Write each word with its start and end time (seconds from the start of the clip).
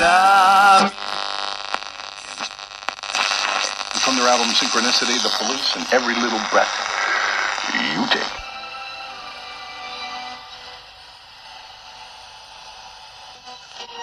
From 0.00 0.08
their 4.16 4.28
album 4.32 4.48
Synchronicity, 4.60 5.16
The 5.20 5.28
Police, 5.38 5.76
and 5.76 5.84
Every 5.92 6.14
Little 6.14 6.40
Breath 6.50 6.74
You 7.94 8.06
Take. 8.08 8.32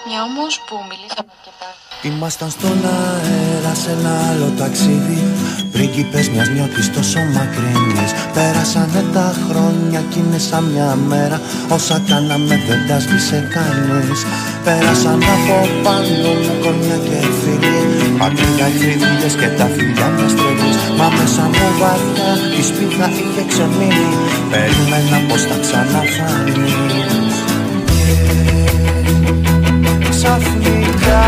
Μια 0.07 0.23
όμως 0.23 0.59
που 0.67 0.75
μιλήσαμε 0.89 1.31
αρκετά. 1.37 1.75
Ήμασταν 2.01 2.49
στον 2.49 2.85
αέρα 2.85 3.73
σε 3.75 3.91
ένα 3.91 4.29
άλλο 4.29 4.53
ταξίδι 4.57 5.33
Πρίγκιπες 5.77 6.29
μιας 6.29 6.49
νιώτης 6.49 6.91
τόσο 6.95 7.19
μακρινής. 7.35 8.11
Πέρασανε 8.33 9.01
τα 9.13 9.27
χρόνια 9.45 10.01
κι 10.09 10.19
είναι 10.19 10.37
σαν 10.37 10.63
μια 10.73 10.97
μέρα. 11.11 11.41
Όσα 11.75 12.01
κάναμε 12.09 12.55
δεν 12.67 12.79
τα 12.87 12.99
σβήσε 12.99 13.39
κανείς. 13.55 14.19
Πέρασαν 14.65 15.19
από 15.35 15.57
πάνω 15.85 16.29
μου 16.41 16.53
κορμιά 16.63 16.97
και 17.07 17.19
φίλοι 17.39 17.77
Μακριά 18.21 18.67
οι 18.67 19.29
και 19.39 19.49
τα 19.57 19.67
φιλιά 19.75 20.07
μιας 20.15 20.33
τρελής. 20.37 20.77
Μα 20.97 21.07
μέσα 21.17 21.43
μου 21.53 21.67
βαθιά 21.79 22.31
η 22.59 22.61
σπίθα 22.69 23.07
είχε 23.19 23.43
ξεμείνει. 23.51 24.09
Περίμενα 24.51 25.17
πως 25.27 25.41
θα 25.49 25.57
ξαναφανείς. 25.63 26.73
Ξαφνικά 30.09 31.25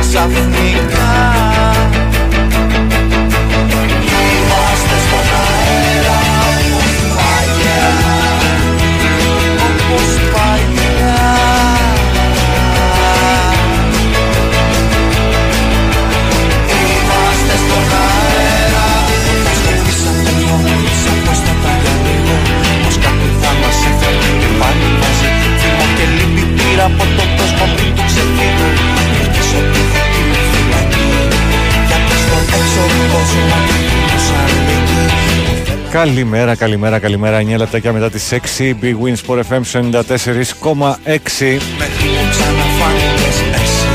ξαφνικά 0.00 1.51
από 26.84 27.04
τον 27.18 27.28
κόσμο 27.38 27.64
πριν 27.76 27.90
του 27.96 28.02
ξεφύγω 28.10 28.68
Ελπίζω 29.20 29.58
ότι 29.62 29.82
θα 29.92 30.02
την 30.12 30.28
φυλακή 30.50 31.10
Γιατί 31.88 32.14
στον 32.22 32.42
έξω 32.58 32.82
κόσμο 33.12 33.56
Καλημέρα, 35.90 36.54
καλημέρα, 36.54 36.98
καλημέρα. 36.98 37.40
9 37.40 37.56
λεπτάκια 37.56 37.92
μετά 37.92 38.10
τις 38.10 38.32
6. 38.32 38.74
Big 38.82 38.94
Wins 39.02 39.20
for 39.26 39.36
FM 39.38 39.62
94,6. 39.72 39.90
Μέχρι 41.78 42.08
που 42.14 42.24
ξαναφάνηκες 42.30 43.36
εσύ. 43.54 43.86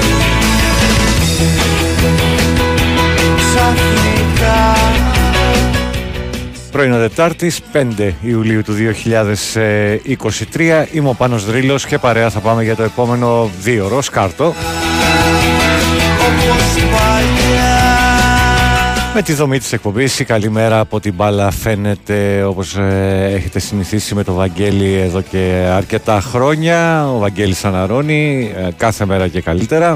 Ξαφνικά 3.38 4.97
Πρωινό 6.78 6.98
Δετάρτης 6.98 7.60
5 7.74 8.12
Ιουλίου 8.22 8.62
του 8.62 8.74
2023 10.54 10.86
Είμαι 10.92 11.10
ο 11.10 11.14
Πάνος 11.14 11.46
Δρύλος 11.46 11.86
και 11.86 11.98
παρέα 11.98 12.30
θα 12.30 12.40
πάμε 12.40 12.64
για 12.64 12.76
το 12.76 12.84
επόμενο 12.84 13.50
δύο 13.62 13.86
ώρο 13.86 14.02
Σκάρτο. 14.02 14.54
Με 19.14 19.22
τη 19.22 19.34
δομή 19.34 19.58
της 19.60 19.74
εκπομπής 19.74 20.20
η 20.20 20.26
καλημέρα 20.26 20.80
από 20.80 21.00
την 21.00 21.14
μπάλα 21.14 21.52
φαίνεται 21.52 22.44
όπως 22.44 22.76
ε, 22.76 23.32
έχετε 23.36 23.60
συνηθίσει 23.60 24.16
με 24.16 24.24
το 24.24 24.34
Βαγγέλη 24.34 24.94
εδώ 24.94 25.22
και 25.22 25.68
αρκετά 25.72 26.22
χρόνια. 26.22 27.10
Ο 27.10 27.18
Βαγγέλης 27.18 27.66
αναρώνει 27.66 28.52
ε, 28.56 28.70
κάθε 28.78 29.06
μέρα 29.06 29.28
και 29.28 29.42
καλύτερα 29.42 29.96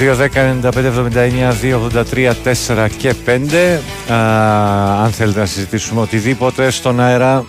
2, 0.00 0.14
10, 0.14 0.28
95, 0.34 0.92
79, 0.92 1.54
2, 1.60 1.74
83, 1.74 2.32
4 2.66 2.88
και 2.96 3.14
5 3.26 4.12
Α, 4.12 5.02
αν 5.02 5.10
θέλετε 5.10 5.38
να 5.38 5.46
συζητήσουμε 5.46 6.00
οτιδήποτε 6.00 6.70
στον 6.70 7.00
αέρα 7.00 7.44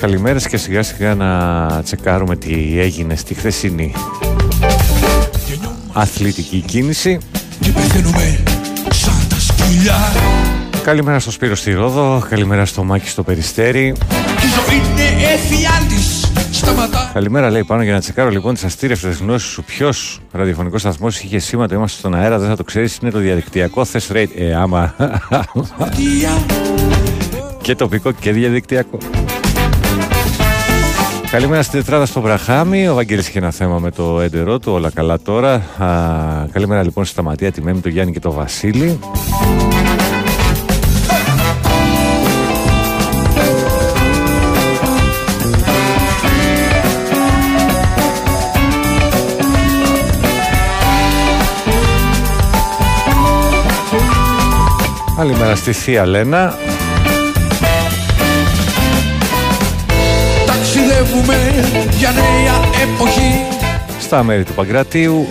καλημέρες 0.00 0.46
και 0.46 0.56
σιγά 0.56 0.82
σιγά 0.82 1.14
να 1.14 1.82
τσεκάρουμε 1.84 2.36
τι 2.36 2.80
έγινε 2.80 3.16
στη 3.16 3.34
χθεσινή 3.34 3.94
αθλητική 5.92 6.60
κίνηση. 6.60 7.18
Καλημέρα 10.84 11.18
στο 11.18 11.30
Σπύρο 11.30 11.54
στη 11.54 11.72
Ρόδο, 11.72 12.22
καλημέρα 12.28 12.64
στο 12.64 12.84
Μάκη 12.84 13.08
στο 13.08 13.22
Περιστέρι. 13.22 13.94
Καλημέρα 17.12 17.50
λέει 17.50 17.64
πάνω 17.64 17.82
για 17.82 17.92
να 17.92 18.00
τσεκάρω 18.00 18.30
λοιπόν 18.30 18.54
τις 18.54 18.64
αστήρευτες 18.64 19.16
γνώσεις 19.16 19.48
σου. 19.48 19.64
Ποιος 19.64 20.20
ραδιοφωνικός 20.32 20.80
σταθμός 20.80 21.20
είχε 21.20 21.38
σήματα, 21.38 21.74
είμαστε 21.74 21.98
στον 21.98 22.14
αέρα, 22.14 22.38
δεν 22.38 22.48
θα 22.48 22.56
το 22.56 22.64
ξέρεις, 22.64 22.98
είναι 23.02 23.10
το 23.10 23.18
διαδικτυακό. 23.18 23.84
Θες 23.84 24.10
rate. 24.12 24.28
Ε, 24.36 24.54
άμα. 24.54 24.94
και 27.62 27.74
τοπικό 27.74 28.12
και 28.12 28.32
διαδικτυακό. 28.32 28.98
Καλημέρα 31.36 31.62
στην 31.62 31.80
τετράδα 31.80 32.06
στο 32.06 32.20
Βραχάμι. 32.20 32.88
Ο 32.88 32.94
Βαγγέλης 32.94 33.28
είχε 33.28 33.38
ένα 33.38 33.50
θέμα 33.50 33.78
με 33.78 33.90
το 33.90 34.20
έντερό 34.20 34.58
του. 34.58 34.72
Όλα 34.72 34.90
καλά 34.90 35.18
τώρα. 35.20 35.52
Α, 35.52 36.46
καλημέρα 36.52 36.82
λοιπόν 36.82 37.04
στη 37.04 37.12
Σταματία, 37.12 37.52
τη 37.52 37.62
Μέμη, 37.62 37.80
τον 37.80 37.90
Γιάννη 37.90 38.12
και 38.12 38.20
τον 38.20 38.32
Βασίλη. 38.32 38.98
Καλημέρα 55.16 55.54
στη 55.54 55.72
Θεία 55.72 56.06
Λένα. 56.06 56.54
Για 61.98 62.10
νέα 62.10 62.54
εποχή. 62.82 63.46
Στα 64.00 64.22
μέρη 64.22 64.44
του 64.44 64.52
Παγκρατίου. 64.52 65.26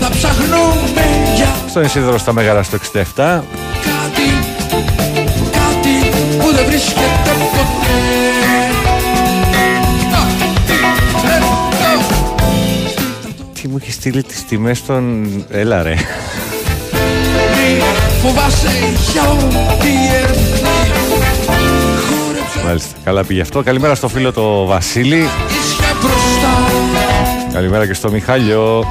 Θα 0.00 0.10
ψαχνούμε 0.10 1.04
για 1.36 1.48
Στον 1.68 1.82
Ισίδωρο 1.82 2.18
στα 2.18 2.32
Μέγαρα 2.32 2.62
στο 2.62 2.78
67 2.92 3.02
Κάτι, 3.14 3.42
κάτι 5.52 6.10
που 6.38 6.52
δεν 6.54 6.64
βρίσκεται 6.66 7.30
ποτέ. 7.52 8.06
Τι 13.60 13.68
μου 13.68 13.76
έχεις 13.82 13.94
στείλει 13.94 14.22
τις 14.22 14.44
τιμές 14.44 14.84
των... 14.84 15.26
Έλα 15.50 15.82
ρε 15.82 15.94
Φοβάσαι 18.22 18.68
για 19.12 19.22
ό,τι 19.22 19.88
Μάλιστα. 22.66 22.96
Καλά 23.04 23.24
πήγε 23.24 23.40
αυτό. 23.40 23.62
Καλημέρα 23.62 23.94
στο 23.94 24.08
φίλο 24.08 24.32
το 24.32 24.64
Βασίλη. 24.64 25.28
Καλημέρα 27.52 27.86
και 27.86 27.94
στο 27.94 28.10
Μιχάλιο. 28.10 28.84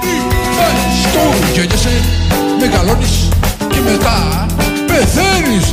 μεγαλώνεις 2.60 3.30
και 3.69 3.80
μετά 3.86 4.45
πεθαίνεις. 4.88 5.69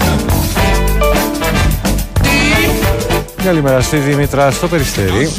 Καλημέρα 3.44 3.80
στη 3.80 3.96
Δήμητρα 3.96 4.50
στο 4.50 4.68
Περιστέρι. 4.68 5.30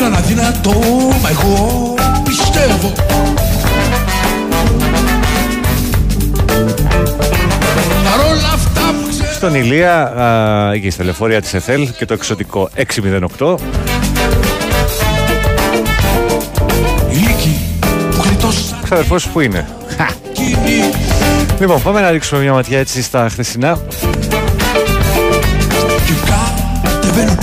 Να 0.00 0.18
αδυνατό, 0.18 0.80
μα 1.22 1.28
εγώ 1.28 1.94
πιστεύω. 2.24 2.92
Στον 9.38 9.54
Ηλία 9.54 10.12
εκεί 10.74 10.90
στα 10.90 11.04
λεωφορεία 11.04 11.40
της 11.40 11.54
ΕΘΕΛ 11.54 11.88
και 11.98 12.04
το 12.04 12.14
εξωτικό 12.14 12.70
608 13.38 13.54
Ξαδερφός 18.82 19.28
που 19.28 19.40
είναι; 19.40 19.68
Λοιπόν, 21.60 21.82
πάμε 21.82 22.00
να 22.00 22.10
ρίξουμε 22.10 22.40
μια 22.40 22.52
ματιά 22.52 22.78
έτσι 22.78 23.02
στα 23.02 23.28
χθεσινά. 23.28 23.78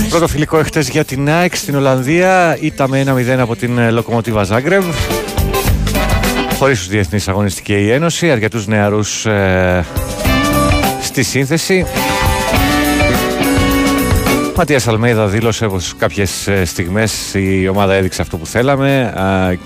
Πρώτο 0.08 0.28
φιλικό 0.28 0.58
εχθές 0.58 0.88
για 0.88 1.04
την 1.04 1.30
ΑΕΚ 1.30 1.56
στην 1.56 1.74
Ολλανδία. 1.76 2.58
Ήταμε 2.60 3.04
1-0 3.06 3.38
από 3.38 3.56
την 3.56 3.90
Λοκομοτίβα 3.90 4.42
Ζάγκρεμ. 4.42 4.84
Χωρίς 6.58 6.78
τους 6.78 6.88
Διεθνείς 6.88 7.28
Αγωνιστική 7.28 7.72
Ένωση. 7.74 8.30
Αρκετούς 8.30 8.66
νεαρούς 8.66 9.26
ε, 9.26 9.84
στη 11.22 11.24
σύνθεση. 11.24 11.86
Ματίας 14.56 14.88
Αλμέιδα 14.88 15.26
δήλωσε 15.26 15.66
πως 15.66 15.94
κάποιες 15.98 16.46
ε, 16.46 16.64
στιγμές 16.64 17.34
η 17.34 17.68
ομάδα 17.68 17.94
έδειξε 17.94 18.22
αυτό 18.22 18.36
που 18.36 18.46
θέλαμε 18.46 19.12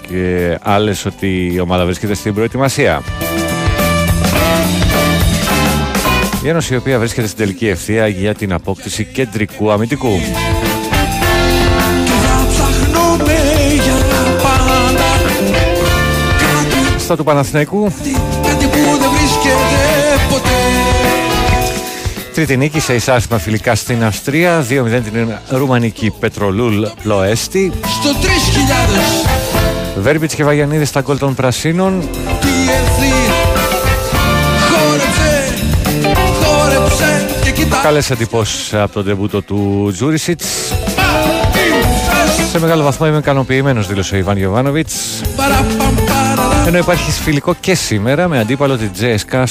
και 0.08 0.58
άλλες 0.62 1.04
ότι 1.04 1.50
η 1.54 1.60
ομάδα 1.60 1.84
βρίσκεται 1.84 2.14
στην 2.14 2.34
προετοιμασία. 2.34 3.02
Η 6.44 6.48
Ένωση 6.48 6.74
η 6.74 6.76
οποία 6.76 6.98
βρίσκεται 6.98 7.26
στην 7.26 7.38
τελική 7.38 7.68
ευθεία 7.68 8.06
για 8.06 8.34
την 8.34 8.52
απόκτηση 8.52 9.04
κεντρικού 9.04 9.70
αμυντικού. 9.70 10.20
Στα 16.98 17.16
του 17.16 17.24
Παναθηναϊκού 17.24 17.92
Τρίτη 22.34 22.56
νίκη 22.56 22.80
σε 22.80 22.94
εισάστημα 22.94 23.38
φιλικά 23.38 23.74
στην 23.74 24.04
Αυστρία 24.04 24.60
2-0 24.60 24.64
την 25.04 25.28
Ρουμανική 25.48 26.10
Πετρολούλ 26.20 26.86
Λοέστη. 27.02 27.72
Στο 28.00 28.10
3000 29.96 30.00
Βέρμπιτς 30.00 30.34
και 30.34 30.44
Βαγιανίδης 30.44 30.88
στα 30.88 31.00
γκολ 31.00 31.18
των 31.18 31.34
Πρασίνων. 31.34 32.08
Καλές 37.82 38.10
εντυπώσεις 38.10 38.74
από 38.74 38.92
τον 38.92 39.04
τεμπούτο 39.04 39.42
του 39.42 39.90
Τζούρισιτς. 39.92 40.44
Σε 42.50 42.60
μεγάλο 42.60 42.82
βαθμό 42.82 43.06
είμαι 43.06 43.18
ικανοποιημένος 43.18 43.86
δήλωσε 43.86 44.14
ο 44.14 44.18
Ιβάν 44.18 44.36
Γιωβάνοβιτς. 44.36 44.94
Ενώ 46.66 46.78
υπάρχει 46.78 47.10
φιλικό 47.10 47.54
και 47.60 47.74
σήμερα 47.74 48.28
με 48.28 48.38
αντίπαλο 48.38 48.76
την 48.76 48.90
JSK 49.00 49.44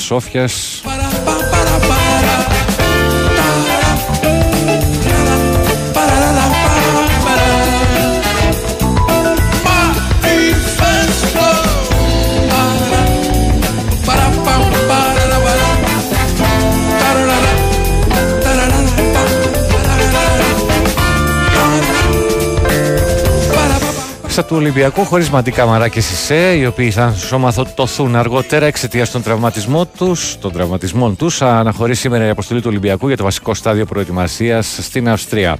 Σόφιας 24.40 24.58
του 24.58 24.68
Ολυμπιακού 24.68 25.06
χωρίς 25.06 25.30
Μαντί 25.30 25.52
Καμαρά 25.52 25.88
και 25.88 26.02
Σισε, 26.02 26.56
οι 26.58 26.66
οποίοι 26.66 26.92
θα 26.92 27.14
σωμαθωτωθούν 27.14 28.16
αργότερα 28.16 28.66
εξαιτίας 28.66 29.12
των 29.12 29.22
τραυματισμών 29.22 29.90
τους. 29.98 30.38
Των 30.40 30.52
τραυματισμών 30.52 31.16
τους, 31.16 31.42
αναχωρεί 31.42 31.96
σήμερα 31.96 32.26
η 32.26 32.30
αποστολή 32.30 32.62
του 32.62 32.68
Ολυμπιακού 32.70 33.08
για 33.08 33.18
το 33.18 33.24
βασικό 33.24 33.54
στάδιο 33.54 33.86
προετοιμασίας 33.86 34.78
στην 34.82 35.10
Αυστρία. 35.10 35.58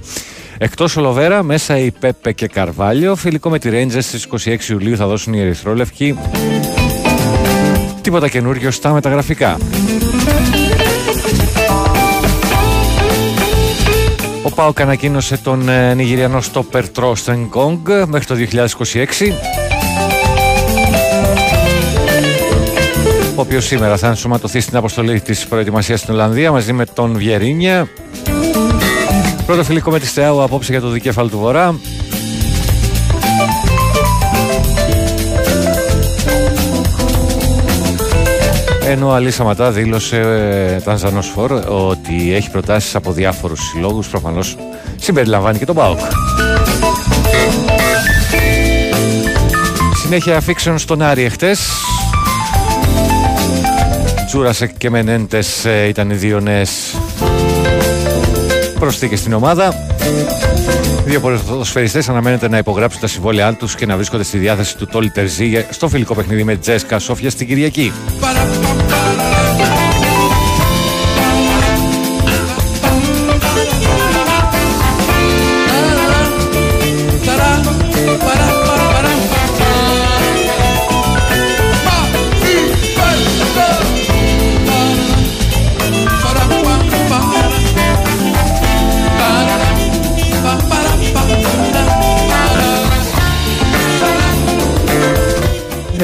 Εκτός 0.58 0.96
Ολοβέρα, 0.96 1.42
μέσα 1.42 1.78
η 1.78 1.90
Πέπε 1.90 2.32
και 2.32 2.46
Καρβάλιο. 2.46 3.16
Φιλικό 3.16 3.50
με 3.50 3.58
τη 3.58 3.68
Rangers 3.72 4.02
στις 4.02 4.26
26 4.44 4.68
Ιουλίου 4.68 4.96
θα 4.96 5.06
δώσουν 5.06 5.32
οι 5.32 5.40
Ερυθρόλευκοι. 5.40 6.18
Τίποτα 8.00 8.28
καινούριο 8.28 8.70
στα 8.70 8.92
μεταγραφικά. 8.92 9.58
Ο 14.50 14.54
Πάοκ 14.54 14.80
ανακοίνωσε 14.80 15.36
τον 15.36 15.68
ε, 15.68 15.94
Νιγηριανό 15.94 16.40
στόπερ 16.40 16.88
Τρόστεν 16.88 17.46
Γκόγκ 17.48 17.88
μέχρι 18.06 18.26
το 18.26 18.34
2026. 18.52 18.66
Ο 23.36 23.40
οποίος 23.40 23.64
σήμερα 23.66 23.96
θα 23.96 24.06
ενσωματωθεί 24.06 24.60
στην 24.60 24.76
αποστολή 24.76 25.20
της 25.20 25.46
προετοιμασίας 25.46 26.00
στην 26.00 26.14
Ολλανδία 26.14 26.52
μαζί 26.52 26.72
με 26.72 26.84
τον 26.84 27.16
Βιερίνια. 27.16 27.88
Πρώτο 29.46 29.64
φιλικό 29.64 29.90
με 29.90 29.98
τη 29.98 30.06
Στεάου 30.06 30.42
απόψε 30.42 30.72
για 30.72 30.80
το 30.80 30.88
δικέφαλο 30.88 31.28
του 31.28 31.38
Βορρά. 31.38 31.80
Ενώ 38.90 39.08
ο 39.08 39.12
Αλή 39.12 39.30
Σαματά 39.30 39.70
δήλωσε 39.70 40.16
ε, 40.16 40.80
Τανζανός 40.80 41.28
Φορ 41.28 41.52
ότι 41.68 42.34
έχει 42.34 42.50
προτάσεις 42.50 42.94
από 42.94 43.12
διάφορους 43.12 43.60
συλλόγους 43.68 44.08
προφανώς 44.08 44.56
συμπεριλαμβάνει 44.96 45.58
και 45.58 45.64
τον 45.64 45.74
ΠΑΟΚ. 45.74 45.98
Συνέχεια 50.02 50.36
αφήξεων 50.36 50.78
στον 50.78 51.02
Άρη 51.02 51.24
εχθές. 51.24 51.60
Τζούρασεκ 54.26 54.70
και 54.78 54.90
Μενέντες 54.90 55.64
ε, 55.64 55.86
ήταν 55.88 56.10
οι 56.10 56.14
δύο 56.14 56.40
νέες 56.40 56.70
προσθήκες 58.78 59.18
στην 59.18 59.32
ομάδα 59.32 59.74
Δύο 61.10 61.20
ποδοσφαιριστές 61.20 62.08
αναμένεται 62.08 62.48
να 62.48 62.58
υπογράψουν 62.58 63.00
τα 63.00 63.06
συμβόλαιά 63.06 63.54
τους 63.54 63.74
και 63.74 63.86
να 63.86 63.96
βρίσκονται 63.96 64.22
στη 64.22 64.38
διάθεση 64.38 64.76
του 64.76 64.86
Τόλι 64.86 65.10
Τερζή 65.10 65.66
στο 65.70 65.88
φιλικό 65.88 66.14
παιχνίδι 66.14 66.44
με 66.44 66.56
Τζέσκα 66.56 66.98
Σόφια 66.98 67.30
στην 67.30 67.46
Κυριακή. 67.46 67.92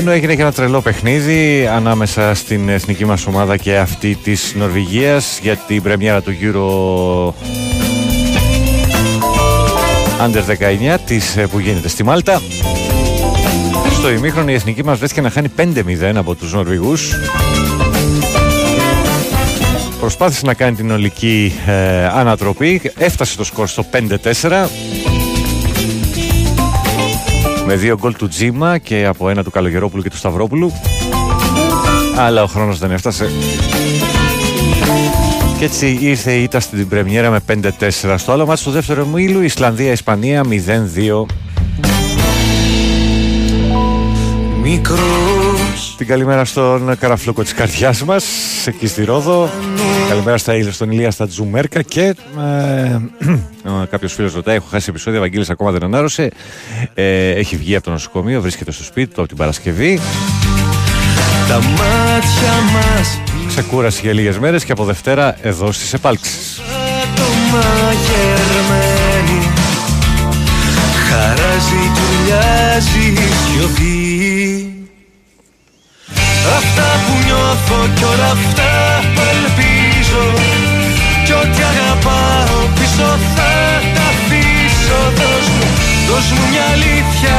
Ενώ 0.07 0.15
έγινε 0.15 0.35
και 0.35 0.41
ένα 0.41 0.53
τρελό 0.53 0.81
παιχνίδι 0.81 1.67
ανάμεσα 1.67 2.35
στην 2.35 2.69
εθνική 2.69 3.05
μας 3.05 3.27
ομάδα 3.27 3.57
και 3.57 3.77
αυτή 3.77 4.15
της 4.15 4.55
Νορβηγίας 4.57 5.39
για 5.43 5.57
την 5.57 5.83
πρεμιέρα 5.83 6.23
του 6.23 6.33
Euro 6.41 6.67
Under 10.27 10.43
19 10.95 10.99
της, 11.07 11.37
ε, 11.37 11.47
που 11.47 11.59
γίνεται 11.59 11.89
στη 11.89 12.03
Μάλτα. 12.03 12.43
Στο 13.99 14.11
ημίχρονο 14.11 14.51
η 14.51 14.55
εθνική 14.55 14.85
μας 14.85 14.99
βρέθηκε 14.99 15.21
να 15.21 15.31
χάνει 15.31 15.49
5-0 15.49 16.17
από 16.17 16.35
τους 16.35 16.53
Νορβηγούς. 16.53 17.13
Προσπάθησε 20.01 20.47
να 20.47 20.55
κάνει 20.55 20.77
την 20.77 20.91
ολική 20.91 21.53
ε, 21.67 22.07
ανατροπή, 22.07 22.93
έφτασε 22.99 23.37
το 23.37 23.45
σκορ 23.45 23.69
στο 23.69 23.85
5-4 24.43 24.67
με 27.67 27.77
δύο 27.77 27.97
γκολ 27.97 28.15
του 28.17 28.29
Τζίμα 28.29 28.79
και 28.79 29.07
από 29.07 29.29
ένα 29.29 29.45
του 29.45 29.51
Καλογερόπουλου 29.51 30.03
και 30.03 30.11
του 30.11 30.17
Σταυρόπουλου. 30.17 30.73
Αλλά 32.17 32.43
ο 32.43 32.47
χρόνος 32.47 32.79
δεν 32.79 32.91
έφτασε. 32.91 33.31
Και 35.59 35.65
έτσι 35.65 35.99
ήρθε 36.01 36.33
η 36.33 36.43
ήττα 36.43 36.61
στην 36.61 36.89
πρεμιέρα 36.89 37.31
με 37.31 37.41
5-4 37.49 38.15
στο 38.17 38.33
άλλο 38.33 38.47
μάτι 38.47 38.63
του 38.63 38.71
δεύτερο 38.71 39.07
μήλου 39.07 39.41
Ισλανδία-Ισπανία 39.41 40.45
0-2 40.45 41.27
Μικρός. 44.63 45.95
Την 45.97 46.07
καλημέρα 46.07 46.45
στον 46.45 46.99
καραφλόκο 46.99 47.43
της 47.43 47.55
καρδιάς 47.55 48.03
μας 48.03 48.25
εκεί 48.67 48.87
στη 48.87 49.05
Ρόδο. 49.05 49.51
Καλημέρα 50.09 50.39
στα 50.39 50.55
Ήλια, 50.55 50.73
στον 50.73 50.91
Ηλία 50.91 51.11
στα 51.11 51.27
Τζουμέρκα 51.27 51.83
και 51.83 52.15
ε, 52.39 52.99
κάποιος 53.91 54.13
φίλος 54.13 54.35
ρωτάει 54.35 54.57
έχω 54.57 54.67
χάσει 54.71 54.87
επεισόδιο, 54.89 55.19
Ευαγγέλης 55.19 55.51
ακόμα 55.51 55.71
δεν 55.71 55.83
ανάρρωσε. 55.83 56.31
Ε, 56.95 57.31
έχει 57.31 57.57
βγει 57.57 57.75
από 57.75 57.85
το 57.85 57.91
νοσοκομείο, 57.91 58.41
βρίσκεται 58.41 58.73
στο 58.73 58.85
σπίτι 58.85 59.15
του 59.15 59.21
από 59.21 59.29
την 59.29 59.37
Παρασκευή. 59.37 60.01
Τα 61.49 61.55
μάτια 61.55 62.53
μας 62.73 63.21
Ξεκούρασε 63.49 64.01
για 64.03 64.13
λίγες 64.13 64.39
μέρες 64.39 64.65
και 64.65 64.73
από 64.73 64.85
Δευτέρα 64.85 65.37
εδώ 65.43 65.73
στις 65.73 65.93
επάλξεις. 65.93 66.61
Χαράζει, 71.09 71.91
σιωπή 72.81 74.06
Αυτά 76.59 76.88
που 77.05 77.15
νιώθω 77.26 77.79
κι 77.97 78.05
όλα 78.12 78.31
αυτά 78.37 78.71
που 79.15 79.23
ελπίζω. 79.35 80.25
Κι 81.26 81.35
ό,τι 81.43 81.61
αγαπάω 81.73 82.59
πίσω 82.76 83.09
θα 83.35 83.53
τα 83.95 84.05
αφήσω. 84.12 85.00
Δώσ' 85.19 85.50
μου, 85.55 85.67
δώσ' 86.09 86.31
μου 86.35 86.45
μια 86.53 86.65
αλήθεια. 86.75 87.38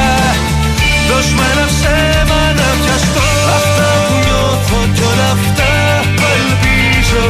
Δώσ' 1.09 1.31
μου 1.35 1.43
ένα 1.51 1.65
ψέμα 1.73 2.41
να 2.59 2.67
πιαστώ 2.81 3.25
Αυτά 3.57 3.89
που 4.05 4.15
νιώθω 4.25 4.79
κι 4.95 5.03
όλα 5.11 5.29
αυτά 5.37 5.71
που 6.17 6.25
ελπίζω. 6.37 7.23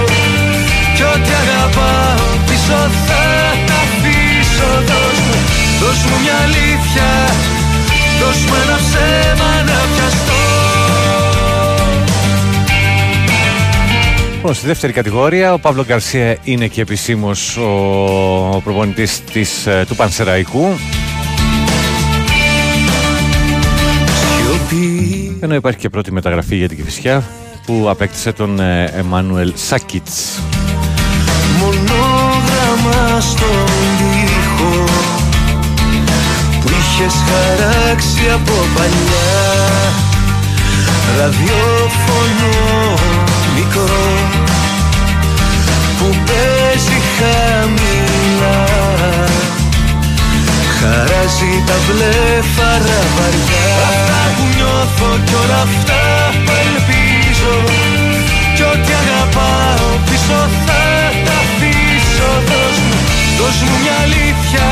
Κι 0.96 1.06
ό,τι 1.14 1.32
αγαπάω 1.44 2.26
πίσω 2.48 2.80
θα 3.08 3.24
τα 3.68 3.78
αφήσω. 3.86 4.72
Δώσ' 4.90 5.22
μου, 5.26 5.38
δώσ' 5.82 6.04
μου 6.08 6.16
μια 6.24 6.38
αλήθεια. 6.48 7.10
Δώσ' 8.20 8.44
μου 8.48 8.56
ένα 8.64 8.78
ψέμα 8.86 9.52
να 9.70 9.80
πιαστώ 9.94 10.47
Λοιπόν, 14.38 14.54
στη 14.54 14.68
δεύτερη 14.68 14.94
κατηγορία 14.94 15.54
ο 15.54 15.60
Παύλο 15.60 15.84
Γκαρσία 15.86 16.38
είναι 16.44 16.68
και 16.68 16.82
επισήμως 16.82 17.58
ο 17.58 18.62
προπονητής 18.64 19.66
ε, 19.66 19.86
του 19.88 19.96
Πανσεραϊκού. 19.96 20.66
Ενώ 25.40 25.56
υπάρχει 25.56 25.80
και 25.80 25.90
πρώτη 25.90 26.12
μεταγραφή 26.12 26.56
για 26.56 26.68
την 26.68 26.78
Κηφισιά 26.78 27.24
που 27.66 27.86
απέκτησε 27.90 28.32
τον 28.32 28.60
ε, 28.60 28.92
Εμμάνουελ 28.96 29.54
Σάκιτς. 29.56 30.42
Μονόγραμμα 31.60 33.20
στον 33.20 33.66
τοίχο 33.98 34.84
που 36.62 36.68
είχες 36.68 37.14
χαράξει 37.28 38.30
από 38.34 38.54
παλιά 38.76 39.92
ραδιόφωνο 41.18 43.17
μικρό 43.58 44.06
που 45.98 46.08
παίζει 46.28 47.00
χαμηλά. 47.16 48.60
Χαράζει 50.78 51.54
τα 51.68 51.78
βλέφαρα 51.88 53.00
βαριά. 53.16 53.68
Αυτά 53.90 54.22
που 54.36 54.44
νιώθω 54.56 55.10
κι 55.26 55.36
όλα 55.42 55.62
αυτά 55.68 56.02
που 56.44 56.52
ελπίζω. 56.66 57.56
Κι 58.56 58.64
ό,τι 58.74 58.92
αγαπάω 59.04 59.90
πίσω 60.08 60.40
θα 60.66 60.84
τα 61.26 61.36
αφήσω. 61.44 62.32
Δώσ' 62.50 62.82
μου, 62.86 62.98
δώσ' 63.40 63.62
μου 63.66 63.76
μια 63.84 63.96
αλήθεια. 64.06 64.68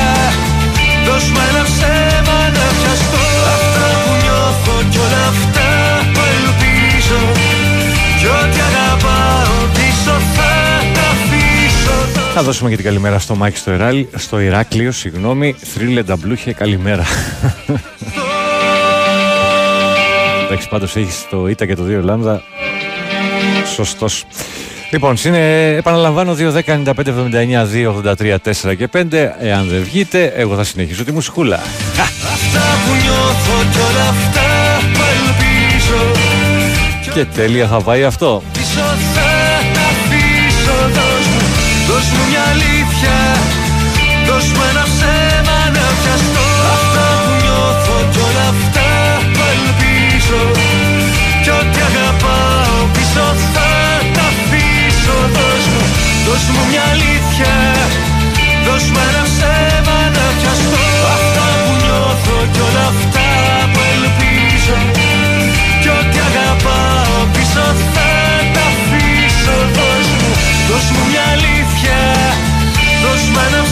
Δώσ' 1.08 1.30
μου 1.34 1.42
ένα 1.50 1.64
ψέμα 1.70 2.40
να 2.56 2.66
πιαστώ. 2.78 3.24
Αυτά 3.56 3.88
που 4.04 4.14
νιώθω 4.24 4.76
κι 4.92 5.00
όλα 5.06 5.24
αυτά 5.34 5.70
που 6.14 6.22
ελπίζω 6.36 7.22
θα 10.12 10.84
τα 10.94 11.02
αφήσω 11.02 12.20
Θα 12.34 12.44
δώσουμε 12.44 12.70
και 12.70 12.76
την 12.76 12.86
καλημέρα 12.86 13.20
στο 13.20 13.36
Μάκη 13.36 13.58
στο, 13.58 13.74
Ιράλ, 13.74 14.06
στο 14.16 14.40
Ηράκλειο, 14.40 14.92
συγγνώμη, 14.92 15.56
θρύλε 15.74 16.04
νταμπλούχε, 16.04 16.54
καλημέρα. 16.54 17.04
Εντάξει, 20.46 20.70
πάντως 20.70 20.96
έχεις 20.96 21.26
το 21.30 21.48
ΙΤΑ 21.48 21.66
και 21.66 21.76
το 21.76 21.84
2 21.84 22.04
λάμδα. 22.04 22.42
Σωστός. 23.76 24.26
Λοιπόν, 24.92 25.16
είναι, 25.26 25.68
επαναλαμβάνω 25.68 26.34
2, 26.34 26.52
10, 26.52 26.62
95, 26.66 26.94
79, 26.96 27.66
2, 27.66 27.94
83, 27.94 28.36
4 28.44 28.76
και 28.78 28.88
5. 28.94 29.36
Εάν 29.40 29.68
δεν 29.68 29.84
βγείτε, 29.84 30.34
εγώ 30.36 30.56
θα 30.56 30.64
συνεχίσω 30.64 31.04
τη 31.04 31.12
μουσικούλα. 31.12 31.56
Αυτά 31.56 32.64
που 32.86 32.94
νιώθω 33.02 33.70
κι 33.72 33.78
όλα 33.78 34.10
αυτά 34.10 34.48
που 34.94 35.02
ελπίζω 35.16 36.12
Και 37.14 37.26
τέλεια 37.26 37.68
θα 37.68 37.82
πάει 37.82 38.04
αυτό. 38.04 38.44
Δώσ' 41.88 42.12
μου 42.12 42.24
μια 42.30 42.44
αλήθεια. 42.54 43.16
Δώσ' 44.28 44.52
μου 44.52 44.64
ένα 44.72 44.84
ψέμα 44.84 45.45
Δώσ' 73.36 73.65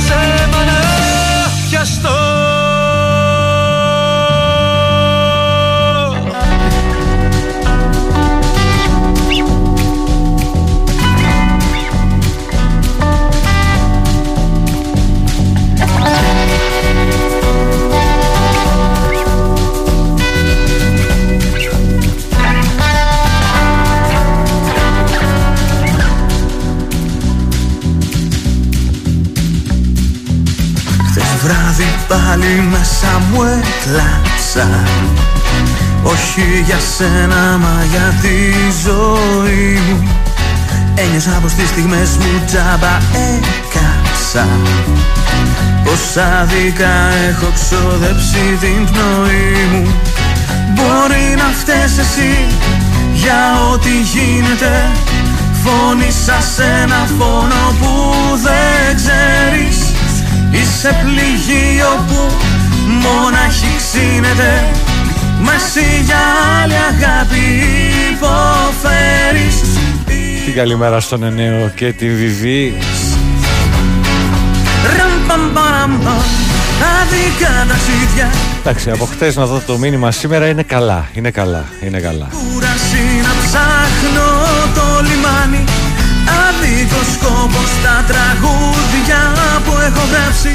βράδυ 31.43 31.95
πάλι 32.07 32.67
μέσα 32.71 33.21
μου 33.31 33.41
έκλαψα. 33.43 34.83
Όχι 36.03 36.63
για 36.65 36.79
σένα 36.97 37.57
μα 37.57 37.83
για 37.91 38.13
τη 38.21 38.37
ζωή. 38.83 39.79
Μου 39.89 40.09
Ένιωσα 40.95 41.39
πως 41.41 41.53
τις 41.53 41.67
στιγμές 41.67 42.09
μου 42.19 42.43
τζάμπα 42.45 42.97
έκαψα. 43.31 44.47
Πως 45.83 46.23
άδικα 46.39 46.93
έχω 47.29 47.51
ξοδέψει 47.53 48.57
την 48.59 48.85
πνοή 48.91 49.67
μου. 49.71 49.95
Μπορεί 50.73 51.35
να 51.37 51.53
φταίς 51.59 51.97
εσύ 51.97 52.47
για 53.13 53.61
ό,τι 53.73 53.89
γίνεται. 54.13 54.89
Φώνησα 55.63 56.37
σε 56.55 56.63
ένα 56.83 57.07
φόνο 57.17 57.75
που 57.79 58.13
δεν 58.43 58.95
ξέρεις 58.95 59.82
Είσαι 60.53 60.95
πληγείο 61.03 62.05
που 62.07 62.31
μονάχη 62.85 63.67
ξύνεται 63.77 64.51
Μα 65.41 65.53
εσύ 65.53 66.03
για 66.05 66.17
άλλη 66.63 66.73
αγάπη 66.73 67.43
υποφέρεις 68.11 69.55
Την 70.45 70.53
καλημέρα 70.53 70.99
στον 70.99 71.23
Ενέο 71.23 71.71
και 71.75 71.91
την 71.91 72.15
Βιβί. 72.17 72.77
Ραμπαμπαραμπα, 74.97 76.15
Άδικα 77.01 77.65
ταξίδια 77.67 78.31
Εντάξει, 78.59 78.89
από 78.89 79.05
χτες 79.05 79.35
να 79.35 79.45
δω 79.45 79.61
το 79.67 79.77
μήνυμα 79.77 80.11
σήμερα 80.11 80.47
είναι 80.47 80.63
καλά. 80.63 81.09
Είναι 81.13 81.31
καλά. 81.31 81.65
Είναι 81.85 81.99
καλά. 81.99 82.27
Κούραση 82.31 83.03
να 83.23 83.33
ψάχνω 83.43 84.27
το 84.75 84.81
λιμάνι 85.01 85.63
Άδικος 86.41 87.07
σκόπος 87.15 87.69
στα 87.77 87.95
τραγούδια 88.09 89.21
που 89.65 89.73
έχω 89.87 90.03
γράψει 90.11 90.53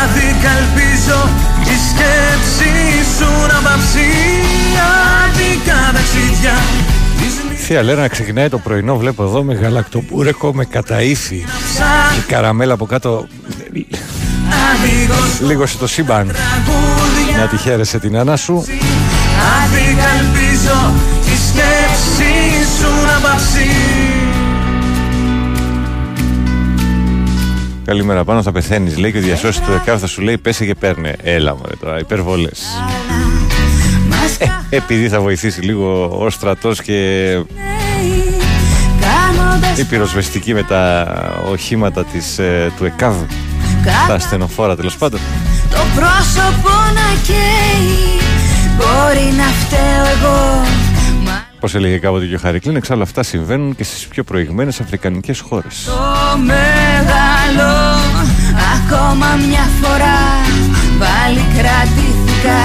Άδικα 0.00 0.50
ελπίζω 0.62 1.18
η 1.74 1.76
σκέψη 1.88 2.72
σου 3.16 3.30
να 3.50 3.58
πάψει 3.66 4.08
Άδικα 5.22 5.78
ταξίδια 5.94 6.56
της 7.18 7.64
Θεία 7.64 7.82
Λέρα 7.82 8.00
να 8.00 8.08
ξεκινάει 8.08 8.48
το 8.48 8.58
πρωινό, 8.58 8.96
βλέπω 8.96 9.22
εδώ 9.22 9.42
με 9.42 9.54
γαλακτοπούρεκο, 9.54 10.54
με 10.54 10.64
καταήφι. 10.64 11.44
Η 12.18 12.20
καραμέλα 12.26 12.72
από 12.72 12.86
κάτω 12.86 13.26
Άδικος 14.70 15.40
λίγο 15.48 15.66
σε 15.66 15.76
το 15.76 15.86
σύμπαν. 15.86 16.26
τραγούδια 16.26 17.36
Να 17.38 17.46
τη 17.46 17.56
χαίρεσαι 17.56 17.98
την 17.98 18.16
Άννα 18.16 18.36
σου. 18.36 18.64
Άδικα 19.62 20.08
ελπίζω 20.18 20.92
η 21.24 21.36
σκέψη 21.48 22.32
σου 22.78 22.90
να 23.06 23.28
πάψει 23.28 23.66
Καλημέρα 27.88 28.24
πάνω, 28.24 28.42
θα 28.42 28.52
πεθαίνεις. 28.52 28.98
Λέει 28.98 29.12
και 29.12 29.18
ο 29.18 29.20
διασώση 29.20 29.62
του 29.62 29.72
ΕΚΑΒ 29.72 30.00
θα 30.00 30.06
σου 30.06 30.22
λέει 30.22 30.38
πέσε 30.38 30.64
και 30.64 30.74
παίρνε. 30.74 31.14
Έλα 31.22 31.56
μωρέ 31.56 31.74
τώρα, 31.80 31.98
υπερβολές. 31.98 32.62
Ε, 34.38 34.76
επειδή 34.76 35.08
θα 35.08 35.20
βοηθήσει 35.20 35.60
λίγο 35.60 36.18
ο 36.24 36.30
στρατός 36.30 36.82
και 36.82 37.30
η 39.76 39.84
πυροσβεστική 39.88 40.54
με 40.54 40.62
τα 40.62 41.06
οχήματα 41.50 42.04
της, 42.04 42.38
ε, 42.38 42.72
του 42.76 42.84
ΕΚΑΒ, 42.84 43.16
τα 44.08 44.14
ασθενοφόρα 44.14 44.76
τέλος 44.76 44.96
πάντων. 44.96 45.20
Το 45.70 45.80
πρόσωπο 45.94 46.70
να 46.94 47.20
καίει 47.26 48.18
Μπορεί 48.76 49.32
να 49.36 49.44
φταίω 49.44 50.04
εγώ 50.16 50.64
Μα 51.24 51.46
Πώς 51.60 51.74
έλεγε 51.74 51.98
κάποτε 51.98 52.26
και 52.26 52.34
ο 52.34 52.38
Χαρικλίν, 52.38 52.76
εξάλλου 52.76 53.02
αυτά 53.02 53.22
συμβαίνουν 53.22 53.76
και 53.76 53.84
στις 53.84 54.06
πιο 54.06 54.24
προηγμένες 54.24 54.80
αφρικανικές 54.80 55.40
χώρες. 55.40 55.84
το 55.84 56.38
μεγάλο 56.38 57.77
Ακόμα 58.78 59.26
μια 59.48 59.66
φορά 59.80 60.20
Πάλι 60.98 61.44
κρατήθηκα 61.56 62.64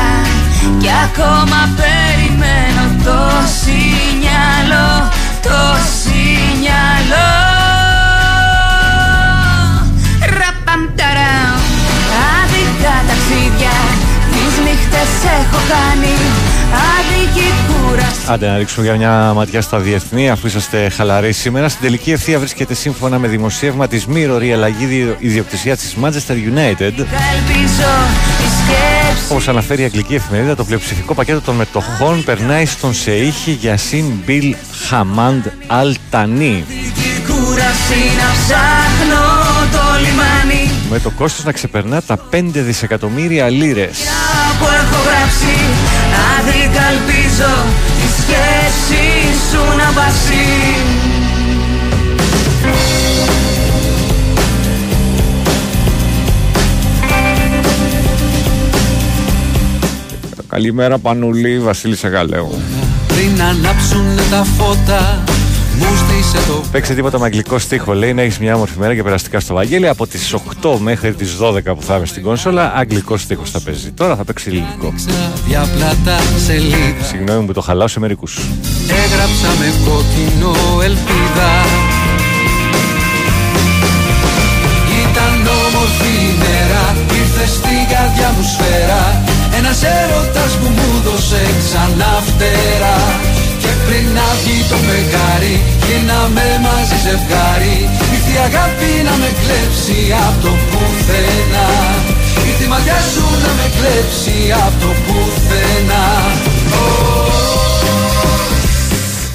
Κι 0.79 0.89
ακόμα 1.05 1.59
περιμένω 1.79 2.83
το 3.03 3.19
σινιάλο 3.59 5.11
Το 5.41 5.59
σινιάλο. 5.99 7.27
Ραπαμταραμ 10.37 11.59
Άδικα 12.33 12.95
ταξίδια 13.07 13.92
Τις 15.03 15.11
νύχτες 15.11 15.31
έχω 15.31 15.57
κάνει 15.69 16.13
Άδικη 16.95 17.53
κούραση 17.67 18.19
Άντε 18.27 18.47
να 18.47 18.57
ρίξουμε 18.57 18.85
για 18.85 18.95
μια 18.95 19.33
ματιά 19.35 19.61
στα 19.61 19.79
διεθνή, 19.79 20.29
αφού 20.29 20.47
είσαστε 20.47 20.89
χαλαροί 20.89 21.31
σήμερα. 21.31 21.69
Στην 21.69 21.81
τελική 21.81 22.11
ευθεία 22.11 22.39
βρίσκεται 22.39 22.73
σύμφωνα 22.73 23.19
με 23.19 23.27
δημοσίευμα 23.27 23.87
της 23.87 24.05
Mirror 24.13 24.41
η 24.43 24.51
αλλαγή 24.51 25.15
ιδιοκτησία 25.19 25.77
της 25.77 25.95
Manchester 26.01 26.33
United. 26.33 26.81
Ελπίζω 26.81 27.89
τη 28.37 28.47
σκέψη 28.59 29.31
Όπως 29.31 29.47
αναφέρει 29.47 29.81
η 29.81 29.85
αγγλική 29.85 30.15
εφημερίδα, 30.15 30.55
το 30.55 30.63
πλειοψηφικό 30.63 31.13
πακέτο 31.13 31.41
των 31.41 31.55
μετοχών 31.55 32.23
περνάει 32.23 32.65
στον 32.65 32.93
Σεήχη 32.93 33.51
Γιασίν 33.51 34.05
Μπιλ 34.25 34.55
Χαμάντ 34.87 35.45
Αλτανί. 35.67 36.63
Άδικη 36.67 37.21
κούραση 37.27 38.01
να 38.17 38.29
ψάχνω 38.39 39.23
το 39.71 39.99
λιμάνι 39.99 40.32
Με 40.95 40.99
το 40.99 41.09
κόστος 41.09 41.45
να 41.45 41.51
ξεπερνά 41.51 42.01
τα 42.01 42.17
5 42.31 42.43
δισεκατομμύρια 42.53 43.49
λίρες. 43.49 43.97
που 44.59 44.65
έχω 44.65 45.01
γράψει 45.07 45.55
Άδικα 46.37 46.83
ελπίζω 46.91 47.53
τη 47.99 48.21
σκέψη 48.21 49.03
σου 49.49 49.77
να 49.77 49.91
βάσει 49.91 50.43
Καλημέρα 60.47 60.97
Πανουλή, 60.97 61.59
Βασίλη 61.59 61.95
Σεγαλέου. 61.95 62.61
Πριν 63.07 63.41
ανάψουν 63.41 64.05
τα 64.31 64.43
φώτα 64.57 65.23
Μου 65.27 65.32
στήσε 65.32 65.32
το 65.32 65.32
Παίξε 66.71 66.93
τίποτα 66.93 67.19
με 67.19 67.25
αγγλικό 67.25 67.59
στίχο. 67.59 67.93
Λέει 67.93 68.13
να 68.13 68.21
έχεις 68.21 68.39
μια 68.39 68.55
όμορφη 68.55 68.79
μέρα 68.79 68.95
και 68.95 69.03
περαστικά 69.03 69.39
στο 69.39 69.53
Βαγγέλη. 69.53 69.87
Από 69.87 70.07
τις 70.07 70.33
8 70.61 70.77
μέχρι 70.79 71.13
τις 71.13 71.37
12 71.39 71.75
που 71.75 71.81
θα 71.81 71.95
είμαι 71.95 72.05
στην 72.05 72.23
κόνσολα, 72.23 72.73
αγγλικό 72.75 73.17
στίχος 73.17 73.51
θα 73.51 73.61
παίζει. 73.61 73.91
Τώρα 73.91 74.15
θα 74.15 74.23
παίξει 74.23 74.49
ελληνικό. 74.49 74.93
διαπλατά 75.47 76.19
σελίδα 76.45 77.03
Συγγνώμη 77.03 77.45
που 77.45 77.53
το 77.53 77.61
χαλάω 77.61 77.87
σε 77.87 77.99
μερικούς. 77.99 78.39
Έγραψα 78.87 79.49
με 79.59 79.73
κόκκινο 79.85 80.51
ελπίδα 80.83 81.51
Ήταν 85.03 85.35
όμορφη 85.65 86.13
η 86.29 86.33
μέρα 86.43 86.95
Ήρθε 87.19 87.45
στην 87.47 87.83
καρδιά 87.91 88.33
μου 88.35 88.43
σφαίρα 88.51 89.03
Ένας 89.57 89.83
έρωτας 89.83 90.51
που 90.59 90.67
μου 90.75 91.01
δώσε 91.05 91.41
ξανά 91.63 92.13
φτερά 92.27 92.97
Και 93.63 93.73
πριν 93.85 94.05
να 94.17 94.27
βγει 94.39 94.57
το 94.71 94.77
φεγγάρι 94.85 95.55
Γίναμε 95.85 96.45
μαζί 96.65 96.97
ζευγάρι 97.05 97.77
Ήρθε 98.13 98.31
η 98.37 98.39
αγάπη 98.47 98.91
να 99.07 99.13
με 99.21 99.29
κλέψει 99.41 99.99
από 100.25 100.37
το 100.45 100.51
πουθενά 100.69 101.69
Ήρθε 102.47 102.65
η 102.67 102.69
ματιά 102.73 102.99
σου 103.11 103.25
να 103.43 103.51
με 103.57 103.67
κλέψει 103.75 104.37
από 104.65 104.77
το 104.83 104.89
πουθενά 105.05 106.05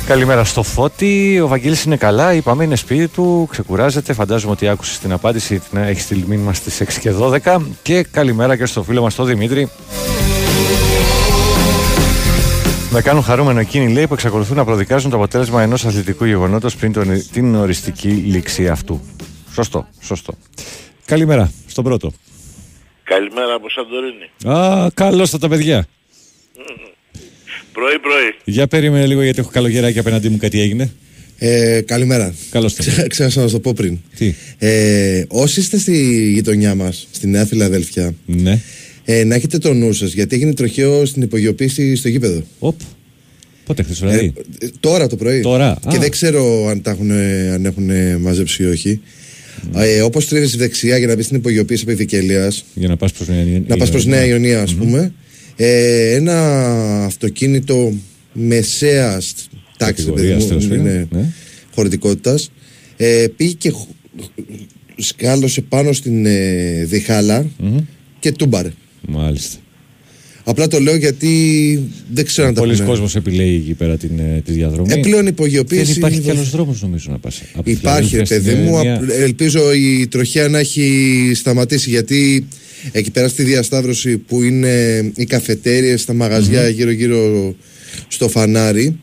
Καλημέρα 0.09 0.45
στο 0.45 0.63
Φώτη. 0.63 1.41
Ο 1.45 1.49
Βαγγέλης 1.49 1.85
είναι 1.85 1.97
καλά. 1.97 2.33
Είπαμε 2.33 2.65
είναι 2.65 2.77
σπίτι 2.77 3.09
του. 3.09 3.47
Ξεκουράζεται. 3.51 4.13
Φαντάζομαι 4.13 4.53
ότι 4.53 4.69
άκουσες 4.69 4.99
την 4.99 5.13
απάντηση. 5.13 5.63
Την 5.71 5.79
έχεις 5.79 6.03
στείλει 6.03 6.25
μήνυμα 6.29 6.53
στις 6.53 6.81
6 6.81 6.99
και 7.01 7.13
12. 7.45 7.61
Και 7.83 8.03
καλημέρα 8.03 8.57
και 8.57 8.67
στο 8.67 8.83
φίλο 8.83 9.03
μας 9.03 9.15
τον 9.15 9.27
Δημήτρη. 9.27 9.69
Με 12.91 13.01
κάνουν 13.03 13.23
χαρούμενο 13.23 13.61
εκείνοι 13.61 13.93
λέει 13.93 14.07
που 14.07 14.15
εξακολουθούν 14.15 14.57
να 14.57 14.65
προδικάζουν 14.65 15.11
το 15.11 15.17
αποτέλεσμα 15.17 15.63
ενός 15.63 15.85
αθλητικού 15.85 16.25
γεγονότος 16.25 16.77
πριν 16.77 16.93
τον, 16.93 17.25
την 17.33 17.55
οριστική 17.55 18.09
λήξη 18.09 18.69
αυτού. 18.69 19.01
Σωστό, 19.53 19.89
σωστό. 20.01 20.33
Καλημέρα 21.05 21.53
στον 21.67 21.85
πρώτο. 21.85 22.13
Καλημέρα 23.05 23.55
από 23.55 23.67
Σαντορίνη. 23.71 24.57
Α, 24.59 24.91
καλώς 24.95 25.31
τα 25.31 25.49
παιδιά. 25.49 25.87
Πρωί-πρωί. 27.73 28.35
Για 28.45 28.67
περίμενε 28.67 29.07
λίγο 29.07 29.23
γιατί 29.23 29.39
έχω 29.41 29.51
καλογεράκι 29.51 29.99
απέναντί 29.99 30.29
μου 30.29 30.37
κάτι 30.37 30.61
έγινε. 30.61 30.93
Ε, 31.39 31.81
καλημέρα. 31.81 32.35
Καλώς 32.51 32.75
το. 32.75 32.83
Ξέ- 32.83 33.09
Ξέχασα 33.09 33.41
να 33.41 33.47
σα 33.47 33.53
το 33.53 33.61
πω 33.61 33.73
πριν. 33.73 33.99
Τι; 34.17 34.35
Ε, 34.59 35.25
όσοι 35.29 35.61
είστε 35.61 35.79
στη 35.79 36.25
γειτονιά 36.33 36.75
μας, 36.75 37.09
στη 37.11 37.27
Νέα 37.27 37.45
Φιλαδέλφια, 37.47 38.15
Ναι. 38.27 38.61
Ε, 39.11 39.25
να 39.25 39.35
έχετε 39.35 39.59
το 39.59 39.75
νου 39.75 39.93
σας 39.93 40.13
γιατί 40.13 40.35
έγινε 40.37 40.55
τροχαίο 40.55 41.05
στην 41.05 41.23
υπογειοποίηση 41.23 41.95
στο 41.97 42.09
γήπεδο. 42.09 42.43
Οπ. 42.59 42.81
Πότε 43.65 43.83
χθες 43.83 44.03
Ε, 44.03 44.07
βράδυ; 44.07 44.33
ε, 44.61 44.67
τώρα 44.81 45.07
το 45.07 45.17
πρωί. 45.17 45.41
Τώρα, 45.41 45.79
Και 45.89 45.97
α. 45.97 46.01
δεν 46.01 46.11
ξέρω 46.11 46.67
αν, 46.67 46.83
τα 46.83 46.91
έχουν, 46.91 47.11
αν 47.53 47.65
έχουν 47.65 47.91
μαζέψει 48.21 48.63
ή 48.63 48.67
όχι. 48.67 49.01
Ναι. 49.73 49.85
Ε, 49.87 50.01
Όπως 50.01 50.27
τρίβει 50.29 50.57
δεξιά 50.57 50.99
για 50.99 51.07
να 51.07 51.15
μπεις 51.15 51.25
στην 51.25 51.37
υπογειοποίηση 51.37 51.83
Επιδικελία, 51.87 52.53
Για 52.75 52.89
να 52.89 52.97
πας 52.97 53.13
προς 53.13 53.29
Νέα 53.29 53.63
να 53.67 53.77
πας 53.77 53.91
προς 53.91 54.05
Νέα 54.07 54.25
Ιωνία, 54.27 54.63
ας 54.63 54.75
πούμε, 54.75 55.13
ε, 55.57 56.13
ένα 56.15 57.05
αυτοκίνητο 57.05 57.93
μεσαία 58.33 59.21
τάξη, 59.77 60.05
Κατηγορίας, 60.05 60.47
τέλος 60.47 60.67
πάντων, 60.67 60.85
ναι. 60.85 61.07
χωρητικότητας, 61.75 62.51
ε, 62.97 63.27
πήγε 63.37 63.53
και 63.53 63.71
χ- 63.71 63.89
σκάλωσε 64.97 65.61
πάνω 65.61 65.93
στην 65.93 66.27
ε, 66.27 66.85
διχάλα 66.85 67.47
και 68.19 68.33
τούμπαρε. 68.33 68.73
Μάλιστα. 69.09 69.57
Απλά 70.45 70.67
το 70.69 70.81
λέω 70.81 70.97
γιατί 70.97 71.31
δεν 72.13 72.25
ξέρω 72.25 72.49
αν 72.49 72.55
τα 72.55 72.61
Πολλοί 72.61 72.75
πούνε. 72.75 72.87
κόσμος 72.89 73.17
επιλέγει 73.17 73.57
εκεί 73.57 73.75
πέρα 73.75 73.97
την, 73.97 74.19
ε, 74.19 74.43
τη 74.45 74.53
διαδρομή. 74.53 74.93
Ε, 74.93 74.97
πλέον 74.97 75.21
η 75.21 75.23
Δεν 75.23 75.27
υπογειοποίηση. 75.33 75.93
υπάρχει 75.99 76.19
κι 76.21 76.31
άλλο 76.31 76.43
δρόμο 76.43 76.77
νομίζω 76.81 77.07
να 77.11 77.19
πας. 77.19 77.43
Υπάρχει, 77.65 78.17
ρε 78.17 78.23
παιδί 78.23 78.55
μου. 78.55 78.79
απ- 78.79 79.11
Ελπίζω 79.11 79.73
η 79.75 80.07
τροχιά 80.11 80.49
να 80.49 80.59
έχει 80.59 81.31
σταματήσει 81.35 81.91
γιατί 81.91 82.47
εκεί 82.93 83.11
πέρα 83.11 83.29
στη 83.29 83.43
διασταύρωση 83.43 84.17
που 84.19 84.43
είναι 84.43 85.01
οι 85.17 85.25
καφετέριες, 85.25 86.05
τα 86.05 86.13
μαγαζιά 86.13 86.69
γύρω-γύρω 86.69 87.55
στο 88.09 88.29
φανάρι 88.29 89.01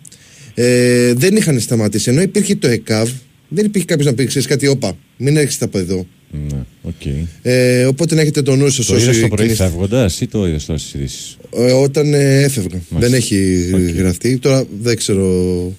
ε, 0.53 1.13
δεν 1.13 1.35
είχαν 1.35 1.59
σταματήσει. 1.59 2.09
Ενώ 2.09 2.21
υπήρχε 2.21 2.55
το 2.55 2.67
ΕΚΑΒ, 2.67 3.09
δεν 3.47 3.65
υπήρχε 3.65 3.87
κάποιος 3.87 4.07
να 4.07 4.13
πει: 4.13 4.25
Ξέρεις 4.25 4.47
κάτι, 4.47 4.67
όπα, 4.67 4.97
μην 5.17 5.37
έρχεστε 5.37 5.65
από 5.65 5.77
εδώ. 5.77 6.07
Ναι, 6.51 6.59
οκ. 6.81 7.05
Ε, 7.41 7.85
οπότε 7.85 8.15
να 8.15 8.21
έχετε 8.21 8.41
το 8.41 8.55
νου 8.55 8.69
σας 8.69 8.85
Το 8.85 8.95
είδες 8.97 9.19
το 9.19 9.27
πρωί 9.27 9.47
φεύγοντας 9.49 10.21
ή 10.21 10.27
το 10.27 10.47
είδες 10.47 10.65
τώρα 10.65 10.79
στις 10.79 10.97
ειδήσεις; 10.97 11.37
Ε, 11.57 11.71
όταν 11.71 12.13
ε, 12.13 12.41
έφευγα. 12.43 12.81
Δεν 12.89 13.13
έχει 13.13 13.65
γραφτεί. 13.97 14.37
Τώρα 14.37 14.65
δεν 14.81 14.95
ξέρω 14.97 15.71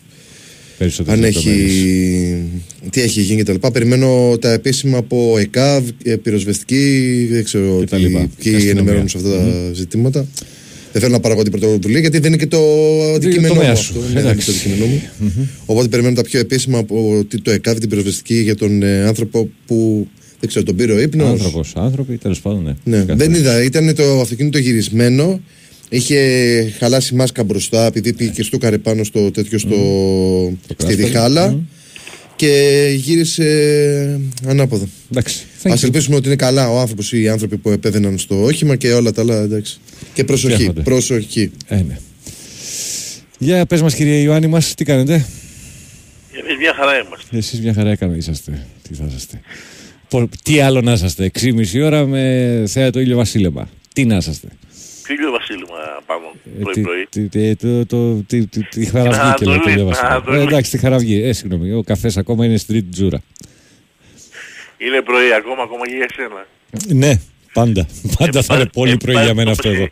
Περισσότερε 0.78 1.16
αν 1.16 1.24
έχει. 1.24 1.50
Τι 2.90 3.00
έχει 3.00 3.20
γίνει 3.20 3.42
κτλ. 3.42 3.66
Περιμένω 3.72 4.36
τα 4.40 4.52
επίσημα 4.52 4.98
από 4.98 5.36
ΕΚΑΒ, 5.38 5.84
ε, 6.04 6.16
πυροσβεστική, 6.16 7.26
δεν 7.30 7.44
ξέρω 7.44 7.78
Και 7.80 7.86
τα 7.86 7.96
τι, 7.96 8.02
λοιπά. 8.02 8.18
ποιοι 8.42 8.54
Αστυνομία. 8.54 8.70
ενημερώνουν 8.70 9.08
σε 9.08 9.16
αυτά 9.16 9.30
τα 9.30 9.70
ζητήματα. 9.74 10.26
Δεν 10.92 11.02
θέλω 11.04 11.14
να 11.14 11.20
πάρω 11.20 11.34
εγώ 11.34 11.42
την 11.42 11.52
πρωτοβουλία 11.52 12.00
γιατί 12.00 12.18
δεν 12.18 12.32
είναι 12.32 12.36
και 12.42 12.46
το 12.46 12.58
αντικείμενο 13.14 13.54
μου 13.54 13.58
τομέα 13.60 13.72
αυτό. 13.72 13.82
σου. 13.84 13.92
Ναι, 13.98 14.00
δεν 14.06 14.10
είναι 14.10 14.20
Εντάξει. 14.20 14.46
το 14.46 14.52
αντικείμενό 14.52 14.86
μου. 14.86 15.02
Οπότε 15.66 15.88
περιμένω 15.88 16.14
τα 16.14 16.22
πιο 16.22 16.40
επίσημα 16.40 16.78
από 16.78 17.24
τι- 17.28 17.40
το 17.40 17.50
ΕΚΑΒ, 17.50 17.78
την 17.78 17.88
πυροσβεστική 17.88 18.34
για 18.40 18.54
τον 18.56 18.82
ε, 18.82 19.04
άνθρωπο 19.04 19.48
που 19.66 20.08
δεν 20.46 20.54
ξέρω, 20.54 20.64
τον 20.64 20.76
πήρε 20.76 20.92
ο 20.92 21.00
ύπνος. 21.00 21.28
Άνθρωπος, 21.30 21.72
άνθρωποι, 21.76 22.16
τέλος 22.16 22.40
πάντων, 22.40 22.62
ναι. 22.62 22.96
Ναι, 22.96 23.04
Κάθε 23.04 23.14
δεν 23.14 23.26
φορά. 23.34 23.38
είδα. 23.38 23.62
Ήταν 23.62 23.94
το 23.94 24.20
αυτοκίνητο 24.20 24.58
γυρισμένο. 24.58 25.40
Είχε 25.88 26.20
χαλάσει 26.78 27.14
μάσκα 27.14 27.44
μπροστά 27.44 27.86
επειδή 27.86 28.12
πήγε 28.12 28.30
και 28.30 28.42
στούκαρε 28.42 28.78
πάνω 28.78 29.04
στο 29.04 29.30
τέτοιο 29.30 29.58
στο... 29.58 29.76
στη 30.64 30.74
κράσπεδο. 30.74 31.06
διχάλα 31.06 31.58
και 32.36 32.84
γύρισε 32.96 34.20
ανάποδα. 34.46 34.88
Εντάξει. 35.10 35.42
Α 35.42 35.46
thank 35.62 35.74
you. 35.74 35.82
ελπίσουμε 35.82 36.16
ότι 36.16 36.26
είναι 36.26 36.36
καλά 36.36 36.70
ο 36.70 36.78
άνθρωπος 36.80 37.12
ή 37.12 37.22
οι 37.22 37.28
άνθρωποι 37.28 37.56
που 37.56 37.70
επέδαιναν 37.70 38.18
στο 38.18 38.42
όχημα 38.42 38.76
και 38.76 38.92
όλα 38.92 39.12
τα 39.12 39.20
άλλα. 39.20 39.42
Εντάξει. 39.42 39.78
Και 40.14 40.24
προσοχή. 40.24 40.54
Φτιάχνονται. 40.54 40.82
Προσοχή. 40.82 41.50
Ε, 41.66 41.74
ναι. 41.76 41.98
Για 43.38 43.66
πες 43.66 43.82
μας 43.82 43.94
κύριε 43.94 44.20
Ιωάννη 44.20 44.46
μας, 44.46 44.74
τι 44.74 44.84
κάνετε; 44.84 45.26
Εμείς 46.32 46.56
μια 46.58 46.74
χαρά 46.74 46.92
είμαστε. 47.06 47.36
Εσείς 47.36 47.60
μια 47.60 47.74
χαρά 47.74 47.90
έκανα 47.90 48.16
είσαστε. 48.16 48.66
Τι 48.88 48.94
θα 48.94 49.04
είσαστε. 49.08 49.40
Πο- 50.20 50.28
Τι 50.42 50.60
άλλο 50.60 50.80
να 50.80 50.92
είσαστε. 50.92 51.24
6,5 51.24 51.82
ώρα 51.84 52.06
με 52.06 52.64
θέα 52.68 52.90
το 52.90 53.00
ήλιο 53.00 53.16
βασίλεμα. 53.16 53.68
Τι 53.92 54.04
να 54.04 54.16
είσαστε. 54.16 54.48
Φίλιο 55.02 55.30
Βασίλημα 55.30 55.76
πάνω 56.06 56.32
Ε, 56.58 56.62
πρωί-πρωί. 56.62 57.06
τι- 57.10 57.28
τι- 57.28 57.54
τι- 57.56 57.66
το- 57.66 57.86
το- 57.86 58.22
τι- 58.26 58.46
τι- 58.46 58.64
Τη 58.68 58.84
χαραυγή 58.84 59.18
και 59.18 59.24
Ανατολή, 59.24 59.50
λέει 59.50 59.58
το 59.64 59.70
ήλιο 59.70 59.84
βασίλεμα. 59.84 60.10
Ανατολή. 60.14 60.38
Ε, 60.38 60.42
Εντάξει, 60.42 60.70
τη 60.70 60.78
χαραυγή. 60.78 61.22
Ε, 61.22 61.32
συγγνώμη. 61.32 61.72
Ο 61.72 61.82
καφές 61.82 62.16
ακόμα 62.16 62.44
είναι 62.44 62.56
στην 62.56 62.74
τρίτη 62.74 62.88
τζούρα. 62.90 63.22
Είναι 64.78 65.02
πρωί 65.02 65.32
ακόμα, 65.32 65.62
ακόμα 65.62 65.88
και 65.88 65.94
για 65.94 66.06
εσένα. 66.10 66.46
Ναι, 66.88 67.20
πάντα. 67.52 67.86
Πάντα 68.18 68.42
θα 68.42 68.54
είναι 68.54 68.66
πολύ 68.66 68.96
πρωί 68.96 69.22
για 69.24 69.34
μένα 69.34 69.50
αυτό 69.50 69.68
εδώ. 69.68 69.88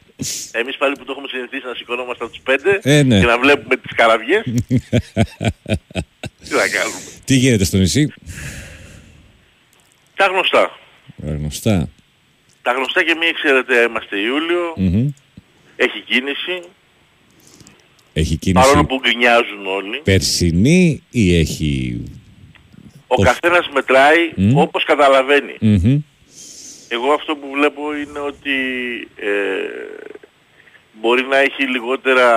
Εμείς 0.53 0.77
πάλι 0.79 0.95
που 0.99 1.05
το 1.05 1.11
έχουμε 1.13 1.27
συνηθίσει 1.31 1.67
να 1.67 1.75
σηκωνόμαστε 1.75 2.25
από 2.25 2.33
τις 2.33 2.43
5 2.45 2.79
Ε, 2.83 3.03
ναι. 3.03 3.21
και 3.21 3.27
να 3.27 3.39
βλέπουμε 3.39 3.77
τις 3.77 3.93
καραβιές. 3.97 4.43
Τι 6.49 6.55
να 6.55 6.69
κάνουμε. 6.69 6.99
Τι 7.25 7.35
γίνεται 7.35 7.65
στο 7.65 7.77
νησί; 7.77 8.13
Τα 10.17 10.27
γνωστά. 10.27 10.79
Ε, 11.27 11.31
Γνωστά. 11.31 11.89
Τα 12.63 12.73
γνωστά 12.73 13.05
και 13.05 13.15
μη 13.15 13.27
ξέρετε 13.33 13.81
είμαστε 13.83 14.17
Ιούλιο. 14.19 14.73
Μμμ. 14.77 15.09
Έχει 15.77 16.01
κίνηση, 16.01 16.63
Έχει 18.13 18.37
κίνηση 18.37 18.67
παρόλο 18.67 18.87
που 18.87 18.99
γκρινιάζουν 19.03 19.67
όλοι. 19.67 20.01
περσινή 20.05 21.03
ή 21.11 21.39
έχει... 21.39 22.03
Ο 23.07 23.15
Οφ. 23.19 23.25
καθένας 23.27 23.69
μετράει 23.75 24.33
Μμ. 24.37 24.57
όπως 24.59 24.85
καταλαβαίνει. 24.85 25.55
Μμμ. 25.61 25.99
Εγώ 26.89 27.13
αυτό 27.13 27.37
που 27.37 27.51
βλέπω 27.53 27.97
είναι 27.97 28.19
ότι 28.19 28.53
ε, 29.17 29.31
μπορεί 31.01 31.23
να 31.23 31.37
έχει 31.37 31.63
λιγότερα, 31.69 32.29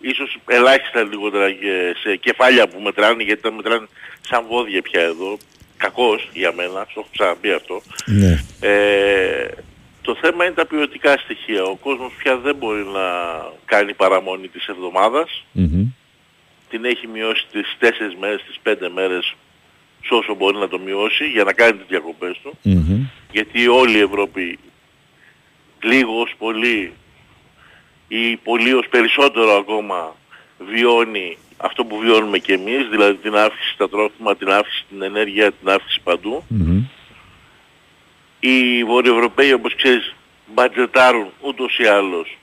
ίσως 0.00 0.38
ελάχιστα 0.46 1.02
λιγότερα 1.02 1.52
και 1.52 1.94
σε 2.02 2.16
κεφάλια 2.16 2.68
που 2.68 2.80
μετράνε, 2.80 3.22
γιατί 3.22 3.42
τα 3.42 3.52
μετράνε 3.52 3.86
σαν 4.28 4.44
βόδια 4.48 4.82
πια 4.82 5.00
εδώ. 5.00 5.38
Κακός 5.84 6.28
για 6.32 6.52
μένα, 6.52 6.84
το 6.84 6.92
έχω 6.96 7.08
ξαναπεί 7.12 7.50
αυτό. 7.52 7.82
Ναι. 8.06 8.44
Ε, 8.60 9.48
το 10.02 10.14
θέμα 10.20 10.44
είναι 10.44 10.54
τα 10.54 10.66
ποιοτικά 10.66 11.16
στοιχεία. 11.16 11.62
Ο 11.62 11.76
κόσμος 11.76 12.12
πια 12.18 12.36
δεν 12.36 12.56
μπορεί 12.56 12.84
να 12.84 13.06
κάνει 13.64 13.94
παραμονή 13.94 14.48
της 14.48 14.66
εβδομάδας. 14.66 15.44
Μμμ. 15.52 15.86
Την 16.70 16.84
έχει 16.84 17.06
μειώσει 17.06 17.46
τις 17.52 17.76
4 17.78 18.14
μέρες, 18.20 18.42
τις 18.42 18.58
5 18.62 18.88
μέρες, 18.94 19.34
σε 20.04 20.14
όσο 20.14 20.34
μπορεί 20.34 20.56
να 20.56 20.68
το 20.68 20.78
μειώσει 20.78 21.24
για 21.24 21.44
να 21.44 21.52
κάνει 21.52 21.72
τις 21.72 21.86
διακοπές 21.88 22.40
του 22.42 22.58
Μμμ. 22.62 23.06
γιατί 23.30 23.68
όλη 23.68 23.96
η 23.96 24.00
Ευρώπη 24.00 24.58
λίγος 25.82 26.22
ως 26.22 26.34
πολύ 26.38 26.92
ή 28.08 28.36
πολύ 28.36 28.72
ως 28.72 28.88
περισσότερο 28.88 29.52
ακόμα 29.52 30.16
βιώνει 30.58 31.36
αυτό 31.56 31.84
που 31.84 31.98
βιώνουμε 31.98 32.38
και 32.38 32.52
εμείς, 32.52 32.88
δηλαδή 32.90 33.14
την 33.14 33.36
αύξηση 33.36 33.72
στα 33.72 33.88
τρόφιμα, 33.88 34.36
την 34.36 34.48
αύξηση 34.50 34.84
στην 34.86 35.02
ενέργεια, 35.02 35.52
την 35.52 35.68
αύξηση 35.68 36.00
παντού. 36.04 36.44
Μμμ. 36.48 36.82
Οι 38.40 38.84
Βορειοευρωπαίοι 38.84 39.52
όπως 39.52 39.74
ξέρεις 39.74 40.14
μπατζετάρουν 40.54 41.26
ούτως 41.40 41.78
ή 41.78 41.84
άλλως 41.86 42.38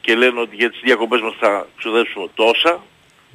και 0.00 0.14
λένε 0.14 0.40
ότι 0.40 0.56
για 0.56 0.70
τις 0.70 0.80
διακοπές 0.82 1.20
μας 1.20 1.34
θα 1.38 1.66
ξοδέψουμε 1.78 2.26
τόσα 2.34 2.80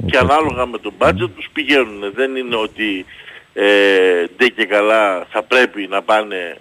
και 0.05 0.17
Οπότε- 0.17 0.33
ανάλογα 0.33 0.65
με 0.65 0.77
τον 0.77 0.93
μπάτζετ 0.97 1.29
τους 1.35 1.47
πηγαίνουν. 1.53 2.11
Δεν 2.13 2.35
είναι 2.35 2.55
ότι 2.55 3.05
ε, 3.53 4.25
ντε 4.37 4.47
και 4.47 4.65
καλά 4.65 5.25
θα 5.31 5.43
πρέπει 5.43 5.87
να 5.89 6.01
πάνε 6.01 6.57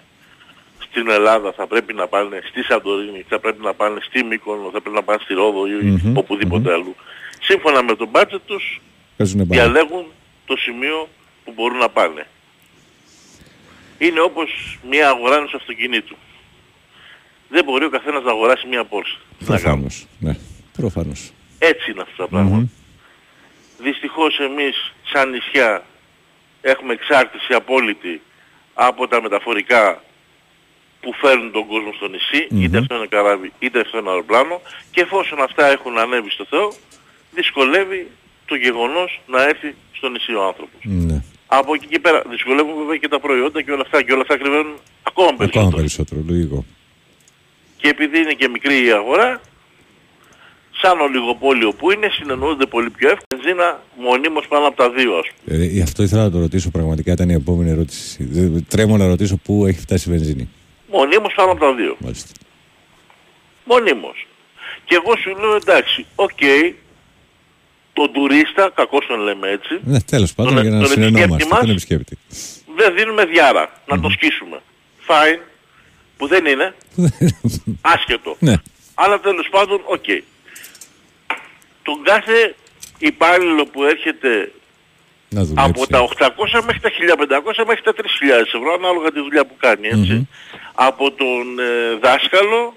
στην 0.79 1.09
Ελλάδα, 1.09 1.51
θα 1.51 1.67
πρέπει 1.67 1.93
να 1.93 2.07
πάνε 2.07 2.41
στη 2.49 2.63
Σαντορίνη, 2.63 3.25
θα 3.29 3.39
πρέπει 3.39 3.63
να 3.63 3.73
πάνε 3.73 3.99
στη 4.01 4.23
Μύκονο, 4.23 4.69
θα 4.73 4.81
πρέπει 4.81 4.95
να 4.95 5.03
πάνε 5.03 5.19
στη 5.23 5.33
Ρόδο 5.33 5.67
ή 5.67 5.71
Μμμ, 5.71 6.17
οπουδήποτε 6.17 6.73
αλλού. 6.73 6.95
Σύμφωνα 7.41 7.83
με 7.83 7.95
τον 7.95 8.07
μπάτζετ 8.07 8.41
τους 8.45 8.81
Παίζουνε 9.17 9.43
μπάλα. 9.43 9.61
διαλέγουν 9.63 10.05
το 10.45 10.55
σημείο 10.57 11.09
που 11.45 11.51
μπορούν 11.55 11.77
να 11.77 11.89
πάνε. 11.89 12.27
Είναι 13.97 14.19
όπως 14.21 14.77
μια 14.89 15.09
αγορά 15.09 15.35
ενός 15.35 15.53
αυτοκινήτου. 15.53 16.15
Δεν 17.49 17.63
μπορεί 17.63 17.85
ο 17.85 17.89
καθένας 17.89 18.23
να 18.23 18.31
αγοράσει 18.31 18.67
μια 18.67 18.83
Porsche. 18.89 19.17
Τι 19.39 19.51
να 19.51 19.59
κάνουμε; 19.59 19.87
Προφανώς. 19.87 20.05
Ναι. 20.19 20.35
Προφανώς. 20.77 21.31
Έτσι 21.59 21.91
είναι 21.91 22.01
αυτά 22.01 22.23
τα 22.23 22.27
πράγματα. 22.29 22.55
Μμμ. 22.55 22.67
Δυστυχώς 23.79 24.39
εμείς 24.39 24.93
σαν 25.11 25.29
νησιά 25.29 25.85
έχουμε 26.61 26.93
εξάρτηση 26.93 27.53
απόλυτη 27.53 28.21
από 28.73 29.07
τα 29.07 29.21
μεταφορικά 29.21 30.03
που 31.01 31.13
φέρνουν 31.13 31.51
τον 31.51 31.67
κόσμο 31.67 31.93
στο 31.93 32.07
νησί, 32.07 32.47
Μμμ. 32.49 32.61
είτε 32.63 32.77
αυτό 32.77 32.95
είναι 32.95 33.05
καράβι 33.07 33.51
είτε 33.59 33.79
αυτό 33.79 33.97
είναι 33.97 34.09
αεροπλάνο 34.09 34.61
και 34.91 35.01
εφόσον 35.01 35.41
αυτά 35.41 35.67
έχουν 35.67 35.97
ανέβει 35.97 36.29
στο 36.29 36.45
Θεό, 36.49 36.73
δυσκολεύει 37.35 38.07
το 38.45 38.55
γεγονός 38.55 39.21
να 39.27 39.43
έρθει 39.43 39.75
στο 39.97 40.09
νησί 40.09 40.33
ο 40.33 40.43
άνθρωπος. 40.43 40.79
Ναι. 40.83 41.23
Από 41.47 41.73
εκεί 41.73 41.87
και 41.87 41.99
πέρα 41.99 42.21
δυσκολεύουν 42.29 42.75
βέβαια 42.77 42.97
και 42.97 43.07
τα 43.07 43.19
προϊόντα 43.19 43.61
και 43.61 43.71
όλα 43.71 43.81
αυτά 43.81 44.03
και 44.03 44.11
όλα 44.11 44.21
αυτά 44.21 44.37
κρυβαίνουν 44.37 44.75
ακόμα 45.03 45.27
περισσότερο. 45.37 45.65
Ακόμα 45.65 45.77
περισσότερο, 45.77 46.21
λογικό. 46.27 46.65
Και 47.77 47.87
επειδή 47.87 48.17
είναι 48.19 48.33
και 48.33 48.47
μικρή 48.47 48.85
η 48.85 48.91
αγορά, 48.91 49.41
σαν 50.81 50.99
ολιγοπόλιο 50.99 51.71
που 51.73 51.91
είναι, 51.91 52.07
συνεννοούνται 52.11 52.65
πολύ 52.65 52.89
πιο 52.89 53.07
εύκολα. 53.09 53.25
Βενζίνα 53.41 53.83
μονίμως 53.97 54.47
πάνω 54.47 54.67
από 54.67 54.77
τα 54.77 54.89
δύο 54.89 55.17
ας 55.17 55.27
πούμε. 55.45 55.57
Ε, 55.63 55.65
γι' 55.65 55.81
αυτό 55.81 56.03
ήθελα 56.03 56.23
να 56.23 56.31
το 56.31 56.39
ρωτήσω 56.39 56.69
πραγματικά, 56.71 57.11
ήταν 57.11 57.29
η 57.29 57.33
επόμενη 57.33 57.69
ερώτηση. 57.69 58.23
Δεν- 58.23 58.65
Τρέμω 58.69 58.97
να 58.97 59.07
ρωτήσω 59.07 59.37
πού 59.37 59.65
έχει 59.65 59.79
φτάσει 59.79 60.09
η 60.09 60.11
βενζίνη. 60.11 60.49
Μονίμως 60.91 61.33
πάνω 61.35 61.51
από 61.51 61.59
τα 61.59 61.73
δύο. 61.75 61.95
Μάλιστα. 61.99 62.31
Μονίμως. 63.65 64.27
Και 64.85 64.95
εγώ 64.95 65.15
σου 65.17 65.29
λέω 65.39 65.55
εντάξει, 65.55 66.05
οκ, 66.15 66.39
τον 67.93 68.11
τουρίστα, 68.13 68.71
κακώς 68.75 69.05
τον 69.07 69.19
λέμε 69.19 69.49
έτσι, 69.49 69.79
Ναι, 69.83 70.01
τέλος 70.01 70.33
πάντων, 70.33 70.53
Τον- 70.53 70.61
για 70.63 70.71
να 70.71 70.79
τον 70.79 70.87
συνεννόμαστε. 70.87 71.23
επισκέπτη 71.33 71.51
μας. 71.53 71.59
Τον 71.59 71.69
επισκέπτη. 71.69 72.17
δεν 72.75 72.95
δίνουμε 72.95 73.25
διάρα 73.25 73.81
να 73.87 73.99
το 73.99 74.09
σκίσουμε. 74.09 74.61
Fine, 75.07 75.39
που 76.17 76.27
δεν 76.27 76.45
είναι, 76.45 76.73
άσχετο. 77.95 78.35
ναι. 78.39 78.53
Αλλά 78.93 79.19
τέλος 79.19 79.47
πάντων, 79.51 79.81
οκ. 79.85 80.03
Τον 81.83 82.03
κάθε 82.03 82.55
υπάλληλο 82.97 83.65
που 83.65 83.83
έρχεται 83.83 84.51
Να 85.29 85.43
δουλέψει. 85.43 85.69
από 85.69 85.87
τα 85.87 86.01
800 86.01 86.61
μέχρι 86.65 86.79
τα 86.81 86.89
1500 86.89 87.63
μέχρι 87.67 87.81
τα 87.83 87.93
3.000 87.97 88.55
ευρώ 88.55 88.73
ανάλογα 88.73 89.11
τη 89.11 89.19
δουλειά 89.19 89.45
που 89.45 89.55
κάνει 89.59 89.87
έτσι. 89.87 90.13
Μμμ. 90.13 90.23
Από 90.73 91.11
τον 91.11 91.59
ε, 91.59 91.95
δάσκαλο 92.01 92.75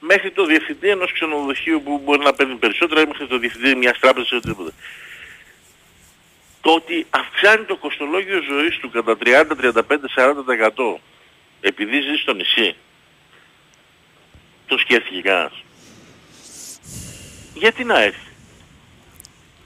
μέχρι 0.00 0.30
το 0.30 0.44
διευθυντή 0.44 0.88
ενός 0.88 1.12
ξενοδοχείου 1.12 1.82
που 1.84 2.00
μπορεί 2.04 2.24
να 2.24 2.32
παίρνει 2.32 2.54
περισσότερα 2.54 3.00
ή 3.00 3.06
μέχρι 3.06 3.26
το 3.26 3.38
διευθυντή 3.38 3.74
μιας 3.74 3.98
τράπεζας 3.98 4.30
ή 4.30 4.34
οτιδήποτε. 4.34 4.72
Το 6.60 6.70
ότι 6.74 7.06
αυξάνει 7.10 7.64
το 7.64 7.76
κοστολόγιο 7.76 8.42
ζωής 8.42 8.78
του 8.78 8.90
κατά 8.90 9.16
30, 9.24 9.56
35, 9.56 10.08
40% 10.14 11.00
επειδή 11.60 12.00
ζει 12.00 12.16
στο 12.16 12.34
νησί 12.34 12.76
το 14.66 14.78
σκέφτηκε 14.78 15.20
κανένας. 15.20 15.64
Γιατί 17.54 17.84
να 17.84 18.02
έρθει; 18.02 18.30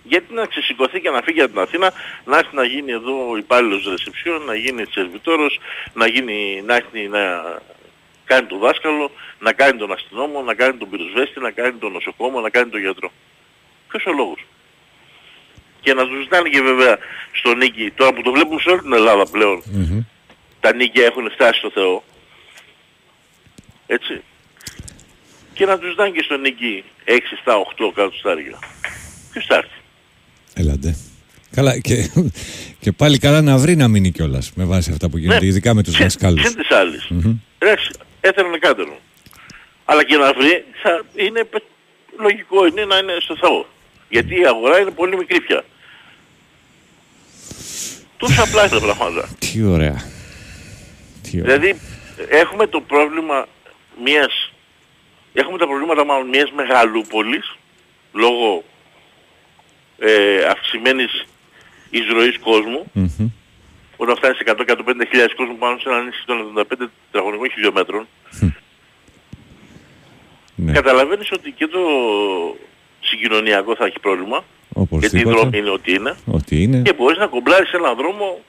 Γιατί 0.02 0.34
να 0.34 0.46
ξεσηκωθεί 0.46 1.00
και 1.00 1.10
να 1.10 1.22
φύγει 1.22 1.40
από 1.40 1.50
την 1.52 1.60
Αθήνα, 1.60 1.92
να 2.24 2.38
έρθει 2.38 2.56
να 2.56 2.64
γίνει 2.64 2.92
εδώ 2.92 3.36
υπάλληλος 3.36 3.86
ρεσεψιόν, 3.88 4.42
να 4.42 4.54
γίνει 4.54 4.84
σερβιτόρος, 4.90 5.58
να, 5.94 6.06
γίνει, 6.06 6.62
να 6.66 6.74
έρθει 6.74 7.08
να 7.08 7.42
κάνει 8.24 8.46
τον 8.46 8.58
δάσκαλο, 8.58 9.10
να 9.38 9.52
κάνει 9.52 9.78
τον 9.78 9.92
αστυνόμο, 9.92 10.42
να 10.42 10.54
κάνει 10.54 10.76
τον 10.78 10.90
πυροσβέστη, 10.90 11.40
να 11.40 11.50
κάνει 11.50 11.72
τον 11.78 11.92
νοσοκόμο, 11.92 12.40
να 12.40 12.50
κάνει 12.50 12.70
τον 12.70 12.80
γιατρό. 12.80 13.12
Ποιος 13.88 14.04
ο 14.06 14.12
λόγος; 14.12 14.40
Και 15.80 15.94
να 15.94 16.06
τους 16.06 16.22
ζητάνε 16.22 16.48
και 16.48 16.60
βέβαια 16.60 16.98
στο 17.32 17.54
νίκη, 17.54 17.90
τώρα 17.96 18.12
που 18.14 18.22
το 18.22 18.30
βλέπουμε 18.32 18.60
σε 18.60 18.68
όλη 18.70 18.80
την 18.80 18.92
Ελλάδα 18.92 19.24
πλέον, 19.30 19.62
Μμμ. 19.72 20.00
τα 20.60 20.74
νίκια 20.74 21.04
έχουν 21.04 21.30
φτάσει 21.30 21.58
στο 21.58 21.70
Θεό. 21.70 22.04
Έτσι. 23.87 24.22
Και 25.54 25.66
να 25.66 25.78
τους 25.78 25.88
ζητάνε 25.88 26.10
και 26.10 26.22
στο 26.24 26.37
νίκη 26.37 26.84
6, 27.04 27.10
7, 27.44 27.52
8 27.88 27.92
κάτω 27.94 28.16
στα 28.16 28.30
άργια. 28.30 28.58
Ποιος 29.32 29.44
θα 29.46 29.54
έρθει; 29.56 29.78
Έλατε. 30.54 30.96
Καλά, 31.54 31.78
και, 31.80 32.10
και 32.80 32.92
πάλι 32.92 33.18
καλά 33.18 33.42
να 33.42 33.56
βρει 33.58 33.76
να 33.76 33.88
μείνει 33.88 34.10
κιόλας 34.10 34.52
με 34.54 34.64
βάση 34.64 34.90
αυτά 34.90 35.08
που 35.08 35.18
γίνονται, 35.18 35.40
Ναι. 35.40 35.46
ειδικά 35.46 35.74
με 35.74 35.82
τους 35.82 35.92
Συν- 35.92 36.02
δασκάλους. 36.04 36.42
Συν 36.46 36.54
της 36.56 36.70
άλλης. 36.70 37.06
Μμμ. 37.08 37.37
Εντάξει, 38.24 38.40
έθελαν 38.40 38.60
κάτερο. 38.60 38.98
Αλλά 39.84 40.04
και 40.04 40.16
να 40.16 40.32
βρει, 40.32 40.64
θα 40.82 41.04
είναι, 41.14 41.44
πε- 41.44 41.62
λογικό 42.18 42.66
είναι 42.66 42.84
να 42.84 42.96
είναι 42.98 43.16
στο 43.20 43.37
Θεό. 43.37 43.66
Γιατί 44.08 44.40
η 44.40 44.46
αγορά 44.46 44.78
είναι 44.80 44.90
πολύ 44.90 45.16
μικρή 45.16 45.40
πια. 45.40 45.64
Τόσο 48.16 48.42
απλά 48.42 48.66
είναι 48.66 48.80
τα 48.80 48.94
πράγματα. 48.94 49.28
Τι 49.38 49.62
ωραία. 49.62 50.04
Τι 51.22 51.40
ωραία. 51.40 51.56
Δηλαδή 51.58 51.80
έχουμε 52.28 52.66
το 52.66 52.80
πρόβλημα 52.80 53.46
μιας, 54.02 54.52
έχουμε 55.32 55.58
τα 55.58 55.66
προβλήματα 55.66 56.04
μάλλον 56.04 56.28
μιας 56.28 56.50
μεγαλούπολης 56.50 57.56
λόγω 58.12 58.64
ε, 59.98 60.44
αυξημένης 60.44 61.24
εισρωής 61.90 62.38
κόσμου 62.38 62.84
Μμμ. 62.92 63.28
Όταν 63.96 64.16
φτάνει 64.16 64.35
σε 64.35 64.44
100-150 64.46 65.07
χιλιάδες 65.09 65.35
κόσμο 65.37 65.54
πάνω 65.59 65.78
σε 65.78 65.88
ένα 65.88 66.02
νησί 66.02 66.22
των 66.26 66.37
75 66.57 66.64
τετραγωνικών 67.11 67.50
χιλιόμετρων 67.50 68.07
Ναι. 70.57 70.72
καταλαβαίνεις 70.72 71.33
ότι 71.33 71.50
και 71.50 71.66
το 71.66 71.78
συγκοινωνιακό 73.00 73.76
θα 73.76 73.85
έχει 73.87 73.98
πρόβλημα 74.00 74.44
γιατί 74.90 75.18
οι 75.18 75.22
δρόμοι 75.22 75.38
Οπωσδήποτε. 75.40 75.57
είναι 75.59 75.70
ό,τι 75.70 75.92
είναι 75.92 76.14
Ό,τι 76.26 76.62
είναι 76.62 76.83
και 76.83 76.92
μπορείς 76.92 77.18
να 77.18 77.26
κομπλάρεις 77.26 77.72
έναν 77.72 77.96
δρόμο 77.96 78.40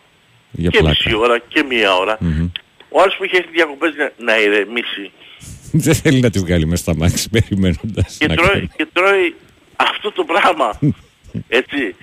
για 0.52 0.70
και 0.70 0.78
πλάκα. 0.80 0.96
μισή 1.06 1.18
ώρα 1.18 1.38
και 1.40 1.64
μία 1.64 1.96
ώρα. 1.96 2.18
Μμμ. 2.20 2.50
Ο 2.90 3.02
άλλος 3.02 3.16
που 3.18 3.24
έχει 3.24 3.36
έρθει 3.36 3.50
διακοπές 3.52 3.94
να, 3.96 4.12
να 4.26 4.40
ηρεμήσει 4.40 5.12
Δεν 5.86 5.96
θέλει 5.96 6.20
να 6.20 6.30
τη 6.30 6.40
βγάλει 6.40 6.66
μέσα 6.66 6.84
στα 6.84 6.96
μάξι 6.96 7.30
περιμένοντας. 7.30 8.18
και 8.20 8.28
να 8.28 8.36
τρώει, 8.36 8.48
κάνει. 8.50 8.70
και 8.76 8.86
τρώει 8.94 9.36
αυτό 9.76 10.12
το 10.12 10.24
πράγμα 10.24 10.80
έτσι 11.60 11.96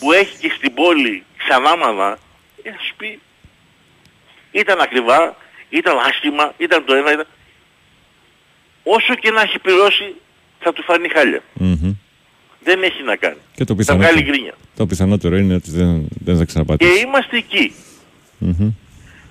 που 0.00 0.12
έχει 0.12 0.36
και 0.38 0.52
στην 0.56 0.74
πόλη 0.74 1.24
ξανάμανα 1.36 2.18
ε, 2.68 2.70
θα 2.72 2.78
σου 2.86 2.94
πει 2.96 3.20
ήταν 4.52 4.80
ακριβά, 4.80 5.36
ήταν 5.68 5.98
άσχημα, 5.98 6.54
ήταν 6.58 6.84
το 6.84 6.94
ένα, 6.94 7.12
ήταν... 7.12 7.26
όσο 8.82 9.14
και 9.14 9.30
να 9.30 9.40
έχει 9.40 9.58
πληρώσει 9.58 10.14
θα 10.60 10.72
του 10.72 10.82
φανεί 10.82 11.08
χάλια. 11.08 11.42
Μμμ. 11.54 11.94
Δεν 12.64 12.82
έχει 12.82 13.02
να 13.02 13.16
κάνει. 13.16 13.36
Και 13.54 13.64
το 13.64 13.74
Θα 13.82 13.94
βγάλει 13.96 13.98
πιθανότερο, 14.14 14.30
γκρίνια. 14.30 14.54
το 14.76 14.86
πιθανότερο 14.86 15.36
είναι 15.36 15.54
ότι 15.54 15.70
δεν, 15.70 16.08
δεν 16.24 16.34
θα 16.34 16.40
Και 16.40 16.46
ξαναπατήσει. 16.46 17.00
είμαστε 17.00 17.36
εκεί. 17.36 17.74
Μμμ. 18.38 18.70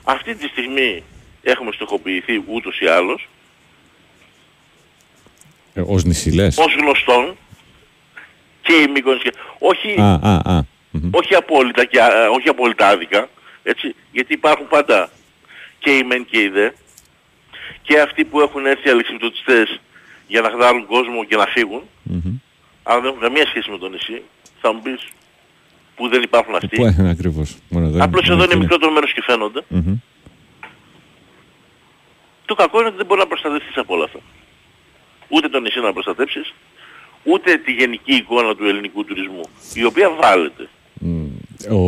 Αυτή 0.04 0.36
τη 0.36 0.48
στιγμή 0.48 1.04
έχουμε 1.42 1.72
στοχοποιηθεί 1.72 2.44
ούτως 2.48 2.80
ή 2.80 2.86
άλλως 2.88 3.28
Ε, 5.74 5.82
ως 5.86 6.04
νησί 6.04 6.32
λες. 6.32 6.58
ως 6.58 6.76
γνωστόν 6.80 7.36
και 8.62 8.74
η 8.74 8.88
Μύκονος 8.94 9.22
και... 9.22 9.34
Όχι, 9.60 9.96
Α, 10.00 10.14
α, 10.14 10.42
α. 10.56 10.62
Μμμ. 11.02 11.10
όχι, 11.12 11.36
απόλυτα 11.36 11.86
και, 11.86 12.02
α, 12.02 12.30
όχι 12.30 12.50
απόλυτα 12.50 12.88
άδικα, 12.88 13.30
έτσι, 13.64 13.96
γιατί 14.12 14.34
υπάρχουν 14.34 14.68
πάντα 14.68 15.10
και 15.80 15.92
οι 15.98 16.04
μεν 16.04 16.26
και 16.26 16.42
οι 16.42 16.48
δε 16.50 16.70
και 17.82 18.00
αυτοί 18.00 18.26
που 18.26 18.42
έχουν 18.42 18.66
έρθει 18.66 18.90
αλεξιπτωτιστές 18.90 19.80
για 20.28 20.42
να 20.42 20.50
χδάρουν 20.50 20.86
κόσμο 20.86 21.24
και 21.26 21.36
να 21.36 21.46
φύγουν, 21.46 21.82
Μμμ. 22.04 22.38
αλλά 22.84 23.00
δεν 23.00 23.10
έχουν 23.10 23.22
καμία 23.22 23.46
σχέση 23.46 23.72
με 23.72 23.78
το 23.78 23.90
νησί, 23.90 24.22
θα 24.62 24.74
μου 24.74 24.82
πεις 24.82 25.08
που 25.96 26.08
δεν 26.10 26.22
υπάρχουν 26.22 26.56
αυτοί. 26.56 26.76
Πού 26.76 26.86
είναι 26.86 27.10
ακριβώς; 27.10 27.58
Μόνο 27.70 27.88
εδώ 27.88 28.04
Απλώς 28.04 28.22
μόνο 28.22 28.34
εδώ 28.34 28.44
εκεί 28.44 28.54
είναι 28.54 28.62
μικρότερο 28.62 28.92
μέρος 28.92 29.14
και 29.14 29.22
φαίνονται. 29.22 29.62
Μμμ. 29.68 29.96
Το 32.46 32.56
κακό 32.56 32.78
είναι 32.80 32.88
ότι 32.88 32.98
δεν 32.98 33.06
μπορεί 33.06 33.20
να 33.20 33.28
προστατευτείς 33.28 33.78
από 33.78 33.94
όλα 33.94 34.04
αυτά. 34.04 34.20
Ούτε 35.28 35.50
το 35.50 35.60
νησί 35.60 35.80
να 35.80 35.94
προστατέψεις, 35.94 36.54
ούτε 37.24 37.58
τη 37.58 37.72
γενική 37.72 38.14
εικόνα 38.16 38.56
του 38.56 38.66
ελληνικού 38.66 39.06
τουρισμού, 39.06 39.42
η 39.74 39.84
οποία 39.84 40.10
βάλλεται. 40.10 40.70
Ο, 41.72 41.80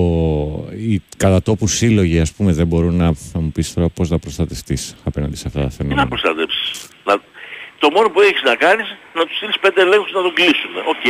οι 0.77 1.01
κατά 1.17 1.41
τόπου 1.41 1.67
σύλλογοι, 1.67 2.19
ας 2.19 2.31
πούμε, 2.33 2.51
δεν 2.53 2.67
μπορούν 2.67 2.95
να, 2.95 3.05
να 3.33 3.39
μου 3.39 3.51
πεις 3.51 3.73
τώρα 3.73 3.89
πώς 3.89 4.09
να 4.09 4.19
προστατευτείς 4.19 4.95
απέναντι 5.03 5.35
σε 5.35 5.43
αυτά 5.47 5.59
τα 5.59 5.65
Τι 5.67 5.71
να 5.71 5.77
φαινόμενα. 5.77 6.07
προστατέψεις; 6.07 6.87
Να... 7.03 7.17
Το 7.79 7.89
μόνο 7.91 8.09
που 8.09 8.21
έχεις 8.21 8.41
να 8.43 8.55
κάνεις 8.55 8.85
να 9.15 9.25
τους 9.25 9.35
στείλεις 9.37 9.59
πέντε 9.59 9.81
ελέγχους 9.81 10.11
να 10.11 10.21
τον 10.21 10.33
κλείσουν. 10.33 10.71
Οκ. 10.87 11.05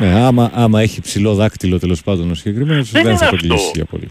Ναι, 0.00 0.24
άμα, 0.24 0.50
άμα 0.54 0.80
έχει 0.80 1.00
ψηλό 1.00 1.34
δάκτυλο 1.34 1.78
τέλος 1.78 2.02
πάντων 2.02 2.30
ο 2.30 2.34
συγκεκριμένος, 2.34 2.90
Δεν 2.90 3.02
δεν, 3.02 3.10
είναι 3.10 3.20
θα 3.20 3.28
το 3.28 3.34
αυτό. 3.36 3.46
κλείσει 3.48 3.70
για 3.74 3.84
πολύ. 3.84 4.08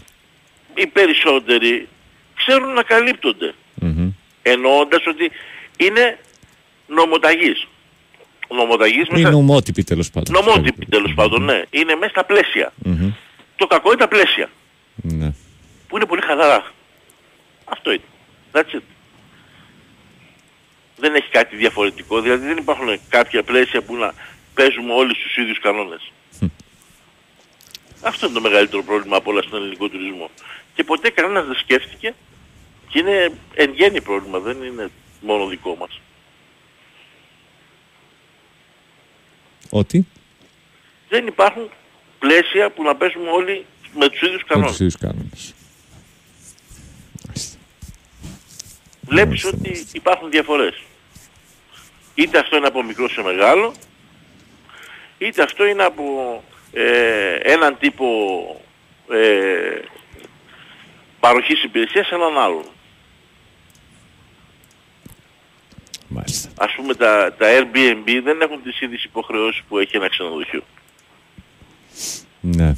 Οι 0.74 0.86
περισσότεροι 0.86 1.88
ξέρουν 2.34 2.72
να 2.72 2.82
καλύπτονται. 2.82 3.54
Μμμ. 3.74 4.10
Εννοώντας 4.42 5.06
ότι 5.06 5.30
είναι 5.76 6.18
νομοταγής. 6.86 7.66
Νομοταγής 8.48 9.06
Ή 9.08 9.12
μέσα... 9.12 9.30
νομότυποι 9.30 9.84
τέλος 9.84 10.10
πάντων. 10.10 10.44
Νομότυπη 10.44 10.86
τέλος 10.86 11.14
πάντων, 11.14 11.44
ναι. 11.44 11.62
Είναι 11.70 11.94
μέσα 11.94 12.10
στα 12.10 12.24
πλαίσια. 12.24 12.72
Μμμ. 12.76 13.12
Το 13.56 13.66
κακό 13.66 13.88
είναι 13.88 14.00
τα 14.00 14.08
πλαίσια. 14.08 14.50
Ναι. 14.94 15.32
Που 15.88 15.96
είναι 15.96 16.06
πολύ 16.06 16.20
χαλαρά. 16.20 16.72
Αυτό 17.64 17.92
είναι. 17.92 18.02
That's 18.52 18.76
it. 18.76 18.82
Δεν 20.96 21.14
έχει 21.14 21.28
κάτι 21.30 21.56
διαφορετικό. 21.56 22.20
Δηλαδή 22.20 22.46
δεν 22.46 22.56
υπάρχουν 22.56 22.88
κάποια 23.08 23.42
πλαίσια 23.42 23.82
που 23.82 23.96
να 23.96 24.14
παίζουμε 24.54 24.92
όλοι 24.92 25.14
στους 25.14 25.36
ίδιους 25.36 25.60
κανόνες. 25.60 26.12
Αυτό 28.02 28.26
είναι 28.26 28.34
το 28.34 28.40
μεγαλύτερο 28.40 28.82
πρόβλημα 28.82 29.16
από 29.16 29.30
όλα 29.30 29.42
στον 29.42 29.58
ελληνικό 29.58 29.88
τουρισμό. 29.88 30.30
Και 30.74 30.84
ποτέ 30.84 31.10
κανένας 31.10 31.46
δεν 31.46 31.56
σκέφτηκε 31.56 32.14
και 32.88 32.98
είναι 32.98 33.32
εν 33.54 33.72
γέννη 33.74 34.00
πρόβλημα, 34.00 34.38
δεν 34.38 34.62
είναι 34.62 34.90
μόνο 35.20 35.46
δικό 35.46 35.76
μας. 35.80 36.00
Ότι; 39.76 40.06
Δεν 41.08 41.26
υπάρχουν 41.26 41.70
πλαίσια 42.18 42.70
που 42.70 42.82
να 42.82 42.96
παίζουμε 42.96 43.30
όλοι 43.30 43.66
με 43.94 44.08
τους 44.08 44.20
ίδιους 44.20 44.40
με 44.42 44.46
κανόνες. 44.48 44.70
τους 44.70 44.80
ίδιους 44.80 44.96
κανόνες. 44.98 45.54
Μάλιστα. 47.26 47.58
βλέπεις 49.00 49.42
Μάλιστα, 49.44 49.48
ότι 49.48 49.68
μάλιστα. 49.68 49.90
υπάρχουν 49.92 50.30
διαφορές. 50.30 50.82
Είτε 52.14 52.38
αυτό 52.38 52.56
είναι 52.56 52.66
από 52.66 52.82
μικρό 52.82 53.08
σε 53.08 53.22
μεγάλο, 53.22 53.74
είτε 55.18 55.42
αυτό 55.42 55.64
είναι 55.64 55.84
από 55.84 56.04
ε, 56.72 57.34
έναν 57.42 57.78
τύπο 57.78 58.06
ε, 59.10 59.78
παροχής 61.20 61.64
υπηρεσίας 61.64 62.06
σε 62.06 62.14
έναν 62.14 62.38
άλλον. 62.38 62.64
Μάλιστα. 66.08 66.48
Ας 66.58 66.72
πούμε 66.76 66.94
τα, 66.94 67.34
τα 67.38 67.46
Airbnb 67.58 68.20
δεν 68.24 68.40
έχουν 68.40 68.62
τις 68.62 68.80
ίδιες 68.80 69.04
υποχρεώσεις 69.04 69.62
που 69.68 69.78
έχει 69.78 69.96
ένα 69.96 70.08
ξενοδοχείο. 70.08 70.62
Ναι. 72.40 72.74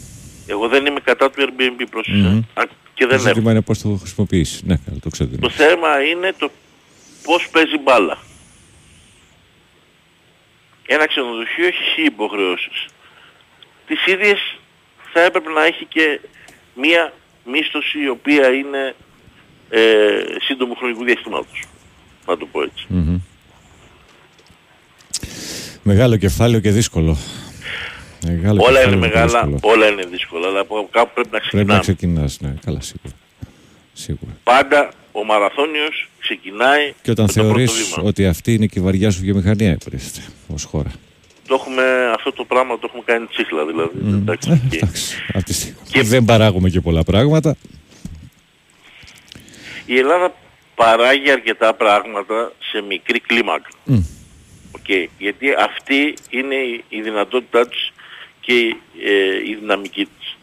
Εγώ 0.46 0.68
δεν 0.68 0.86
είμαι 0.86 1.00
κατά 1.00 1.30
του 1.30 1.42
Airbnb 1.42 1.84
πρόσεξε. 1.90 2.20
Μμμ. 2.22 2.42
Α, 2.54 2.62
και 2.94 3.02
Το 3.04 3.08
δεν 3.08 3.18
έχω. 3.18 3.26
ζήτημα 3.28 3.50
είναι 3.50 3.60
πώς 3.60 3.78
το 3.80 3.88
χρησιμοποιήσεις. 4.00 4.62
Ναι, 4.62 4.76
καλά, 4.84 4.98
το 5.02 5.08
ξέρω. 5.10 5.30
Το 5.40 5.50
θέμα 5.50 6.02
είναι 6.04 6.32
το 6.38 6.50
πώς 7.22 7.48
παίζει 7.48 7.78
μπάλα. 7.78 8.18
Ένα 10.86 11.06
ξενοδοχείο 11.06 11.66
έχει 11.66 11.82
χι 11.94 12.02
υποχρεώσεις. 12.02 12.86
Τις 13.86 14.06
ίδιες 14.06 14.56
θα 15.12 15.20
έπρεπε 15.22 15.50
να 15.50 15.64
έχει 15.64 15.84
και 15.84 16.20
μία 16.74 17.12
μίσθωση 17.44 18.02
η 18.02 18.08
οποία 18.08 18.48
είναι 18.52 18.94
ε, 19.70 20.22
σύντομου 20.40 20.74
χρονικού 20.74 21.04
διαστήματος. 21.04 21.62
Να 22.26 22.36
το 22.36 22.46
πω 22.46 22.62
έτσι. 22.62 22.86
Μμμ. 22.88 23.15
Μεγάλο 25.88 26.16
κεφάλαιο 26.16 26.60
και 26.60 26.70
δύσκολο. 26.70 27.16
Μεγάλο 28.26 28.62
όλα 28.62 28.68
κεφάλαιο 28.80 28.82
είναι 28.96 29.08
και 29.08 29.14
μεγάλα, 29.14 29.26
δύσκολο. 29.46 29.58
όλα 29.74 29.86
είναι 29.88 30.04
δύσκολα, 30.04 30.46
αλλά 30.48 30.60
από 30.60 30.88
κάπου 30.90 31.10
πρέπει 31.14 31.28
να 31.32 31.38
Πρέπει 31.38 31.66
να 31.70 31.78
ξεκινάμε. 31.78 31.80
ξεκινάς, 31.80 32.40
ναι, 32.40 32.54
καλά 32.64 32.80
σίγουρα. 32.80 33.14
Σίγουρα. 33.92 34.30
Πάντα 34.42 34.90
ο 35.12 35.24
μαραθώνιος 35.24 36.08
ξεκινάει 36.20 36.94
Και 37.02 37.10
όταν 37.10 37.24
με 37.24 37.32
το 37.32 37.40
πρώτο 37.40 37.48
θεωρείς 37.56 37.72
βήμα. 37.94 38.08
ότι 38.08 38.26
αυτή 38.26 38.54
είναι 38.54 38.66
και 38.66 38.78
η 38.78 38.82
βαριά 38.82 39.10
σου 39.10 39.20
βιομηχανία, 39.20 39.70
υποτίθεται, 39.70 40.26
ως 40.54 40.64
χώρα. 40.64 40.90
Το 41.46 41.54
έχουμε, 41.54 41.82
αυτό 42.14 42.32
το 42.32 42.44
πράγμα 42.44 42.74
το 42.78 42.86
έχουμε 42.88 43.02
κάνει 43.06 43.26
τσίχλα 43.26 43.64
δηλαδή. 43.66 43.98
Εντάξει, 44.20 44.50
Ε, 44.50 44.60
και- 44.70 44.76
εντάξει, 44.76 45.16
από 45.34 45.44
τη 45.44 45.52
στιγμή 45.52 45.78
Και- 45.90 46.00
που 46.00 46.06
δεν 46.06 46.24
παράγουμε 46.24 46.68
και 46.70 46.80
πολλά 46.80 47.02
πράγματα. 47.04 47.56
Η 49.86 49.98
Ελλάδα 49.98 50.34
παράγει 50.74 51.30
αρκετά 51.30 51.74
πράγματα 51.74 52.52
σε 52.72 52.80
μικρή 52.88 53.20
κλίμακα. 53.20 53.68
Μμ. 53.84 54.00
Οκ. 54.88 55.08
Γιατί 55.18 55.54
αυτή 55.58 56.14
είναι 56.30 56.54
η- 56.54 56.84
η 56.88 57.00
δυνατότητά 57.00 57.68
της 57.68 57.92
και 58.40 58.58
η, 58.58 58.76
ε, 59.04 59.36
η 59.48 59.54
δυναμική 59.54 60.04
της. 60.18 60.36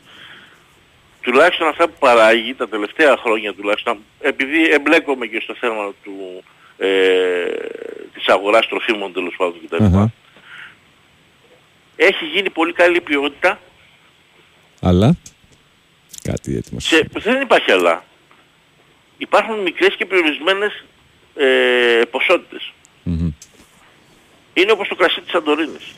Τουλάχιστον 1.22 1.68
αυτά 1.68 1.88
που 1.88 1.96
παράγει 2.00 2.54
τα 2.54 2.68
τελευταία 2.70 3.18
χρόνια 3.18 3.54
τουλάχιστον, 3.54 3.98
επειδή 4.22 4.70
εμπλέκομαι 4.70 5.26
και 5.28 5.40
στο 5.44 5.56
θέμα 5.56 5.94
του, 6.04 6.44
ε, 6.78 6.88
της 8.14 8.28
αγοράς 8.28 8.68
τροφίμων 8.68 9.14
τέλος 9.14 9.34
πάντων 9.38 9.60
κτλ. 9.66 9.84
Αχα. 9.84 10.12
Έχει 11.96 12.26
γίνει 12.26 12.50
πολύ 12.50 12.74
καλή 12.74 13.02
ποιότητα 13.02 13.60
Αλλά 14.82 15.16
κάτι 16.24 16.56
έτοιμο. 16.56 16.80
σε, 16.80 17.08
δεν 17.14 17.42
υπάρχει 17.42 17.72
αλλά. 17.72 18.06
Υπάρχουν 19.18 19.60
μικρές 19.60 19.96
και 19.96 20.06
περιορισμένες 20.06 20.84
ε, 21.36 22.02
ποσότητες. 22.12 22.72
Μμμ. 23.04 23.32
Είναι 24.54 24.72
όπως 24.72 24.88
το 24.88 24.96
κρασί 24.96 25.22
της 25.22 25.32
Σαντορίνης. 25.32 25.96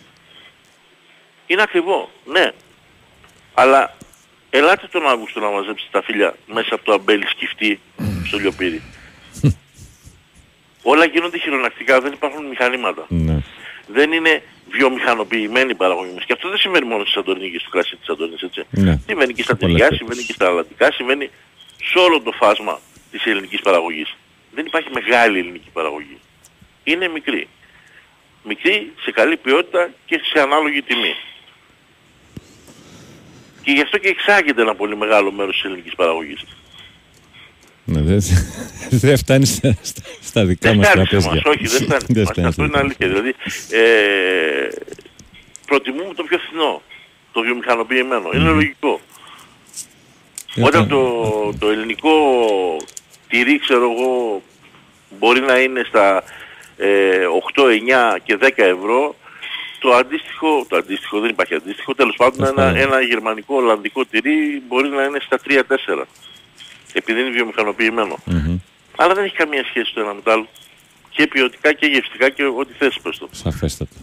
Είναι 1.48 1.62
ακριβό, 1.62 2.10
ναι. 2.26 2.52
Αλλά 3.54 3.98
ελάτε 4.50 4.88
τον 4.92 5.08
Αύγουστο 5.08 5.40
να 5.40 5.50
μαζέψετε 5.50 5.90
τα 5.92 6.02
φιλιά 6.04 6.36
μέσα 6.48 6.76
από 6.76 6.84
το 6.84 6.94
αμπέλι 6.94 7.28
σκυφτή 7.28 7.80
στο 8.28 8.38
λιοπύρι. 8.38 8.82
Όλα 10.92 11.06
γίνονται 11.06 11.38
χειρονακτικά, 11.38 12.02
δεν 12.02 12.12
υπάρχουν 12.14 12.46
μηχανήματα. 12.46 13.06
Ναι. 13.10 13.38
Δεν 13.88 14.12
είναι 14.12 14.44
βιομηχανοποιημένη 14.70 15.72
η 15.72 15.76
παραγωγή 15.76 16.12
μας. 16.14 16.26
Και 16.26 16.34
αυτό 16.34 16.50
δεν 16.50 16.58
συμβαίνει 16.58 16.86
μόνο 16.86 17.04
στη 17.04 17.12
Σαντορίνη 17.12 17.52
και 17.52 17.60
στο 17.60 17.70
κρασί 17.70 17.96
της 17.96 18.06
Σαντορίνης, 18.06 18.42
έτσι. 18.42 18.64
Ναι. 18.70 19.00
Συμβαίνει 19.08 19.34
και 19.34 19.44
στα 19.44 19.52
Σε 19.52 19.58
πολλές 19.60 19.76
τυριά, 19.76 19.88
περιπτώσεις. 19.88 19.98
συμβαίνει 19.98 20.24
και 20.24 20.34
στα 20.34 20.48
αλατικά, 20.48 20.92
συμβαίνει 20.92 21.30
σε 21.84 22.00
όλο 22.00 22.22
το 22.22 22.32
φάσμα 22.32 22.80
της 23.12 23.26
ελληνικής 23.26 23.60
παραγωγής. 23.62 24.16
Δεν 24.52 24.66
υπάρχει 24.66 24.90
μεγάλη 24.94 25.40
ελληνική 25.40 25.70
παραγωγή. 25.74 26.18
Είναι 26.84 27.08
μικρή. 27.08 27.48
Μικρή, 28.48 28.92
σε 29.04 29.12
καλή 29.12 29.38
ποιότητα 29.38 29.90
και 30.06 30.22
σε 30.34 30.42
ανάλογη 30.42 30.82
τιμή. 30.82 31.16
Και 33.62 33.72
γι' 33.72 33.82
αυτό 33.82 33.98
και 33.98 34.08
εξάγεται 34.08 34.62
ένα 34.62 34.76
πολύ 34.76 34.96
μεγάλο 34.98 35.32
μέρος 35.32 35.56
της 35.56 35.64
ελληνικής 35.64 35.96
παραγωγής. 35.96 36.44
Ναι, 37.86 38.02
δεν 38.02 38.20
δεν 39.06 39.18
φτάνει 39.18 39.46
στα, 39.46 39.78
στα, 39.82 40.02
στα 40.22 40.46
δικά 40.46 40.70
Δεν 40.70 40.78
μας 40.78 40.88
φτάνει 40.88 41.08
σε 41.08 41.18
τραπέζια. 41.18 41.32
εμάς, 41.32 41.56
όχι 41.56 41.68
δεν 41.68 41.82
φτάνει. 41.82 42.04
Δεν 42.14 42.24
Μας, 42.24 42.32
φτάνει 42.32 42.48
αυτό 42.48 42.64
στα 42.64 42.64
είναι 42.64 42.72
δικά 42.72 42.80
αλήθεια. 42.80 43.08
Δηλαδή, 43.08 43.34
ε, 43.70 44.68
προτιμούμε 45.66 46.14
το 46.14 46.24
πιο 46.24 46.38
φθηνό, 46.38 46.82
το 47.32 47.42
βιομηχανοποιημένο. 47.42 48.30
Είναι 48.34 48.50
λογικό. 48.50 49.00
μας. 50.56 50.68
Όταν 50.68 50.88
το, 50.88 51.54
το 51.60 51.70
ελληνικό 51.70 52.12
τυρί, 53.28 53.60
ξέρω 53.60 53.92
εγώ, 53.92 54.42
μπορεί 55.20 55.40
να 55.40 55.58
είναι 55.60 55.84
στα 55.88 56.18
ε, 56.18 56.24
8, 57.54 57.64
9 57.64 58.18
και 58.24 58.38
10 58.42 58.50
ευρώ, 58.56 59.16
το 59.80 59.94
αντίστοιχο, 59.94 60.66
το 60.70 60.76
αντίστοιχο 60.76 61.20
δεν 61.20 61.30
υπάρχει 61.30 61.54
αντίστοιχο, 61.56 61.96
τέλος 61.96 62.16
πάντων 62.16 62.34
Τέλος 62.34 62.50
ένα, 62.50 62.64
πάντων. 62.64 62.78
ένα 62.82 63.02
γερμανικό 63.02 63.56
ολλανδικό 63.56 64.06
τυρί 64.06 64.64
μπορεί 64.68 64.90
να 64.90 65.04
είναι 65.04 65.20
στα 65.20 65.40
3-4. 65.48 66.06
Επειδή 66.94 67.20
είναι 67.20 67.30
βιομηχανοποιημένο. 67.30 68.18
Μμμ. 68.26 68.58
Αλλά 68.98 69.14
δεν 69.14 69.24
έχει 69.24 69.36
καμία 69.36 69.66
σχέση 69.66 69.94
το 69.94 70.02
ένα 70.02 70.14
με 70.14 70.22
το 70.22 70.32
άλλο. 70.32 70.48
Και 71.10 71.28
ποιοτικά 71.28 71.74
και 71.74 71.86
γευστικά 71.86 72.30
και 72.30 72.44
ό,τι 72.44 72.74
θες 72.78 73.00
πες 73.04 73.18
το. 73.18 73.30
Σαφέστατα. 73.32 73.96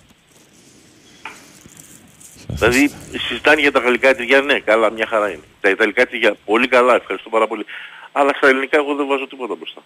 Δηλαδή 2.48 2.90
συζητάνε 3.26 3.61
για 3.61 3.72
τα 3.72 3.80
γαλλικά 3.80 4.14
τυριά, 4.14 4.40
ναι, 4.40 4.58
καλά, 4.58 4.90
μια 4.90 5.06
χαρά 5.06 5.30
είναι. 5.30 5.42
Τα 5.61 5.68
ιταλικά 5.68 6.06
τυριά, 6.06 6.37
πολύ 6.44 6.68
καλά, 6.68 6.94
ευχαριστώ 6.94 7.28
πάρα 7.28 7.46
πολύ. 7.46 7.64
Αλλά 8.12 8.32
στα 8.37 8.48
ελληνικά 8.48 8.76
εγώ 8.76 8.94
δεν 8.94 9.06
βάζω 9.06 9.26
τίποτα 9.26 9.54
μπροστά. 9.54 9.82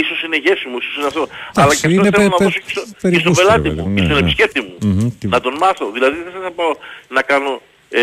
Ίσως 0.00 0.22
είναι 0.22 0.36
γεύσιμος, 0.36 0.82
ίσως 0.84 0.96
είναι 0.96 1.06
αυτό. 1.06 1.20
Εντάξει, 1.22 1.60
Αλλά 1.60 1.74
και 1.74 1.86
αυτό 1.86 1.90
είναι 1.90 2.10
θέλω 2.16 2.28
πε- 2.28 2.38
να 2.38 2.44
δώσω 2.46 2.58
πε- 2.58 2.64
και, 2.66 2.70
στο, 2.70 2.82
και 2.82 2.96
περί 3.02 3.14
στον 3.18 3.28
γούστου, 3.28 3.46
πελάτη 3.46 3.68
ρε 3.68 3.74
μου, 3.74 3.76
παιδί 3.76 3.88
μου, 3.88 3.94
και 3.94 4.00
ναι, 4.00 4.06
στον 4.06 4.16
ναι. 4.18 4.22
επισκέπτη 4.26 4.60
μου. 4.60 4.74
Μμμ, 4.82 5.08
τι- 5.18 5.26
Να 5.28 5.40
τον 5.40 5.54
μάθω. 5.60 5.90
Δηλαδή 5.90 6.16
δεν 6.22 6.42
θα 6.42 6.50
πάω 6.50 6.72
να 7.08 7.22
κάνω 7.22 7.60
ε, 7.90 8.02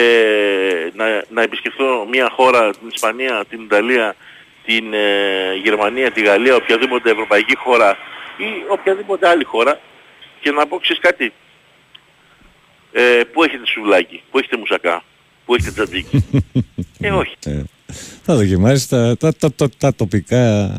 να, 1.00 1.06
να 1.30 1.42
επισκεφθώ 1.42 2.08
μια 2.12 2.30
χώρα, 2.36 2.62
την 2.72 2.88
Ισπανία, 2.94 3.44
την 3.50 3.62
Ιταλία, 3.62 4.16
την 4.66 4.94
ε, 4.94 5.56
Γερμανία, 5.64 6.12
τη 6.12 6.22
Γαλλία, 6.22 6.56
οποιαδήποτε 6.56 7.10
ευρωπαϊκή 7.12 7.56
χώρα 7.58 7.98
ή 8.38 8.48
οποιαδήποτε 8.70 9.28
άλλη 9.28 9.44
χώρα 9.44 9.80
και 10.42 10.52
να 10.52 10.68
πω 10.68 10.78
ξέρεις 10.78 11.02
κάτι. 11.02 11.34
Ε, 12.92 13.22
πού 13.34 13.44
έχετε 13.44 13.66
σουβλάκι, 13.66 14.22
πού 14.32 14.38
έχετε 14.38 14.58
μουσακά, 14.58 15.04
πού 15.46 15.56
έχετε 15.56 15.72
τζατζίκι. 15.72 16.26
ε, 17.02 17.12
όχι. 17.12 17.36
Ε, 17.46 17.62
θα 18.24 18.36
δοκιμάσεις 18.36 18.88
τα, 18.88 19.18
τα, 19.18 19.34
τα, 19.36 19.52
τα, 19.54 19.70
τα 19.78 19.96
τοπικά 19.96 20.38
ε, 20.38 20.78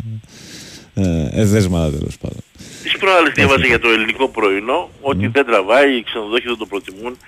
εδέσματα 0.94 1.90
τέλος 1.98 2.18
πάντων. 2.18 2.42
Τις 2.82 2.96
προάλλες 2.96 3.32
διάβαζα 3.32 3.66
για 3.66 3.78
το 3.78 3.88
ελληνικό 3.88 4.28
πρωινό 4.28 4.90
ότι 5.00 5.26
δεν 5.26 5.46
τραβάει, 5.46 5.96
οι 5.96 6.02
ξενοδόχοι 6.02 6.46
δεν 6.46 6.56
το 6.56 6.66
προτιμούν 6.66 7.18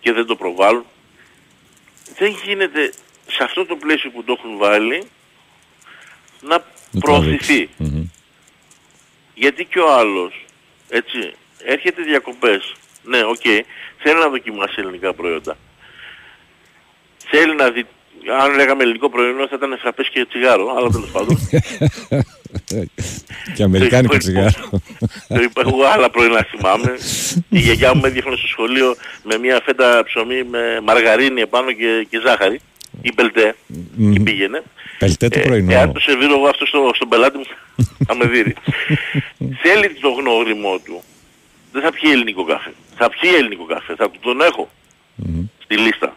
και 0.00 0.12
δεν 0.12 0.26
το 0.26 0.36
προβάλλουν. 0.36 0.84
Δεν 2.18 2.36
γίνεται 2.44 2.92
σε 3.26 3.44
αυτό 3.44 3.66
το 3.66 3.76
πλαίσιο 3.76 4.10
που 4.10 4.24
το 4.24 4.36
έχουν 4.38 4.56
βάλει 4.58 5.02
να 6.40 6.48
Να 6.48 6.58
το 6.92 6.98
προωθηθεί. 6.98 7.52
αλλάξει. 7.54 7.68
Μμμ. 7.76 8.04
Γιατί 9.34 9.64
και 9.64 9.78
ο 9.78 9.92
άλλος, 9.98 10.44
έτσι, 10.88 11.32
έρχεται 11.64 12.02
διακοπές. 12.02 12.74
Ναι, 13.04 13.22
οκ, 13.24 13.40
θέλει 13.98 14.18
να 14.20 14.28
δοκιμάσει 14.28 14.74
ελληνικά 14.78 15.12
προϊόντα. 15.14 15.56
Θέλει 17.30 17.54
να 17.54 17.70
δει, 17.70 17.86
αν 18.40 18.54
λέγαμε 18.56 18.82
ελληνικό 18.82 19.10
προϊόν 19.10 19.48
θα 19.48 19.56
ήταν 19.56 19.78
φραπές 19.80 20.08
και 20.08 20.26
τσιγάρο, 20.28 20.74
αλλά 20.76 20.88
τέλος 20.90 21.10
πάντων. 21.10 21.38
και 23.54 23.62
αμερικάνικο 23.62 24.12
Το 24.12 24.18
τσιγάρο. 24.18 24.50
Το 25.28 25.40
είπα 25.42 25.62
εγώ 25.66 25.84
άλλα 25.84 26.10
πρωινά 26.10 26.46
θυμάμαι. 26.50 26.94
Η 27.48 27.58
γιαγιά 27.58 27.94
μου 27.94 28.00
με 28.00 28.08
έδιωχνε 28.08 28.36
στο 28.36 28.46
σχολείο 28.46 28.96
με 29.22 29.38
μια 29.38 29.60
φέτα 29.64 30.02
ψωμί 30.04 30.42
με 30.44 30.80
μαργαρίνη 30.84 31.40
επάνω 31.40 31.72
και, 31.72 32.06
και 32.10 32.20
ζάχαρη. 32.26 32.60
Ή 33.02 33.12
μπελτέ. 33.14 33.54
Και 34.12 34.20
πήγαινε. 34.20 34.62
Πελτέ 34.98 35.28
το 35.28 35.38
Ε, 35.38 35.42
πρωινό. 35.42 35.72
εάν 35.72 35.92
το 35.92 36.00
σερβίρω 36.00 36.34
εγώ 36.34 36.48
αυτό 36.48 36.66
στο, 36.66 36.90
στον 36.94 37.08
πελάτη 37.08 37.36
μου 37.38 37.44
θα 38.06 38.16
με 38.16 38.26
δει. 38.26 38.54
Θέλει 39.62 39.88
το 40.00 40.08
γνώριμό 40.08 40.78
του. 40.84 41.02
Δεν 41.72 41.82
θα 41.82 41.92
πιει 41.92 42.10
ελληνικό 42.14 42.44
καφέ. 42.44 42.72
Θα 42.96 43.08
πιει 43.10 43.30
ελληνικό 43.36 43.64
καφέ. 43.64 43.94
Θα 43.94 44.10
του 44.10 44.18
τον 44.22 44.40
έχω 44.40 44.70
στη 45.64 45.76
λίστα. 45.76 46.16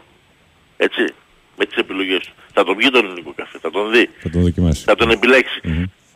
Έτσι. 0.76 1.04
Με 1.62 1.68
τις 1.68 1.76
επιλογές 1.76 2.18
του. 2.26 2.32
Θα 2.52 2.64
τον 2.64 2.76
πιει 2.76 2.90
τον 2.90 3.04
ελληνικό 3.04 3.32
καφέ. 3.36 3.58
Θα 3.58 3.70
τον 3.70 3.90
δει 3.92 4.10
Θα 4.22 4.30
το 4.30 4.38
δοκιμάσει. 4.40 4.84
θα 4.84 4.94
τον 4.94 5.10
επιλέξει. 5.10 5.60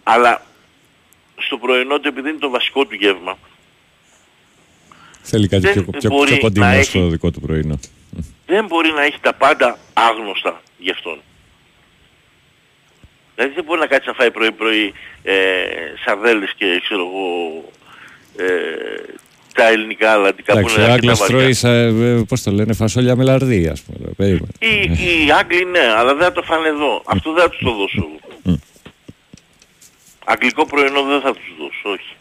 Αλλά 0.03 0.43
στο 1.37 1.57
πρωινό 1.59 1.99
του 2.01 2.09
επειδή 2.09 2.29
είναι 2.29 2.39
το 2.39 2.49
βασικό 2.51 2.87
του 2.87 2.95
γεύμα, 2.95 3.39
Θέλει 5.23 5.49
κάτι 5.49 5.63
δεν 5.63 5.73
πιο, 5.73 5.83
πιο, 5.83 5.93
πιο 5.99 6.11
μπορεί 6.11 6.39
κοντινό 6.39 6.67
να 6.67 6.73
έχει- 6.73 6.85
στο 6.89 7.09
δικό 7.09 7.31
του 7.31 7.41
πρωινό. 7.41 7.79
δεν 8.47 8.67
μπορεί 8.67 8.91
να 8.93 9.03
έχει 9.03 9.19
τα 9.21 9.33
πάντα 9.35 9.79
άγνωστα 9.93 10.63
γι' 10.79 10.91
αυτόν. 10.91 11.21
Δηλαδή 13.35 13.55
δεν 13.55 13.65
μπορεί 13.65 13.81
να 13.81 13.87
κάτσει 13.87 14.09
να 14.09 14.15
φάει 14.15 14.31
πρωί-πρωί 14.31 14.93
ε, 15.23 15.35
σαρδέλες 16.05 16.53
και 16.57 16.81
ξέρω 16.85 17.01
εγώ 17.03 17.65
ε, 18.37 18.45
τα 19.57 19.69
ελληνικά 19.69 20.11
αλλαντικά 20.13 20.53
που 20.53 20.59
Εντάξει, 20.59 20.75
είναι 20.81 20.89
ο 20.89 20.93
αρκετά 20.93 21.13
Άγγλος 21.13 21.19
βαριά. 21.19 21.37
τρώεις, 21.39 21.59
σα- 21.59 21.71
ε, 21.71 22.25
πώς 22.29 22.43
το 22.43 22.51
λένε, 22.51 22.73
φασόλια 22.73 23.17
με 23.17 23.25
λαρδί, 23.25 23.69
ας 23.69 23.83
πούμε. 23.83 24.09
Περίμενε. 24.17 24.47
Οι, 24.59 25.25
οι 25.27 25.31
Άγγλοι 25.41 25.65
ναι, 25.65 25.87
αλλά 25.97 26.15
δεν 26.15 26.23
θα 26.25 26.33
το 26.33 26.43
φάνε 26.43 26.69
εδώ. 26.69 27.03
Αυτό 27.07 27.33
δεν 27.33 27.43
θα 27.43 27.49
τους 27.49 27.59
το 27.63 27.71
δώσω 27.73 27.97
εγώ. 28.45 28.59
Αγγλικό 30.25 30.67
πρωινό 30.67 31.03
δεν 31.03 31.21
θα 31.21 31.33
τους 31.35 31.45
δώσω, 31.59 31.89
όχι. 31.97 32.17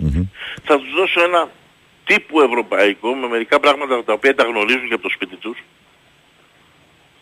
Θα 0.63 0.77
τους 0.79 0.89
δώσω 0.95 1.21
ένα 1.23 1.49
τύπου 2.05 2.41
ευρωπαϊκό 2.41 3.13
με 3.13 3.27
μερικά 3.27 3.59
πράγματα 3.59 4.03
τα 4.03 4.13
οποία 4.13 4.35
τα 4.35 4.43
γνωρίζουν 4.43 4.87
και 4.87 4.93
από 4.93 5.03
το 5.03 5.09
σπίτι 5.09 5.35
τους. 5.35 5.57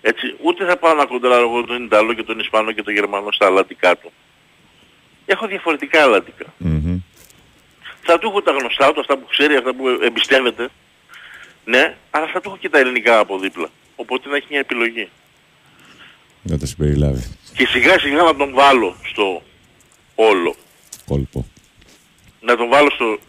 Έτσι, 0.01 0.35
ούτε 0.43 0.65
θα 0.65 0.77
πάω 0.77 0.93
να 0.93 1.05
κοντράρω 1.05 1.41
εγώ 1.49 1.63
τον 1.63 1.83
Ιταλό 1.83 2.13
και 2.13 2.23
τον 2.23 2.39
Ισπανό 2.39 2.71
και 2.71 2.83
τον 2.83 2.93
Γερμανό 2.93 3.31
στα 3.31 3.45
αλλατικά 3.45 3.97
του. 3.97 4.11
Έχω 5.25 5.47
διαφορετικά 5.47 6.01
αλλατικά. 6.01 6.45
Μμμ. 6.57 6.82
Θα 8.05 8.19
του 8.19 8.27
έχω 8.27 8.41
τα 8.41 8.51
γνωστά 8.51 8.93
του, 8.93 8.99
αυτά 8.99 9.17
που 9.17 9.25
ξέρει, 9.29 9.55
αυτά 9.55 9.73
που 9.73 9.87
εμπιστεύεται. 9.87 10.69
Ναι, 11.65 11.97
αλλά 12.11 12.27
θα 12.27 12.41
του 12.41 12.49
έχω 12.49 12.57
και 12.57 12.69
τα 12.69 12.79
ελληνικά 12.79 13.19
από 13.19 13.39
δίπλα. 13.39 13.69
Οπότε 13.95 14.29
να 14.29 14.35
έχει 14.35 14.45
μια 14.49 14.59
επιλογή. 14.59 15.09
Να 16.41 16.57
τα 16.57 16.65
συμπεριλάβει. 16.65 17.37
Και 17.55 17.67
σιγά 17.67 17.99
σιγά 17.99 18.21
να 18.21 18.35
τον 18.35 18.53
βάλω 18.53 18.95
στο 19.03 19.43
όλο. 20.15 20.55
Κόλπο. 21.05 21.47
Να 22.41 22.55
τον 22.57 22.69
βάλω 22.69 22.89
στο 22.91 23.19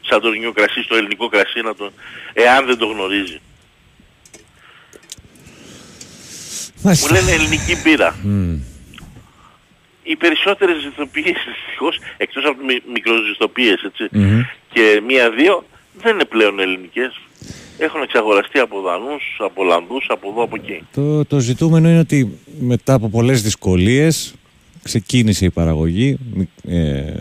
σαντορινιό 0.00 0.52
κρασί, 0.52 0.82
στο 0.82 0.96
ελληνικό 0.96 1.28
κρασί, 1.28 1.60
να 1.60 1.74
τον... 1.74 1.92
εάν 2.32 2.66
δεν 2.66 2.78
το 2.78 2.86
γνωρίζει. 2.86 3.40
Μου 6.74 6.82
Μάλιστα. 6.82 7.12
λένε 7.12 7.30
ελληνική 7.30 7.76
μπύρα. 7.82 8.16
Οι 10.06 10.16
περισσότερες 10.16 10.76
ζυθοποιίες 10.82 11.36
δυστυχώς, 11.54 11.98
εκτός 12.16 12.44
από 12.44 12.64
μι- 12.64 12.82
μικροζυθοποιίες, 12.94 13.82
έτσι, 13.88 14.04
και 14.72 15.02
μία-δύο, 15.06 15.64
δεν 16.02 16.14
είναι 16.14 16.24
πλέον 16.24 16.60
ελληνικές. 16.60 17.20
Έχουν 17.78 18.02
εξαγοραστεί 18.02 18.58
από 18.58 18.80
Δανούς, 18.80 19.22
από 19.38 19.62
Ολλανδούς, 19.62 20.06
από 20.08 20.28
εδώ, 20.30 20.42
από 20.42 20.56
εκεί. 20.56 20.82
Το, 20.92 21.24
το 21.24 21.38
ζητούμενο 21.38 21.88
είναι 21.88 21.98
ότι 21.98 22.38
μετά 22.60 22.94
από 22.94 23.08
πολλές 23.08 23.42
δυσκολίες 23.42 24.34
ξεκίνησε 24.82 25.44
η 25.44 25.50
παραγωγή, 25.50 26.18
μι- 26.34 26.48
ε, 26.74 27.12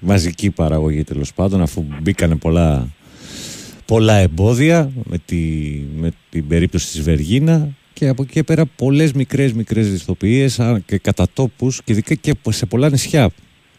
μαζική 0.00 0.50
παραγωγή 0.50 1.04
τέλος 1.04 1.34
πάντων, 1.34 1.60
αφού 1.62 1.84
μπήκανε 2.00 2.36
πολλά, 2.36 2.88
πολλά 3.86 4.14
εμπόδια 4.14 4.90
με, 5.04 5.18
τη, 5.26 5.36
με 5.96 6.10
την 6.30 6.46
περίπτωση 6.48 6.86
της 6.90 7.02
Βεργίνα 7.02 7.68
και 7.94 8.08
από 8.08 8.22
εκεί 8.22 8.32
και 8.32 8.42
πέρα 8.42 8.64
πολλές 8.76 9.12
μικρές 9.12 9.52
μικρές 9.52 9.90
δυστοπίες 9.90 10.60
α, 10.60 10.80
και 10.86 10.98
κατά 10.98 11.26
τόπους 11.34 11.82
και 11.84 11.92
ειδικά 11.92 12.14
και 12.14 12.32
σε 12.48 12.66
πολλά 12.66 12.88
νησιά 12.90 13.30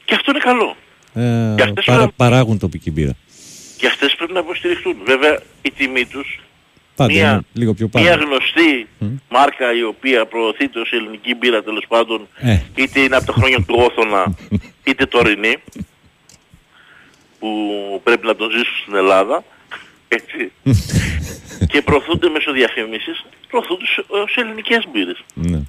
Και 0.06 0.14
αυτό 0.16 0.32
είναι 0.32 0.40
καλό. 0.40 0.76
ε, 1.14 1.54
Και 1.56 1.64
αυτές 1.64 1.86
παρα- 1.86 2.02
είναι- 2.02 2.12
παράγουν 2.16 2.58
τοπική 2.60 2.92
μπύρα. 2.92 3.14
Και 3.78 3.88
αυτές 3.88 4.16
πρέπει 4.16 4.34
να 4.34 4.40
υποστηριχτούν. 4.40 4.96
Βέβαια 5.06 5.40
η 5.62 5.72
τιμή 5.72 6.06
τους 6.06 6.40
Πάντα 6.96 7.14
Μία- 7.14 7.32
είναι 7.32 7.42
λίγο 7.54 7.74
πιο 7.74 7.88
πάνω. 7.88 8.06
Μια 8.06 8.16
γνωστή 8.16 8.88
μάρκα 9.30 9.74
η 9.78 9.84
οποία 9.84 10.26
προωθείται 10.26 10.80
ως 10.80 10.92
ελληνική 10.92 11.36
μπύρα 11.36 11.64
τέλος 11.64 11.86
πάντων 11.88 12.28
Ε. 12.40 12.60
είτε 12.76 13.00
είναι 13.00 13.16
από 13.16 13.26
τα 13.26 13.34
χρόνια 13.34 13.58
του 13.58 13.76
Όθωνα 13.78 14.36
είτε 14.88 15.06
τωρινή 15.06 15.56
που 17.40 17.50
πρέπει 18.04 18.26
να 18.26 18.36
τον 18.36 18.50
ζήσουν 18.52 18.76
στην 18.82 18.96
Ελλάδα 18.96 19.44
έτσι 20.08 20.52
και 21.72 21.82
προωθούνται 21.82 22.30
μέσω 22.30 22.52
διαφήμισης 22.52 23.26
προωθούνται 23.50 23.86
σε- 23.86 24.06
ως 24.08 24.36
ελληνικές 24.38 24.84
μπύρες. 24.92 25.24
Ναι. 25.34 25.62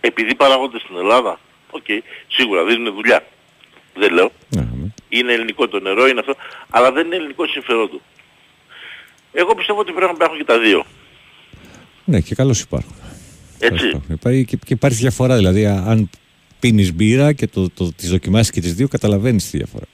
Επειδή 0.00 0.34
παράγονται 0.34 0.78
στην 0.78 0.96
Ελλάδα, 0.96 1.40
οκ, 1.70 1.84
σίγουρα 2.28 2.64
δίνουν 2.64 2.94
δουλειά. 2.94 3.26
Δεν 3.94 4.12
λέω. 4.12 4.32
Ναι, 4.48 4.60
ναι. 4.60 4.86
Είναι 5.08 5.32
ελληνικό 5.32 5.68
το 5.68 5.80
νερό, 5.80 6.06
είναι 6.06 6.20
αυτό, 6.20 6.34
αλλά 6.70 6.92
δεν 6.92 7.06
είναι 7.06 7.16
ελληνικό 7.16 7.46
συμφερόν 7.46 7.88
του. 7.90 8.02
Εγώ 9.32 9.54
πιστεύω 9.54 9.78
ότι 9.80 9.92
πρέπει 9.92 10.06
να 10.06 10.12
υπάρχουν 10.14 10.38
και 10.38 10.44
τα 10.44 10.58
δύο. 10.58 10.84
ναι, 12.04 12.20
και 12.20 12.34
καλώς 12.34 12.60
υπάρχουν. 12.60 12.94
Έτσι. 13.58 13.86
Υπάρχει, 13.86 14.12
υπάρχει, 14.12 14.44
και, 14.44 14.56
και 14.56 14.72
υπάρχει 14.74 14.98
διαφορά. 14.98 15.36
Δηλαδή, 15.36 15.66
α- 15.66 15.84
αν 15.86 16.10
πίνεις 16.60 16.92
μπύρα 16.94 17.32
και 17.32 17.46
το, 17.46 17.70
το, 17.70 17.92
τις 17.92 18.10
δοκιμάσεις 18.10 18.50
και 18.52 18.60
τις 18.60 18.74
δύο, 18.74 18.88
καταλαβαίνεις 18.88 19.50
τη 19.50 19.56
διαφορά. 19.56 19.84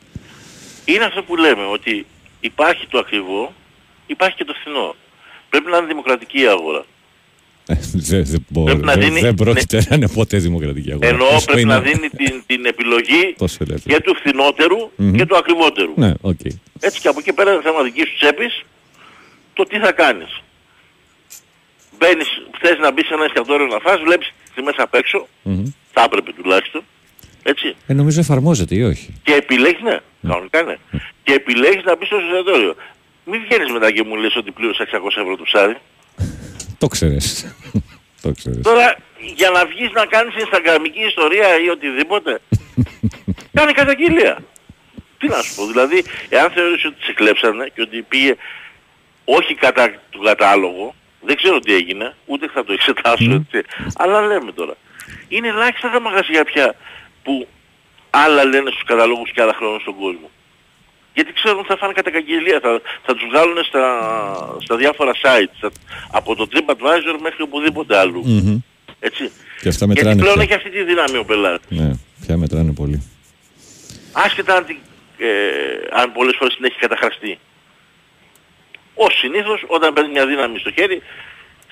Είναι 0.85 1.05
αυτό 1.05 1.23
που 1.23 1.37
λέμε, 1.37 1.65
ότι 1.65 2.07
υπάρχει 2.51 2.87
το 2.87 2.99
ακριβό, 2.99 3.55
υπάρχει 4.07 4.37
και 4.37 4.45
το 4.45 4.55
φθηνό. 4.61 4.95
Πρέπει 5.51 5.71
να 5.71 5.77
είναι 5.77 5.87
δημοκρατική 5.87 6.41
η 6.41 6.47
αγορά. 6.47 6.85
Ε, 7.67 7.75
Δεν 7.93 8.25
δεν 8.25 8.45
μπορεί. 8.49 8.71
Πρέπει 8.71 8.85
να 8.87 8.93
Δεν 8.93 9.03
δίνει- 9.03 9.21
δεν 9.23 9.35
πρόκειται 9.35 9.87
να 9.89 9.97
είναι 9.97 10.09
ποτέ 10.09 10.37
δημοκρατική 10.39 10.91
αγορά. 10.93 11.09
Εννοώ 11.09 11.29
Όσο 11.35 11.45
πρέπει 11.45 11.61
είναι- 11.61 11.75
να 11.75 11.81
δίνει 11.81 12.09
την, 12.11 12.43
την 12.47 12.65
επιλογή 12.67 13.35
Τόσο 13.45 13.57
ελεύθερο. 13.61 13.97
και 13.97 14.03
του 14.03 14.15
φθηνότερου 14.15 14.91
Μμμ. 14.97 15.13
και 15.17 15.27
του 15.27 15.37
ακριβότερου. 15.37 15.93
Ναι, 15.97 16.13
οκ. 16.21 16.39
Έτσι 16.81 17.01
και 17.01 17.09
από 17.09 17.19
εκεί 17.19 17.33
πέρα 17.33 17.53
είναι 17.53 17.63
θέμα 17.63 17.83
δικής 17.83 18.09
σου 18.09 18.15
τσέπης 18.17 18.63
το 19.55 19.63
τι 19.65 19.79
θα 19.79 19.93
κάνεις. 19.93 20.41
Μπαίνεις, 21.99 22.29
θες 22.61 22.79
να 22.79 22.93
μπεις 22.93 23.07
σε 23.07 23.15
ένα 23.15 23.25
εστιατόριο 23.25 23.67
να 23.67 23.79
φας, 23.79 24.01
βλέπεις 24.01 24.33
τη 24.55 24.63
μέσα 24.63 24.83
απ' 24.83 24.95
έξω, 24.95 25.27
Μμμ. 25.43 25.65
θα 25.93 26.03
έπρεπε 26.03 26.33
τουλάχιστον, 26.33 26.83
έτσι. 27.43 27.75
Ε, 27.87 27.93
νομίζω 27.93 28.21
εφαρμόζεται 28.21 28.75
ή 28.75 28.83
όχι; 28.83 29.15
Και 29.23 29.33
επιλέγεις, 29.33 29.81
ναι, 29.83 29.99
κανονικά 30.29 30.63
ναι. 30.63 30.77
Και 31.23 31.33
επιλέγεις 31.33 31.85
να 31.85 31.97
μπεις 31.97 32.07
στο 32.07 32.17
εστιατόριο. 32.17 32.75
Μην 33.25 33.41
βγαίνεις 33.41 33.73
μετά 33.73 33.91
και 33.91 34.03
μου 34.05 34.17
λες 34.17 34.37
ότι 34.37 34.51
πλήρωσα 34.51 34.85
600 34.85 34.97
ευρώ 35.21 35.37
το 35.37 35.43
ψάρι. 35.43 35.77
Το 36.79 36.87
ξέρεις. 36.87 37.55
το 38.23 38.33
ξέρεις. 38.33 38.63
Τώρα 38.63 38.97
για 39.35 39.51
να 39.51 39.67
βγεις 39.67 39.91
να 39.93 40.07
κάνεις 40.07 40.35
instagramική 40.35 41.07
ιστορία 41.07 41.61
ή 41.65 41.69
οτιδήποτε, 41.69 42.41
κάνε 43.57 43.73
καταγγελία. 43.73 44.39
Τι 45.19 45.29
να 45.29 45.43
σου 45.43 45.55
πω, 45.55 45.67
δηλαδή, 45.67 46.05
εάν 46.29 46.51
θεωρείς 46.51 46.85
ότι 46.85 47.05
σε 47.05 47.13
κλέψανε 47.13 47.71
και 47.75 47.81
ότι 47.81 48.03
πήγε 48.03 48.35
όχι 49.25 49.55
κατά 49.55 49.95
του 50.11 50.19
κατάλογο, 50.19 50.95
δεν 51.21 51.37
ξέρω 51.37 51.59
τι 51.59 51.75
έγινε, 51.75 52.15
ούτε 52.27 52.49
θα 52.49 52.65
το 52.65 52.73
εξετάσω 52.73 53.33
έτσι, 53.33 53.69
αλλά 53.95 54.21
λέμε 54.21 54.53
τώρα. 54.53 54.75
Είναι 55.29 55.49
ελάχιστα 55.49 55.91
τα 55.91 56.01
μαγαζιά 56.01 56.45
πια 56.45 56.75
που 57.23 57.49
άλλα 58.25 58.45
λένε 58.45 58.71
στους 58.71 58.85
καταλόγους 58.85 59.31
και 59.33 59.43
άλλα 59.43 59.55
χρόνια 59.55 59.79
στον 59.81 59.95
κόσμο. 59.95 60.31
Γιατί 61.15 61.33
ξέρουν 61.33 61.59
ότι 61.59 61.69
θα 61.69 61.77
φάνε 61.77 61.93
καταγγελία, 61.93 62.59
θα, 62.63 62.81
θα 63.07 63.15
τους 63.15 63.25
βγάλουν 63.31 63.65
στα, 63.65 63.85
στα 64.65 64.77
διάφορα 64.77 65.13
sites, 65.23 65.57
θα- 65.61 65.71
από 66.13 66.35
το 66.35 66.47
TripAdvisor 66.53 67.17
μέχρι 67.21 67.43
οπουδήποτε 67.43 67.97
αλλού. 67.99 68.23
Μμμ. 68.27 68.59
Έτσι. 69.01 69.31
Και 69.61 69.69
αυτά 69.69 69.85
Γιατί 69.87 69.89
μετράνε 70.07 70.21
πλέον 70.21 70.35
πια. 70.35 70.43
έχει 70.45 70.55
αυτή 70.55 70.71
τη 70.71 70.83
δύναμη 70.83 71.17
ο 71.17 71.25
πελάτης. 71.25 71.79
Ναι, 71.79 71.91
πια 72.27 72.37
μετράνε 72.37 72.73
πολύ. 72.73 73.03
Άσχετα 74.13 74.55
αν, 74.57 74.65
την- 74.65 74.79
ε, 75.19 75.29
αν 76.01 76.13
πολλές 76.13 76.35
φορές 76.39 76.55
την 76.55 76.65
έχει 76.65 76.79
καταχραστεί. 76.79 77.39
Ως 78.95 79.15
συνήθως 79.19 79.65
όταν 79.67 79.93
παίρνει 79.93 80.11
μια 80.11 80.27
δύναμη 80.27 80.59
στο 80.59 80.71
χέρι 80.71 81.03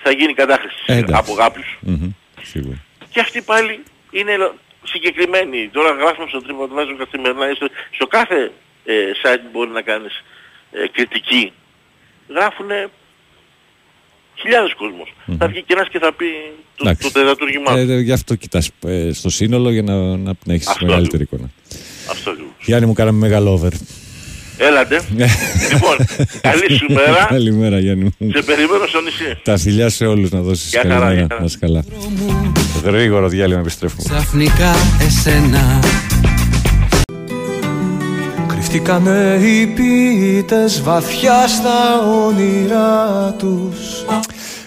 θα 0.03 0.11
γίνει 0.11 0.33
κατάχρηση 0.33 0.75
Ε, 0.85 0.93
εντάξει. 0.97 1.13
από 1.17 1.33
κάποιους. 1.33 1.77
Μμμ. 1.79 2.09
Σίγουρα. 2.41 2.77
Και 3.09 3.19
αυτοί 3.19 3.41
πάλι 3.41 3.83
είναι 4.11 4.51
λο- 4.83 4.87
συγκεκριμένοι. 4.93 5.69
Τώρα 5.73 5.89
γράφουμε 5.91 6.27
στο 6.29 6.39
TripAdvisor 6.45 6.95
καθημερινά 6.97 7.49
ή 7.51 7.53
στο, 7.55 7.67
στο 7.91 8.07
κάθε 8.07 8.51
ε, 8.85 8.93
site 9.23 9.39
που 9.43 9.49
μπορεί 9.51 9.69
να 9.69 9.81
κάνεις 9.81 10.23
ε, 10.71 10.87
κριτική. 10.87 11.51
Γράφουν 12.29 12.69
χιλιάδες 14.35 14.73
κόσμος. 14.73 15.13
Θα 15.37 15.47
βγει 15.47 15.61
και 15.61 15.73
ένας 15.73 15.89
και 15.89 15.99
θα 15.99 16.13
πει 16.13 16.25
το, 16.75 16.83
Εντάξει. 16.83 17.03
το 17.07 17.19
τεδατούργημά 17.19 17.71
του. 17.71 17.77
Ε, 17.77 17.93
ε, 17.93 17.99
γι' 17.99 18.11
αυτό 18.11 18.35
κοιτάς 18.35 18.71
ε, 18.85 19.09
στο 19.13 19.29
σύνολο 19.29 19.71
για 19.71 19.81
να, 19.81 20.17
να, 20.17 20.33
να 20.45 20.53
έχεις 20.53 20.67
Αυτό 20.67 20.85
μεγαλύτερη 20.85 21.23
εικόνα. 21.23 21.49
Αυτό 22.09 22.31
λίγο. 22.31 22.55
Γιάννη 22.61 22.85
μου 22.87 22.93
κάναμε 22.93 23.17
μεγάλο 23.17 23.51
over. 23.51 23.71
Έλατε. 24.57 25.01
λοιπόν, 25.71 25.95
καλή 26.41 26.77
σου 26.77 26.85
μέρα. 26.93 27.25
Καλημέρα 27.29 27.79
Γιάννη 27.79 28.03
μου. 28.03 28.31
Σε 28.33 28.41
περιμένω 28.41 28.85
στο 28.87 29.01
νησί. 29.01 29.37
Τα 29.43 29.57
φιλιά 29.57 29.89
σε 29.89 30.05
όλους 30.05 30.29
να 30.31 30.39
δώσεις 30.41 30.69
Γεια 30.69 30.81
χαρά, 30.81 30.93
καλημέρα. 30.93 31.13
γεια 31.13 31.27
χαρά. 31.29 31.39
Να 31.39 31.45
είσαι 31.45 31.57
καλά. 31.59 31.83
Γρήγορο 32.83 33.27
διάλειμμα 33.27 33.59
επιστρέφουμε. 33.59 34.03
Ξαφνικά 34.09 34.75
εσένα 35.01 35.79
Κρυφτήκανε 38.47 39.39
οι 39.41 39.65
ποιητές 39.65 40.81
βαθιά 40.81 41.47
στα 41.47 41.99
όνειρά 42.25 43.35
τους 43.37 44.05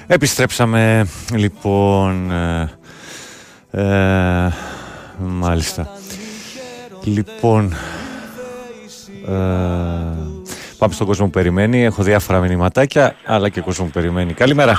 Επιστρέψαμε 0.07 1.07
λοιπόν. 1.34 2.30
Ε, 2.30 2.70
ε, 3.70 4.53
μάλιστα. 5.18 5.91
Λοιπόν. 7.05 7.74
Ε, 9.29 9.33
πάμε 10.79 10.93
στον 10.95 11.07
κόσμο 11.07 11.24
που 11.24 11.31
περιμένει. 11.31 11.85
Έχω 11.85 12.03
διάφορα 12.03 12.39
μηνυματάκια, 12.41 13.16
αλλά 13.24 13.49
και 13.49 13.61
κόσμος 13.61 13.87
που 13.87 13.93
περιμένει. 13.93 14.33
Καλημέρα. 14.33 14.79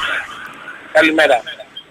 Καλημέρα. 0.91 1.41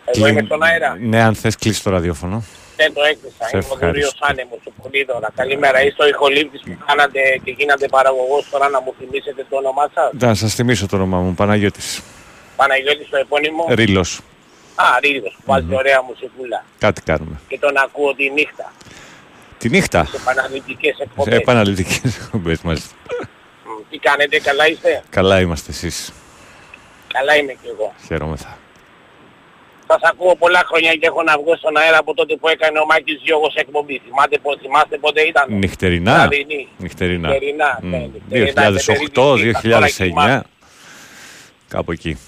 Εγώ 0.04 0.26
είμαι 0.26 0.34
Κλει- 0.36 0.46
στον 0.46 0.62
αέρα. 0.62 0.96
Ναι, 1.00 1.22
αν 1.22 1.34
θες 1.34 1.56
κλείσει 1.56 1.82
το 1.82 1.90
ραδιόφωνο. 1.90 2.42
Δεν 2.76 2.92
το 2.94 3.00
έκλεισα. 3.10 3.44
Σε 3.44 3.56
Είμαι 3.56 3.56
ο 3.56 3.58
ευχαριστώ. 3.58 3.86
Δουρίος 3.86 4.16
Άνεμος, 4.20 4.58
ο 4.64 4.70
Πολύδωρα. 4.82 5.28
Καλημέρα. 5.36 5.82
Είστε 5.84 6.02
ο 6.04 6.08
ηχολήπτης 6.08 6.60
που 6.64 6.76
κάνατε 6.86 7.20
και 7.44 7.50
γίνατε 7.58 7.88
παραγωγός 7.88 8.48
τώρα 8.50 8.68
να 8.68 8.80
μου 8.80 8.94
θυμίσετε 8.98 9.46
το 9.50 9.56
όνομά 9.56 9.90
σας; 9.94 10.10
Να 10.20 10.34
σας 10.34 10.54
θυμίσω 10.54 10.86
το 10.86 10.96
όνομά 10.96 11.18
μου, 11.20 11.34
Παναγιώτης. 11.34 12.02
Παναγιώτης 12.56 13.08
το 13.08 13.16
επώνυμο; 13.16 13.64
Ρήλος. 13.68 14.20
Α, 14.74 14.84
Ρίδος. 15.00 15.38
Βάλτε 15.44 15.74
ωραία 15.74 16.02
μουσικούλα. 16.08 16.64
Κάτι 16.78 17.00
κάνουμε. 17.02 17.40
Και 17.48 17.58
τον 17.58 17.76
ακούω 17.76 18.14
τη 18.14 18.30
νύχτα. 18.30 18.72
Τη 19.58 19.68
νύχτα. 19.68 20.04
Σε 20.04 20.16
επαναληπτικές 20.16 20.96
Σε 20.96 21.02
εκπομπές. 21.02 21.34
επαναληπτικές 21.38 22.16
εκπομπές 22.16 22.60
μάλιστα. 22.62 22.94
Μ, 23.64 23.90
Τι 23.90 23.98
κάνετε, 23.98 24.38
καλά 24.40 24.68
είστε; 24.68 25.02
Καλά 25.10 25.40
είμαστε 25.40 25.70
εσείς. 25.70 26.12
Καλά 27.12 27.36
είμαι 27.36 27.52
κι 27.52 27.68
εγώ. 27.68 27.94
Χαίρομεθα. 28.06 28.58
Σας 29.88 30.00
ακούω 30.02 30.36
πολλά 30.36 30.62
χρόνια 30.66 30.92
και 30.92 31.06
έχω 31.06 31.22
να 31.22 31.38
βγω 31.38 31.56
στον 31.56 31.76
αέρα 31.76 31.98
από 31.98 32.14
τότε 32.14 32.36
που 32.36 32.48
έκανε 32.48 32.78
ο 32.78 32.86
Μάκης 32.86 33.20
Γιώργος 33.22 33.54
εκπομπή. 33.54 34.00
Θυμάστε, 34.04 34.38
πο- 34.38 34.58
θυμάστε 34.58 34.98
πότε 34.98 35.20
ήταν; 35.22 35.44
Νυχτερινά. 35.48 36.14
Βραδινή. 36.14 36.68
Νυχτερινά. 36.78 37.28
Νυχτερινά, 37.28 37.78
Μμ. 37.82 37.88
ναι, 37.90 37.96
νυχτερινά, 38.12 38.70
2008, 38.70 38.72
με 38.72 38.92
περίπτωση, 38.92 39.10
τώρα 39.12 39.86
2009. 39.86 40.42
Κάπου 41.68 41.92
εκεί. 41.92 42.18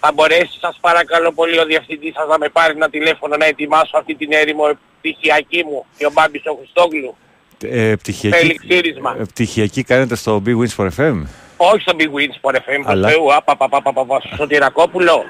Θα 0.00 0.12
μπορέσει 0.14 0.58
σας 0.60 0.78
παρακαλώ 0.80 1.32
πολύ 1.32 1.58
ο 1.58 1.64
διευθυντής 1.64 2.12
σας 2.14 2.28
να 2.28 2.38
με 2.38 2.48
πάρει 2.48 2.72
ένα 2.76 2.88
τηλέφωνο 2.90 3.36
να 3.36 3.44
ετοιμάσω 3.46 3.96
αυτή 3.98 4.14
την 4.14 4.32
έρημο 4.32 4.64
πτυχιακή 5.00 5.64
μου 5.64 5.84
και 5.98 6.06
ο 6.06 6.10
Μπάμπης 6.12 6.42
ο 6.44 6.54
Χριστόγλου. 6.58 7.16
Ε, 7.62 7.94
πτυχιακή, 7.96 8.36
Θέλει 8.36 8.54
ξύρισμα. 8.68 9.16
ε, 9.20 9.22
πτυχιακή 9.24 9.82
κάνετε 9.82 10.16
στο 10.16 10.42
Big 10.46 10.56
Wins 10.58 10.74
for 10.76 10.88
FM. 10.98 11.22
Όχι 11.56 11.80
στο 11.80 11.92
Big 11.98 12.02
Wins 12.02 12.50
for 12.50 12.54
FM, 12.54 12.82
Αλλά- 12.84 13.08
το 13.08 13.14
Θεού, 13.14 13.34
απα, 13.34 13.56
πα, 13.56 13.68
πα, 13.68 13.82
πα, 13.82 13.92
πα, 13.92 14.04
πα, 14.06 14.20
στο 14.26 14.36
Σωτηρακόπουλο. 14.36 15.24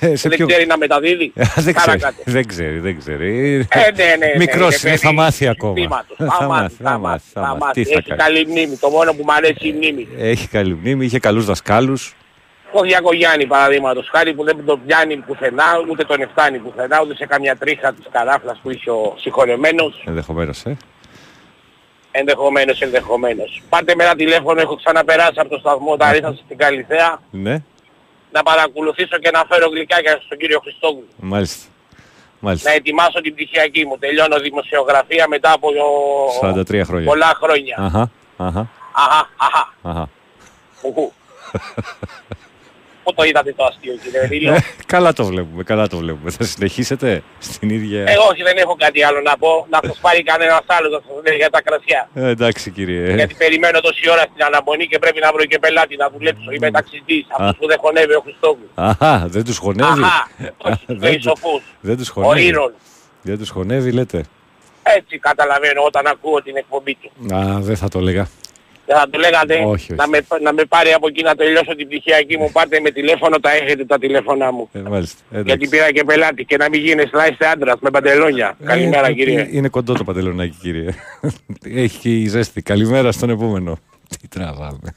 Ε, 0.00 0.16
σε 0.16 0.28
Δεν 0.28 0.36
ποιο- 0.38 0.46
ξέρει 0.46 0.66
να 0.66 0.76
μεταδίδει. 0.76 1.32
Ε, 1.34 1.44
δεν, 1.54 1.54
ξέρει, 1.54 1.72
Κάρακατε. 1.98 2.22
δεν 2.24 2.46
ξέρει, 2.46 2.78
δεν 2.78 2.98
ξέρει. 2.98 3.54
Ε, 3.70 3.78
ναι, 3.78 4.04
ναι, 4.04 4.26
ναι, 4.26 4.32
Μικρός 4.36 4.82
ναι, 4.82 4.88
είναι, 4.90 4.98
θα 4.98 5.02
παιδί 5.08 5.14
μάθει 5.20 5.48
ακόμα. 5.48 5.72
συστήματος. 5.74 6.16
Θα 6.16 6.24
Θα 6.38 6.46
μάθει, 6.46 6.62
μάθει, 6.62 6.74
θα 6.82 6.90
θα 6.90 6.98
μάθει, 6.98 7.00
μάθει, 7.00 7.24
θα 7.32 7.40
θα 7.40 7.46
μάθει. 7.46 7.58
μάθει. 7.64 7.82
Τι 7.82 7.90
θα 7.92 7.98
Έχει 7.98 8.08
κάνει. 8.08 8.20
καλή 8.20 8.46
μνήμη. 8.46 8.76
Το 8.76 8.88
μόνο 8.88 9.12
που 9.14 9.22
μου 9.26 9.32
αρέσει 9.32 9.68
η 9.68 9.72
μνήμη. 9.72 10.08
Έχει 10.18 10.48
καλή 10.48 10.74
μνήμη, 10.74 11.04
είχε 11.04 11.18
καλούς 11.18 11.44
δασκάλους. 11.44 12.14
Ο 12.72 12.80
Διακογιάννη 12.82 13.46
παραδείγματος 13.46 14.08
χάρη 14.12 14.34
που 14.34 14.44
δεν 14.44 14.64
τον 14.64 14.80
πιάνει 14.86 15.16
πουθενά, 15.16 15.64
ούτε 15.90 16.04
τον 16.04 16.20
εφτάνει 16.20 16.58
πουθενά, 16.58 17.00
ούτε 17.02 17.14
σε 17.14 17.26
καμιά 17.26 17.56
τρίχα 17.56 17.92
της 17.94 18.06
καράφλας 18.12 18.58
που 18.62 18.70
είχε 18.70 18.90
ο 18.90 19.14
συγχωρεμένος. 19.18 20.02
Ενδεχομένως, 20.06 20.64
ε. 20.64 20.76
Ενδεχομένως, 22.10 22.80
ενδεχομένως. 22.80 23.62
Πάρτε 23.68 23.94
με 23.94 24.04
ένα 24.04 24.14
τηλέφωνο, 24.14 24.60
έχω 24.60 24.76
ξαναπεράσει 24.76 25.32
από 25.36 25.48
το 25.48 25.58
σταθμό 25.58 25.92
όταν 25.92 26.14
ήρθα 26.14 26.32
στην 26.44 26.56
Καλυθέα 26.58 27.20
Ναι, 27.30 27.62
να 28.32 28.42
παρακολουθήσω 28.42 29.18
και 29.18 29.30
να 29.30 29.44
φέρω 29.48 29.68
γλυκάκια 29.68 30.20
στον 30.24 30.38
κύριο 30.38 30.58
Χριστόγλου. 30.60 31.08
μάλιστα. 31.16 31.66
Μάλιστα. 32.40 32.68
Να 32.70 32.74
ετοιμάσω 32.76 33.20
την 33.20 33.34
πτυχιακή 33.34 33.86
μου. 33.86 33.98
Τελειώνω 33.98 34.38
δημοσιογραφία 34.38 35.28
μετά 35.28 35.52
από 35.52 35.68
43 36.42 36.80
χρόνια. 36.84 37.06
πολλά 37.06 37.32
χρόνια. 37.42 37.76
Αχα, 37.78 38.10
αχα, 38.36 38.68
Αχα, 38.92 39.28
αχα. 39.36 39.72
αχα. 39.82 40.08
Ουχου. 43.08 43.14
Πού 43.14 43.14
το 43.14 43.22
είδατε 43.24 43.52
το 43.56 43.64
αστείο 43.64 43.94
κύριε 44.02 44.26
Ρίλο. 44.26 44.52
Ε, 44.54 44.64
καλά 44.86 45.12
το 45.12 45.24
βλέπουμε, 45.24 45.62
καλά 45.62 45.86
το 45.86 45.96
βλέπουμε. 45.96 46.30
Θα 46.30 46.44
συνεχίσετε 46.44 47.22
στην 47.38 47.70
ίδια... 47.70 48.00
Ε, 48.02 48.14
όχι, 48.30 48.42
δεν 48.42 48.56
έχω 48.56 48.74
κάτι 48.78 49.02
άλλο 49.04 49.20
να 49.20 49.36
πω. 49.38 49.66
Να 49.70 49.78
σας 49.86 49.98
πάρει 50.00 50.22
κανένας 50.22 50.60
άλλος 50.66 50.92
να 50.92 50.98
σας 51.06 51.16
λέει 51.26 51.36
για 51.36 51.50
τα 51.50 51.62
κρασιά. 51.62 52.08
Ε, 52.14 52.28
εντάξει 52.28 52.70
κύριε. 52.70 53.14
Γιατί 53.14 53.34
περιμένω 53.34 53.80
τόση 53.80 54.10
ώρα 54.10 54.20
στην 54.20 54.44
αναμονή 54.44 54.86
και 54.86 54.98
πρέπει 54.98 55.20
να 55.20 55.32
βρω 55.32 55.44
και 55.44 55.58
πελάτη 55.58 55.96
να 55.96 56.10
δουλέψω. 56.10 56.50
Είμαι 56.50 56.70
ταξιτής. 56.70 57.26
Αυτός 57.38 57.56
που 57.58 57.66
δεν 57.66 57.78
χωνεύει 57.80 58.14
ο 58.14 58.20
Χριστόγλου. 58.20 58.68
Αχα, 58.74 59.24
δεν 59.28 59.44
τους 59.44 59.58
χωνεύει; 59.58 60.02
Αχα, 60.02 60.28
όχι, 60.58 60.84
δεν, 60.86 60.98
δεν 60.98 61.14
του- 61.14 61.22
σοφούς. 61.22 61.62
δεν 61.80 61.96
τους 61.96 62.08
Ο 62.08 62.12
χωνεύει. 62.12 62.46
Ήρων. 62.46 62.72
Δεν 63.22 63.38
τους 63.38 63.50
χωνεύει 63.50 63.92
λέτε. 63.92 64.24
Έτσι 64.82 65.18
καταλαβαίνω 65.18 65.82
όταν 65.82 66.06
ακούω 66.06 66.42
την 66.42 66.56
εκπομπή 66.56 66.94
του. 67.02 67.34
Α, 67.34 67.58
δεν 67.60 67.76
θα 67.76 67.88
το 67.88 67.98
έλεγα. 67.98 68.28
Δεν 68.88 68.96
θα 68.96 69.08
του 69.08 69.18
λέγατε 69.18 69.54
Όχι, 69.54 69.64
όχι. 69.64 69.94
Να, 69.94 70.08
με, 70.08 70.26
να 70.42 70.52
με 70.52 70.64
πάρει 70.64 70.92
από 70.92 71.08
εκεί 71.08 71.22
να 71.22 71.34
τελειώσω 71.34 71.74
την 71.76 71.86
πτυχιακή 71.86 72.36
μου. 72.38 72.50
Πάρτε 72.52 72.80
με 72.80 72.90
τηλέφωνο, 72.90 73.40
τα 73.40 73.50
έχετε 73.50 73.84
τα 73.84 73.98
τηλέφωνά 73.98 74.52
μου. 74.52 74.68
Ε, 74.72 74.78
μάλιστα. 74.80 75.20
Εντάξει. 75.30 75.48
Γιατί 75.48 75.68
πήρα 75.68 75.92
και 75.92 76.04
πελάτη 76.04 76.44
και 76.44 76.56
να 76.56 76.68
μην 76.68 76.80
γίνεις 76.80 77.10
να 77.12 77.26
είστε 77.26 77.46
άντρας 77.46 77.76
με 77.80 77.90
παντελόνια. 77.90 78.56
Καλημέρα 78.64 79.06
Ε, 79.06 79.12
κύριε. 79.12 79.48
Είναι 79.50 79.68
κοντό 79.68 79.92
το 79.94 80.04
παντελονάκι 80.04 80.56
κύριε. 80.60 80.94
Έχει 81.84 82.26
ζέστη. 82.28 82.62
Καλημέρα 82.62 83.12
στον 83.12 83.30
επόμενο. 83.30 83.78
Τι 84.20 84.28
τραβάμε. 84.28 84.94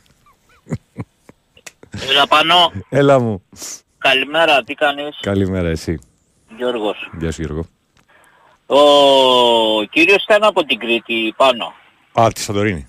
Έλα 2.10 2.28
πάνω. 2.28 2.72
Έλα 2.90 3.20
μου. 3.20 3.44
Καλημέρα, 3.98 4.64
τι 4.64 4.74
κάνεις; 4.74 5.18
Καλημέρα 5.22 5.70
εσύ. 5.70 6.00
Γιώργος. 6.58 7.10
Γεια 7.20 7.32
σου 7.32 7.42
Γιώργο. 7.42 7.66
Ο 8.66 9.84
κύριος 9.84 10.24
ήταν 10.24 10.44
από 10.44 10.64
την 10.64 10.80
Κρήτη 10.80 11.34
πάνω. 11.38 11.66
Α, 11.66 12.26
από 12.26 12.34
τη 12.34 12.42
Σαντορίνη. 12.42 12.88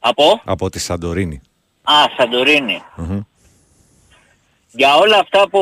Από; 0.00 0.40
Από 0.44 0.70
τη 0.70 0.78
Σαντορίνη. 0.78 1.40
Α, 1.82 1.94
Σαντορίνη. 2.16 2.82
Μμμ. 2.96 3.20
Για 4.72 4.94
όλα 4.94 5.18
αυτά 5.18 5.48
που 5.48 5.60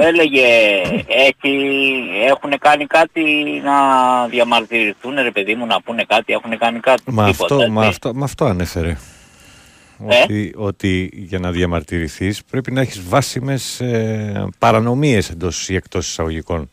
έλεγε 0.00 0.46
έχει, 1.06 1.98
έχουν 2.26 2.58
κάνει 2.58 2.86
κάτι 2.86 3.22
να 3.64 3.74
διαμαρτυρηθούν 4.28 5.14
ρε 5.14 5.30
παιδί 5.30 5.54
μου 5.54 5.66
να 5.66 5.82
πούνε 5.82 6.04
κάτι, 6.08 6.32
έχουν 6.32 6.58
κάνει 6.58 6.80
κάτι. 6.80 7.02
Μα 7.06 7.30
τίποτα, 7.30 7.44
αυτό, 7.44 7.54
έτσι. 7.54 7.70
μα, 7.70 7.86
αυτό, 7.86 8.14
μα 8.14 8.24
αυτό 8.24 8.44
ανέφερε. 8.44 8.96
Ε; 10.08 10.22
Ότι, 10.22 10.54
ότι 10.56 11.10
για 11.12 11.38
να 11.38 11.50
διαμαρτυρηθείς 11.50 12.44
πρέπει 12.44 12.72
να 12.72 12.80
έχεις 12.80 13.08
βάσιμες 13.08 13.80
ε, 13.80 14.48
παρανομίες 14.58 15.30
εντός 15.30 15.68
ή 15.68 15.74
εκτός 15.74 16.08
εισαγωγικών. 16.08 16.68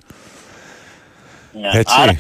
Ναι. 1.62 1.80
Έτσι. 1.80 1.96
Άρα, 2.02 2.18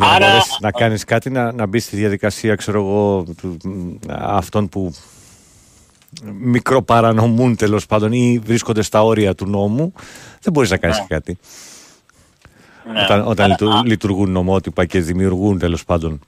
για 0.00 0.08
να 0.10 0.14
άρα- 0.14 0.26
μπορέσεις 0.30 0.56
να 0.60 0.70
κάνεις 0.70 1.04
κάτι, 1.04 1.30
να, 1.30 1.52
να 1.52 1.66
μπεις 1.66 1.84
στη 1.84 1.96
διαδικασία, 1.96 2.54
ξέρω 2.54 2.80
εγώ, 2.80 3.24
του, 3.40 3.56
μ, 3.64 3.96
αυτών 4.10 4.68
που 4.68 4.94
μικροπαρανομούν 6.40 7.56
τέλος 7.56 7.86
πάντων 7.86 8.12
ή 8.12 8.40
βρίσκονται 8.44 8.82
στα 8.82 9.02
όρια 9.04 9.34
του 9.34 9.46
νόμου, 9.46 9.92
δεν 10.40 10.52
μπορείς 10.52 10.70
να 10.70 10.76
κάνεις 10.76 10.98
Ναι. 10.98 11.04
κάτι. 11.08 11.38
ναι. 12.92 13.02
Όταν, 13.02 13.20
όταν 13.26 13.44
Άρα- 13.44 13.46
λειτου- 13.48 13.72
α- 13.72 13.82
λειτουργούν 13.84 14.30
νομότυπα 14.30 14.84
και 14.84 15.00
δημιουργούν 15.00 15.58
τέλος 15.58 15.84
πάντων 15.84 16.20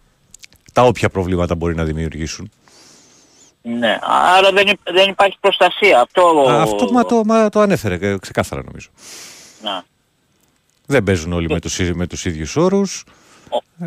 τα 0.72 0.82
όποια 0.82 1.08
προβλήματα 1.08 1.54
μπορεί 1.54 1.74
να 1.74 1.84
δημιουργήσουν. 1.84 2.50
ναι. 3.62 3.98
Άρα 4.38 4.52
δεν, 4.52 4.66
υπ- 4.66 4.92
δεν 4.92 5.08
υπάρχει 5.10 5.36
προστασία. 5.40 6.00
Αυτό, 6.00 6.46
Α, 6.50 6.62
Αυτό 6.62 6.92
μα 6.92 7.02
το, 7.04 7.22
μα 7.24 7.48
το 7.48 7.60
ανέφερε 7.60 7.94
ε, 8.00 8.18
ξεκάθαρα 8.18 8.62
νομίζω. 8.64 8.88
Ναι. 9.62 9.80
Δεν 10.86 11.02
παίζουν 11.04 11.32
όλοι 11.32 11.48
με 11.50 11.60
τους, 11.60 11.78
ί- 11.78 11.94
με 11.94 12.06
τους 12.06 12.24
ίδιους 12.24 12.56
όρους. 12.56 13.04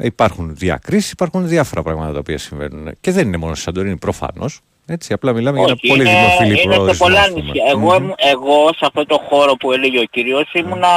Υπάρχουν 0.01 0.55
διακρίσεις, 0.55 1.11
υπάρχουν 1.11 1.47
διάφορα 1.47 1.82
πράγματα 1.82 2.11
τα 2.13 2.20
οποία 2.20 2.38
συμβαίνουν. 2.38 2.91
Και 3.01 3.11
δεν 3.11 3.28
είναι 3.28 3.38
μόνο 3.38 3.53
στη 3.53 3.63
Σαντορίνη, 3.63 3.97
προφανώς. 3.97 4.59
Έτσι, 4.88 5.13
απλά 5.13 5.34
μιλάμε 5.34 5.57
για 5.57 5.66
ένα 5.68 5.76
Όχι, 5.82 5.88
πολύ 5.88 6.01
είναι- 6.01 6.20
δημοφιλή 6.20 6.47
είναι 6.49 6.57
σε 6.57 6.68
προορισμό. 6.68 7.05
πολλά 7.05 7.20
ας 7.22 7.30
πούμε. 7.30 7.41
νησιά. 7.41 7.63
Εγώ, 7.70 7.95
ήμουν- 7.95 8.13
εγώ 8.18 8.68
σε 8.74 8.86
αυτό 8.86 9.05
το 9.05 9.22
χώρο 9.30 9.53
που 9.55 9.72
έλεγε 9.72 9.99
ο 9.99 10.03
κύριος 10.03 10.53
ήμουνα 10.53 10.88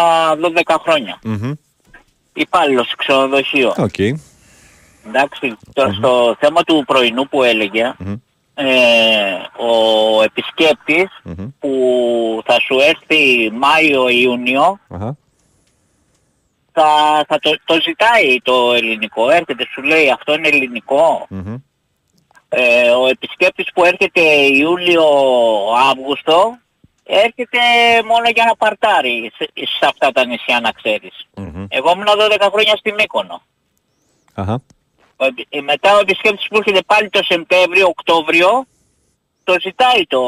12 0.41 0.77
χρόνια. 0.83 1.19
Μμμ. 1.25 1.53
Υπάλληλος 2.35 2.87
σε 2.89 2.95
ξενοδοχείο. 2.99 3.75
Οκ. 3.79 3.99
Εντάξει, 5.09 5.57
τώρα 5.73 5.93
στο 5.93 6.37
θέμα 6.39 6.63
του 6.63 6.85
πρωινού 6.87 7.29
που 7.29 7.43
έλεγε, 7.43 7.95
ε, 8.55 8.65
ο 9.57 10.23
επισκέπτης 10.23 11.21
Μμμ. 11.23 11.47
που 11.59 11.73
θα 12.45 12.61
σου 12.61 12.77
έρθει 12.89 13.51
Μάιο-Ιούνιο 13.53 14.79
Αχα. 14.89 15.17
Θα, 16.81 17.25
θα 17.29 17.39
το, 17.39 17.57
το 17.65 17.81
ζητάει 17.83 18.41
το 18.43 18.73
ελληνικό. 18.73 19.31
Έρχεται, 19.31 19.67
σου 19.73 19.83
λέει 19.83 20.11
αυτό 20.11 20.35
είναι 20.35 20.49
ελληνικό. 20.49 21.27
Μμμ. 21.31 21.55
Ε, 22.49 22.91
ο 22.91 23.07
επισκέπτης 23.07 23.67
που 23.75 23.85
έρχεται 23.85 24.21
Ιούλιο-Αύγουστο 25.23 26.59
έρχεται 27.05 27.59
μόνο 28.07 28.29
για 28.35 28.45
να 28.45 28.57
παρτάρει 28.57 29.33
σε, 29.37 29.49
σε 29.55 29.87
αυτά 29.87 30.11
τα 30.13 30.27
νησιά 30.27 30.61
να 30.61 30.71
ξέρεις. 30.73 31.27
Μμμ. 31.35 31.65
Εγώ 31.69 31.91
ήμουν 31.91 32.07
12 32.41 32.49
χρόνια 32.53 32.77
στη 32.77 32.93
Μύκονο. 32.93 33.43
Αχα. 34.35 34.61
Ο 35.17 35.25
επι- 35.25 35.47
ε, 35.55 35.61
μετά 35.61 35.97
ο 35.97 35.99
επισκέπτης 35.99 36.47
που 36.49 36.57
έρχεται 36.57 36.83
πάλι 36.87 37.09
το 37.09 37.21
Σεπτέμβριο-Οκτώβριο 37.23 38.65
το 39.45 39.55
ζητάει 39.61 40.07
το, 40.07 40.21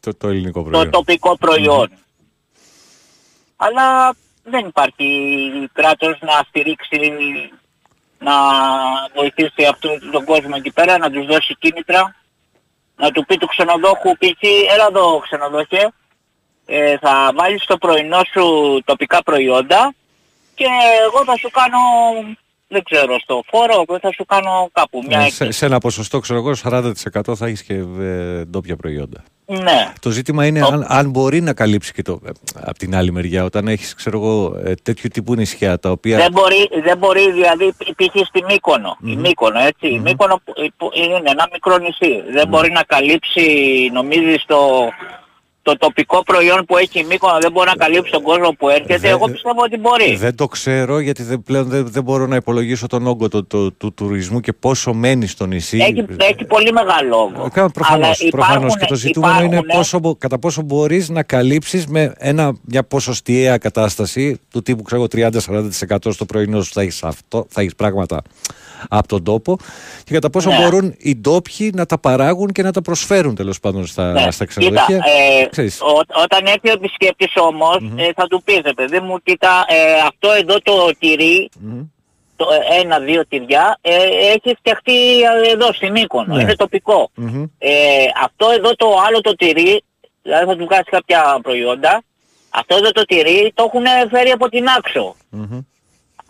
Το, 0.00 0.14
το 0.14 0.28
ελληνικό 0.28 0.62
το 0.62 0.68
προϊόν. 0.70 0.90
τοπικό 0.90 1.36
προϊόν. 1.38 1.90
Αλλά 3.56 4.14
δεν 4.44 4.66
υπάρχει 4.66 5.06
κράτος 5.72 6.18
να 6.20 6.32
στηρίξει, 6.48 6.98
να 8.18 8.32
βοηθήσει 9.14 9.64
αυτόν 9.70 10.10
τον 10.12 10.24
κόσμο 10.24 10.54
εκεί 10.56 10.72
πέρα, 10.72 10.98
να 10.98 11.10
τους 11.10 11.26
δώσει 11.26 11.56
κίνητρα, 11.58 12.14
να 12.96 13.10
του 13.10 13.24
πει 13.24 13.36
του 13.36 13.46
ξενοδόχου 13.46 14.10
π.χ. 14.18 14.42
έλα 14.74 14.86
εδώ 14.88 15.18
ξενοδόχε, 15.18 15.92
ε, 16.66 16.98
θα 16.98 17.30
βάλεις 17.34 17.62
στο 17.62 17.78
πρωινό 17.78 18.20
σου 18.32 18.80
τοπικά 18.84 19.22
προϊόντα 19.22 19.94
και 20.54 20.66
εγώ 21.06 21.24
θα 21.24 21.36
σου 21.36 21.50
κάνω, 21.50 21.78
δεν 22.68 22.82
ξέρω, 22.82 23.18
στο 23.18 23.42
φόρο, 23.46 23.84
θα 24.00 24.12
σου 24.12 24.24
κάνω 24.24 24.70
κάπου 24.72 25.02
μια 25.06 25.20
Ε, 25.20 25.30
σε, 25.30 25.50
σε 25.50 25.66
ένα 25.66 25.78
ποσοστό, 25.78 26.18
ξέρω 26.18 26.38
εγώ, 26.38 26.52
40% 26.62 26.92
θα 27.36 27.46
έχεις 27.46 27.62
και 27.62 27.74
ε, 27.74 28.44
ντόπια 28.44 28.76
προϊόντα. 28.76 29.24
Ναι. 29.46 29.92
Το 30.00 30.10
ζήτημα 30.10 30.46
είναι 30.46 30.60
αν, 30.60 30.84
αν 30.88 31.10
μπορεί 31.10 31.40
να 31.40 31.52
καλύψει 31.52 31.92
και 31.92 32.02
το. 32.02 32.20
από 32.54 32.78
την 32.78 32.94
άλλη 32.96 33.12
μεριά, 33.12 33.44
όταν 33.44 33.68
έχεις, 33.68 33.94
ξέρω 33.94 34.18
εγώ, 34.18 34.56
ε, 34.64 34.74
τέτοιου 34.82 35.08
τύπου 35.12 35.34
νησιά 35.34 35.78
τα 35.78 35.90
οποία. 35.90 36.16
Δεν 36.16 36.32
μπορεί, 36.32 36.68
δεν 36.84 36.98
μπορεί 36.98 37.32
δηλαδή 37.32 37.72
π.χ. 37.96 38.26
στη 38.26 38.44
Μύκονο, 38.48 38.96
η 39.04 39.16
Μύκονο 39.16 39.58
έτσι, 39.60 39.88
η 39.88 39.98
Μύκονο 39.98 40.40
που- 40.44 40.52
που 40.76 40.90
είναι 40.94 41.30
ένα 41.30 41.48
μικρό 41.52 41.78
νησί, 41.78 42.22
δεν 42.32 42.48
μπορεί 42.48 42.70
να 42.70 42.82
καλύψει 42.82 43.44
νομίζεις 43.92 44.44
το, 44.46 44.58
το 45.64 45.76
τοπικό 45.78 46.22
προϊόν 46.22 46.64
που 46.64 46.76
έχει 46.76 46.98
η 47.00 47.04
Μύκονο, 47.08 47.38
δεν 47.40 47.52
μπορεί 47.52 47.68
να 47.68 47.74
καλύψει 47.76 48.10
τον 48.12 48.22
κόσμο 48.22 48.48
που 48.58 48.68
έρχεται, 48.68 48.96
Δεν- 48.98 49.10
εγώ 49.10 49.28
πιστεύω 49.30 49.62
ότι 49.62 49.76
μπορεί. 49.78 50.16
Δεν 50.16 50.34
το 50.36 50.46
ξέρω 50.46 50.98
γιατί 50.98 51.22
δεν, 51.22 51.42
πλέον 51.42 51.68
δεν, 51.68 51.86
δεν 51.90 52.02
μπορώ 52.02 52.26
να 52.26 52.36
υπολογίσω 52.36 52.86
τον 52.86 53.06
όγκο 53.06 53.28
το, 53.28 53.44
το- 53.44 53.72
του 53.72 53.94
τουρισμού 53.94 54.40
και 54.40 54.52
πόσο 54.52 54.92
μένει 54.94 55.26
στο 55.26 55.46
νησί. 55.46 55.78
Έχει, 55.78 56.04
έχει 56.16 56.44
πολύ 56.44 56.72
μεγάλο 56.72 57.16
όγκο. 57.16 57.48
Προφανώ 57.72 58.04
Αλλά 58.04 58.14
προφανώς. 58.30 58.76
και 58.78 58.84
το 58.84 58.94
ζητούμενο 58.94 59.34
είναι 59.36 59.44
υπάρχουν- 59.44 59.76
πόσο, 59.76 59.98
μπο- 59.98 60.14
κατά 60.16 60.38
πόσο 60.38 60.62
μπορείς 60.62 61.08
να 61.08 61.22
καλύψεις 61.22 61.86
με 61.86 62.12
ένα, 62.18 62.56
μια 62.64 62.84
ποσοστιαία 62.84 63.58
κατάσταση 63.58 64.40
του 64.50 64.62
τύπου 64.62 64.82
ξέρω, 64.82 65.00
εγώ, 65.00 65.30
30-40% 65.30 66.12
στο 66.12 66.24
πρωινό 66.24 66.62
σου 66.62 66.72
θα 66.72 66.80
έχεις 66.80 66.98
θα 67.28 67.60
έχεις 67.60 67.74
πράγματα 67.74 68.22
από 68.88 69.08
τον 69.08 69.24
τόπο 69.24 69.56
και 70.04 70.12
κατά 70.14 70.30
πόσο 70.30 70.50
Ναι. 70.50 70.56
μπορούν 70.56 70.94
οι 70.98 71.16
ντόπιοι 71.16 71.72
να 71.74 71.86
τα 71.86 71.98
παράγουν 71.98 72.52
και 72.52 72.62
να 72.62 72.72
τα 72.72 72.82
προσφέρουν 72.82 73.34
τέλος 73.34 73.60
πάντων 73.60 73.86
στα, 73.86 74.12
Ναι. 74.12 74.30
στα 74.30 74.44
Κοίτα, 74.44 74.60
ξενοδοχεία. 74.60 74.96
ε, 75.40 75.46
Ξέρεις. 75.46 75.80
ο- 75.80 76.20
όταν 76.22 76.44
έρθει 76.46 76.68
ο 76.68 76.72
επισκέπτης 76.72 77.32
όμως, 77.36 77.76
ε, 77.96 78.08
θα 78.16 78.26
του 78.26 78.42
πεις, 78.44 78.60
ρε 78.64 78.72
παιδί 78.72 79.00
μου, 79.00 79.18
κοίτα, 79.22 79.64
ε, 79.68 79.74
αυτό 80.06 80.30
εδώ 80.32 80.58
το 80.62 80.90
τυρί, 80.98 81.50
το 82.36 82.46
ε, 82.76 82.80
ένα-δύο 82.80 83.26
τυριά, 83.26 83.78
ε, 83.80 83.94
έχει 84.34 84.56
φτιαχτεί 84.58 85.20
ε, 85.20 85.50
εδώ 85.50 85.72
στη 85.72 85.90
Μύκονο, 85.90 86.34
Ναι. 86.34 86.42
είναι 86.42 86.54
τοπικό. 86.56 87.10
Μμμ. 87.14 87.42
Ε, 87.58 87.70
αυτό 88.24 88.46
εδώ 88.56 88.74
το 88.76 88.86
άλλο 89.06 89.20
το 89.20 89.34
τυρί, 89.34 89.82
δηλαδή 90.22 90.44
θα 90.46 90.56
του 90.56 90.64
βγάλεις 90.64 90.86
κάποια 90.90 91.38
προϊόντα, 91.42 92.02
αυτό 92.50 92.76
εδώ 92.76 92.90
το 92.90 93.04
τυρί 93.04 93.52
το 93.54 93.64
έχουν 93.66 94.08
φέρει 94.10 94.30
από 94.30 94.48
την 94.48 94.66
άξο. 94.78 95.16
Μμμ. 95.30 95.58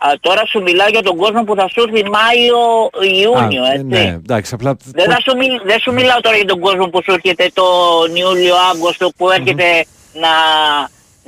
Α, 0.05 0.13
τώρα 0.19 0.45
σου 0.45 0.61
μιλάω 0.61 0.87
για 0.87 1.01
τον 1.01 1.15
κόσμο 1.17 1.43
που 1.43 1.55
θα 1.55 1.67
σου 1.67 1.81
έρθει 1.87 2.09
Μάιο-Ιούνιο, 2.09 3.63
Α, 3.63 3.67
ε, 3.71 3.73
έτσι. 3.73 3.83
ναι, 3.85 4.19
εντάξει, 4.23 4.53
απλά. 4.53 4.77
Δεν, 4.83 5.05
θα 5.11 5.17
σου 5.21 5.37
μιλ- 5.37 5.61
δεν 5.65 5.79
σου 5.79 5.93
μιλάω 5.93 6.19
τώρα 6.21 6.35
για 6.35 6.45
τον 6.45 6.59
κόσμο 6.59 6.85
που 6.87 7.01
σου 7.03 7.11
έρχεται 7.11 7.51
τον 7.53 8.15
Ιούλιο-Αύγουστο 8.15 9.09
που 9.17 9.29
έρχεται 9.29 9.85
να, 10.13 10.33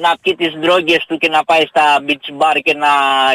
να 0.09 0.17
πιει 0.21 0.36
τις 0.36 0.53
ντρόγκες 0.59 1.05
του 1.07 1.17
και 1.17 1.28
να 1.30 1.43
πάει 1.43 1.65
στα 1.65 1.82
beach 2.07 2.41
bar 2.41 2.55
και 2.63 2.73
να 2.73 2.88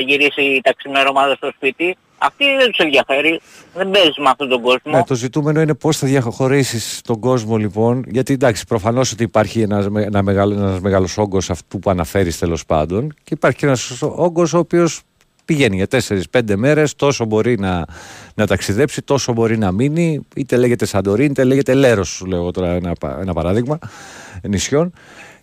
γυρίσει 0.07 0.61
τα 0.63 0.75
ξημερώματα 0.77 1.35
στο 1.35 1.51
σπίτι. 1.57 1.97
Αυτή 2.25 2.45
δεν 2.59 2.67
τους 2.71 2.79
ενδιαφέρει. 2.79 3.41
Δεν 3.75 3.91
παίζεις 3.91 4.17
με 4.17 4.29
αυτόν 4.29 4.49
τον 4.49 4.63
κόσμο. 4.63 4.93
Ναι, 4.93 5.05
το 5.05 5.15
ζητούμενο 5.15 5.61
είναι 5.61 5.75
πώς 5.75 5.97
θα 5.99 6.07
διαχωρίσει 6.07 7.03
τον 7.03 7.21
κόσμο 7.21 7.57
λοιπόν. 7.57 8.05
Γιατί 8.09 8.33
εντάξει, 8.33 8.65
προφανώς 8.67 9.13
ότι 9.13 9.23
υπάρχει 9.23 9.61
ένας 9.61 9.87
ένα 9.95 10.23
μεγάλο, 10.23 10.55
ένας 10.55 10.81
μεγάλος 10.81 11.19
όγκος 11.19 11.51
αυτού 11.51 11.79
που 11.79 11.91
αναφέρεις 11.91 12.39
τέλος 12.39 12.65
πάντων. 12.67 13.15
Και 13.25 13.35
υπάρχει 13.35 13.59
και 13.59 13.67
ένας 13.67 14.03
όγκος 14.03 14.53
ο 14.53 14.59
οποίος 14.59 15.01
πηγαίνει 15.45 15.77
για 15.77 15.87
4-5 16.33 16.55
μέρες. 16.57 16.95
Τόσο 16.95 17.25
μπορεί 17.25 17.59
να, 17.59 17.85
να 18.35 18.47
ταξιδέψει, 18.47 19.03
τόσο 19.03 19.33
μπορεί 19.33 19.59
να 19.59 19.73
μείνει. 19.73 20.27
Είτε 20.37 20.57
λέγεται 20.57 20.87
Σαντορίνη, 20.87 21.31
είτε 21.31 21.45
λέγεται 21.45 21.75
Λέρος, 21.75 22.09
σου 22.09 22.27
λέω 22.27 22.51
τώρα 22.51 22.71
ένα, 22.73 22.93
πα- 23.01 23.19
ένα 23.21 23.33
παράδειγμα 23.33 23.79
νησιών. 24.43 24.93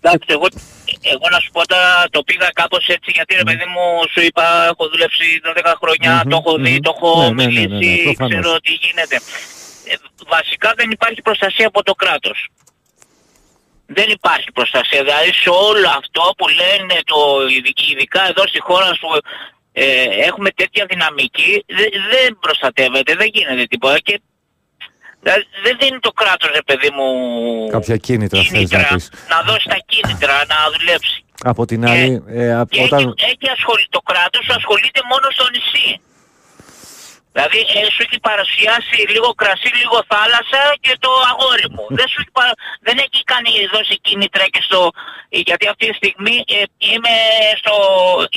Εντάξει, 0.01 0.25
εγώ, 0.27 0.47
εγώ 1.13 1.25
να 1.31 1.39
σου 1.39 1.51
πω 1.51 1.65
τώρα 1.67 1.89
το 2.11 2.23
πήγα 2.23 2.49
κάπως 2.53 2.87
έτσι 2.87 3.11
γιατί 3.13 3.35
ρε 3.35 3.43
παιδί 3.43 3.65
μου 3.73 3.83
σου 4.13 4.21
είπα 4.27 4.45
έχω 4.71 4.89
δουλέψει 4.89 5.23
12 5.43 5.73
χρόνια, 5.81 6.11
Μμμ, 6.23 6.29
το 6.31 6.37
έχω 6.43 6.53
δει, 6.63 6.71
μμμ. 6.71 6.79
το 6.87 6.91
έχω 6.95 7.11
Ναι, 7.21 7.29
ναι, 7.29 7.43
ναι, 7.45 7.59
ναι, 7.59 7.67
ναι, 7.67 7.75
μιλήσει, 7.75 8.03
προφανώς. 8.03 8.39
ξέρω 8.39 8.57
τι 8.65 8.73
γίνεται. 8.83 9.15
Ε, 9.91 9.93
βασικά 10.35 10.73
δεν 10.79 10.87
υπάρχει 10.97 11.21
προστασία 11.21 11.67
από 11.67 11.83
το 11.83 11.93
κράτος. 11.93 12.39
Δεν 13.97 14.07
υπάρχει 14.17 14.49
προστασία. 14.57 15.01
Δηλαδή 15.07 15.31
σε 15.43 15.49
όλο 15.67 15.87
αυτό 16.01 16.23
που 16.37 16.45
λένε 16.61 16.95
το, 17.11 17.19
ειδι- 17.55 17.81
ειδικά 17.91 18.21
εδώ 18.31 18.43
στη 18.51 18.59
χώρα 18.67 18.89
σου 18.99 19.07
ε, 19.83 20.25
έχουμε 20.27 20.49
τέτοια 20.51 20.85
δυναμική, 20.89 21.63
δε- 21.67 21.99
δεν 22.13 22.37
προστατεύεται, 22.39 23.15
δεν 23.15 23.27
γίνεται 23.33 23.65
τίποτα. 23.65 23.99
Και, 23.99 24.21
δηλαδή, 25.21 25.43
δεν 25.63 25.77
δίνει 25.79 25.99
το 25.99 26.11
κράτος, 26.11 26.49
ρε 26.53 26.61
παιδί 26.65 26.89
μου, 26.95 27.07
Κάποια 27.67 27.97
κίνητρα 27.97 28.39
θες 28.41 28.51
να 28.51 28.57
κίνητρα 28.57 28.87
πεις. 28.93 29.11
να 29.29 29.41
δώσει 29.51 29.67
τα 29.67 29.77
κίνητρα 29.85 30.33
να 30.51 30.55
δουλέψει. 30.77 31.23
Από 31.43 31.65
την 31.65 31.85
άλλη, 31.87 32.23
ε, 32.27 32.53
απ- 32.61 32.71
Και 32.71 32.83
όταν. 32.83 32.99
έχει, 32.99 33.13
έχει 33.31 33.47
ασχολεί, 33.57 33.85
το 33.89 33.99
κράτος 33.99 34.45
ασχολείται 34.57 35.01
μόνο 35.11 35.27
στο 35.35 35.45
νησί. 35.53 36.01
Δηλαδή 37.33 37.59
ε, 37.59 37.79
σου 37.93 38.01
έχει 38.05 38.17
παρουσιάσει 38.29 38.97
λίγο 39.13 39.29
κρασί, 39.41 39.69
λίγο 39.81 39.97
θάλασσα 40.11 40.61
και 40.85 40.93
το 41.03 41.11
αγόρι 41.29 41.67
μου. 41.75 41.85
δεν, 41.97 42.07
σου 42.11 42.17
έχει 42.21 42.33
παρα... 42.39 42.53
δεν 42.87 42.97
έχει 43.05 43.19
κάνει 43.31 43.51
δώσει 43.73 43.95
κίνητρα 44.07 44.45
και 44.53 44.61
στο... 44.67 44.79
Γιατί 45.47 45.65
αυτή 45.71 45.85
τη 45.89 45.95
στιγμή 46.01 46.35
ε, 46.57 46.61
είμαι, 46.91 47.15
στο... 47.61 47.73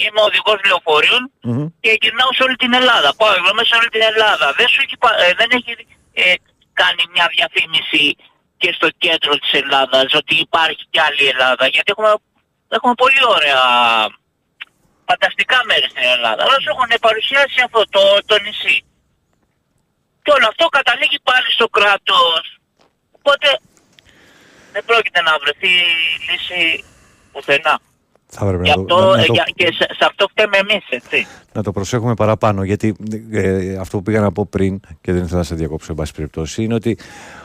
είμαι 0.05 0.20
οδηγός 0.28 0.59
λεωφορείων 0.68 1.22
Μμμ. 1.49 1.66
και 1.82 1.90
γυρνάω 2.01 2.32
σε 2.36 2.43
όλη 2.47 2.57
την 2.62 2.72
Ελλάδα. 2.80 3.09
Πάω 3.18 3.32
εγώ 3.38 3.51
μέσα 3.57 3.68
σε 3.70 3.76
όλη 3.80 3.88
την 3.95 4.05
Ελλάδα. 4.11 4.47
Δεν, 4.59 4.68
σου 4.72 4.80
έχει, 4.84 4.97
πα- 5.03 5.18
ε, 5.24 5.32
δεν 5.40 5.49
έχει 5.59 5.72
ε, 6.22 6.34
κάνει 6.80 7.03
μια 7.14 7.26
διαφήμιση 7.36 8.05
και 8.61 8.70
στο 8.78 8.88
κέντρο 9.05 9.32
της 9.43 9.53
Ελλάδας 9.61 10.09
ότι 10.20 10.34
υπάρχει 10.47 10.84
και 10.93 11.01
άλλη 11.07 11.24
Ελλάδα. 11.32 11.64
Γιατί 11.74 11.88
έχουμε, 11.95 12.12
έχουμε 12.76 12.95
πολύ 13.03 13.22
ωραία 13.36 13.62
φανταστικά 15.11 15.59
μέρη 15.69 15.87
στην 15.95 16.07
Ελλάδα. 16.17 16.41
Αλλά 16.45 16.57
σου 16.63 16.71
έχουν 16.75 16.91
παρουσιάσει 17.07 17.59
αυτό 17.67 17.81
το, 17.95 18.03
το 18.31 18.37
νησί. 18.45 18.77
Και 20.25 20.33
όλο 20.37 20.47
αυτό 20.53 20.65
καταλήγει 20.79 21.19
πάλι 21.29 21.49
στο 21.59 21.67
κράτος. 21.77 22.43
Οπότε 23.19 23.49
δεν 24.75 24.83
πρόκειται 24.89 25.21
να 25.29 25.33
βρεθεί 25.43 25.73
λύση 26.29 26.85
πουθενά. 27.33 27.75
Θα 28.35 28.45
έπρεπε 28.47 28.63
Γι' 28.65 28.69
να 28.71 28.85
το- 28.85 28.95
αυτό, 28.95 29.09
να- 29.11 29.17
να 29.17 29.23
ε, 29.23 29.27
το- 29.27 29.33
για- 29.33 29.49
και 29.55 29.67
σε, 29.79 29.87
σε 29.99 30.05
αυτό 30.11 30.29
φταίμε 30.31 30.57
εμείς, 30.57 30.85
έτσι. 30.89 31.27
να 31.53 31.63
το 31.63 31.73
προσέχουμε 31.73 32.15
παραπάνω. 32.15 32.63
Γιατί 32.65 32.97
ε, 33.33 33.77
αυτό 33.77 33.97
που 33.97 34.03
πήγα 34.03 34.21
να 34.21 34.33
πω 34.33 34.47
πριν, 34.47 34.81
και 35.01 35.13
δεν 35.13 35.23
ήθελα 35.23 35.39
να 35.39 35.45
σε 35.45 35.55
διακόψω, 35.55 35.87
εν 35.91 35.97
πάση 35.97 36.13
περιπτώσει, 36.13 36.63
είναι 36.63 36.75
ότι 36.75 36.99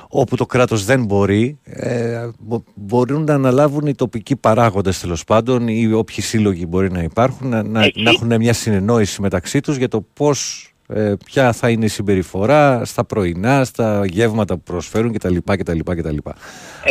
όπου 0.10 0.36
το 0.36 0.46
κράτος 0.46 0.86
δεν 0.86 1.06
μπορεί, 1.06 1.60
ε, 1.64 2.28
μπο- 2.40 2.64
μπορούν 2.76 3.24
να 3.24 3.34
αναλάβουν 3.34 3.86
οι 3.88 3.96
τοπικοί 3.96 4.36
παράγοντες 4.36 5.00
τέλος 5.00 5.24
πάντων 5.24 5.68
ή 5.68 5.94
όποιοι 5.94 6.22
σύλλογοι 6.22 6.66
μπορεί 6.68 6.92
να 6.92 7.02
υπάρχουν, 7.02 7.50
να, 7.50 7.64
να, 7.64 7.84
Εκεί. 7.84 8.02
να 8.04 8.10
έχουν 8.10 8.36
μια 8.36 8.54
συνεννόηση 8.54 9.22
μεταξύ 9.22 9.60
τους 9.60 9.78
για 9.78 9.88
το 9.88 10.06
πώς 10.14 10.72
ε, 10.90 11.14
ποια 11.26 11.52
θα 11.54 11.70
είναι 11.70 11.86
η 11.86 11.88
συμπεριφορά 11.88 12.86
στα 12.86 13.04
πρωινά, 13.06 13.64
στα 13.66 14.06
γεύματα 14.06 14.54
που 14.56 14.62
προσφέρουν 14.64 15.14
κτλ. 15.14 15.36
κτλ, 15.46 15.80
κτλ. 15.84 16.18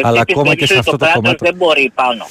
Αλλά 0.03 0.21
Εκεί 0.21 0.33
ακόμα 0.33 0.51
και 0.55 0.57
πιστεύεις 0.61 0.69
σε 0.69 0.73
ότι 0.79 0.79
αυτό 0.79 0.97
το 0.97 0.97
κράτος 1.05 1.13
κομμάτι. 1.23 1.45
δεν 1.45 1.55
μπορεί 1.57 1.93
πάνω; 1.95 2.27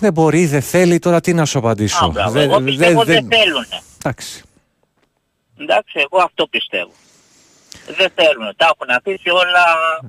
Δεν 0.00 0.12
μπορεί, 0.12 0.46
δεν 0.46 0.62
θέλει, 0.62 0.98
τώρα 0.98 1.20
τι 1.20 1.34
να 1.34 1.44
σου 1.44 1.58
απαντήσω. 1.58 2.04
Α, 2.04 2.08
μπράβο. 2.08 2.30
Δεν- 2.32 2.50
Εγώ 2.50 2.60
πιστεύω 2.60 3.04
δεν- 3.04 3.28
δεν 3.28 3.38
θέλουν. 3.38 3.64
Εντάξει. 3.98 4.42
Εντάξει, 5.58 5.98
εγώ 6.10 6.22
αυτό 6.22 6.46
πιστεύω. 6.46 6.90
Δεν 7.96 8.08
θέλουν, 8.14 8.52
τα 8.56 8.72
έχουν 8.74 8.96
αφήσει 8.96 9.30
όλα 9.30 9.64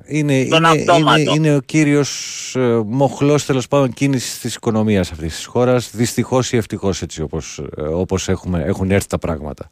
Είναι, 0.06 0.44
τον 0.44 0.58
είναι, 0.64 0.68
αυτόματο. 0.80 1.20
είναι, 1.20 1.32
είναι 1.32 1.54
ο 1.56 1.60
κύριος 1.60 2.10
ε, 2.56 2.80
μοχλός 2.86 3.44
τέλος 3.46 3.68
πάντων 3.68 3.92
κίνησης 3.92 4.38
της 4.38 4.54
οικονομίας 4.54 5.12
αυτής 5.12 5.34
της 5.34 5.44
χώρας 5.46 5.90
δυστυχώς 5.90 6.52
ή 6.52 6.56
ευτυχώς 6.56 7.02
έτσι 7.02 7.22
όπως, 7.22 7.58
ε, 7.76 7.82
όπως 7.82 8.28
έχουμε, 8.28 8.62
έχουν 8.66 8.90
έρθει 8.90 9.06
τα 9.08 9.18
πράγματα. 9.18 9.68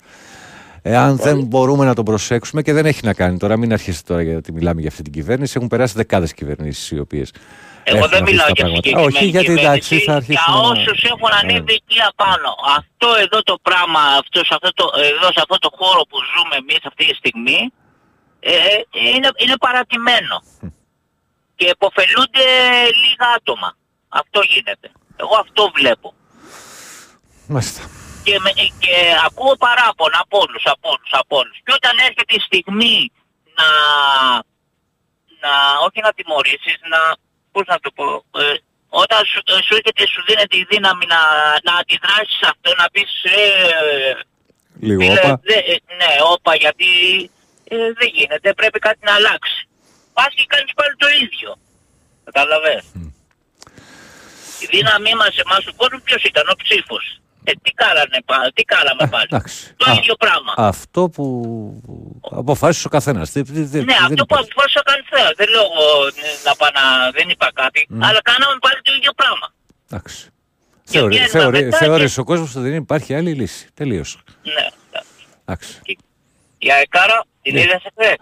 Εάν 0.83 1.17
δεν 1.17 1.43
μπορούμε 1.43 1.85
να 1.85 1.95
τον 1.95 2.05
προσέξουμε 2.05 2.63
και 2.63 2.73
δεν 2.73 2.87
έχει 2.87 3.01
να 3.05 3.15
κάνει 3.15 3.37
τώρα, 3.39 3.57
μην 3.57 3.73
αρχίσετε 3.73 4.05
τώρα 4.13 4.23
γιατί 4.23 4.53
μιλάμε 4.53 4.81
για 4.81 4.91
αυτή 4.91 5.03
την 5.03 5.13
κυβέρνηση. 5.13 5.53
Έχουν 5.57 5.69
περάσει 5.69 5.95
δεκάδες 5.97 6.33
κυβερνήσεις 6.35 6.91
οι 6.91 6.99
οποίες. 6.99 7.33
Εγώ 7.85 7.97
έχουν 7.99 8.11
δεν 8.11 8.23
αφήσει 8.23 8.33
μιλάω 8.33 8.47
τα 8.47 8.53
για 8.57 8.65
πράγματα. 8.65 8.89
συγκεκριμένη 8.89 9.17
Όχι, 9.17 9.25
γιατί 9.35 9.53
εντάξει, 9.61 9.89
κυβέρνηση, 9.89 10.05
θα 10.11 10.15
αρχίσουν. 10.21 10.53
Για 10.55 10.63
να- 10.63 10.69
όσους 10.73 11.01
έχουν 11.13 11.29
Ναι. 11.33 11.39
ανέβει 11.41 11.75
εκεί 11.81 11.99
απάνω. 12.13 12.51
Αυτό 12.81 13.09
εδώ 13.25 13.39
το 13.51 13.55
πράγμα, 13.69 14.01
αυτός, 14.23 14.43
σε 14.49 14.55
αυτό 14.59 14.71
το, 14.79 14.85
εδώ 15.13 15.29
σε 15.37 15.41
αυτό 15.45 15.57
το 15.65 15.71
χώρο 15.79 16.03
που 16.11 16.17
ζούμε 16.33 16.55
εμείς 16.63 16.81
αυτή 16.91 17.03
τη 17.11 17.15
στιγμή, 17.23 17.61
ε, 18.41 18.55
ε, 18.55 18.83
είναι, 19.15 19.29
είναι 19.37 19.57
παρατημένο. 19.57 20.37
Και 21.57 21.67
υποφελούνται 21.67 22.45
λίγα 23.03 23.27
άτομα. 23.37 23.77
Αυτό 24.09 24.41
γίνεται. 24.43 24.91
Εγώ 25.17 25.35
αυτό 25.41 25.71
βλέπω. 25.75 26.15
Μάλιστα. 27.47 27.83
Και, 28.25 28.39
με, 28.39 28.51
και 28.85 28.95
ακούω 29.27 29.57
παράπονα 29.57 30.19
από 30.25 30.39
όλους, 30.45 30.65
από 30.75 30.89
όλους, 30.89 31.11
από 31.23 31.37
όλους. 31.37 31.57
Και 31.65 31.73
όταν 31.79 31.95
έρχεται 31.99 32.35
η 32.35 32.41
στιγμή 32.49 33.13
να, 33.59 33.69
να 35.43 35.53
όχι 35.87 36.01
να 36.07 36.13
τιμωρήσεις, 36.13 36.77
να, 36.93 37.01
πώς 37.53 37.65
να 37.67 37.79
το 37.81 37.91
πω, 37.97 38.05
ε, 38.41 38.55
όταν 38.89 39.21
σου, 39.31 39.41
ε, 39.45 39.63
σου 39.67 39.75
έρχεται, 39.79 40.07
σου 40.13 40.23
δίνεται 40.27 40.57
η 40.63 40.67
δύναμη 40.71 41.05
να, 41.15 41.21
να 41.67 41.73
αντιδράσεις 41.81 42.37
σε 42.41 42.47
αυτό, 42.53 42.69
να 42.81 42.87
πεις, 42.95 43.11
ε, 43.25 44.13
Λίγο 44.87 45.01
φίλε, 45.03 45.21
όπα. 45.25 45.41
δε- 45.49 45.65
ε, 45.73 45.77
ναι, 46.01 46.11
όπα, 46.35 46.53
γιατί 46.65 46.89
ε, 47.73 47.77
δεν 47.99 48.09
γίνεται, 48.17 48.49
πρέπει 48.61 48.79
κάτι 48.87 48.99
να 49.09 49.13
αλλάξει. 49.19 49.59
Πας 50.17 50.31
και 50.37 50.45
κάνεις 50.53 50.73
πάλι 50.79 50.95
το 51.03 51.09
ίδιο. 51.25 51.51
Καταλαβες. 52.25 52.83
Η 54.63 54.67
δύναμή 54.75 55.15
μας 55.15 55.33
εμάς 55.45 55.61
του 55.67 55.75
κόσμου 55.77 56.01
ποιος 56.07 56.23
ήταν, 56.31 56.45
ο 56.53 56.55
ψήφος. 56.63 57.05
Ε, 57.45 57.53
τι 57.63 57.71
κάνανε, 57.83 58.19
πα- 58.25 58.51
τι 58.55 58.63
κάναμε 58.63 59.05
πάλι. 59.11 59.29
Εντάξει. 59.31 59.75
Το 59.77 59.91
Α, 59.91 59.95
ίδιο 59.95 60.15
πράγμα. 60.15 60.53
Αυτό 60.57 61.09
που 61.15 61.25
αποφάσισε 62.31 62.87
ο 62.87 62.91
καθένας. 62.91 63.33
Δεν- 63.33 63.45
δεν- 63.47 63.69
δεν- 63.75 63.85
ναι, 63.85 63.95
δεν 63.95 64.03
αυτό 64.03 64.15
που 64.15 64.35
υπάρχει. 64.35 64.49
αποφάσισε 64.51 64.79
ο 64.79 64.87
καθένας. 64.91 65.33
Δεν 65.37 65.49
λέω 65.49 65.63
εγώ 65.63 66.07
ε, 66.07 66.11
να 66.47 66.53
πάω 66.59 66.71
να... 66.79 67.11
δεν 67.11 67.29
είπα 67.29 67.51
κάτι. 67.55 67.81
Αλλά 68.07 68.21
κάναμε 68.31 68.57
πάλι 68.61 68.81
το 68.83 68.93
ίδιο 68.99 69.13
πράγμα. 69.13 69.47
Εντάξει. 69.91 70.21
Και 70.85 70.91
Θεωρεί, 70.99 71.09
βγαίνουμε 71.15 71.39
θεωρεί, 71.41 71.65
μετά 71.65 71.77
θεώρησε 71.77 72.21
ο 72.21 72.25
κόσμος 72.25 72.55
ότι 72.57 72.69
δεν 72.69 72.79
υπάρχει 72.87 73.15
άλλη 73.15 73.33
λύση. 73.35 73.69
Τελείωσε. 73.75 74.19
Ναι. 74.43 74.67
Εντάξει. 75.45 75.81
Η 76.59 76.71
Αεκάρα 76.73 77.25
την 77.51 77.59
Ναι. 77.59 77.61
είδες 77.61 77.83
εχθές. 77.97 78.17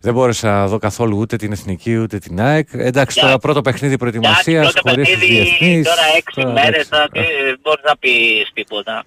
Δεν 0.00 0.14
μπόρεσα 0.14 0.48
να 0.50 0.66
δω 0.66 0.78
καθόλου 0.78 1.18
ούτε 1.18 1.36
την 1.36 1.52
εθνική 1.52 1.96
ούτε 1.96 2.18
την 2.18 2.40
ΑΕΚ. 2.40 2.68
Εντάξει, 2.72 3.20
τώρα 3.20 3.38
πρώτο 3.38 3.60
παιχνίδι 3.62 3.96
προετοιμασίας 3.98 4.46
Εντάξει, 4.68 4.78
χωρί 4.82 4.94
πρώτο 4.94 5.10
του 5.10 5.18
παιχνίδι, 5.18 5.42
διεθνείς. 5.42 5.84
Τώρα 5.88 6.06
έξι 6.16 6.40
μέρες 6.56 6.86
θα, 6.88 7.08
δεν 7.12 7.24
μπορείς 7.62 7.84
να 7.84 7.96
πεις 7.96 8.50
τίποτα. 8.54 9.04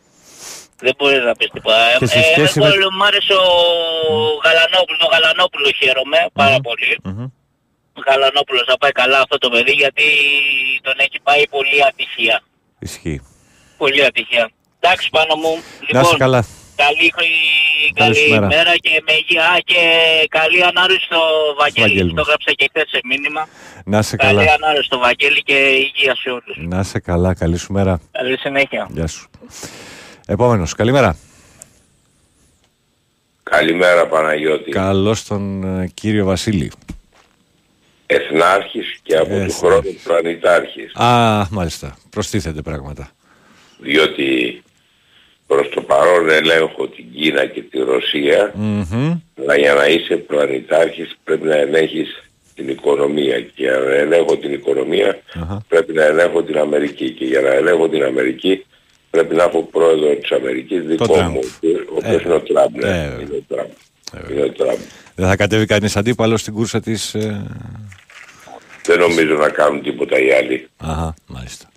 Δεν 0.86 0.94
μπορείς 0.98 1.24
να 1.30 1.34
πεις 1.36 1.50
τίποτα. 1.54 1.78
Και 2.00 2.06
σε 2.06 2.20
Ε, 2.20 2.22
σχέση 2.32 2.60
εγώ 2.60 2.68
με- 2.68 2.90
μου 2.98 3.04
άρεσε 3.10 3.34
ο 3.34 3.48
Γαλανόπουλος. 4.46 5.00
Ο 5.08 5.10
Γαλανόπουλος 5.14 5.72
χαίρομαι 5.82 6.20
πάρα 6.34 6.60
πολύ. 6.68 6.92
Ο 8.00 8.02
Γαλανόπουλος 8.10 8.64
θα 8.70 8.78
πάει 8.82 8.92
καλά 9.02 9.18
αυτό 9.26 9.38
το 9.38 9.50
παιδί 9.50 9.72
γιατί 9.84 10.08
τον 10.82 10.96
έχει 11.06 11.18
πάει 11.24 11.44
πολύ 11.56 11.78
ατυχία. 11.90 12.38
Ισχύει. 12.80 13.20
Πολύ 13.78 14.06
ατυχία. 14.06 14.46
Εντάξει 14.80 15.10
πάνω 15.18 15.34
μου. 15.42 15.54
Να 15.92 16.00
είσαι 16.00 16.18
καλά. 16.26 16.42
Καλή, 16.86 17.08
Καλή 17.94 18.14
καλή 18.14 18.16
σου 18.16 18.30
μέρα. 18.34 18.46
μέρα 18.48 18.76
και 18.76 19.04
με 19.08 19.14
υγεία 19.14 19.62
και 19.66 19.82
καλή 20.30 20.64
ανάρρωση 20.64 21.04
στο 21.06 21.20
Βαγγέλη. 21.60 21.88
Βαγγέλη 21.88 22.10
Το 22.10 22.16
μας. 22.16 22.28
γράψα 22.28 22.52
και 22.52 22.70
χθες 22.70 22.90
σε 22.90 23.00
μήνυμα. 23.10 23.48
Να 23.86 24.00
είσαι 24.00 24.16
Καλή 24.16 24.38
καλά. 24.38 24.54
ανάρρωση 24.54 24.86
στο 24.86 24.98
Βαγγέλη 24.98 25.42
και 25.44 25.54
υγεία 25.54 26.16
σε 26.16 26.30
όλους. 26.30 26.56
Να 26.58 26.80
είσαι 26.80 27.00
καλά. 27.00 27.34
Καλή 27.34 27.58
σου 27.58 27.74
μέρα. 27.74 28.02
Καλή 28.12 28.38
συνέχεια. 28.38 28.88
Γεια 28.92 29.08
σου. 29.08 29.30
Επόμενος. 30.28 30.74
Καλημέρα. 30.76 31.18
Καλημέρα 33.44 34.08
Παναγιώτη. 34.08 34.72
Καλώς 34.72 35.24
τον 35.24 35.64
ε, 35.82 35.88
κύριο 35.94 36.26
Βασίλη. 36.26 36.72
Εθνάρχης 38.06 39.00
και 39.04 39.16
από 39.16 39.26
του 39.26 39.32
Εθνάρχης. 39.34 39.58
χρόνου 39.60 39.96
πλανητάρχης. 40.04 40.96
Α, 40.96 41.46
μάλιστα. 41.50 41.98
Προστίθεται 42.10 42.62
πράγματα. 42.62 43.10
Διότι 43.80 44.64
προς 45.52 45.70
το 45.70 45.82
παρόν 45.82 46.30
ελέγχω 46.30 46.88
την 46.88 47.06
Κίνα 47.16 47.46
και 47.46 47.62
τη 47.62 47.78
Ρωσία, 47.80 48.52
Μμμ. 48.56 49.14
αλλά 49.40 49.56
για 49.58 49.74
να 49.74 49.86
είσαι 49.88 50.16
πλανητάρχης 50.16 51.18
πρέπει 51.24 51.46
να 51.48 51.56
ελέγχεις 51.56 52.24
την 52.56 52.70
οικονομία 52.70 53.40
και 53.42 53.52
για 53.56 53.72
να 53.78 53.94
ελέγχω 53.94 54.38
την 54.38 54.54
οικονομία 54.54 55.20
Αχα. 55.42 55.64
πρέπει 55.68 55.94
να 55.94 56.04
ελέγχω 56.04 56.44
την 56.44 56.58
Αμερική 56.58 57.10
και 57.12 57.26
για 57.26 57.42
να 57.42 57.50
ελέγχω 57.50 57.90
την 57.90 58.04
Αμερική 58.04 58.66
πρέπει 59.10 59.36
να 59.36 59.44
έχω 59.44 59.64
πρόεδρο 59.64 60.16
της 60.16 60.32
Αμερικής 60.32 60.82
δικό 60.84 61.08
Τραμπ. 61.14 61.32
μου, 61.34 61.40
ο 61.94 61.96
οποίος 61.96 62.22
Ε, 62.22 62.26
είναι 62.26 62.34
ο 62.34 62.40
Τραμπ. 62.42 62.76
ναι. 62.76 62.88
ε, 62.90 63.22
είναι 63.22 63.36
ο 63.36 63.44
Τραμπ. 63.56 63.70
Είναι 64.32 64.42
ο 64.44 64.50
Τραμπ. 64.52 64.78
Δεν 65.16 65.28
θα 65.28 65.36
κατέβει 65.36 65.66
κανείς 65.66 65.96
αντίπαλος 65.96 66.42
στην 66.42 66.54
κούρσα 66.54 66.80
της... 66.80 67.14
ε, 67.14 67.46
Δεν 68.86 69.00
νομίζω 69.00 69.34
να 69.36 69.50
κάνουν 69.50 69.82
τίποτα 69.82 70.20
οι 70.20 70.32
άλλοι. 70.32 70.68
Αχα, 70.78 71.14
μάλιστα. 71.28 71.69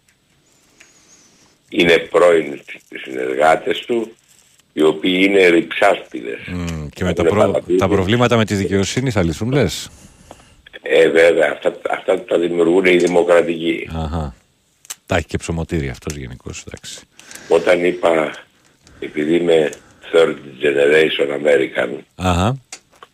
Είναι 1.73 1.99
πρώην 1.99 2.61
συνεργάτες 3.05 3.79
του 3.79 4.13
οι 4.73 4.83
οποίοι 4.83 5.27
είναι 5.29 5.47
ρηψάσπιδες. 5.49 6.39
Μμ, 6.47 6.87
Και 6.95 7.05
με 7.05 7.13
το 7.13 7.23
Έχουν 7.25 7.37
προ- 7.39 7.51
παρατήσει. 7.51 7.79
τα 7.79 7.89
προβλήματα 7.89 8.37
με 8.37 8.45
τη 8.45 8.55
δικαιοσύνη 8.55 9.11
θα 9.11 9.23
λυθούν 9.23 9.53
λες; 9.53 9.91
Ε, 10.83 11.09
βέβαια, 11.09 11.51
αυτά, 11.53 11.73
αυτά 11.91 12.21
τα 12.25 12.39
δημιουργούν 12.39 12.85
οι 12.85 12.97
δημοκρατικοί. 12.97 13.89
Αχα. 13.95 14.35
Τα 15.07 15.17
έχει 15.17 15.27
και 15.27 15.37
ψωμοτήρι 15.39 15.89
αυτός 15.89 16.17
γενικώς, 16.17 16.65
εντάξει. 16.67 17.01
Όταν 17.49 17.85
είπα, 17.85 18.33
επειδή 19.01 19.35
είμαι 19.37 19.71
third 20.13 20.35
generation 20.63 21.29
American, 21.47 21.89
Αχα. 22.15 22.57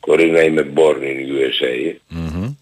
χωρίς 0.00 0.30
να 0.32 0.40
είμαι 0.40 0.66
born 0.74 0.96
in 0.96 1.18
USA, 1.38 1.94
Μμμ. 2.08 2.54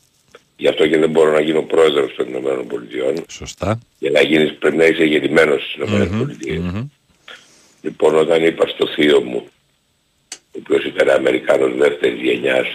Γι' 0.56 0.68
αυτό 0.68 0.88
και 0.88 0.98
δεν 0.98 1.10
μπορώ 1.10 1.32
να 1.32 1.40
γίνω 1.40 1.62
πρόεδρος 1.62 2.14
των 2.14 2.28
Ηνωμένων 2.28 2.66
Πολιτειών, 2.66 3.14
Σωστά. 3.28 3.78
για 3.98 4.10
να 4.10 4.20
γίνεις 4.20 4.54
πρέπει 4.54 4.76
να 4.76 4.84
είσαι 4.84 5.04
γεννημένος 5.04 5.62
στις 5.62 5.74
Ηνωμένες 5.74 6.08
Πολιτείες. 6.18 6.58
Μμμ. 6.58 6.88
Λοιπόν, 7.82 8.14
όταν 8.16 8.44
είπα 8.44 8.66
στο 8.66 8.86
θείο 8.86 9.20
μου, 9.22 9.46
ο 10.32 10.58
οποίος 10.58 10.84
ήταν 10.84 11.10
Αμερικάνος 11.10 11.76
δεύτερης 11.76 12.20
γενιάς, 12.20 12.66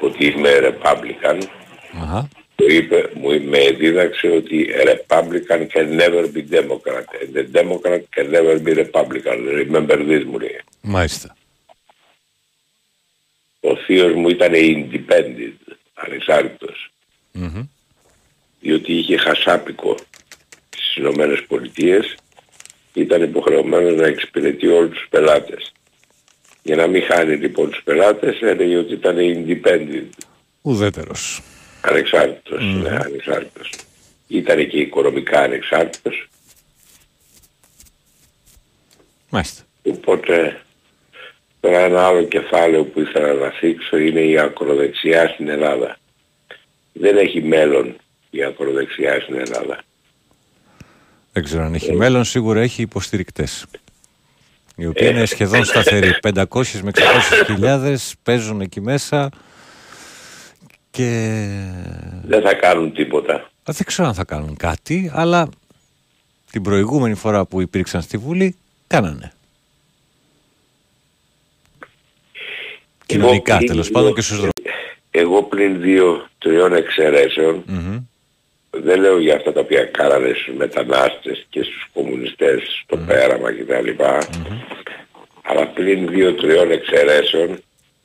ότι 0.00 0.26
είμαι 0.26 0.50
Republican, 0.62 1.38
Αχα. 2.02 2.28
το 2.54 2.64
είπε, 2.66 3.10
μου 3.14 3.42
με 3.42 3.70
δίδαξε 3.70 4.28
ότι 4.28 4.66
a 4.82 4.88
Republican 4.88 5.66
can 5.72 5.96
never 6.00 6.26
be 6.34 6.42
Democrat 6.50 7.04
and 7.22 7.36
a 7.36 7.44
Democrat 7.62 8.00
can 8.16 8.30
never 8.30 8.58
be 8.64 8.72
Republican. 8.84 9.38
Remember 9.62 9.96
this 9.96 10.24
μου 10.24 10.38
λέει. 10.38 10.60
Μάλιστα. 10.80 11.36
Ο 13.60 13.76
θείος 13.76 14.12
μου 14.12 14.28
ήταν 14.28 14.52
independent, 14.54 15.72
ανεξάρτητος, 15.94 16.91
Μμμ. 17.32 17.62
διότι 18.60 18.92
είχε 18.92 19.16
χασάπικο 19.16 19.96
στις 20.70 20.96
Ηνωμένες 20.96 21.44
Πολιτείες, 21.48 22.14
ήταν 22.94 23.22
υποχρεωμένος 23.22 23.94
να 23.94 24.06
εξυπηρετεί 24.06 24.66
όλους 24.66 24.90
τους 24.98 25.06
πελάτες. 25.10 25.72
Για 26.62 26.76
να 26.76 26.86
μην 26.86 27.02
χάνει 27.02 27.36
λοιπόν 27.36 27.70
τους 27.70 27.82
πελάτες 27.82 28.40
έλεγε 28.40 28.76
ότι 28.76 28.92
ήταν 28.92 29.16
independent, 29.18 30.08
Ουδέτερος. 30.62 31.42
ανεξάρτητος, 31.80 32.62
ναι, 32.64 32.88
ανεξάρτητος. 32.90 33.70
Ήταν 34.28 34.68
και 34.68 34.78
οικονομικά 34.78 35.40
ανεξάρτητος, 35.40 36.28
Μάλιστα. 39.34 39.62
Οπότε 39.82 40.60
τώρα 41.60 41.78
ένα 41.78 42.06
άλλο 42.06 42.22
κεφάλαιο 42.22 42.84
που 42.84 43.00
ήθελα 43.00 43.32
να 43.32 43.50
θίξω 43.50 43.96
είναι 43.96 44.20
η 44.20 44.38
ακροδεξιά 44.38 45.28
στην 45.28 45.48
Ελλάδα. 45.48 45.96
Δεν 46.92 47.16
έχει 47.16 47.42
μέλλον 47.42 47.96
η 48.30 48.44
ακροδεξιά 48.44 49.20
στην 49.20 49.34
Ελλάδα. 49.34 49.82
Δεν 51.32 51.44
ξέρω 51.44 51.62
αν 51.64 51.72
Ε. 51.72 51.76
έχει 51.76 51.92
μέλλον, 51.92 52.24
σίγουρα 52.24 52.60
έχει 52.60 52.82
υποστηρικτές. 52.82 53.64
Οι 54.76 54.86
οποίοι 54.86 55.06
Ε. 55.06 55.10
είναι 55.10 55.24
σχεδόν 55.26 55.64
σταθεροί. 55.64 56.14
500 56.22 56.80
με 56.82 56.90
600 56.90 57.44
χιλιάδες 57.46 58.14
παίζουν 58.22 58.60
εκεί 58.60 58.80
μέσα 58.80 59.28
και 60.90 61.38
Δεν 62.24 62.42
θα 62.42 62.54
κάνουν 62.54 62.92
τίποτα. 62.92 63.50
δεν 63.64 63.86
ξέρω 63.86 64.08
αν 64.08 64.14
θα 64.14 64.24
κάνουν 64.24 64.56
κάτι, 64.56 65.10
αλλά 65.14 65.48
την 66.50 66.62
προηγούμενη 66.62 67.14
φορά 67.14 67.44
που 67.46 67.60
υπήρξαν 67.60 68.02
στη 68.02 68.16
Βουλή, 68.16 68.56
κάνανε. 68.86 69.32
Κοινωνικά 73.06 73.56
πλην 73.56 73.68
τέλος 73.68 73.86
δύο- 73.86 73.94
πάντων 73.94 74.14
και 74.14 74.20
στους 74.20 74.36
δρόμους. 74.36 74.52
Εγώ 75.10 75.42
πλην 75.42 75.80
δύο-τριών 76.42 76.74
εξαιρέσεων, 76.74 77.62
Μμμ. 77.66 77.98
δεν 78.70 79.00
λέω 79.00 79.18
για 79.18 79.36
αυτά 79.36 79.52
τα 79.52 79.60
οποία 79.60 79.84
κάνανε 79.84 80.32
στους 80.34 80.54
μετανάστες 80.56 81.46
και 81.50 81.62
στους 81.62 81.86
κομμουνιστές 81.92 82.62
στο 82.82 82.96
πέραμα 82.96 83.52
κτλ. 83.52 84.02
αλλά 85.42 85.66
πλην 85.66 86.08
δύο-τριών 86.08 86.70
εξαιρέσεων 86.70 87.62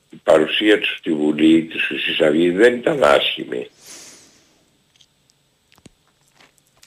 η 0.10 0.16
παρουσία 0.24 0.80
τους 0.80 0.96
στη 0.98 1.14
Βουλή 1.14 1.64
της 1.64 1.82
Χρυσής 1.82 2.20
Αυγής 2.20 2.54
δεν 2.54 2.74
ήταν 2.74 3.04
άσχημη. 3.04 3.70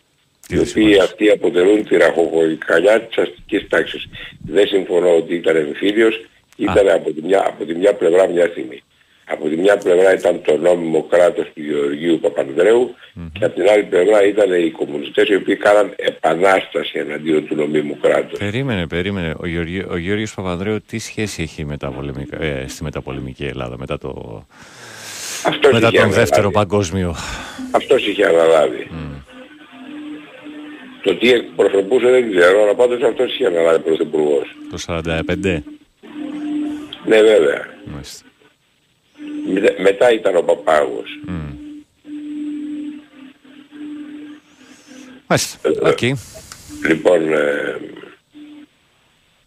οι 0.51 0.59
οποίοι 0.59 0.99
αυτοί 0.99 1.29
αποτελούν 1.29 1.87
τη 1.87 1.97
ραχοκοκαλιά 1.97 3.01
της 3.01 3.17
αστικής 3.17 3.67
τάξης. 3.69 4.09
Δεν 4.45 4.67
συμφωνώ 4.67 5.15
ότι 5.15 5.35
ήταν 5.35 5.55
εμφύλιος, 5.55 6.25
ήταν 6.55 6.89
από 6.89 7.11
τη, 7.11 7.21
μια, 7.21 7.43
από 7.47 7.65
τη 7.65 7.75
μια 7.75 7.93
πλευρά 7.93 8.27
μια 8.27 8.47
στιγμή. 8.51 8.83
Από 9.25 9.49
τη 9.49 9.57
μια 9.57 9.77
πλευρά 9.77 10.13
ήταν 10.13 10.41
το 10.41 10.57
νόμιμο 10.57 11.03
κράτος 11.03 11.45
του 11.53 11.61
Γεωργίου 11.61 12.19
Παπανδρέου 12.19 12.95
mm-hmm. 12.95 13.29
και 13.39 13.45
από 13.45 13.55
την 13.55 13.69
άλλη 13.69 13.83
πλευρά 13.83 14.25
ήταν 14.25 14.65
οι 14.65 14.69
κομμουνιστές 14.69 15.29
οι 15.29 15.35
οποίοι 15.35 15.55
κάναν 15.55 15.93
επανάσταση 15.95 16.99
εναντίον 16.99 17.47
του 17.47 17.55
νομίμου 17.55 17.97
κράτους. 18.01 18.39
Περίμενε, 18.39 18.87
περίμενε. 18.87 19.35
Ο, 19.39 19.47
Γεωργί, 19.47 19.85
ο 19.89 19.97
Γεωργίος 19.97 20.33
Παπανδρέου 20.33 20.81
τι 20.81 20.99
σχέση 20.99 21.41
έχει 21.41 21.65
με 21.65 21.77
τα 21.77 21.93
ε, 22.39 22.67
στη 22.67 22.83
μεταπολεμική 22.83 23.45
Ελλάδα 23.45 23.77
μετά, 23.77 23.97
το, 23.97 24.45
Αυτός 25.45 25.71
μετά 25.71 25.91
τον 25.91 26.11
δεύτερο 26.11 26.51
παγκόσμιο. 26.51 27.15
Αυτός 27.71 28.07
είχε 28.07 28.25
αναλάβει. 28.25 28.89
Mm. 28.91 29.21
Το 31.03 31.15
τι 31.15 31.31
εκπροσωπούσε 31.31 32.09
δεν 32.09 32.31
ξέρω, 32.31 32.61
αλλά 32.63 32.75
πάντως 32.75 33.01
αυτός 33.01 33.33
είχε 33.33 33.45
αναλάβει 33.45 33.79
πρωθυπουργός. 33.79 34.55
Το 34.69 34.77
45. 34.87 35.63
Ναι 37.05 37.21
βέβαια. 37.21 37.65
Με, 39.45 39.75
μετά 39.77 40.11
ήταν 40.11 40.35
ο 40.35 40.41
Παπάγος. 40.41 41.19
Mm. 41.27 41.55
Μάλιστα. 45.27 45.69
Ε, 45.69 45.89
okay. 45.89 46.11
Λοιπόν, 46.87 47.33
ε, 47.33 47.77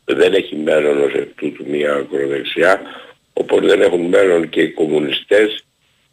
δεν 0.05 0.35
έχει 0.35 0.57
μέλλον 0.57 1.03
ως 1.03 1.13
εκ 1.13 1.35
τούτου 1.35 1.65
μια 1.69 1.95
ακροδεξιά, 1.95 2.81
όπως 3.33 3.61
δεν 3.61 3.83
έχουν 3.83 4.01
μέλλον 4.01 4.49
και 4.49 4.61
οι 4.61 4.71
κομμουνιστές 4.71 5.65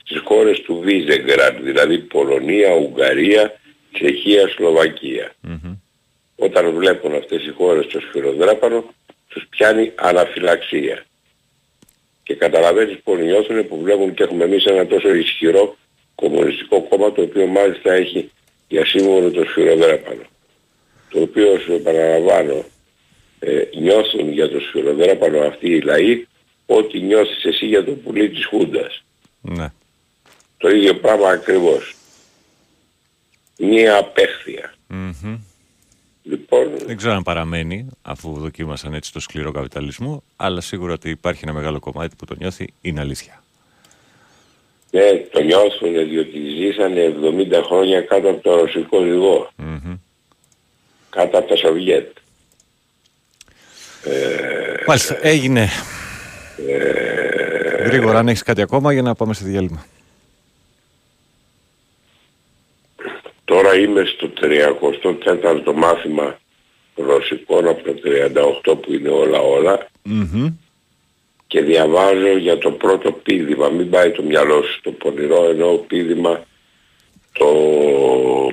στις 0.04 0.20
χώρες 0.24 0.62
του 0.62 0.80
Βίζεγκραντ, 0.80 1.64
δηλαδή 1.64 1.98
Πολωνία, 1.98 2.74
Ουγγαρία, 2.74 3.60
Τσεχία, 3.94 4.48
Σλοβακία. 4.48 5.32
Mm-hmm. 5.48 5.78
Όταν 6.36 6.72
βλέπουν 6.72 7.16
αυτές 7.16 7.46
οι 7.46 7.50
χώρες 7.50 7.88
το 7.88 8.00
σφυροδράπανο, 8.00 8.94
τους 9.28 9.46
πιάνει 9.50 9.92
αναφυλαξία. 9.96 11.06
Και 12.24 12.36
καταλαβαίνεις 12.36 12.98
πώς 13.04 13.20
νιώθουν 13.20 13.68
που 13.68 13.82
βλέπουν 13.82 14.14
και 14.14 14.24
έχουμε 14.24 14.44
εμείς 14.44 14.66
ένα 14.66 14.88
τόσο 14.88 15.14
ισχυρό 15.14 15.78
κομμουνιστικό 16.16 16.82
κόμμα 16.82 17.12
το 17.12 17.22
οποίο 17.22 17.46
μάλιστα 17.46 17.94
έχει 17.94 18.32
για 18.68 18.86
σύμβολο 18.86 19.32
το 19.32 19.44
σφυροδράπανο. 19.46 20.24
Το 21.10 21.22
οποίο 21.22 21.60
σου 21.60 21.74
επαναλαμβάνω 21.74 22.66
ε, 23.40 23.64
νιώθουν 23.78 24.32
για 24.32 24.50
το 24.50 24.60
σφυροδράπανο 24.60 25.40
αυτοί 25.40 25.70
οι 25.70 25.82
λαοί 25.82 26.26
ό,τι 26.66 27.00
νιώθεις 27.00 27.44
εσύ 27.44 27.66
για 27.66 27.84
το 27.84 27.92
πουλί 27.92 28.30
της 28.30 28.46
Χούντας. 28.46 29.04
Ναι. 29.42 29.72
Το 30.62 30.70
ίδιο 30.70 30.96
πράγμα 30.96 31.30
ακριβώς 31.30 31.96
μία 33.58 33.98
απέχθεια. 33.98 34.74
Λοιπόν, 36.24 36.72
Δεν 36.86 36.98
ξέρω 36.98 37.14
αν 37.14 37.24
παραμένει 37.24 37.88
αφού 38.02 38.34
δοκίμασαν 38.40 38.94
έτσι 38.94 39.14
το 39.14 39.20
σκληρό 39.20 39.52
καπιταλισμό, 39.52 40.24
αλλά 40.36 40.62
σίγουρα 40.62 40.94
ότι 40.94 41.10
υπάρχει 41.10 41.42
ένα 41.44 41.54
μεγάλο 41.54 41.80
κομμάτι 41.80 42.16
που 42.16 42.26
το 42.26 42.36
νιώθει, 42.38 42.74
είναι 42.82 43.00
αλήθεια. 43.00 43.44
Ναι, 44.92 45.02
το 45.32 45.42
νιώθουν 45.42 46.10
διότι 46.10 46.40
ζήσανε 46.50 47.16
70 47.60 47.62
χρόνια 47.66 48.02
κάτω 48.02 48.30
από 48.30 48.42
το 48.42 48.56
ρωσικό 48.56 49.04
ζυγό. 49.04 49.52
Κάτω 51.10 51.38
από 51.38 51.48
τα 51.48 51.56
Σοβιέτ. 51.56 52.18
Ε, 54.04 54.84
Μάλιστα, 54.88 55.18
έγινε. 55.22 55.70
Ε, 56.68 57.84
Γρήγορα, 57.84 58.20
αν 58.20 58.28
έχεις 58.28 58.44
κάτι 58.44 58.62
ακόμα 58.62 58.94
για 58.94 59.02
να 59.02 59.16
πάμε 59.16 59.34
σε 59.34 59.46
διάλειμμα. 59.46 59.86
Τώρα 63.52 63.76
είμαι 63.76 64.06
στο 64.06 64.32
34ο 65.16 65.74
μάθημα 65.76 66.40
ρωσικών 66.96 67.68
από 67.68 67.84
το 67.84 67.94
38 68.64 68.82
που 68.82 68.94
είναι 68.94 69.10
όλα 69.10 69.88
και 71.48 71.62
διαβάζω 71.62 72.38
για 72.38 72.58
το 72.58 72.72
πρώτο 72.72 73.12
πίδημα. 73.12 73.70
Μην 73.70 73.90
πάει 73.90 74.12
το 74.12 74.24
μυαλό 74.24 74.64
σου 74.64 74.82
το 74.82 74.92
πονηρό 74.92 75.50
ενώ 75.50 75.68
πίδημα 75.68 76.46
το 77.34 77.48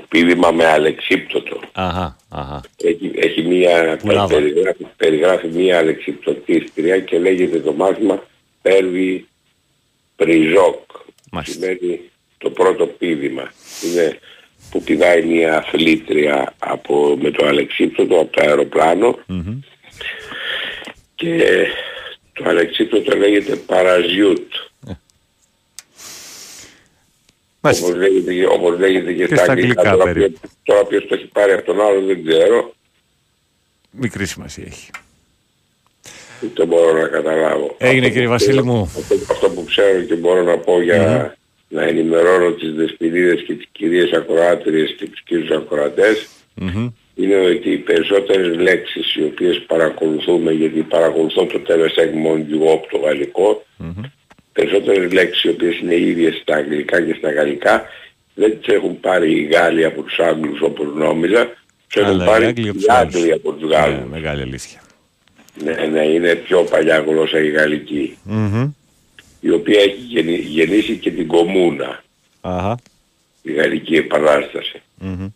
πίδημα 0.09 0.51
με 0.51 0.67
αλεξίπτωτο. 0.67 1.61
Αχα, 1.73 2.17
αχα. 2.29 2.61
Έχει, 2.83 3.13
έχει 3.15 3.43
μία, 3.43 3.99
περιγράφει, 4.29 4.87
περιγράφει 4.97 5.49
μία 5.49 5.79
αλεξιπτωτίστρια 5.79 7.01
και 7.01 7.19
λέγεται 7.19 7.61
το 7.61 7.73
μάθημα 7.73 8.23
Πέρβι 8.63 9.27
Πριζόκ. 10.17 10.81
Σημαίνει 11.43 12.01
το 12.39 12.51
πρώτο 12.51 12.87
πίδημα. 12.87 13.53
Είναι 13.85 14.19
που 14.71 14.83
πηδάει 14.83 15.23
μια 15.23 15.57
αθλήτρια 15.57 16.55
από, 16.59 17.19
με 17.21 17.31
το 17.31 17.47
αλεξίπτωτο 17.47 18.21
από 18.21 18.37
το 18.37 18.43
αεροπλανο 18.47 19.19
και 21.15 21.67
το 22.33 22.49
αλεξίπτωτο 22.49 23.17
λέγεται 23.17 23.57
παραζιούτ. 23.57 24.53
Ε. 24.89 24.93
Όπως 27.61 27.95
λέγεται, 27.95 28.47
όπως 28.47 28.79
λέγεται 28.79 29.13
και, 29.13 29.27
και 29.27 29.37
στα 29.37 29.53
αγγλικά. 29.53 29.97
Τώρα, 29.97 30.13
ποιος, 30.13 30.31
τώρα 30.63 30.85
ποιος 30.85 31.07
το 31.07 31.15
έχει 31.15 31.27
πάρει 31.27 31.53
από 31.53 31.65
τον 31.65 31.81
άλλο 31.81 32.01
δεν 32.01 32.25
ξέρω. 32.27 32.75
Μικρή 33.91 34.27
σημασία 34.27 34.65
έχει. 34.67 34.91
Δεν 36.55 36.67
μπορώ 36.67 37.01
να 37.01 37.09
καταλάβω. 37.09 37.75
Έγινε 37.79 38.11
κύριε 38.11 38.29
Βασίλη 38.29 38.63
μου. 38.63 38.83
Αυτό, 38.83 39.15
αυτό, 39.31 39.51
που 39.51 39.65
ξέρω 39.65 40.01
και 40.01 40.15
μπορώ 40.15 40.43
να 40.43 40.59
πω 40.59 40.83
για, 40.83 41.38
να 41.69 41.83
ενημερώνω 41.83 42.51
τις 42.51 42.75
δεσποινίδες 42.75 43.43
και 43.43 43.55
τις 43.55 43.67
κυρίες 43.73 44.13
ακροάτριες 44.13 44.95
και 44.99 45.07
τους 45.07 45.23
κύριους 45.23 45.51
είναι 47.15 47.37
ότι 47.37 47.71
οι 47.71 47.77
περισσότερες 47.77 48.57
λέξεις 48.57 49.15
οι 49.15 49.23
οποίες 49.23 49.65
παρακολουθούμε 49.67 50.53
γιατί 50.53 50.81
παρακολουθώ 50.81 51.47
το 51.47 51.61
TV 51.69 51.81
segment 51.81 52.45
από 52.73 52.87
το 52.91 52.99
γαλλικο 52.99 53.65
περισσότερες 54.53 55.13
λέξεις 55.13 55.43
οι 55.43 55.49
οποίες 55.49 55.79
είναι 55.79 55.97
ίδιες 55.97 56.35
στα 56.43 56.57
αγγλικά 56.57 57.01
και 57.01 57.15
στα 57.19 57.33
γαλλικά 57.33 57.85
δεν 58.35 58.59
τις 58.61 58.75
έχουν 58.75 59.01
πάρει 59.01 59.33
οι 59.33 59.45
Γάλλοι 59.45 59.85
από 59.85 60.03
τους 60.03 60.19
Άγγλους 60.19 60.61
όπως 60.61 60.87
νόμιζα, 60.95 61.47
τους 61.89 62.03
έχουν 62.03 62.11
Αλλά 62.11 62.25
οι 62.25 62.27
πάρει 62.27 62.45
Άγγλοι 62.45 62.69
από 62.69 62.79
οι 62.79 62.81
τους 62.81 62.87
Γάλλους. 62.87 63.15
Άγγλοι 63.15 63.33
από 63.33 63.53
τους 63.53 63.71
Γάλλους. 63.71 63.99
Ναι, 63.99 64.07
μεγάλη 64.11 64.43
αλήθεια. 64.43 64.81
Ναι, 65.65 65.73
ναι, 65.73 66.07
είναι 66.07 66.35
πιο 66.35 66.63
παλιά 66.63 66.99
γλώσσα 66.99 67.41
η 67.41 67.49
γαλλική, 67.49 68.19
Μμμ. 68.23 68.71
Η 69.41 69.51
οποία 69.51 69.81
έχει 69.81 69.97
γεννη- 70.09 70.41
γεννήσει 70.41 70.97
και 70.97 71.11
την 71.11 71.27
κομμούνα, 71.27 72.03
Αχα. 72.41 72.79
η 73.43 73.53
γαλλική 73.53 73.95
επανάσταση. 73.97 74.83
Μμμ. 74.99 75.29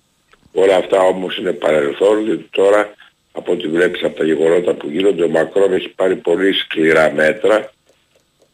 Όλα 0.52 0.76
αυτά 0.76 0.98
όμως 1.00 1.36
είναι 1.38 1.52
παρελθόν, 1.52 2.24
διότι 2.24 2.46
τώρα 2.50 2.94
από 3.32 3.52
ό,τι 3.52 3.68
βλέπεις 3.68 4.02
από 4.04 4.16
τα 4.18 4.24
γεγονότα 4.24 4.74
που 4.74 4.88
γίνονται, 4.88 5.24
ο 5.24 5.28
Μακρόν 5.28 5.72
έχει 5.72 5.88
πάρει 5.88 6.16
πολύ 6.16 6.52
σκληρά 6.52 7.12
μέτρα 7.12 7.72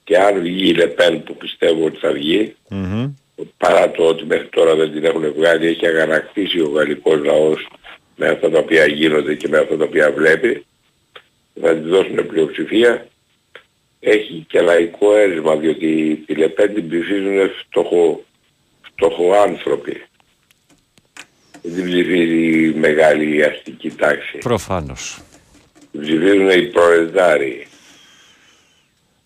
και 0.04 0.18
αν 0.18 0.40
βγει 0.40 0.68
η 0.68 0.74
Λεπέν 0.74 1.22
που 1.22 1.36
πιστεύω 1.36 1.84
ότι 1.84 1.96
θα 1.98 2.12
βγει, 2.12 2.54
Μμμ. 2.68 3.10
παρά 3.56 3.90
το 3.90 4.02
ότι 4.04 4.24
μέχρι 4.24 4.46
τώρα 4.48 4.74
δεν 4.74 4.92
την 4.92 5.04
έχουν 5.04 5.32
βγάλει, 5.32 5.66
έχει 5.66 5.86
αγανακτήσει 5.86 6.60
ο 6.60 6.68
γαλλικός 6.68 7.24
λαός 7.24 7.68
με 8.16 8.28
αυτά 8.28 8.50
τα 8.50 8.58
οποία 8.58 8.86
γίνονται 8.86 9.34
και 9.34 9.48
με 9.48 9.58
αυτά 9.58 9.76
τα 9.76 9.84
οποία 9.84 10.12
βλέπει, 10.12 10.64
θα 11.60 11.74
της 11.74 11.88
δώσουν 11.88 12.26
πλειοψηφία. 12.26 13.06
Έχει 14.00 14.44
και 14.48 14.60
λαϊκό 14.60 15.16
έρισμα, 15.16 15.56
διότι 15.56 16.22
τη 16.26 16.34
Λεπέν 16.34 16.74
την 16.74 16.88
ψηφίζουν 16.88 17.50
φτωχο, 17.68 18.24
φτωχοάνθρωποι. 18.92 20.02
Δεν 21.62 21.74
την 21.74 21.84
ψηφίζει 21.84 22.66
η 22.66 22.74
μεγάλη 22.78 23.44
αστική 23.44 23.90
τάξη. 23.90 24.38
Προφανώς. 24.38 25.18
Την 25.92 26.00
ψηφίζουν 26.00 26.50
οι 26.50 26.62
προεδάροι. 26.66 27.66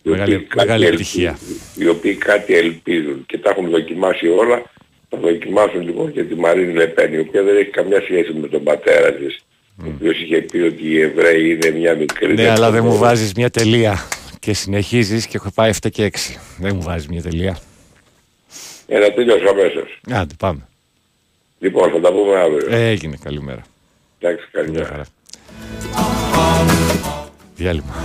οι 0.05 0.09
Μεγάλη- 0.09 0.35
οποίοι 0.35 0.47
κάτι 0.47 0.65
μεγάλη 0.65 0.85
ελπίζουν- 0.85 1.23
επιτυχία. 1.25 1.83
Οι 1.85 1.87
οποίοι 1.87 2.15
κάτι 2.15 2.53
ελπίζουν 2.55 3.25
και 3.25 3.37
τα 3.37 3.49
έχουν 3.49 3.69
δοκιμάσει 3.69 4.27
όλα. 4.27 4.63
Θα 5.09 5.17
δοκιμάσουν 5.17 5.81
λοιπόν 5.81 6.11
και 6.13 6.23
τη 6.23 6.35
Μαρίνη 6.35 6.73
Λεπέν, 6.73 7.13
η 7.13 7.19
οποία 7.19 7.43
δεν 7.43 7.57
έχει 7.57 7.69
καμιά 7.69 8.01
σχέση 8.01 8.33
με 8.33 8.47
τον 8.47 8.63
πατέρα 8.63 9.13
της. 9.13 9.45
Ο 9.83 9.87
οποίος 9.95 10.19
είχε 10.21 10.37
πει 10.41 10.57
ότι 10.57 10.87
οι 10.89 11.01
Εβραίοι 11.01 11.49
είναι 11.49 11.69
μια 11.79 11.95
μικρή... 11.95 12.33
Ναι, 12.33 12.49
αλλά 12.49 12.71
δεν 12.71 12.83
μου 12.85 12.97
βάζεις 12.97 13.33
μια 13.33 13.49
τελεία 13.49 14.07
και 14.43 14.53
συνεχίζεις 14.53 15.27
και 15.27 15.37
έχω 15.37 15.51
πάει 15.51 15.71
7 15.83 15.89
και 15.91 16.11
6. 16.13 16.17
Δεν 16.57 16.75
μου 16.75 16.81
βάζεις 16.81 17.07
μια 17.07 17.21
τελεία. 17.21 17.57
Ένα 18.87 19.11
τέλειος 19.13 19.49
αμέσως. 19.49 19.99
Άντε 20.11 20.33
πάμε. 20.39 20.67
Λοιπόν, 21.59 21.91
θα 21.91 21.99
τα 21.99 22.11
πούμε 22.11 22.39
αύριο. 22.39 22.67
Ε, 22.75 22.89
έγινε, 22.89 23.17
καλημέρα. 23.23 23.61
Εντάξει, 24.19 24.45
Μια 24.53 24.61
καλημέρα. 24.63 24.85
χαρά. 24.85 25.05
Διάλειμμα. 27.55 27.95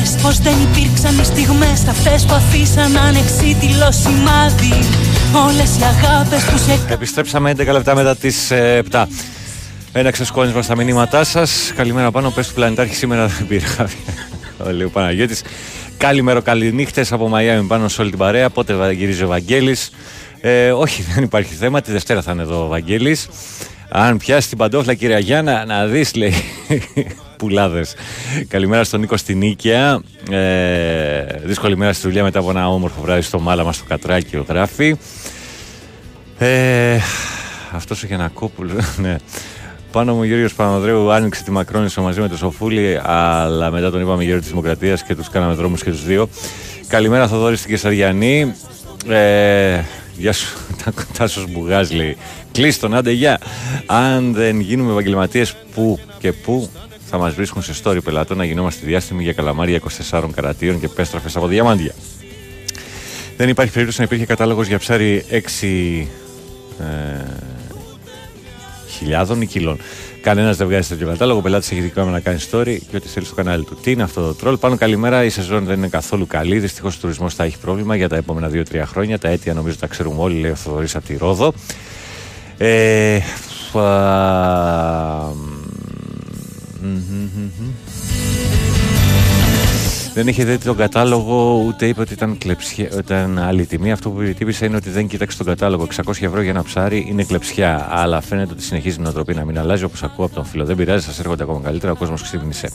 Λες 0.00 0.16
πως 0.22 0.38
δεν 0.38 0.54
υπήρξαν 0.60 1.18
οι 1.18 1.24
στιγμές 1.24 1.86
Αυτές 1.88 2.24
που 2.24 2.34
αφήσαν 2.34 2.96
ανεξίτηλο 2.96 3.92
σημάδι 3.92 4.88
Όλες 5.46 5.78
οι 5.78 5.82
αγάπες 5.82 6.42
που 6.44 6.58
σε 6.58 6.92
Επιστρέψαμε 6.92 7.50
11 7.50 7.66
λεπτά 7.72 7.94
μετά 7.94 8.16
τις 8.16 8.50
ε, 8.50 8.82
7. 8.90 9.04
Ένα 9.92 10.10
ξεσκόνισμα 10.10 10.62
στα 10.62 10.76
μηνύματά 10.76 11.24
σας. 11.24 11.72
Καλημέρα 11.76 12.10
πάνω. 12.10 12.30
Πες 12.30 12.48
του 12.48 12.54
πλανητάρχη 12.54 12.94
σήμερα 12.94 13.26
δεν 13.26 13.46
πήρε 13.46 13.64
χάρη. 13.64 13.92
Ο 14.66 14.70
λέει 14.76 14.86
ο 14.86 14.90
Παναγιώτης. 14.90 15.42
Καλημέρα, 15.96 16.40
καληνύχτες 16.40 17.12
από 17.12 17.28
Μαϊάμι 17.28 17.66
πάνω 17.66 17.88
σε 17.88 18.00
όλη 18.00 18.10
την 18.10 18.18
παρέα. 18.18 18.50
Πότε 18.50 18.92
γυρίζει 18.92 19.22
ο 19.22 19.26
Βαγγέλης 19.26 19.90
Ε, 20.40 20.72
όχι, 20.72 21.04
δεν 21.14 21.24
υπάρχει 21.24 21.54
θέμα. 21.54 21.80
Τη 21.80 21.92
Δευτέρα 21.92 22.22
θα 22.22 22.32
είναι 22.32 22.42
εδώ 22.42 22.64
ο 22.64 22.66
Βαγγέλης 22.66 23.28
Αν 23.88 24.16
πιάσει 24.16 24.48
την 24.48 24.58
παντόφλα, 24.58 24.94
κυρία 24.94 25.18
Γιάννα, 25.18 25.64
να 25.64 25.86
δεις, 25.86 26.14
λέει. 26.14 26.34
Πουλάδε. 27.40 27.84
Καλημέρα 28.48 28.84
στον 28.84 29.00
Νίκο 29.00 29.16
στην 29.16 29.38
Νίκαια. 29.38 30.00
Ε, 30.30 31.24
δύσκολη 31.44 31.76
μέρα 31.76 31.92
στη 31.92 32.06
δουλειά 32.06 32.22
μετά 32.22 32.38
από 32.38 32.50
ένα 32.50 32.68
όμορφο 32.68 33.00
βράδυ 33.00 33.20
στο 33.20 33.40
Μάλαμα 33.40 33.72
στο 33.72 33.84
Κατράκιο 33.88 34.44
γράφει. 34.48 34.96
Ε, 36.38 36.98
αυτός 37.72 38.02
ο 38.02 38.06
Γιανακόπουλος, 38.06 38.84
ναι. 39.02 39.16
Πάνω 39.92 40.14
μου 40.14 40.20
ο 40.20 40.24
Γιώργος 40.24 40.54
Παναδρέου 40.54 41.12
άνοιξε 41.12 41.42
τη 41.42 41.50
Μακρόνισο 41.50 42.02
μαζί 42.02 42.20
με 42.20 42.28
τον 42.28 42.36
Σοφούλη, 42.36 43.00
αλλά 43.02 43.70
μετά 43.70 43.90
τον 43.90 44.00
είπαμε 44.00 44.24
γέρο 44.24 44.38
της 44.38 44.48
Δημοκρατίας 44.48 45.02
και 45.02 45.14
τους 45.14 45.28
κάναμε 45.28 45.54
δρόμους 45.54 45.82
και 45.82 45.90
τους 45.90 46.04
δύο. 46.04 46.28
Καλημέρα 46.88 47.28
Θοδόρη 47.28 47.56
στην 47.56 47.70
Κεσαριανή. 47.70 48.54
Ε, 49.08 49.80
γεια 50.16 50.32
σου, 50.32 50.56
Τάσος 51.18 51.46
Μπουγάς 51.50 51.92
λέει. 51.92 52.16
Κλείστον, 52.52 52.94
άντε 52.94 53.10
γεια. 53.10 53.38
Αν 53.86 54.32
δεν 54.32 54.60
γίνουμε 54.60 54.92
επαγγελματίες 54.92 55.54
που 55.74 55.98
και 56.18 56.32
που 56.32 56.70
θα 57.10 57.18
μας 57.18 57.34
βρίσκουν 57.34 57.62
σε 57.62 57.74
story 57.82 57.98
πελατών 58.04 58.36
να 58.36 58.44
γινόμαστε 58.44 58.86
διάστημοι 58.86 59.22
για 59.22 59.32
καλαμάρια 59.32 59.80
24 60.10 60.24
καρατίων 60.34 60.80
και 60.80 60.88
πέστραφες 60.88 61.36
από 61.36 61.46
διαμάντια. 61.46 61.94
Δεν 63.36 63.48
υπάρχει 63.48 63.72
περίπτωση 63.72 63.98
να 63.98 64.04
υπήρχε 64.04 64.26
κατάλογος 64.26 64.66
για 64.66 64.78
ψάρι 64.78 65.24
6 65.30 65.34
ε, 66.80 67.04
χιλιάδων 68.88 69.40
ή 69.40 69.46
κιλών. 69.46 69.78
Κανένας 70.22 70.56
δεν 70.56 70.66
βγάζει 70.66 70.88
τέτοιο 70.88 71.06
κατάλογο. 71.06 71.38
Ο 71.38 71.42
πελάτης 71.42 71.70
έχει 71.70 71.80
δικαίωμα 71.80 72.10
να 72.10 72.20
κάνει 72.20 72.38
story 72.50 72.78
και 72.90 72.96
ό,τι 72.96 73.08
θέλει 73.08 73.26
στο 73.26 73.34
κανάλι 73.34 73.64
του. 73.64 73.74
Τι 73.82 73.90
είναι 73.90 74.02
αυτό 74.02 74.26
το 74.26 74.34
τρόλ. 74.34 74.56
Πάνω 74.56 74.76
καλημέρα. 74.76 75.24
Η 75.24 75.28
σεζόν 75.28 75.64
δεν 75.64 75.78
είναι 75.78 75.88
καθόλου 75.88 76.26
καλή. 76.26 76.58
Δυστυχώς 76.58 76.96
ο 76.96 76.98
τουρισμός 77.00 77.34
θα 77.34 77.44
έχει 77.44 77.58
πρόβλημα 77.58 77.96
για 77.96 78.08
τα 78.08 78.16
επόμενα 78.16 78.50
2-3 78.52 78.82
χρόνια. 78.86 79.18
Τα 79.18 79.28
αίτια 79.28 79.54
νομίζω 79.54 79.76
τα 79.76 79.86
ξέρουμε 79.86 80.20
όλοι, 80.20 80.40
λέει 80.40 80.50
ο 80.50 80.54
Θοδωρής 80.54 80.96
από 80.96 81.06
τη 81.06 81.16
Ρόδο. 81.16 81.52
Ε, 82.58 83.18
α, 83.72 83.82
Δεν 90.14 90.28
είχε 90.28 90.44
δει 90.44 90.58
τον 90.58 90.76
κατάλογο, 90.76 91.64
ούτε 91.66 91.86
είπε 91.86 92.00
ότι 92.00 92.12
ήταν, 92.12 92.38
κλεψιά, 92.38 92.88
ήταν 92.98 93.38
άλλη 93.38 93.66
τιμή. 93.66 93.92
Αυτό 93.92 94.10
που 94.10 94.34
τύπησα 94.38 94.66
είναι 94.66 94.76
ότι 94.76 94.90
δεν 94.90 95.06
κοίταξε 95.06 95.36
τον 95.36 95.46
κατάλογο. 95.46 95.86
600 96.06 96.10
ευρώ 96.20 96.40
για 96.40 96.50
ένα 96.50 96.62
ψάρι 96.62 97.06
είναι 97.08 97.24
κλεψιά. 97.24 97.88
Αλλά 97.90 98.20
φαίνεται 98.20 98.52
ότι 98.52 98.62
συνεχίζει 98.62 98.96
η 98.98 99.02
νοοτροπία 99.02 99.34
να 99.34 99.44
μην 99.44 99.58
αλλάζει 99.58 99.84
όπως 99.84 100.02
ακούω 100.02 100.24
από 100.24 100.34
τον 100.34 100.44
φίλο. 100.44 100.64
Δεν 100.64 100.76
πειράζει, 100.76 101.04
σας 101.04 101.18
έρχονται 101.18 101.42
ακόμα 101.42 101.60
καλύτερα. 101.62 101.92
Ο 101.92 101.96
κόσμος 101.96 102.22
ξύπνησε. 102.22 102.68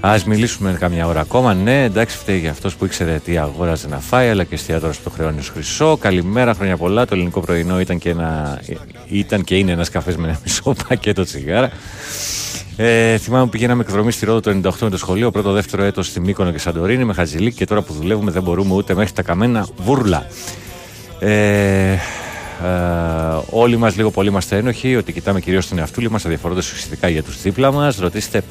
Α 0.00 0.16
μιλήσουμε 0.26 0.76
καμιά 0.78 1.06
ώρα 1.06 1.20
ακόμα. 1.20 1.54
Ναι, 1.54 1.82
εντάξει, 1.82 2.16
φταίει 2.16 2.38
για 2.38 2.50
αυτός 2.50 2.76
που 2.76 2.84
ήξερε 2.84 3.20
τι 3.24 3.38
αγόραζε 3.38 3.88
να 3.88 3.98
φάει, 3.98 4.28
αλλά 4.28 4.44
και 4.44 4.54
εστιατόρας 4.54 4.96
που 4.96 5.02
το 5.04 5.10
χρεώνει 5.10 5.38
ως 5.38 5.48
χρυσό. 5.48 5.96
Καλημέρα, 5.96 6.54
χρόνια 6.54 6.76
πολλά. 6.76 7.04
Το 7.04 7.14
ελληνικό 7.14 7.40
πρωινό 7.40 7.80
ήταν 7.80 7.98
και, 7.98 8.10
ένα, 8.10 8.60
ήταν 9.08 9.44
και 9.44 9.56
είναι 9.56 9.72
ένας 9.72 9.88
καφές 9.88 10.16
με 10.16 10.28
ένα 10.28 10.38
μισό 10.44 10.74
πακέτο 10.88 11.24
τσιγάρα. 11.24 11.70
Ε, 12.82 13.18
θυμάμαι 13.18 13.44
που 13.44 13.50
πηγαίναμε 13.50 13.82
εκδρομή 13.82 14.12
στη 14.12 14.24
Ρόδο 14.24 14.40
το 14.40 14.50
98 14.50 14.72
με 14.80 14.90
το 14.90 14.96
σχολείο, 14.96 15.30
πρώτο 15.30 15.52
δεύτερο 15.52 15.82
έτος 15.82 16.06
στη 16.06 16.20
Μύκονο 16.20 16.52
και 16.52 16.58
Σαντορίνη 16.58 17.04
με 17.04 17.12
Χατζηλίκ 17.12 17.54
και 17.54 17.64
τώρα 17.64 17.82
που 17.82 17.92
δουλεύουμε 17.92 18.30
δεν 18.30 18.42
μπορούμε 18.42 18.74
ούτε 18.74 18.94
μέχρι 18.94 19.12
τα 19.12 19.22
καμένα 19.22 19.66
βούρλα. 19.76 20.26
Ε, 21.18 21.92
ε, 21.92 21.98
όλοι 23.50 23.76
μας 23.76 23.96
λίγο 23.96 24.10
πολύ 24.10 24.28
είμαστε 24.28 24.56
ένοχοι 24.56 24.96
ότι 24.96 25.12
κοιτάμε 25.12 25.40
κυρίως 25.40 25.68
τον 25.68 25.78
εαυτούλη 25.78 26.10
μας 26.10 26.24
αδιαφορώντας 26.24 26.70
ουσιαστικά 26.70 27.08
για 27.08 27.22
τους 27.22 27.42
δίπλα 27.42 27.72
μας. 27.72 27.96
Ρωτήστε 27.96 28.42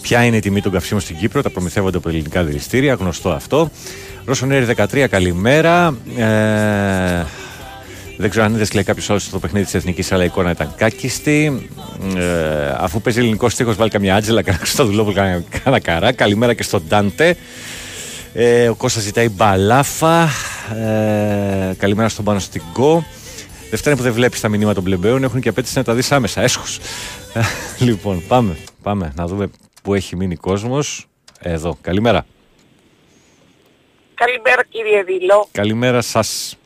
ποια 0.00 0.24
είναι 0.24 0.36
η 0.36 0.40
τιμή 0.40 0.60
των 0.60 0.72
καυσίμων 0.72 1.02
στην 1.02 1.16
Κύπρο, 1.16 1.42
τα 1.42 1.50
προμηθεύονται 1.50 1.96
από 1.96 2.08
ελληνικά 2.08 2.42
δηληστήρια, 2.44 2.94
γνωστό 2.94 3.30
αυτό. 3.30 3.70
Ρώσον 4.24 4.50
13, 4.76 5.06
καλημέρα. 5.08 5.96
Ε, 6.16 7.24
δεν 8.18 8.30
ξέρω 8.30 8.44
αν 8.44 8.54
είδες 8.54 8.72
λέει 8.72 8.84
κάποιος 8.84 9.10
άλλος 9.10 9.22
στο 9.22 9.38
παιχνίδι 9.38 9.64
της 9.64 9.74
Εθνικής, 9.74 10.12
αλλά 10.12 10.22
η 10.22 10.26
εικόνα 10.26 10.50
ήταν 10.50 10.74
κάκιστη. 10.76 11.68
Ε, 12.16 12.74
αφού 12.76 13.00
παίζει 13.00 13.18
ελληνικός 13.18 13.52
στίχος, 13.52 13.76
βάλει 13.76 13.90
καμιά 13.90 14.16
άτζελα, 14.16 14.42
κανένα 14.42 14.62
Χρυστοδουλόπουλο, 14.62 15.14
κανένα 15.14 15.80
καρά. 15.80 16.12
Καλημέρα 16.12 16.54
και 16.54 16.62
στον 16.62 16.82
Ντάντε. 16.88 17.36
Ε, 18.32 18.68
ο 18.68 18.74
Κώστας 18.74 19.02
ζητάει 19.02 19.28
μπαλάφα. 19.28 20.22
Ε, 20.74 21.74
καλημέρα 21.78 22.08
στον 22.08 22.24
πάνω 22.24 22.38
στην 22.38 22.62
Go. 22.76 22.98
Δευτέρα 23.70 23.96
που 23.96 24.02
δεν 24.02 24.12
βλέπεις 24.12 24.40
τα 24.40 24.48
μηνύματα 24.48 24.74
των 24.74 24.84
πλεμπαίων 24.84 25.22
έχουν 25.22 25.40
και 25.40 25.48
απέτηση 25.48 25.78
να 25.78 25.84
τα 25.84 25.94
δεις 25.94 26.12
άμεσα. 26.12 26.40
Έσχος. 26.42 26.78
λοιπόν, 27.78 28.22
πάμε, 28.28 28.56
πάμε 28.82 29.12
να 29.16 29.26
δούμε 29.26 29.50
πού 29.82 29.94
έχει 29.94 30.16
μείνει 30.16 30.36
κόσμος. 30.36 31.06
Εδώ. 31.40 31.78
Καλημέρα. 31.80 32.26
Καλημέρα 34.14 34.64
κύριε 34.68 35.02
Δηλό. 35.02 35.48
Καλημέρα 35.52 36.00
σας 36.00 36.56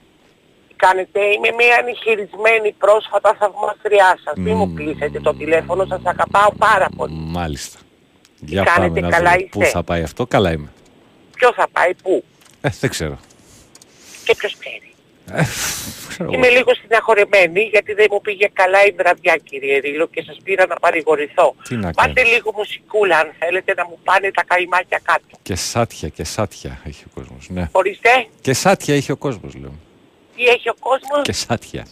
κάνετε. 0.84 1.20
Είμαι 1.34 1.50
μια 1.58 1.76
ανοιχειρισμένη 1.82 2.70
πρόσφατα 2.84 3.30
θαυμαστριά 3.38 4.10
σας. 4.24 4.34
Μην 4.36 4.54
μου 4.56 4.72
κλείσετε 4.76 5.20
το 5.20 5.32
τηλέφωνο, 5.34 5.82
σας 5.92 6.00
αγαπάω 6.04 6.50
πάρα 6.68 6.88
πολύ. 6.96 7.12
Μάλιστα. 7.38 7.78
Τι 8.46 8.52
Για 8.54 8.62
κάνετε, 8.62 9.00
πάμε 9.00 9.00
να 9.00 9.16
καλά 9.16 9.30
δούμε 9.30 9.42
είστε; 9.42 9.58
πού 9.58 9.64
θα 9.64 9.82
πάει 9.82 10.02
αυτό. 10.02 10.26
Καλά 10.26 10.52
είμαι. 10.52 10.70
Ποιος 11.36 11.54
θα 11.54 11.66
πάει, 11.72 11.94
πού; 12.02 12.24
Ε, 12.60 12.68
δεν 12.80 12.90
ξέρω. 12.90 13.18
και 14.24 14.34
ποιος 14.38 14.56
ξέρει; 14.58 14.88
Ε, 15.32 15.42
Ξέρω 16.08 16.30
Είμαι 16.32 16.46
εγώ. 16.46 16.56
λίγο 16.56 16.70
συναχωρεμένη 16.74 17.60
γιατί 17.62 17.92
δεν 17.92 18.06
μου 18.10 18.20
πήγε 18.20 18.48
καλά 18.52 18.84
η 18.84 18.90
βραδιά 18.90 19.36
κύριε 19.36 19.78
Ρίλο 19.78 20.06
και 20.06 20.22
σας 20.22 20.36
πήρα 20.44 20.66
να 20.66 20.74
παρηγορηθώ. 20.76 21.54
Τι 21.68 21.76
να 21.76 21.90
Πάτε 21.90 22.12
κάνεις. 22.12 22.32
λίγο 22.32 22.52
μουσικούλα 22.56 23.18
αν 23.18 23.32
θέλετε 23.38 23.74
να 23.76 23.84
μου 23.88 23.98
πάνε 24.04 24.30
τα 24.30 24.44
καημάκια 24.44 25.00
κάτω. 25.02 25.36
Και 25.42 25.54
σάτια, 25.54 26.08
και 26.08 26.24
σάτια 26.24 26.80
έχει 26.84 27.04
ο 27.06 27.10
κόσμος. 27.14 27.46
Ναι. 27.48 27.68
Ορίστε, 27.72 28.26
Και 28.40 28.52
σάτια 28.52 28.94
έχει 28.94 29.12
ο 29.12 29.16
κόσμος, 29.16 29.54
λέω. 29.54 29.74
Τι 30.44 30.48
έχει 30.48 30.68
ο 30.68 30.74
κόσμος, 30.80 31.22
Και 31.22 31.32
σάτια. 31.32 31.86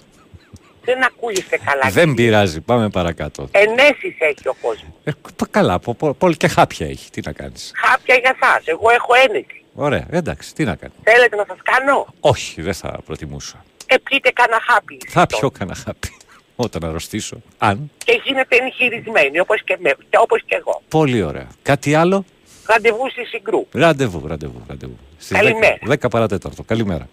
δεν 0.84 1.04
ακούγεστε 1.04 1.58
καλά. 1.64 1.90
Δεν 1.90 2.14
πειράζει, 2.14 2.60
πάμε 2.60 2.88
παρακάτω. 2.88 3.48
Ενέσεις 3.50 4.14
έχει 4.18 4.48
ο 4.48 4.54
κόσμος. 4.62 4.90
Ε, 5.04 5.10
πα- 5.36 5.46
καλά, 5.50 5.78
πο- 5.78 5.94
πο- 5.94 6.14
πολύ 6.14 6.36
και 6.36 6.48
χάπια 6.48 6.86
έχει. 6.86 7.10
Τι 7.10 7.20
να 7.24 7.32
κάνεις. 7.32 7.72
Χάπια 7.74 8.14
για 8.14 8.36
σας, 8.40 8.62
εγώ 8.66 8.90
έχω 8.90 9.12
ένεση. 9.28 9.64
Ωραία, 9.74 10.06
εντάξει, 10.10 10.54
τι 10.54 10.64
να 10.64 10.74
κάνεις. 10.74 10.96
Θέλετε 11.02 11.36
να 11.36 11.44
σας 11.48 11.58
κάνω, 11.62 12.06
Όχι, 12.20 12.62
δεν 12.62 12.74
θα 12.74 12.98
προτιμούσα. 13.06 13.64
ε 13.86 13.96
πείτε 13.98 14.30
κανένα 14.30 14.60
χάπι. 14.68 14.98
Θα 15.08 15.26
πιω 15.26 15.50
κανένα 15.50 15.76
χάπι. 15.84 16.08
Όταν 16.66 16.84
αρρωστήσω. 16.84 17.36
Αν. 17.58 17.90
Και 18.04 18.20
γίνετε 18.24 18.56
εγχειρισμένοι 18.56 19.40
όπως 19.40 19.62
και, 19.64 19.76
με, 19.80 19.90
και 20.10 20.16
όπως 20.18 20.42
και 20.46 20.54
εγώ. 20.56 20.82
Πολύ 20.88 21.22
ωραία. 21.22 21.46
Κάτι 21.62 21.94
άλλο; 21.94 22.24
Ραντεβού 22.66 23.10
στη 23.10 23.24
Συγκρού. 23.24 23.66
Ραντεβού, 23.72 24.26
ραντεβού, 24.26 24.62
ραντεβού. 24.68 24.96
Στις 25.18 25.36
Καλημέρα. 25.36 25.78
10, 25.86 25.92
10 25.92 26.10
παρατέταρτο. 26.10 26.62
Καλημέρα. 26.62 27.08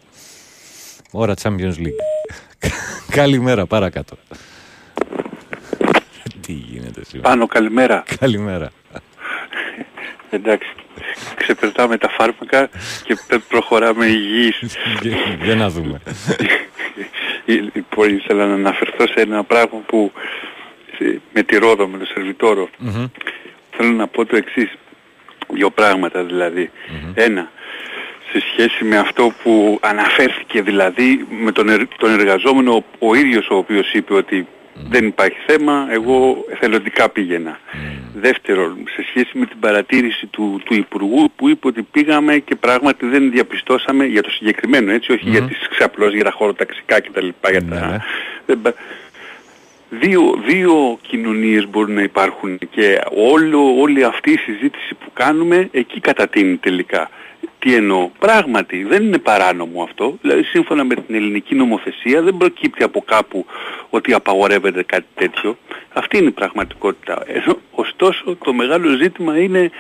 Ώρα 1.12 1.34
Champions 1.42 1.74
League. 1.78 2.00
Καλημέρα, 3.20 3.66
παρακάτω. 3.66 4.18
Τι 6.42 6.52
γίνεται 6.54 7.06
σήμερα; 7.06 7.30
Πάνω 7.30 7.48
καλημέρα. 7.48 8.04
Καλημέρα. 8.20 8.72
Εντάξει. 10.30 10.68
Ξεπερνάμε 11.36 11.98
τα 11.98 12.10
φάρμακα 12.10 12.70
και 13.04 13.18
πε- 13.28 13.40
προχωράμε 13.48 14.06
υγιείς. 14.06 14.60
Για- 15.02 15.18
Για 15.44 15.56
να 15.56 15.70
δούμε. 15.70 16.02
Λοιπόν, 17.46 18.16
ήθελα 18.16 18.46
να 18.48 18.54
αναφερθώ 18.54 19.08
σε 19.08 19.14
ένα 19.22 19.44
πράγμα 19.44 19.80
που 19.86 20.12
σε- 20.98 21.22
με 21.34 21.44
τη 21.44 21.58
Ρόδο, 21.58 21.88
με 21.88 21.98
το 21.98 22.06
σερβιτόρο. 22.06 22.70
Μμμ. 22.78 23.06
Θέλω 23.78 23.92
να 23.92 24.08
πω 24.08 24.26
το 24.26 24.36
εξής. 24.36 24.74
Δύο 25.54 25.70
πράγματα 25.70 26.24
δηλαδή. 26.24 26.72
Ένα, 27.14 27.52
σε 28.40 28.46
σχέση 28.52 28.84
με 28.84 28.98
αυτό 28.98 29.32
που 29.44 29.80
αναφέρθηκε 29.82 30.62
δηλαδή 30.62 31.26
με 31.44 31.52
τον, 31.52 31.70
ερ- 31.70 31.96
τον 31.98 32.12
εργαζόμενο 32.20 32.84
ο 33.00 33.16
ίδιος 33.16 33.50
ο 33.50 33.56
οποίος 33.56 33.94
είπε 33.94 34.14
ότι 34.14 34.48
δεν 34.90 35.06
υπάρχει 35.06 35.38
θέμα, 35.48 35.88
εγώ 35.92 36.46
εθελοντικά 36.52 37.10
πήγαινα. 37.10 37.60
Δεύτερον, 38.14 38.78
σε 38.96 39.06
σχέση 39.10 39.38
με 39.38 39.46
την 39.46 39.60
παρατήρηση 39.60 40.26
του, 40.26 40.62
του 40.66 40.74
Υπουργού 40.74 41.32
που 41.36 41.50
είπε 41.50 41.68
ότι 41.68 41.82
πήγαμε 41.82 42.38
και 42.38 42.56
πράγματι 42.56 43.06
δεν 43.06 43.32
διαπιστώσαμε 43.32 44.06
για 44.06 44.22
το 44.24 44.30
συγκεκριμένο 44.30 44.92
έτσι, 44.92 45.12
όχι 45.12 45.30
για 45.30 45.42
τις 45.42 45.68
ξαπλώς, 45.70 46.14
για 46.14 46.24
τα 46.24 46.32
χωροταξικά 46.32 47.02
κτλ. 47.02 47.28
Για 47.52 47.64
τα... 47.66 48.06
δεν 48.46 48.62
πα- 48.62 48.74
Δύο, 49.90 50.42
δύο 50.46 50.98
κοινωνίες 51.02 51.68
μπορούν 51.70 51.94
να 51.94 52.02
υπάρχουν 52.02 52.60
και 52.72 53.02
όλο, 53.32 53.80
όλη 53.80 54.04
αυτή 54.04 54.32
η 54.32 54.38
συζήτηση 54.38 54.94
που 54.96 55.10
κάνουμε 55.14 55.68
εκεί 55.72 56.00
κατατείνει 56.00 56.56
τελικά. 56.58 57.10
Τι 57.60 57.76
εννοώ; 57.76 58.10
Πράγματι 58.20 58.84
δεν 58.84 59.04
είναι 59.04 59.18
παράνομο 59.18 59.84
αυτό. 59.84 60.18
Δηλαδή 60.22 60.44
σύμφωνα 60.44 60.84
με 60.84 60.96
την 60.96 61.16
ελληνική 61.16 61.56
νομοθεσία 61.56 62.22
δεν 62.22 62.38
προκύπτει 62.38 62.84
από 62.84 63.02
κάπου 63.02 63.46
ότι 63.90 64.14
απαγορεύεται 64.14 64.84
κάτι 64.84 65.06
τέτοιο. 65.16 65.58
Αυτή 65.94 66.18
είναι 66.18 66.28
η 66.28 66.32
πραγματικότητα. 66.32 67.24
Ενώ, 67.28 67.58
ωστόσο 67.72 68.38
το 68.44 68.54
μεγάλο 68.54 68.96
ζήτημα 68.96 69.40
είναι 69.40 69.72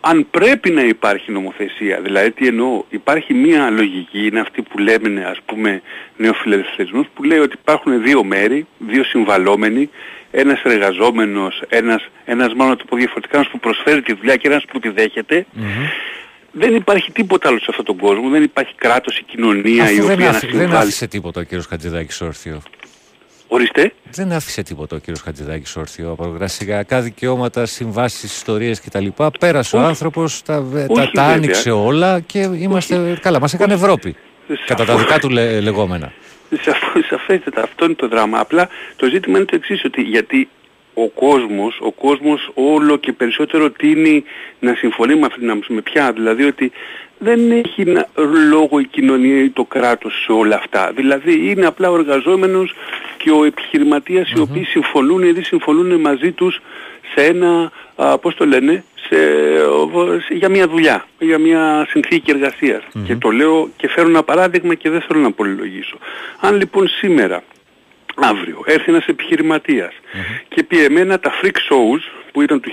αν 0.00 0.26
πρέπει 0.30 0.70
να 0.70 0.82
υπάρχει 0.82 1.32
νομοθεσία. 1.32 2.00
Δηλαδή 2.00 2.30
τι 2.30 2.46
εννοώ; 2.46 2.84
Υπάρχει 2.88 3.34
μία 3.34 3.70
λογική, 3.70 4.26
είναι 4.26 4.40
αυτή 4.40 4.62
που 4.62 4.78
λέμε 4.78 5.24
ας 5.24 5.38
πούμε 5.46 5.82
νεοφιλελευθερισμός 6.16 7.06
που 7.14 7.22
λέει 7.22 7.38
ότι 7.38 7.56
υπάρχουν 7.60 8.02
δύο 8.02 8.24
μέρη, 8.24 8.66
δύο 8.78 9.04
συμβαλόμενοι, 9.04 9.90
ένας 10.30 10.62
εργαζόμενος, 10.62 11.62
ένας, 11.68 12.08
ένας 12.24 12.54
μάλλον 12.54 12.72
να 12.72 12.76
το 12.78 12.84
πω 12.88 12.96
διαφορετικά, 12.96 13.36
ένας 13.36 13.48
που 13.48 13.58
προσφέρει 13.58 14.02
τη 14.02 14.12
δουλειά 14.14 14.36
και 14.36 14.48
ένας 14.48 14.64
που 14.64 14.78
τη 14.78 14.88
δέχεται. 14.88 15.46
Δεν 16.56 16.74
υπάρχει 16.74 17.12
τίποτα 17.12 17.48
άλλο 17.48 17.58
σε 17.58 17.66
αυτόν 17.68 17.84
τον 17.84 17.96
κόσμο. 17.96 18.28
Δεν 18.28 18.42
υπάρχει 18.42 18.74
κράτος 18.76 19.18
ή 19.18 19.22
κοινωνία 19.22 19.90
η 19.90 19.94
Αφού 19.98 20.02
οποία 20.04 20.06
δεν, 20.16 20.18
να 20.18 20.28
άφη- 20.30 20.50
δεν 20.50 20.60
συμβάλλει. 20.60 20.76
άφησε 20.82 21.06
τίποτα 21.06 21.40
ο 21.40 21.42
κύριος 21.42 21.66
Χατζηδάκης 21.66 22.20
όρθιο. 22.20 22.62
Ορίστε. 23.48 23.92
Δεν 24.10 24.32
άφησε 24.32 24.62
τίποτα 24.62 24.96
ο 24.96 24.98
κύριος 24.98 25.20
Χατζηδάκης 25.20 25.76
όρθιο 25.76 26.10
από 26.10 26.24
εργασιακά 26.34 27.00
δικαιώματα, 27.00 27.66
συμβάσεις, 27.66 28.22
ιστορίες 28.36 28.80
κτλ. 28.80 29.06
Πέρασε 29.38 29.76
ο 29.76 29.78
Όχι. 29.78 29.88
άνθρωπος, 29.88 30.42
τα, 30.42 30.52
τα, 30.54 30.60
Όχι, 30.88 31.10
τα 31.12 31.22
βέβαια. 31.22 31.34
άνοιξε 31.34 31.70
όλα 31.70 32.20
και 32.20 32.38
είμαστε 32.38 33.18
καλά. 33.22 33.40
Μας 33.40 33.54
έκανε 33.54 33.74
Ευρώπη. 33.74 34.16
Κατά 34.66 34.84
τα 34.84 34.96
δικά 34.96 35.18
του 35.18 35.28
λε- 35.28 35.60
λεγόμενα. 35.60 36.12
Σαφ- 36.62 37.06
Σαφέστατα, 37.08 37.62
αυτό 37.62 37.84
είναι 37.84 37.94
το 37.94 38.08
δράμα. 38.08 38.38
Απλά 38.38 38.68
το 38.96 39.06
ζήτημα 39.06 39.36
είναι 39.36 39.46
το 39.46 39.56
εξής, 39.56 39.84
ότι 39.84 40.02
γιατί 40.02 40.48
ο 40.94 41.08
κόσμος, 41.08 41.78
ο 41.80 41.90
κόσμος 41.92 42.50
όλο 42.54 42.96
και 42.96 43.12
περισσότερο 43.12 43.70
τίνει 43.70 44.24
να 44.60 44.74
συμφωνεί 44.74 45.14
με 45.14 45.26
αυτήν 45.26 45.40
την 45.40 45.50
άποψη. 45.50 45.72
Με 45.72 45.80
ποια, 45.80 46.12
δηλαδή 46.12 46.44
ότι 46.44 46.72
δεν 47.18 47.50
έχει 47.50 47.84
να- 47.84 48.06
λόγο 48.50 48.78
η 48.78 48.84
κοινωνία 48.86 49.42
ή 49.42 49.48
το 49.50 49.64
κράτος 49.64 50.22
σε 50.24 50.32
όλα 50.32 50.56
αυτά. 50.56 50.92
Δηλαδή 50.96 51.50
είναι 51.50 51.66
απλά 51.66 51.90
ο 51.90 51.94
εργαζόμενος 51.94 52.74
και 53.16 53.30
ο 53.30 53.44
επιχειρηματίας 53.44 54.30
οι 54.30 54.40
οποίοι 54.40 54.64
συμφωνούν 54.64 55.22
ή 55.22 55.30
δεν 55.32 55.44
συμφωνούν 55.44 56.00
μαζί 56.00 56.32
τους 56.32 56.60
σε 57.14 57.24
ένα, 57.24 57.72
α, 57.96 58.18
πώς 58.18 58.34
το 58.34 58.46
λένε, 58.46 58.84
σε, 59.08 59.16
σε- 60.26 60.34
για 60.34 60.48
μια 60.48 60.68
δουλειά, 60.68 61.04
για 61.18 61.38
μια 61.38 61.86
συνθήκη 61.90 62.30
εργασίας. 62.30 62.82
Και 63.06 63.16
το 63.16 63.30
λέω 63.30 63.68
και 63.76 63.88
φέρω 63.88 64.08
ένα 64.08 64.22
παράδειγμα 64.22 64.74
και 64.74 64.90
δεν 64.90 65.00
θέλω 65.00 65.20
να 65.20 65.30
πολυλογήσω. 65.32 65.98
Αν 66.40 66.56
λοιπόν 66.56 66.88
σήμερα, 66.88 67.42
αύριο, 68.16 68.62
έρθει 68.64 68.90
ένας 68.90 69.06
επιχειρηματίας 69.06 69.92
και 70.48 70.62
πει 70.62 70.84
εμένα 70.84 71.18
τα 71.18 71.32
freak 71.42 71.56
shows 71.70 72.00
που 72.32 72.42
ήταν 72.42 72.60
το 72.60 72.70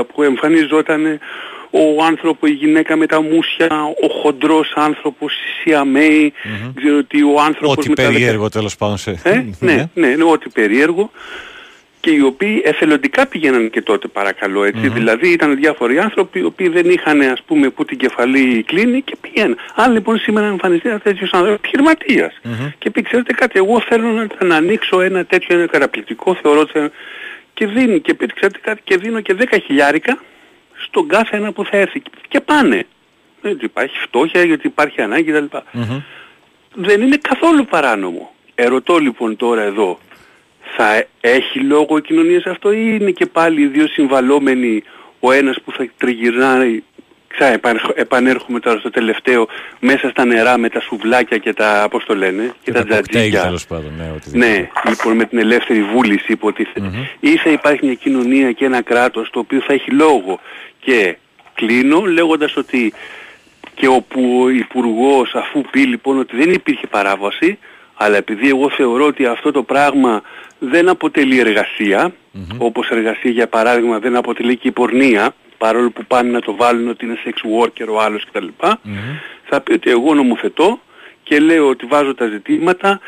1890 0.00 0.06
που 0.14 0.22
εμφανιζόταν 0.22 1.18
ο 1.70 2.04
άνθρωπο, 2.04 2.46
η 2.46 2.50
γυναίκα 2.50 2.96
με 2.96 3.06
τα 3.06 3.22
μουσια, 3.22 3.68
ο 4.02 4.08
χοντρός 4.22 4.72
άνθρωπος, 4.74 5.32
η 5.32 5.60
Σιαμέη, 5.60 6.32
ξέρω 6.74 6.96
ότι 6.98 7.22
ο 7.22 7.40
άνθρωπος 7.40 7.76
Ό,τι 7.76 7.88
με 7.88 7.94
τα 7.94 8.02
δεκα- 8.02 8.18
περίεργο 8.18 8.48
τέλος 8.48 8.76
πάντων 8.76 8.96
σε... 8.96 9.20
ε, 9.22 9.44
ναι, 9.66 9.90
ναι, 9.94 10.06
είναι 10.06 10.24
ό,τι 10.24 10.48
περίεργο 10.48 11.10
και 12.02 12.10
οι 12.10 12.20
οποίοι 12.20 12.62
εθελοντικά 12.64 13.26
πήγαιναν 13.26 13.70
και 13.70 13.82
τότε 13.82 14.08
παρακαλώ 14.08 14.64
έτσι. 14.64 14.80
Δηλαδή 14.88 15.28
ήταν 15.28 15.56
διάφοροι 15.56 15.98
άνθρωποι 15.98 16.38
οι 16.38 16.42
οποίοι 16.44 16.68
δεν 16.68 16.90
είχαν 16.90 17.20
ας 17.20 17.42
πούμε 17.42 17.68
που 17.70 17.84
την 17.84 17.98
κεφαλή 17.98 18.62
κλείνει 18.62 19.02
και 19.02 19.16
πήγαιναν. 19.20 19.56
Αν 19.74 19.92
λοιπόν 19.92 20.18
σήμερα 20.18 20.46
εμφανιστεί 20.46 20.88
ένα 20.88 20.98
τέτοιος 20.98 21.30
άνθρωπος 21.32 21.58
επιχειρηματίας 21.58 22.40
και 22.78 22.90
πει 22.90 23.02
ξέρετε 23.02 23.32
κάτι 23.32 23.58
εγώ 23.58 23.80
θέλω 23.80 24.08
να, 24.08 24.26
να 24.46 24.56
ανοίξω 24.56 25.00
ένα 25.00 25.24
τέτοιο 25.24 25.56
ένα 25.58 25.66
καταπληκτικό 25.66 26.34
θεωρώ 26.42 26.60
ότι 26.60 26.72
θα- 26.78 26.90
και 27.54 27.66
δίνει 27.66 28.00
και 28.00 28.14
πει 28.14 28.26
ξέρετε 28.26 28.58
κάτι 28.62 28.80
και 28.84 28.96
δίνω 28.96 29.20
και 29.20 29.34
10 29.38 29.44
χιλιάρικα 29.64 30.18
στον 30.86 31.08
κάθε 31.08 31.36
ένα 31.36 31.52
που 31.52 31.64
θα 31.64 31.76
έρθει 31.76 32.02
και 32.28 32.40
πάνε. 32.40 32.86
Γιατί 33.42 33.64
υπάρχει 33.64 33.98
φτώχεια, 33.98 34.42
γιατί 34.44 34.66
υπάρχει 34.66 35.00
ανάγκη 35.00 35.32
κτλ 35.32 35.56
δεν 36.74 37.00
είναι 37.02 37.16
καθόλου 37.16 37.64
παράνομο. 37.64 38.34
Ερωτώ 38.54 38.98
λοιπόν 38.98 39.36
τώρα 39.36 39.62
εδώ, 39.62 39.98
θα 40.76 41.04
έχει 41.20 41.58
λόγο 41.60 41.96
η 41.96 42.00
κοινωνία 42.02 42.40
σε 42.40 42.50
αυτό 42.50 42.72
ή 42.72 42.96
είναι 43.00 43.10
και 43.10 43.26
πάλι 43.26 43.60
οι 43.62 43.66
δύο 43.66 43.86
συμβαλόμενοι 43.88 44.82
ο 45.20 45.32
ένας 45.32 45.56
που 45.64 45.72
θα 45.72 45.88
τριγυρνάει 45.98 46.82
Ξα, 47.36 47.46
επανέρχο- 47.46 47.92
επανέρχομαι 47.96 48.60
τώρα 48.60 48.78
στο 48.78 48.90
τελευταίο 48.90 49.48
μέσα 49.80 50.08
στα 50.10 50.24
νερά 50.24 50.58
με 50.58 50.68
τα 50.68 50.80
σουβλάκια 50.80 51.38
και 51.38 51.52
τα, 51.52 51.86
πώς 51.90 52.04
το 52.04 52.14
λένε, 52.14 52.52
και, 52.62 52.72
τα 52.72 52.78
κοκτέιλ 52.78 53.02
τζατζίκια. 53.08 53.42
τέλος 53.42 53.66
πάντων. 53.66 53.92
Ναι, 53.98 54.10
ότι 54.16 54.38
Ναι, 54.38 54.68
λοιπόν 54.88 55.16
με 55.16 55.24
την 55.24 55.38
ελεύθερη 55.38 55.82
βούληση 55.82 56.32
υποτίθεται. 56.32 56.90
Ή 57.20 57.36
θα 57.36 57.50
υπάρχει 57.50 57.84
μια 57.84 57.94
κοινωνία 57.94 58.52
και 58.52 58.64
ένα 58.64 58.82
κράτος 58.82 59.30
το 59.30 59.38
οποίο 59.38 59.60
θα 59.60 59.72
έχει 59.72 59.90
λόγο. 59.90 60.40
Και 60.80 61.16
κλείνω 61.54 62.00
λέγοντας 62.00 62.56
ότι 62.56 62.92
και 63.74 63.86
όπου 63.86 64.40
ο 64.42 64.48
Υπουργός 64.48 65.34
αφού 65.34 65.60
πει 65.70 65.80
λοιπόν 65.80 66.18
ότι 66.18 66.36
δεν 66.36 66.50
υπήρχε 66.52 66.86
παράβαση, 66.86 67.58
αλλά 68.02 68.16
επειδή 68.16 68.48
εγώ 68.48 68.70
θεωρώ 68.70 69.06
ότι 69.06 69.26
αυτό 69.26 69.50
το 69.50 69.62
πράγμα 69.62 70.22
δεν 70.58 70.88
αποτελεί 70.88 71.38
εργασία, 71.38 72.12
όπως 72.58 72.88
εργασία 72.90 73.30
για 73.30 73.46
παράδειγμα 73.46 73.98
δεν 73.98 74.16
αποτελεί 74.16 74.56
και 74.56 74.68
η 74.68 74.70
πορνεία, 74.70 75.34
παρόλο 75.58 75.90
που 75.90 76.04
πάνε 76.04 76.30
να 76.30 76.40
το 76.40 76.56
βάλουν 76.56 76.88
ότι 76.88 77.04
είναι 77.04 77.16
sex 77.24 77.60
worker 77.60 77.86
ο 77.88 78.00
άλλος 78.00 78.24
κτλ. 78.24 78.46
Θα 79.44 79.60
πει 79.60 79.72
ότι 79.72 79.90
εγώ 79.90 80.14
νομοθετώ 80.14 80.80
και 81.22 81.38
λέω 81.38 81.68
ότι 81.68 81.86
βάζω 81.86 82.14
τα 82.14 82.26
ζητήματα 82.26 83.00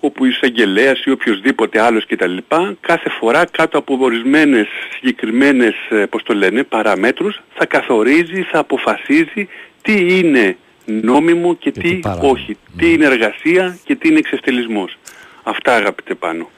όπου 0.00 0.24
η 0.24 0.28
εισαγγελέας 0.28 1.04
ή 1.04 1.10
οποιοδήποτε 1.10 1.80
άλλος 1.80 2.06
κτλ. 2.06 2.36
κάθε 2.80 3.10
φορά 3.10 3.44
κάτω 3.44 3.78
από 3.78 3.98
ορισμένες 4.00 4.66
συγκεκριμένες, 4.94 5.74
ε, 5.90 6.06
πώς 6.06 6.22
το 6.22 6.34
λένε, 6.34 6.62
παραμέτρους 6.62 7.40
θα 7.54 7.66
καθορίζει, 7.66 8.42
θα 8.42 8.58
αποφασίζει 8.58 9.48
τι 9.82 10.18
είναι 10.18 10.56
νόμιμο 10.88 11.54
και, 11.54 11.72
τι, 11.72 12.00
όχι, 12.20 12.56
τι 12.76 12.92
είναι 12.92 13.04
εργασία 13.04 13.78
και 13.84 13.96
τι 13.96 14.08
είναι 14.08 14.18
εξευτελισμός. 14.18 14.98
Αυτά 15.42 15.74
αγαπητέ 15.74 16.14
πάνω. 16.14 16.50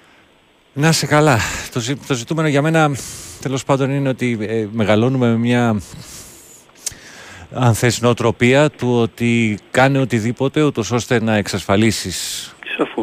Να 0.72 0.88
είσαι 0.88 1.06
καλά. 1.06 1.38
Το, 1.72 1.80
ζη- 1.80 2.06
το 2.06 2.14
ζητούμενο 2.14 2.48
για 2.48 2.62
μένα 2.62 2.96
τέλος 3.40 3.64
πάντων 3.64 3.90
είναι 3.90 4.08
ότι 4.08 4.38
ε, 4.40 4.66
μεγαλώνουμε 4.72 5.28
με 5.28 5.36
μια 5.36 5.80
αν 7.52 7.74
θες 7.74 8.00
νοοτροπία 8.00 8.70
του 8.70 8.98
ότι 9.00 9.58
κάνει 9.70 9.98
οτιδήποτε 9.98 10.62
ούτως 10.62 10.90
ώστε 10.90 11.22
να 11.22 11.36
εξασφαλίσεις 11.36 12.54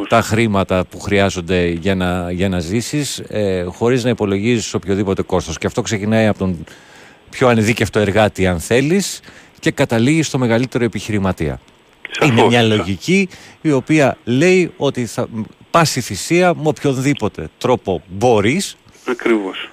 τα 0.07 0.21
χρήματα 0.21 0.85
που 0.89 0.99
χρειάζονται 0.99 1.67
για 1.67 1.95
να, 1.95 2.31
για 2.31 2.49
να 2.49 2.59
ζήσεις 2.59 3.19
ε, 3.19 3.63
χωρίς 3.63 4.03
να 4.03 4.09
υπολογίζεις 4.09 4.73
οποιοδήποτε 4.73 5.21
κόστος. 5.21 5.57
Και 5.57 5.67
αυτό 5.67 5.81
ξεκινάει 5.81 6.27
από 6.27 6.37
τον 6.39 6.65
πιο 7.29 7.47
ανειδίκευτο 7.47 7.99
εργάτη 7.99 8.47
αν 8.47 8.59
θέλεις 8.59 9.19
και 9.59 9.71
καταλήγει 9.71 10.23
στο 10.23 10.37
μεγαλύτερο 10.37 10.83
επιχειρηματία. 10.83 11.59
Είναι 12.23 12.45
μια 12.45 12.63
λογική 12.63 13.29
η 13.61 13.71
οποία 13.71 14.17
λέει 14.23 14.71
ότι 14.77 15.05
θα 15.05 15.27
πάσει 15.71 16.01
θυσία 16.01 16.53
με 16.55 16.67
οποιονδήποτε 16.67 17.49
τρόπο 17.57 18.01
μπορείς. 18.07 18.77
Ακριβώς. 19.05 19.69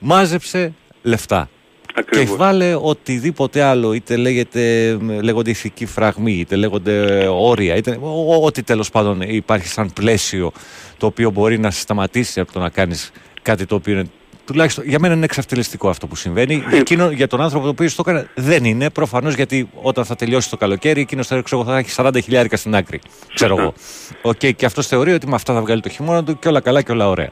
Μάζεψε 0.00 0.72
λεφτά. 1.02 1.48
Ακριβώς. 1.94 2.28
Και 2.30 2.36
βάλε 2.36 2.74
οτιδήποτε 2.74 3.62
άλλο, 3.62 3.92
είτε 3.92 4.16
λέγεται, 4.16 4.92
λέγονται 5.22 5.50
ηθικοί 5.50 5.86
φραγμοί, 5.86 6.32
είτε 6.32 6.56
λέγονται 6.56 7.26
όρια, 7.28 7.76
είτε 7.76 7.98
ό,τι 8.42 8.62
τέλος 8.62 8.90
πάντων 8.90 9.20
υπάρχει 9.20 9.66
σαν 9.68 9.92
πλαίσιο 9.92 10.52
το 10.96 11.06
οποίο 11.06 11.30
μπορεί 11.30 11.58
να 11.58 11.70
σε 11.70 11.80
σταματήσει 11.80 12.40
από 12.40 12.52
το 12.52 12.58
να 12.58 12.68
κάνεις 12.68 13.10
κάτι 13.42 13.66
το 13.66 13.74
οποίο 13.74 13.92
είναι 13.92 14.10
τουλάχιστον 14.44 14.84
για 14.86 14.98
μένα 14.98 15.14
είναι 15.14 15.24
εξαυτελιστικό 15.24 15.88
αυτό 15.88 16.06
που 16.06 16.16
συμβαίνει. 16.16 16.64
Εκείνο, 16.70 17.10
για 17.10 17.26
τον 17.26 17.40
άνθρωπο 17.40 17.64
το 17.64 17.70
οποίο 17.70 17.88
το 17.88 18.04
έκανε 18.06 18.28
δεν 18.34 18.64
είναι. 18.64 18.90
Προφανώς 18.90 19.34
γιατί 19.34 19.68
όταν 19.82 20.04
θα 20.04 20.16
τελειώσει 20.16 20.50
το 20.50 20.56
καλοκαίρι, 20.56 21.00
εκείνος 21.00 21.26
θα, 21.26 21.42
θα 21.64 21.78
έχει 21.78 21.90
40 21.96 22.22
χιλιάρικα 22.22 22.56
στην 22.56 22.74
άκρη. 22.74 23.00
Ξέρω 23.34 23.56
εγώ. 23.58 23.74
Okay, 24.22 24.54
και 24.54 24.66
αυτός 24.66 24.86
θεωρεί 24.86 25.12
ότι 25.12 25.26
με 25.26 25.34
αυτά 25.34 25.54
θα 25.54 25.60
βγάλει 25.60 25.80
το 25.80 25.88
χειμώνα 25.88 26.24
του 26.24 26.38
και 26.38 26.48
όλα 26.48 26.60
καλά 26.60 26.82
και 26.82 26.92
όλα 26.92 27.08
ωραία. 27.08 27.30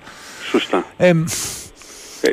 Σωστά. 0.50 0.84
Ε, 0.96 1.12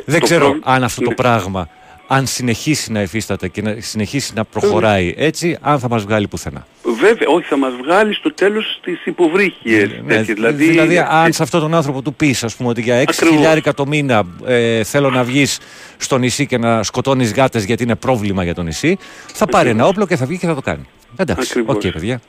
δεν 0.04 0.20
ξέρω 0.20 0.58
αν 0.62 0.84
αυτό 0.84 1.02
το 1.02 1.10
πράγμα 1.10 1.68
αν 2.10 2.26
συνεχίσει 2.26 2.92
να 2.92 3.02
υφίσταται 3.02 3.48
και 3.48 3.62
να 3.62 3.76
συνεχίσει 3.78 4.32
να 4.34 4.44
προχωράει 4.44 5.14
έτσι, 5.16 5.58
αν 5.60 5.78
θα 5.78 5.88
μας 5.88 6.02
βγάλει 6.02 6.28
πουθενά. 6.28 6.66
Βέβαια, 6.82 7.28
όχι, 7.28 7.46
θα 7.46 7.56
μας 7.56 7.72
βγάλει 7.82 8.14
στο 8.14 8.34
τέλος 8.34 8.80
τις 8.82 9.06
υποβρύχιες. 9.06 9.90
Ναι, 10.04 10.22
δηλαδή, 10.22 10.64
δηλαδή, 10.64 10.98
αν 10.98 11.32
σε 11.32 11.42
αυτόν 11.42 11.60
τον 11.60 11.74
άνθρωπο 11.74 12.02
του 12.02 12.14
πεις, 12.14 12.44
ας 12.44 12.54
πούμε, 12.56 12.68
ότι 12.68 12.80
για 12.80 13.04
6 13.06 13.12
χιλιάρικα 13.12 13.74
το 13.74 13.86
μήνα 13.86 14.22
ε, 14.46 14.84
θέλω 14.84 15.10
να 15.10 15.24
βγεις 15.24 15.58
στο 15.96 16.18
νησί 16.18 16.46
και 16.46 16.58
να 16.58 16.82
σκοτώνεις 16.82 17.32
γάτες 17.32 17.64
γιατί 17.64 17.82
είναι 17.82 17.94
πρόβλημα 17.94 18.44
για 18.44 18.54
το 18.54 18.62
νησί, 18.62 18.98
θα 19.32 19.46
πάρει 19.46 19.68
ένα 19.68 19.86
όπλο 19.86 20.06
και 20.06 20.16
θα 20.16 20.26
βγει 20.26 20.38
και 20.38 20.46
θα 20.46 20.54
το 20.54 20.60
κάνει. 20.60 20.88
Εντάξει, 21.16 21.64
OK 21.66 21.80
okay, 21.80 21.92
παιδιά. 21.92 22.20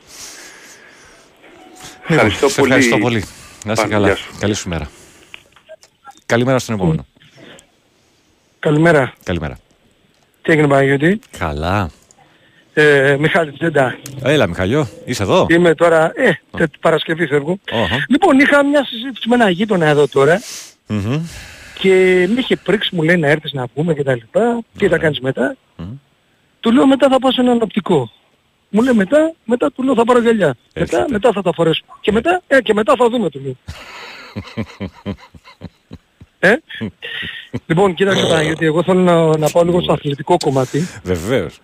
Ευχαριστώ, 2.08 2.48
λοιπόν, 2.48 2.56
πολύ. 2.56 2.74
ευχαριστώ 2.74 2.98
πολύ. 2.98 3.24
Να 3.66 3.72
είσαι 3.72 3.88
καλά. 3.88 4.18
Καλή 4.40 4.54
σου 4.54 4.70
μέρα. 4.70 4.90
Καλημέρα 6.26 6.60
στον 6.60 6.76
επόμενο. 6.76 7.06
Καλημέρα. 8.60 9.14
Καλημέρα. 9.24 9.58
Τι 10.42 10.52
έγινε 10.52 10.68
Παναγιώτη; 10.68 11.20
Καλά. 11.38 11.90
Ε, 12.74 13.16
Μιχάλη 13.20 13.52
Τζεντά. 13.52 13.98
Έλα 14.24 14.48
Μιχαλιό, 14.48 14.88
είσαι 15.06 15.24
εδώ; 15.24 15.46
Είμαι 15.50 15.76
τώρα, 15.76 16.12
ε, 16.16 16.32
oh. 16.52 16.64
Παρασκευή 16.80 17.28
φεύγω. 17.28 17.60
Uh-huh. 17.72 17.98
Λοιπόν, 18.10 18.40
είχα 18.40 18.66
μια 18.66 18.86
συζήτηση 18.86 19.30
με 19.30 19.36
ένα 19.36 19.50
γείτονα 19.50 19.86
εδώ 19.86 20.08
τώρα 20.08 20.42
mm-hmm. 20.90 21.20
και 21.80 22.26
με 22.34 22.40
είχε 22.40 22.56
πρίξει, 22.56 22.96
μου 22.96 23.02
λέει 23.02 23.18
να 23.18 23.28
έρθεις 23.28 23.54
να 23.54 23.68
πούμε 23.68 23.94
και 23.94 24.04
τα 24.04 24.16
λοιπά. 24.16 24.62
Τι 24.78 24.88
θα 24.88 24.98
κάνεις 24.98 25.20
μετά. 25.20 25.56
Mm-hmm. 25.78 25.98
Του 26.60 26.72
λέω 26.72 26.88
μετά 26.88 27.10
θα 27.10 27.20
πάω 27.20 27.32
σε 27.32 27.42
έναν 27.42 27.60
οπτικό. 27.62 28.12
Μου 28.70 28.82
λέει 28.82 28.94
μετά, 28.94 29.34
μετά 29.46 29.72
του 29.72 29.84
λέω 29.84 29.96
θα 29.96 30.04
πάρω 30.04 30.20
γυαλιά. 30.20 30.56
Μετά, 30.76 31.06
μετά 31.10 31.32
θα 31.32 31.42
τα 31.42 31.54
φορέσω. 31.54 31.84
Και 32.02 32.12
μετά, 32.12 32.42
ε, 32.48 32.62
και 32.62 32.74
μετά 32.74 32.94
θα 32.98 33.10
δούμε 33.10 33.30
του 33.30 33.42
λέω. 33.44 33.56
Ε; 36.40 36.56
λοιπόν, 37.66 37.94
κοίταξε 37.94 38.22
τώρα, 38.22 38.42
γιατί 38.42 38.66
εγώ 38.66 38.84
θέλω 38.84 39.00
να, 39.00 39.38
να 39.38 39.50
πάω 39.50 39.64
λίγο 39.64 39.82
στο 39.82 39.94
αθλητικό 39.94 40.38
κομμάτι. 40.38 40.88
Βεβαίως. 41.04 41.60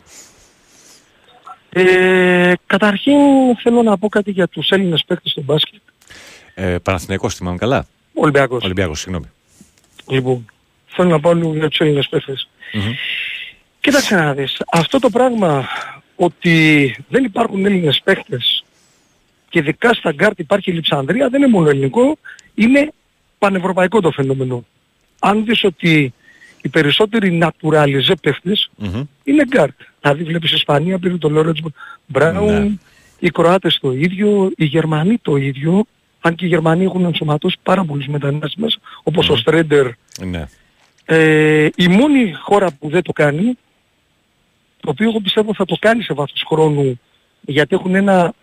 Ε, 1.69 2.53
καταρχήν 2.65 3.17
θέλω 3.61 3.81
να 3.81 3.97
πω 3.97 4.09
κάτι 4.09 4.31
για 4.31 4.47
τους 4.47 4.69
Έλληνες 4.69 5.03
παίκτες 5.07 5.31
στο 5.31 5.41
μπάσκετ. 5.41 5.81
Ε, 6.53 6.77
Παναθηναϊκός 6.83 7.35
θυμάμαι 7.35 7.57
καλά. 7.57 7.87
Ολυμπιακός. 8.13 8.63
Ολυμπιακός, 8.63 8.99
συγγνώμη. 8.99 9.25
Λοιπόν, 10.07 10.45
θέλω 10.87 11.09
να 11.09 11.19
πάω 11.19 11.33
λίγο 11.33 11.55
για 11.55 11.69
τους 11.69 11.79
Έλληνες 11.79 12.07
παίκτες. 12.07 12.49
Mm-hmm. 12.73 12.93
Κοίταξε 13.79 14.15
να 14.15 14.33
δεις, 14.33 14.61
αυτό 14.71 14.99
το 14.99 15.09
πράγμα 15.09 15.67
ότι 16.15 16.95
δεν 17.09 17.23
υπάρχουν 17.23 17.65
Έλληνες 17.65 18.01
παίκτες 18.03 18.63
και 19.49 19.59
ειδικά 19.59 19.93
στα 19.93 20.11
γκαρντ 20.11 20.39
υπάρχει 20.39 20.71
λειψανδρία 20.71 21.29
δεν 21.29 21.41
είναι 21.41 21.51
μόνο 21.51 21.69
ελληνικό, 21.69 22.17
είναι 22.55 22.91
πανευρωπαϊκό 23.37 24.01
το 24.01 24.11
φαινόμενο. 24.11 24.65
Αν 25.19 25.45
δεις 25.45 25.63
ότι 25.63 26.13
οι 26.61 26.69
περισσότεροι 26.69 27.39
naturalized 27.43 28.13
παίχτες 28.21 28.69
είναι 29.23 29.45
γκαρντ. 29.47 29.81
Δηλαδή 30.01 30.23
βλέπεις 30.23 30.51
η 30.51 30.55
Ισπανία 30.55 30.99
πήρε 30.99 31.17
τον 31.17 31.31
Λορέντζο 31.31 31.61
Μπράουν, 32.05 32.61
ναι. 32.61 32.71
οι 33.19 33.29
Κροάτες 33.29 33.77
το 33.81 33.91
ίδιο, 33.91 34.51
οι 34.55 34.65
Γερμανοί 34.65 35.17
το 35.21 35.35
ίδιο, 35.35 35.85
αν 36.21 36.35
και 36.35 36.45
οι 36.45 36.47
Γερμανοί 36.47 36.83
έχουν 36.83 37.05
ενσωματώσει 37.05 37.57
πάρα 37.63 37.83
πολλούς 37.83 38.07
μετανάστες 38.07 38.55
μέσα, 38.55 38.77
όπως 39.03 39.29
ο 39.29 39.35
Σρέντερ. 39.35 39.87
Ναι. 40.25 40.47
Ε, 41.05 41.69
η 41.75 41.87
μόνη 41.87 42.33
χώρα 42.41 42.71
που 42.79 42.89
δεν 42.89 43.01
το 43.01 43.11
κάνει, 43.11 43.57
το 44.79 44.89
οποίο 44.89 45.09
εγώ 45.09 45.19
πιστεύω 45.19 45.53
θα 45.53 45.65
το 45.65 45.75
κάνει 45.79 46.03
σε 46.03 46.13
βάθος 46.13 46.43
χρόνου, 46.47 46.99
γιατί 47.41 47.75
έχουν 47.75 47.95
ένα 47.95 48.33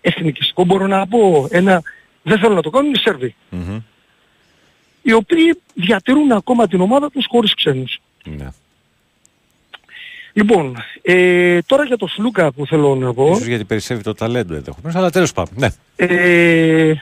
εθνικιστικό 0.00 0.64
μπορώ 0.64 0.86
να 0.86 1.06
πω, 1.06 1.48
ένα 1.50 1.82
δεν 2.22 2.38
θέλω 2.38 2.54
να 2.54 2.62
το 2.62 2.70
κάνουν, 2.70 2.92
οι 2.92 2.98
Σέρβοι. 2.98 3.34
Mm-hmm. 3.52 3.82
Οι 5.02 5.12
οποίοι 5.12 5.60
διατηρούν 5.74 6.32
ακόμα 6.32 6.66
την 6.66 6.80
ομάδα 6.80 7.10
τους 7.10 7.26
χωρίς 7.28 7.54
ξένους. 7.54 8.00
Ναι. 8.24 8.48
Λοιπόν, 10.32 10.76
ε, 11.02 11.62
τώρα 11.62 11.84
για 11.84 11.96
το 11.96 12.06
Σλούκα 12.06 12.52
που 12.52 12.66
θέλω 12.66 12.94
να 12.94 13.14
πω... 13.14 13.30
Ίσως 13.30 13.46
γιατί 13.46 13.64
περισσεύει 13.64 14.02
το 14.02 14.14
ταλέντο 14.14 14.54
ενδεχομένως, 14.54 14.94
αλλά 14.96 15.10
τέλος 15.10 15.32
πάντων. 15.32 15.54
Ναι. 15.56 15.68
Ε, 15.96 16.94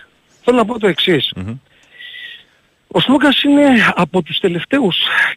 θέλω 0.43 0.57
να 0.57 0.65
πω 0.65 0.79
το 0.79 0.87
εξής. 0.87 1.33
Mm-hmm. 1.37 1.57
Ο 2.89 3.01
Σλούκας 3.01 3.43
είναι 3.43 3.65
από 3.95 4.23
τους 4.23 4.39
τελευταίους 4.39 4.97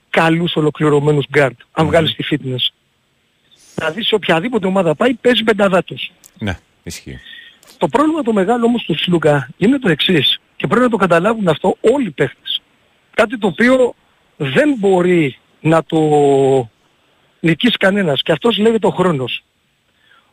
καλούς 0.10 0.56
ολοκληρωμένους 0.56 1.26
γκαρντ, 1.30 1.60
αν 1.72 1.86
mm-hmm. 1.86 1.90
βγάλεις 1.90 2.16
τη 2.16 2.24
fitness. 2.32 2.74
Δηλαδή 3.76 4.04
σε 4.04 4.16
οποιαδήποτε 4.16 4.68
ομάδα 4.68 4.96
πάει 4.96 5.14
παίζει 5.14 5.44
πενταδάτος. 5.44 6.12
Ναι, 6.38 6.58
ισχύει. 6.84 7.20
Το 7.78 7.88
πρόβλημα 7.88 8.22
το 8.22 8.34
μεγάλο 8.34 8.66
όμως 8.66 8.84
του 8.84 8.98
Σλούκα 8.98 9.50
είναι 9.58 9.80
το 9.80 9.90
εξής 9.90 10.40
και 10.56 10.68
πρέπει 10.68 10.82
να 10.84 10.90
το 10.90 10.98
καταλάβουν 10.98 11.48
αυτό 11.48 11.78
όλοι 11.82 12.08
οι 12.08 12.12
παίχτες. 12.12 12.62
Κάτι 13.14 13.38
το 13.38 13.48
οποίο 13.48 13.94
δεν 14.38 14.76
μπορεί 14.78 15.38
να 15.62 15.84
το 15.84 16.00
νικήσει 17.40 17.78
κανένας 17.78 18.22
και 18.22 18.32
αυτός 18.32 18.58
λέγεται 18.58 18.88
ο 18.88 18.90
χρόνος. 18.90 19.44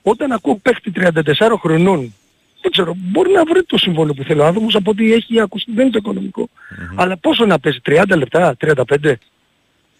Όταν 0.03 0.33
ακούω 0.33 0.57
παίχτη 0.57 0.93
34 0.97 1.13
χρονών, 1.61 2.15
δεν 2.63 2.71
ξέρω, 2.71 2.95
μπορεί 2.97 3.33
να 3.33 3.45
βρει 3.45 3.63
το 3.63 3.79
συμβόλαιο 3.79 4.15
που 4.15 4.23
θέλει 4.23 4.41
ο 4.41 4.47
άνθρωπος 4.47 4.75
από 4.75 4.91
ό,τι 4.91 5.13
έχει 5.13 5.41
ακουστεί, 5.41 5.73
δεν 5.73 5.83
είναι 5.83 5.93
το 5.93 5.99
οικονομικο 5.99 6.49
Αλλά 6.95 7.17
πόσο 7.17 7.47
να 7.47 7.59
παίζει, 7.59 7.81
30 7.87 8.03
λεπτά, 8.17 8.57
35. 8.61 9.13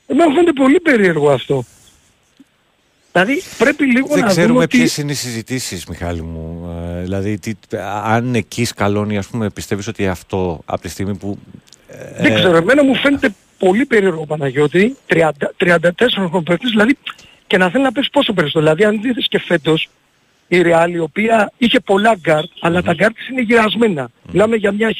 Εμένα 0.07 0.33
φαίνεται 0.33 0.53
πολύ 0.53 0.81
περίεργο 0.81 1.31
αυτό. 1.31 1.65
Δηλαδή 3.25 3.43
πρέπει 3.59 3.85
λίγο 3.85 4.07
Δεν 4.07 4.21
να 4.21 4.27
ξέρουμε 4.27 4.53
δούμε 4.53 4.67
ποιες 4.67 4.97
είναι 4.97 5.13
οι 5.13 5.15
συζητήσεις, 5.15 5.87
Μιχάλη 5.87 6.23
μου. 6.23 6.75
Ε, 6.97 7.03
δηλαδή, 7.03 7.39
τι, 7.39 7.55
αν 8.05 8.35
εκεί 8.35 8.65
σκαλώνει, 8.65 9.19
ας 9.19 9.27
πούμε, 9.27 9.51
πιστεύεις 9.51 9.87
ότι 9.87 10.07
αυτό 10.07 10.61
από 10.65 10.81
τη 10.81 10.89
στιγμή 10.89 11.15
που... 11.15 11.39
Ε, 11.89 12.23
Δεν 12.23 12.35
ξέρω, 12.35 12.57
εμένα 12.57 12.85
μου 12.85 12.95
φαίνεται 12.95 13.35
πολύ 13.59 13.87
περίεργο 13.87 14.27
Παναγιώτη, 14.27 14.97
30, 15.09 15.31
34 15.59 15.91
χρονοπαίκτης, 16.15 16.71
δηλαδή 16.71 16.99
και 17.47 17.57
να 17.57 17.71
θέλει 17.71 17.85
να 17.85 17.93
πέσει 17.93 18.09
πόσο 18.13 18.33
περισσότερο. 18.33 18.65
Δηλαδή 18.65 18.85
αν 18.85 19.03
δείτε 19.03 19.21
και 19.21 19.39
φέτος 19.39 19.89
η 20.49 20.63
Real 20.65 20.89
η 20.93 20.99
οποία 20.99 21.53
είχε 21.59 21.81
πολλά 21.81 22.17
γκαρντ, 22.21 22.51
αλλά 22.61 22.83
τα 22.83 22.95
γκαρντ 22.95 23.17
είναι 23.31 23.41
γερασμένα. 23.41 24.09
Μιλάμε 24.33 24.57
για 24.57 24.73
μια 24.73 24.97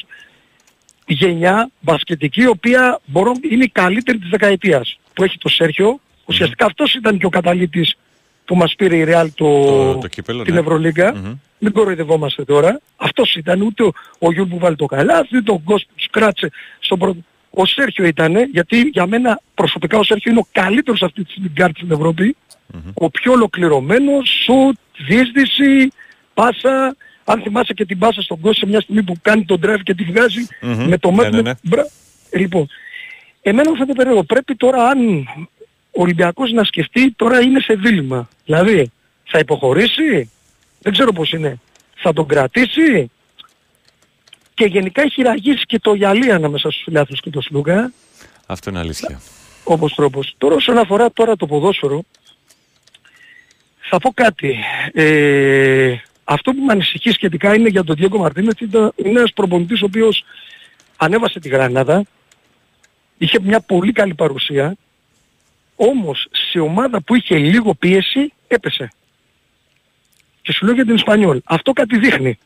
γενιά 1.05 1.69
μπασκετική 1.79 2.41
η 2.41 2.47
οποία 2.47 2.99
μπορώ, 3.05 3.31
είναι 3.49 3.63
η 3.63 3.69
καλύτερη 3.69 4.17
της 4.17 4.29
δεκαετίας. 4.29 4.99
Που 5.13 5.23
έχει 5.23 5.37
το 5.37 5.49
Σέρχιο, 5.49 5.99
ουσιαστικά 6.25 6.65
αυτός 6.65 6.93
ήταν 6.93 7.17
και 7.17 7.25
ο 7.25 7.29
καταλήτης 7.29 7.95
που 8.49 8.55
μας 8.55 8.75
πήρε 8.75 8.95
η 8.95 9.05
Real 9.07 9.27
το, 9.35 9.63
το, 9.65 9.97
το 9.97 10.07
κύπελο, 10.07 10.43
την 10.43 10.53
ναι. 10.53 10.59
Ευρωλίγκα. 10.59 11.15
Μμμ. 11.15 11.33
Μην 11.59 11.71
κοροϊδευόμαστε 11.71 12.43
τώρα. 12.45 12.79
Αυτός 12.97 13.35
ήταν 13.35 13.61
ούτε 13.61 13.83
ο, 13.83 13.91
ο 14.19 14.31
Γιούλ 14.31 14.47
που 14.47 14.57
βάλει 14.59 14.75
το 14.75 14.85
καλάθι, 14.85 15.37
ούτε 15.37 15.51
ο 15.51 15.61
Γκος 15.63 15.83
που 15.85 15.93
σκράτσε 15.95 16.51
στον 16.79 16.99
πρώτο. 16.99 17.17
Ο 17.49 17.65
Σέρχιο 17.65 18.05
ήταν, 18.05 18.35
γιατί 18.51 18.81
για 18.81 19.05
μένα 19.07 19.39
προσωπικά 19.53 19.97
ο 19.97 20.03
Σέρχιο 20.03 20.31
είναι 20.31 20.39
ο 20.39 20.47
καλύτερος 20.51 21.01
αυτής 21.01 21.23
της 21.23 21.31
στιγμή 21.33 21.49
γκάρτ 21.53 21.75
στην 21.77 21.91
Ευρώπη. 21.91 22.35
Ο 22.93 23.09
πιο 23.09 23.31
ολοκληρωμένος, 23.31 24.29
σουτ, 24.43 24.75
διείσδυση, 25.07 25.91
πάσα. 26.33 26.95
Αν 27.23 27.41
θυμάσαι 27.41 27.73
και 27.73 27.85
την 27.85 27.97
πάσα 27.99 28.21
στον 28.21 28.37
Γκος 28.41 28.57
σε 28.57 28.65
μια 28.65 28.81
στιγμή 28.81 29.03
που 29.03 29.13
κάνει 29.21 29.45
τον 29.45 29.59
drive 29.63 29.79
και 29.83 29.93
τη 29.93 30.03
βγάζει 30.03 30.47
Μμμ. 30.61 30.87
με 30.87 30.97
το 30.97 31.09
Ναι, 31.11 31.15
μέτρο. 31.15 31.31
ναι, 31.35 31.41
ναι. 31.41 31.51
Μπρα- 31.63 31.87
Ε, 32.29 32.37
Λοιπόν, 32.39 32.67
εμένα 33.41 33.69
μου 33.69 33.75
φαίνεται 33.75 33.93
περίεργο. 33.93 34.23
Πρέπει 34.23 34.55
τώρα 34.55 34.87
αν 34.87 35.27
ο 35.91 36.01
Ολυμπιακός 36.01 36.51
να 36.51 36.63
σκεφτεί 36.63 37.11
τώρα 37.11 37.41
είναι 37.41 37.59
σε 37.59 37.73
δίλημα. 37.73 38.29
Δηλαδή, 38.45 38.91
θα 39.23 39.39
υποχωρήσει, 39.39 40.29
δεν 40.81 40.93
ξέρω 40.93 41.11
πώς 41.13 41.31
είναι, 41.31 41.59
θα 41.95 42.13
τον 42.13 42.27
κρατήσει 42.27 43.11
και 44.53 44.65
γενικά 44.65 45.01
έχει 45.01 45.21
ραγίσει 45.21 45.65
και 45.65 45.79
το 45.79 45.93
γυαλί 45.93 46.31
ανάμεσα 46.31 46.69
στους 46.71 46.83
φιλάθλους 46.83 47.19
και 47.19 47.29
τον 47.29 47.41
Σλούκα, 47.41 47.91
Αυτό 48.45 48.69
είναι 48.69 48.79
αλήθεια. 48.79 49.21
όπως 49.63 49.95
τρόπος. 49.95 50.33
Τώρα 50.37 50.55
όσον 50.55 50.77
αφορά 50.77 51.11
τώρα 51.11 51.35
το 51.35 51.45
ποδόσφαιρο, 51.47 52.03
Θα 53.91 53.97
πω 53.99 54.11
κάτι. 54.13 54.55
Ε, 54.93 55.95
αυτό 56.23 56.51
που 56.51 56.61
με 56.63 56.71
ανησυχεί 56.71 57.11
σχετικά 57.11 57.55
είναι 57.55 57.69
για 57.69 57.83
τον 57.83 57.95
Διέγκο 57.95 58.17
Μαρτίνες 58.17 58.53
είναι 58.59 58.91
ένας 58.95 59.33
προπονητής 59.33 59.81
ο 59.81 59.85
οποίος 59.85 60.23
ανέβασε 60.97 61.39
τη 61.39 61.49
Γρανάδα, 61.49 62.03
είχε 63.17 63.39
μια 63.41 63.59
πολύ 63.59 63.91
καλή 63.91 64.13
παρουσία, 64.13 64.75
όμως 65.81 66.27
σε 66.31 66.59
ομάδα 66.59 67.01
που 67.01 67.15
είχε 67.15 67.37
λίγο 67.37 67.73
πίεση 67.73 68.33
έπεσε. 68.47 68.89
Και 70.41 70.53
σου 70.53 70.65
λέω 70.65 70.73
για 70.73 70.85
την 70.85 70.95
Ισπανιόλ. 70.95 71.41
Αυτό 71.43 71.71
κάτι 71.71 71.97
δείχνει. 71.97 72.37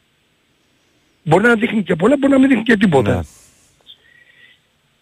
Μπορεί 1.24 1.44
να 1.44 1.56
δείχνει 1.56 1.84
και 1.84 1.96
πολλά, 1.96 2.18
μπορεί 2.18 2.34
να 2.34 2.40
μην 2.40 2.48
δείχνει 2.48 2.64
και 2.64 2.78
τίποτα. 2.78 3.16
Ναι. 3.16 3.22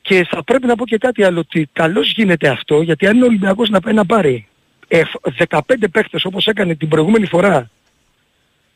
Και 0.01 0.23
θα 0.29 0.43
πρέπει 0.43 0.67
να 0.67 0.75
πω 0.75 0.85
και 0.85 0.97
κάτι 0.97 1.23
άλλο, 1.23 1.39
ότι 1.39 1.69
καλώς 1.73 2.11
γίνεται 2.11 2.47
αυτό, 2.47 2.81
γιατί 2.81 3.07
αν 3.07 3.15
είναι 3.15 3.23
ο 3.23 3.27
Ολυμπιακός 3.27 3.69
να 3.69 3.79
πάει 3.79 3.93
να 3.93 4.05
πάρει 4.05 4.47
ε, 4.87 5.01
15 5.47 5.59
παίχτες 5.91 6.25
όπως 6.25 6.45
έκανε 6.45 6.75
την 6.75 6.87
προηγούμενη 6.87 7.25
φορά 7.25 7.69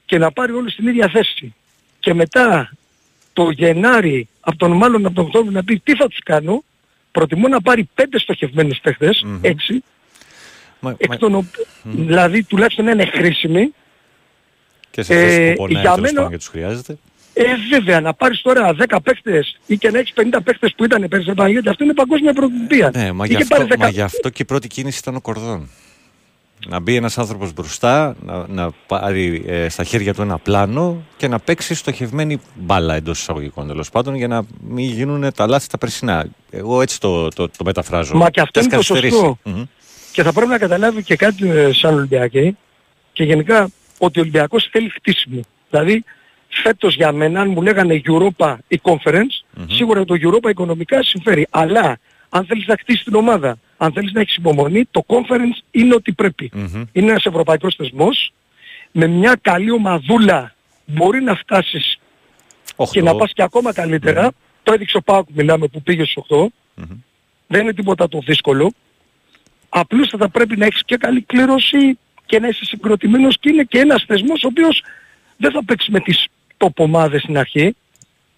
και 0.06 0.18
να 0.18 0.32
πάρει 0.32 0.52
όλους 0.52 0.76
την 0.76 0.88
ίδια 0.88 1.10
θέση 1.10 1.53
και 1.99 2.14
μετά 2.14 2.72
το 3.34 3.49
Γενάρη, 3.49 4.27
από 4.40 4.57
τον 4.57 4.72
μάλλον 4.72 5.06
από 5.06 5.15
τον 5.15 5.26
Οκτώβριο 5.26 5.52
να 5.52 5.64
πει 5.64 5.80
τι 5.80 5.95
θα 5.95 6.07
τους 6.07 6.19
κάνω, 6.19 6.64
προτιμώ 7.16 7.48
να 7.48 7.62
πάρει 7.62 7.90
5 7.96 8.04
στοχευμένες 8.20 8.80
παίχτες, 8.84 9.26
6, 9.42 9.84
Μα- 10.80 10.96
εκ 10.98 11.10
μα- 11.10 11.18
των 11.18 11.36
οποίων, 11.36 11.66
δηλαδή 11.84 12.44
τουλάχιστον 12.44 12.86
να 12.86 12.92
είναι 12.92 13.06
χρήσιμοι, 13.06 13.74
Και 14.92 15.02
σε 15.04 15.14
θέση 15.14 15.42
Ε, 15.42 15.50
που 15.50 15.56
πονάει 15.56 15.82
για 15.82 15.92
τέλος 15.94 16.00
μένα- 16.00 16.16
πάντων 16.16 16.32
και 16.32 16.38
τους 16.38 16.48
χρειάζεται. 16.48 16.98
ε, 17.34 17.44
βέβαια, 17.70 18.02
να 18.02 18.14
πάρεις 18.14 18.42
τώρα 18.42 18.74
10 18.74 19.00
παίχτες 19.02 19.60
ή 19.66 19.78
και 19.78 19.92
να 19.92 20.00
έχεις 20.00 20.14
50 20.14 20.42
παίχτες 20.44 20.74
που 20.78 20.84
ήταν 20.84 21.02
πέρυσι 21.02 21.22
στην 21.22 21.36
Παναγία, 21.36 21.62
αυτό 21.70 21.84
είναι 21.84 21.94
παγκόσμια 21.94 22.34
πρωτοβουλία. 22.34 22.92
Ναι, 22.96 23.12
μα 23.12 23.26
γι, 23.26 23.34
Είχε 23.34 23.42
αυτό, 23.42 23.56
πάρεις 23.56 23.70
10 23.72 23.78
μα 23.80 23.90
γι' 23.90 24.02
αυτό 24.02 24.30
και 24.30 24.42
η 24.42 24.46
πρώτη 24.46 24.68
κίνηση 24.68 24.98
ήταν 25.02 25.16
ο 25.16 25.22
Κορδόν. 25.22 25.70
Να 26.68 26.80
μπει 26.80 26.95
ένας 26.95 27.18
άνθρωπος 27.18 27.53
μπροστά, 27.53 28.15
να, 28.22 28.48
να 28.48 28.72
πάρει 28.88 29.44
ε, 29.48 29.69
στα 29.69 29.84
χέρια 29.84 30.14
του 30.14 30.22
ένα 30.22 30.38
πλάνο 30.38 31.03
και 31.18 31.27
να 31.27 31.40
παίξει 31.40 31.76
στοχευμένη 31.76 32.40
μπάλα 32.56 32.95
εντός 32.95 33.19
εισαγωγικών 33.19 33.68
τέλος 33.68 33.90
πάντων 33.90 34.15
για 34.15 34.27
να 34.27 34.44
μην 34.61 34.86
γίνουν 34.86 35.34
τα 35.34 35.48
λάθη 35.48 35.68
τα 35.68 35.77
περσινά. 35.77 36.27
Εγώ 36.49 36.82
έτσι 36.82 36.99
το, 36.99 37.27
το, 37.27 37.49
το 37.49 37.64
μεταφράζω. 37.64 38.15
Μα 38.15 38.30
και 38.30 38.41
αυτό 38.41 38.60
ας 38.60 38.65
είναι 38.65 38.76
το 38.76 38.82
καθυστερήσει. 38.82 39.18
σωστό. 39.18 39.38
Μμμ. 39.44 39.64
Και 40.11 40.23
θα 40.23 40.34
πρέπει 40.34 40.49
να 40.49 40.57
καταλάβει 40.57 41.03
και 41.03 41.15
κάτι 41.15 41.49
ε, 41.49 41.73
σαν 41.73 41.94
Ολυμπιακή 41.94 42.57
και 43.14 43.23
γενικά 43.23 43.69
ότι 43.98 44.19
ο 44.19 44.22
Ολυμπιακός 44.22 44.68
θέλει 44.72 44.90
χτίσιμο. 44.90 45.41
Δηλαδή 45.69 46.03
φέτος 46.48 46.95
για 46.95 47.11
μένα 47.11 47.41
αν 47.41 47.49
μου 47.49 47.61
λέγανε 47.61 48.02
Europa 48.06 48.56
ή 48.68 48.82
Conference, 48.82 49.65
σίγουρα 49.68 50.06
το 50.06 50.15
Europa 50.22 50.49
οικονομικά 50.49 51.03
συμφέρει. 51.03 51.48
Αλλά 51.49 51.98
αν 52.30 52.45
θέλεις 52.45 52.68
να 52.68 52.76
χτίσεις 52.80 53.03
την 53.03 53.15
ομάδα, 53.15 53.57
αν 53.77 53.91
θέλεις 53.93 54.11
να 54.11 54.22
έχεις 54.22 54.35
υπομονή, 54.35 54.85
το 54.91 55.06
Conference 55.07 55.64
είναι 55.72 55.95
ότι 55.95 56.14
πρέπει. 56.14 56.52
Μμμ. 56.53 56.84
Είναι 56.91 57.10
ένας 57.10 57.26
ευρωπαϊκός 57.26 57.76
θεσμός 57.76 58.31
με 58.91 59.07
μια 59.07 59.38
καλή 59.41 59.72
ομαδούλα 59.72 60.56
μπορεί 60.85 61.22
να 61.23 61.35
φτάσεις 61.35 61.99
Οχτώ. 62.76 62.93
και 62.93 63.02
να 63.02 63.15
πας 63.15 63.31
και 63.34 63.43
ακόμα 63.43 63.73
καλύτερα. 63.73 64.31
Το 64.64 64.73
έδειξε 64.73 64.97
ο 64.97 65.02
Πάουκ 65.02 65.27
μιλάμε 65.34 65.68
που 65.68 65.81
πήγε 65.81 66.03
στους 66.06 66.23
8. 66.30 66.45
Δεν 67.47 67.61
είναι 67.61 67.73
τίποτα 67.73 68.07
το 68.07 68.19
δύσκολο. 68.26 68.72
Απλούστατα 69.69 70.30
πρέπει 70.30 70.57
να 70.57 70.65
έχεις 70.65 70.81
και 70.85 70.97
καλή 70.97 71.22
κλήρωση 71.22 71.97
και 72.26 72.39
να 72.39 72.47
είσαι 72.47 72.65
συγκροτημένος 72.65 73.38
και 73.39 73.49
είναι 73.49 73.64
και 73.64 73.80
ένας 73.80 74.03
θεσμός 74.07 74.43
ο 74.43 74.47
οποίος 74.47 74.84
δεν 75.38 75.52
θα 75.52 75.64
παίξεις 75.65 75.89
με 75.89 75.99
τις 75.99 76.27
τοπομάδες 76.57 77.22
στην 77.22 77.38
αρχή. 77.38 77.76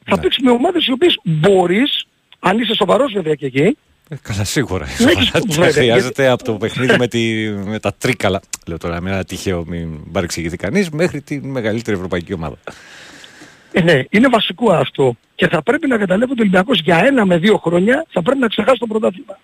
Θα 0.05 0.19
παίξεις 0.19 0.43
με 0.43 0.51
ομάδες 0.51 0.85
οι 0.85 0.91
οποίες 0.91 1.19
μπορείς, 1.23 2.07
αν 2.39 2.59
είσαι 2.59 2.76
σοβαρός 2.76 3.14
βέβαια 3.14 3.34
και 3.34 3.45
εκεί, 3.45 3.77
Ε, 4.10 4.16
Καλά, 4.22 4.44
σίγουρα. 4.44 4.86
Ναι, 4.86 5.12
έχεις- 5.12 5.28
Σοβαρά, 5.28 5.46
βέβαια, 5.48 5.72
χρειάζεται 5.72 6.28
από 6.28 6.44
το 6.44 6.54
παιχνίδι 6.54 6.96
με, 6.98 7.08
τη, 7.08 7.50
με 7.66 7.80
τα 7.80 7.94
τρίκαλα. 7.94 8.42
Λέω 8.68 8.78
τώρα 8.78 9.02
με 9.02 9.10
ένα 9.12 9.24
τυχαίο, 9.24 9.66
μην 9.68 10.12
παρεξηγηθεί 10.12 10.58
κανείς, 10.58 10.90
μέχρι 10.90 11.22
τη 11.22 11.42
μεγαλύτερη 11.42 11.96
ευρωπαϊκή 11.98 12.34
ομάδα. 12.34 12.56
ε, 13.72 13.82
ναι, 13.82 14.04
είναι 14.10 14.28
βασικό 14.28 14.72
αυτό. 14.74 15.16
Και 15.36 15.48
θα 15.48 15.64
πρέπει 15.64 15.88
να 15.88 15.98
καταλάβει 15.98 16.32
ότι 16.32 16.40
ο 16.40 16.44
Ολυμπιακός 16.44 16.80
για 16.80 16.98
ένα 17.06 17.26
με 17.26 17.38
δύο 17.38 17.58
χρόνια 17.58 18.06
θα 18.10 18.22
πρέπει 18.22 18.40
να 18.40 18.48
ξεχάσει 18.48 18.80
το 18.80 18.88
πρωτάθλημα. 18.88 19.40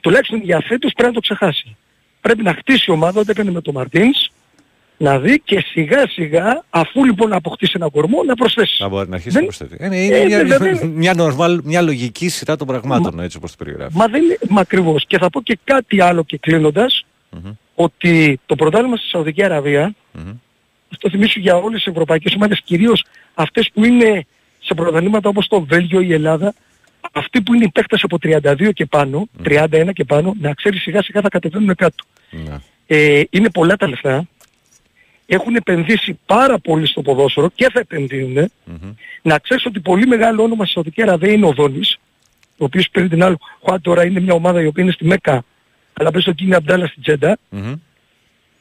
Τουλάχιστον 0.00 0.40
για 0.42 0.60
φέτος 0.66 0.92
πρέπει 0.92 1.08
να 1.08 1.14
το 1.14 1.20
ξεχάσει. 1.20 1.76
Πρέπει 2.20 2.42
να 2.42 2.54
χτίσει 2.54 2.84
η 2.88 2.92
ομάδα 2.92 3.20
ό,τι 3.20 3.30
έκανε 3.30 3.50
με 3.50 3.60
τον 3.60 3.74
Μαρτίνς, 3.74 4.30
να 5.02 5.18
δει 5.18 5.40
και 5.44 5.60
σιγά 5.66 6.08
σιγά, 6.08 6.64
αφού 6.70 7.04
λοιπόν 7.04 7.32
αποκτήσει 7.32 7.72
ένα 7.76 7.88
κορμό, 7.90 8.22
να 8.22 8.34
προσθέσει. 8.34 8.82
Να 8.82 8.88
μπορεί 8.88 9.08
να 9.08 9.14
αρχίσει 9.14 9.34
Δεν- 9.34 9.44
να 9.46 9.54
προσθέτει. 9.56 9.84
Ε, 9.84 9.88
ναι, 9.88 9.96
είναι 10.04 10.16
Ε, 10.16 10.24
μια, 10.24 10.44
βέβαια. 10.58 10.84
μια, 10.94 11.14
normal, 11.16 11.58
μια 11.64 11.82
λογική 11.82 12.28
σειρά 12.28 12.56
των 12.56 12.66
πραγμάτων, 12.66 13.20
έτσι 13.20 13.36
όπως 13.36 13.50
το 13.50 13.64
περιγράφεις. 13.64 13.94
Μα 13.96 14.06
δεν 14.06 14.22
είναι 14.22 14.38
μα 14.48 14.60
ακριβώς. 14.60 15.04
Και 15.06 15.18
θα 15.18 15.30
πω 15.30 15.42
και 15.42 15.58
κάτι 15.64 16.00
άλλο 16.00 16.24
και 16.24 16.38
κλείνοντας, 16.38 17.04
ότι 17.74 18.40
το 18.46 18.54
πρωτάθλημα 18.54 18.96
στη 18.96 19.06
Σαουδική 19.08 19.42
Αραβία, 19.44 19.94
αυτό 20.92 21.10
θυμίσω 21.10 21.40
για 21.40 21.56
όλες 21.56 21.82
τις 21.82 21.92
ευρωπαϊκές 21.92 22.34
ομάδες, 22.34 22.60
κυρίως 22.64 23.04
αυτές 23.34 23.70
που 23.74 23.84
είναι 23.84 24.26
σε 24.58 24.74
πρωταθλήματα 24.74 25.28
όπως 25.28 25.46
το 25.48 25.60
Βέλγιο 25.64 26.00
ή 26.00 26.06
η 26.08 26.12
Ελλάδα, 26.12 26.54
αυτοί 27.12 27.42
που 27.42 27.54
είναι 27.54 27.64
οι 27.64 27.70
παίκτες 27.70 28.02
από 28.02 28.18
32 28.22 28.72
και 28.72 28.86
πάνω, 28.86 29.28
31 29.44 29.92
και 29.92 30.04
πάνω, 30.04 30.34
να 30.40 30.52
ξέρεις 30.54 30.82
σιγά 30.82 31.02
σιγά 31.02 31.20
θα 31.20 31.28
κατεβαίνουν 31.28 31.74
κάτω. 31.74 32.04
Ναι. 32.30 32.56
Ε, 32.86 33.22
είναι 33.30 33.50
πολλά 33.50 33.76
τα 33.76 33.88
λεφτά. 33.88 34.24
Έχουν 35.32 35.54
επενδύσει 35.56 36.18
πάρα 36.26 36.58
πολύ 36.58 36.86
στο 36.86 37.02
ποδόσφαιρο 37.02 37.50
και 37.54 37.68
θα 37.72 37.80
επενδύουν. 37.80 38.50
Να 39.22 39.38
ξέρεις 39.38 39.64
ότι 39.66 39.80
πολύ 39.80 40.06
μεγάλο 40.06 40.42
όνομα 40.42 40.64
στη 40.64 40.72
Σαουδική 40.72 41.02
Αραβία 41.02 41.32
είναι 41.32 41.46
ο 41.46 41.52
Δόνης, 41.52 41.96
ο 42.58 42.64
οποίος 42.64 42.88
παίρνει 42.92 43.08
την 43.08 43.22
άλλη. 43.22 43.36
Χουάν 43.62 43.80
τώρα 43.80 44.04
είναι 44.04 44.20
μια 44.20 44.32
ομάδα 44.34 44.62
η 44.62 44.66
οποία 44.66 44.82
είναι 44.82 44.92
στη 44.92 45.04
Μέκα, 45.04 45.44
αλλά 45.92 46.10
παίζει 46.10 46.26
το 46.26 46.32
Κίνη 46.32 46.54
Αμπτάλα 46.54 46.86
στην 46.86 47.02
Τζέντα. 47.02 47.38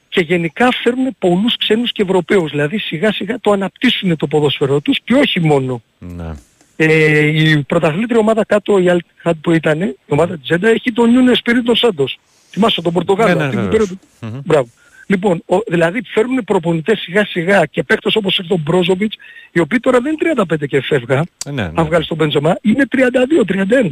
Και 0.09 0.21
γενικά 0.21 0.67
φέρνουν 0.83 1.15
πολλούς 1.19 1.57
ξένους 1.57 1.91
και 1.91 2.01
Ευρωπαίους. 2.01 2.51
Δηλαδή 2.51 2.77
σιγά 2.77 3.11
σιγά 3.11 3.39
το 3.39 3.51
αναπτύσσουν 3.51 4.15
το 4.15 4.27
ποδόσφαιρό 4.27 4.79
τους 4.81 4.99
και 5.03 5.13
όχι 5.13 5.39
μόνο. 5.39 5.81
Ναι. 5.99 6.31
Ε, 6.75 7.19
η 7.25 7.63
πρωταθλήτρια 7.63 8.19
ομάδα 8.19 8.45
κάτω, 8.45 8.77
η 8.79 8.89
Αλτχάντ 8.89 9.35
που 9.41 9.51
ήταν, 9.51 9.81
η 9.81 9.95
ομάδα 10.07 10.33
της 10.33 10.43
Τζέντα, 10.43 10.69
έχει 10.69 10.91
τον 10.91 11.09
Νιούνε 11.11 11.33
Σπίριτο 11.33 11.75
Σάντος. 11.75 12.19
Θυμάσαι 12.49 12.81
τον 12.81 12.93
Πορτογάλο. 12.93 13.29
Ναι, 13.29 13.35
ναι, 13.39 13.43
αυτή 13.45 13.55
που 13.57 13.61
βεβαίως. 13.63 13.87
πήρε 13.87 13.97
το- 14.31 14.41
Μπράβο. 14.45 14.67
Λοιπόν, 15.11 15.43
ο, 15.45 15.57
δηλαδή 15.67 16.01
φέρνουν 16.05 16.43
προπονητές 16.43 16.99
σιγά 16.99 17.25
σιγά 17.25 17.65
και 17.65 17.83
παίκτες 17.83 18.15
όπως 18.15 18.37
είναι 18.37 18.47
τον 18.47 18.59
Μπρόζοβιτς, 18.59 19.17
οι 19.51 19.59
οποίοι 19.59 19.79
τώρα 19.79 19.99
δεν 20.01 20.15
είναι 20.21 20.33
35 20.59 20.67
και 20.67 20.81
φεύγα, 20.81 21.23
Ε, 21.45 21.51
ναι, 21.51 21.61
ναι. 21.67 21.71
αν 21.75 21.85
βγάλεις 21.85 22.07
τον 22.07 22.17
Μπεντζεμά, 22.17 22.57
είναι 22.61 22.85
32-31. 22.91 23.89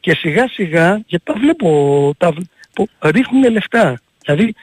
Και 0.00 0.14
σιγά 0.14 0.48
σιγά, 0.48 1.00
γιατί 1.06 1.24
τα 1.24 1.34
βλέπω, 1.34 1.68
τα, 2.18 2.30
βλ- 2.32 2.46
που 2.74 2.88
ρίχνουν 3.00 3.50
λεφτά. 3.52 4.00
Δηλαδή 4.24 4.54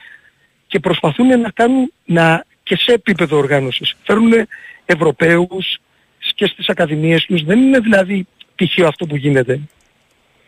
και 0.66 0.80
προσπαθούν 0.80 1.40
να 1.40 1.50
κάνουν 1.50 1.92
να, 2.04 2.44
και 2.62 2.76
σε 2.76 2.92
επίπεδο 2.92 3.36
οργάνωσης. 3.36 3.94
Φέρνουν 4.02 4.32
Ευρωπαίους 4.84 5.78
και 6.34 6.46
στις 6.46 6.68
ακαδημίες 6.68 7.24
τους. 7.24 7.42
Δεν 7.44 7.58
είναι 7.62 7.78
δηλαδή 7.78 8.26
τυχαίο 8.54 8.86
αυτό 8.88 9.06
που 9.06 9.16
γίνεται. 9.16 9.60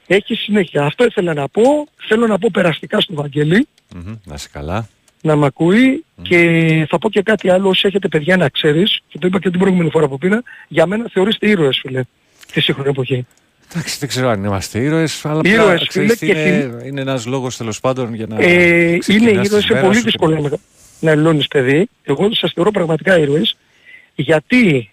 Έχει 0.07 0.35
συνέχεια. 0.35 0.85
Αυτό 0.85 1.05
ήθελα 1.05 1.35
να 1.35 1.49
πω. 1.49 1.63
Θέλω 2.09 2.27
να 2.27 2.39
πω 2.39 2.49
περαστικά 2.53 3.01
στο 3.01 3.15
Βαγγέλη 3.15 3.67
Μμμ, 3.95 4.15
Να 4.25 4.35
είσαι 4.35 4.49
καλά. 4.53 4.89
Να 5.25 5.37
μ' 5.37 5.45
ακούει 5.45 6.05
και 6.23 6.87
θα 6.89 6.99
πω 6.99 7.11
και 7.11 7.23
κάτι 7.23 7.51
άλλο 7.51 7.69
όσοι 7.69 7.87
έχετε 7.87 8.09
παιδιά 8.09 8.37
να 8.37 8.49
ξέρεις 8.49 9.01
και 9.09 9.19
το 9.19 9.27
είπα 9.27 9.39
και 9.39 9.51
την 9.51 9.59
προηγούμενη 9.59 9.91
φορά 9.91 10.09
που 10.09 10.19
πήρα 10.19 10.43
για 10.69 10.87
μένα 10.87 11.07
θεωρείστε 11.13 11.49
ήρωες 11.49 11.79
φίλε 11.83 12.03
τη 12.53 12.61
σύγχρονη 12.61 12.89
εποχή. 12.89 13.27
Εντάξει, 13.71 13.97
δεν 13.99 14.09
ξέρω 14.09 14.29
αν 14.29 14.45
είμαστε 14.45 14.79
ήρωες, 14.79 15.25
αλλά 15.25 15.41
Ήρωες, 15.45 15.75
απλά, 15.75 15.87
ξέρεις 15.87 16.19
τι 16.19 16.27
φίλε, 16.27 16.33
και 16.33 16.49
είναι, 16.49 16.83
είναι 16.85 17.01
ένας 17.01 17.27
λόγος 17.27 17.57
τέλος 17.57 17.81
πάντων 17.81 18.15
για 18.15 18.27
να. 18.27 18.37
Ε, 18.41 18.85
είναι 18.85 18.99
ξεκινάς 18.99 19.41
τη 19.41 19.47
ήρωες, 19.47 19.65
είναι 19.65 19.75
μέρα 19.75 19.87
πολύ 19.87 19.97
σου 19.97 20.05
δύσκολο 20.05 20.41
να, 20.41 20.51
να 21.01 21.11
ελώνεις 21.11 21.49
παιδί. 21.49 21.89
Εγώ 22.03 22.35
σας 22.35 22.53
θεωρώ 22.55 22.71
πραγματικά 22.71 23.19
ήρωες 23.19 23.57
γιατί 24.15 24.91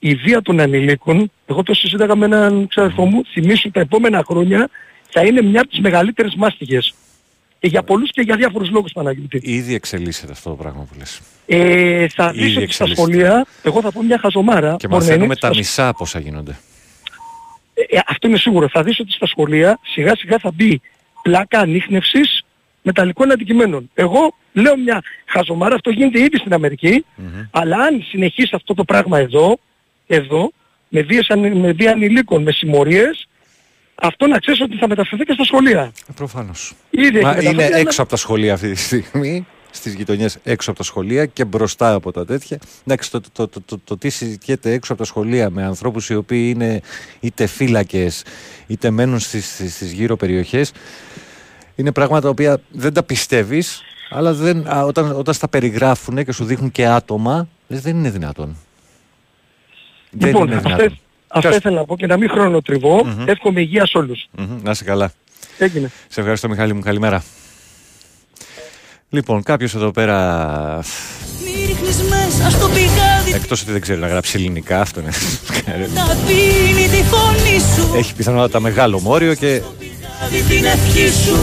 η 0.00 0.14
βία 0.14 0.42
των 0.42 0.60
ανηλίκων, 0.60 1.30
εγώ 1.46 1.62
το 1.62 1.74
συζήταγα 1.74 2.16
με 2.16 2.24
έναν 2.24 2.66
ξαδερφό 2.68 3.04
μου, 3.04 3.24
θυμίσου 3.32 3.70
τα 3.70 3.80
επόμενα 3.80 4.24
χρόνια 4.26 4.68
θα 5.10 5.22
είναι 5.22 5.42
μια 5.42 5.60
από 5.60 5.68
τις 5.68 5.80
μεγαλύτερες 5.80 6.34
μάστιγες. 6.34 6.94
Και 7.60 7.66
για 7.68 7.82
πολλούς 7.82 8.10
και 8.10 8.22
για 8.22 8.36
διάφορους 8.36 8.70
λόγους 8.70 8.92
Παναγιώτη. 8.92 9.40
Ήδη 9.42 9.74
εξελίσσεται 9.74 10.32
αυτό 10.32 10.50
το 10.50 10.56
πράγμα 10.56 10.82
που 10.82 10.98
λες. 10.98 11.20
Ε, 11.46 12.08
θα 12.08 12.32
Ήδη 12.34 12.44
δεις 12.44 12.56
ότι 12.56 12.72
στα 12.72 12.84
εξελίσσεται. 12.84 12.94
σχολεία, 12.94 13.46
εγώ 13.62 13.80
θα 13.80 13.92
πω 13.92 14.02
μια 14.02 14.18
χαζομάρα. 14.18 14.76
Και 14.78 14.86
μπορεί 14.88 15.00
να 15.00 15.06
μαθαίνουμε 15.06 15.24
είναι, 15.24 15.34
τα 15.34 15.46
στα 15.46 15.56
μισά 15.56 15.92
πόσα 15.92 16.18
γίνονται. 16.18 16.58
Ε, 17.74 17.98
αυτό 18.06 18.28
είναι 18.28 18.36
σίγουρο. 18.36 18.68
Θα 18.68 18.82
δεις 18.82 19.00
ότι 19.00 19.12
στα 19.12 19.26
σχολεία 19.26 19.78
σιγά 19.82 20.16
σιγά 20.16 20.38
θα 20.38 20.50
μπει 20.54 20.80
πλάκα 21.22 21.58
ανείχνευσης 21.60 22.42
μεταλλικών 22.82 23.32
αντικειμένων. 23.32 23.90
Εγώ 23.94 24.34
λέω 24.52 24.76
μια 24.76 25.02
χαζομάρα, 25.26 25.74
αυτό 25.74 25.90
γίνεται 25.90 26.18
ήδη 26.20 26.36
στην 26.36 26.52
αμερικη 26.52 27.04
αλλά 27.50 27.76
αν 27.76 28.02
συνεχίσει 28.08 28.50
αυτό 28.54 28.74
το 28.74 28.84
πράγμα 28.84 29.18
εδώ, 29.18 29.58
εδώ, 30.06 30.50
με 30.88 31.02
βίες, 31.02 31.28
αν- 31.30 31.56
με 31.56 31.72
βία 31.72 31.90
ανηλίκων, 31.92 32.42
με 32.42 32.52
συμμορίες, 32.52 33.27
αυτό 34.02 34.26
να 34.26 34.38
ξέρεις 34.38 34.60
ότι 34.60 34.76
θα 34.76 34.88
μεταφερθεί 34.88 35.24
και 35.24 35.32
στα 35.32 35.44
σχολεία. 35.44 35.92
Προφανώς. 36.14 36.72
Ήδη 36.90 37.06
έχει 37.06 37.14
Μα 37.24 37.28
μεταφερθεί, 37.28 37.54
είναι 37.54 37.64
αλλά- 37.64 37.76
έξω 37.76 38.00
από 38.02 38.10
τα 38.10 38.16
σχολεία 38.16 38.54
αυτή 38.54 38.70
τη 38.72 38.78
στιγμή. 38.78 39.46
Στις 39.70 39.94
γειτονιές 39.94 40.38
έξω 40.44 40.70
από 40.70 40.78
τα 40.78 40.84
σχολεία 40.84 41.26
και 41.26 41.44
μπροστά 41.44 41.92
από 41.92 42.12
τα 42.12 42.24
τέτοια. 42.24 42.58
Εντάξει, 42.86 43.10
το, 43.10 43.20
το, 43.32 43.48
το, 43.48 43.60
το, 43.60 43.78
το 43.84 43.96
τι 43.96 44.08
συζητιέται 44.08 44.72
έξω 44.72 44.92
από 44.92 45.02
τα 45.02 45.08
σχολεία 45.08 45.50
με 45.50 45.64
ανθρώπους 45.64 46.08
οι 46.10 46.14
οποίοι 46.14 46.52
είναι 46.54 46.80
είτε 47.20 47.46
φύλακες 47.46 48.24
είτε 48.66 48.90
μένουν 48.90 49.18
στις 49.18 49.52
στις, 49.52 49.74
στις 49.74 49.92
γύρω 49.92 50.16
περιοχές 50.16 50.72
είναι 51.74 51.92
πράγματα 51.92 52.20
τα 52.22 52.28
οποία 52.28 52.60
δεν 52.70 52.92
τα 52.92 53.02
πιστεύεις, 53.02 53.82
Αλλά 54.10 54.32
δεν, 54.32 54.68
α, 54.68 54.84
όταν, 54.84 55.12
όταν 55.12 55.34
στα 55.34 55.48
περιγράφουν 55.48 56.24
και 56.24 56.32
σου 56.32 56.44
δείχνουν 56.44 56.70
και 56.72 56.86
άτομα, 56.86 57.48
λες, 57.68 57.80
δεν 57.80 57.96
είναι 57.96 58.10
δυνατόν. 58.10 58.56
δεν 60.10 60.28
Λοιπόν, 60.28 60.46
είναι 60.46 60.56
αυτά, 60.56 60.68
δυνατόν. 60.76 60.98
Αυτά 61.28 61.40
Ποιος- 61.48 61.56
ήθελα 61.56 61.76
να 61.76 61.84
πω 61.84 61.96
και 61.96 62.06
να 62.06 62.16
μην 62.16 62.28
χρονοτριβώ. 62.30 63.04
Μμμ. 63.04 63.28
Εύχομαι 63.28 63.60
υγεία 63.60 63.86
σε 63.86 63.98
όλους. 63.98 64.28
Μμμ, 64.38 64.58
Να 64.62 64.70
είσαι 64.70 64.84
καλά. 64.84 65.12
Έγινε. 65.58 65.90
Σε 66.08 66.20
ευχαριστώ 66.20 66.48
Μιχάλη 66.48 66.74
μου, 66.74 66.80
καλημέρα. 66.80 67.22
Λοιπόν, 69.10 69.42
κάποιος 69.42 69.74
εδώ 69.74 69.90
πέρα, 69.90 70.80
Μη 71.44 71.64
ρίχνεις 71.66 71.96
μέσα 72.02 72.50
στο 72.50 72.68
πηγάδι 72.68 73.32
εκτός 73.34 73.62
ότι 73.62 73.72
δεν 73.72 73.80
ξέρει 73.80 74.00
να 74.00 74.06
γράψει 74.08 74.36
ελληνικά, 74.36 74.80
αυτό 74.80 75.00
είναι. 75.00 75.10
Τα 75.94 76.16
πίνει 76.26 76.88
τη 76.88 77.02
φωνή 77.02 77.58
σου 77.76 77.94
Έχει 77.96 78.14
πιθανότατα 78.14 78.60
μεγάλο 78.60 79.00
μόριο 79.00 79.34
και 79.34 79.62
Δει 80.30 80.40
την 80.42 80.64
ευχή 80.64 81.08
σου 81.24 81.36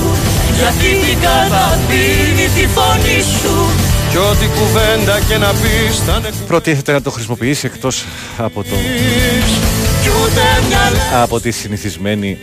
Γιατί 0.58 1.06
την 1.06 1.20
καταπίνει 1.22 2.48
τη 2.56 2.68
φωνή 2.68 3.22
σου 3.42 3.70
Κι 4.12 4.18
ό,τι 4.18 4.46
κουβέντα 4.60 5.20
και 5.28 5.38
να 5.38 5.50
πεις 5.52 6.00
θα 6.06 6.16
είναι 6.18 6.30
προτίθεται 6.48 6.92
να 6.92 7.02
το 7.02 7.12
χρησιμοποιήσει 7.12 7.66
εκτός 7.66 8.06
από, 8.38 8.64
το, 8.64 8.70
Κι 8.70 8.76
ούτε 8.76 8.80
μια 8.90 9.75
από 11.22 11.40
τη 11.40 11.52
συνηθισμένη 11.52 12.38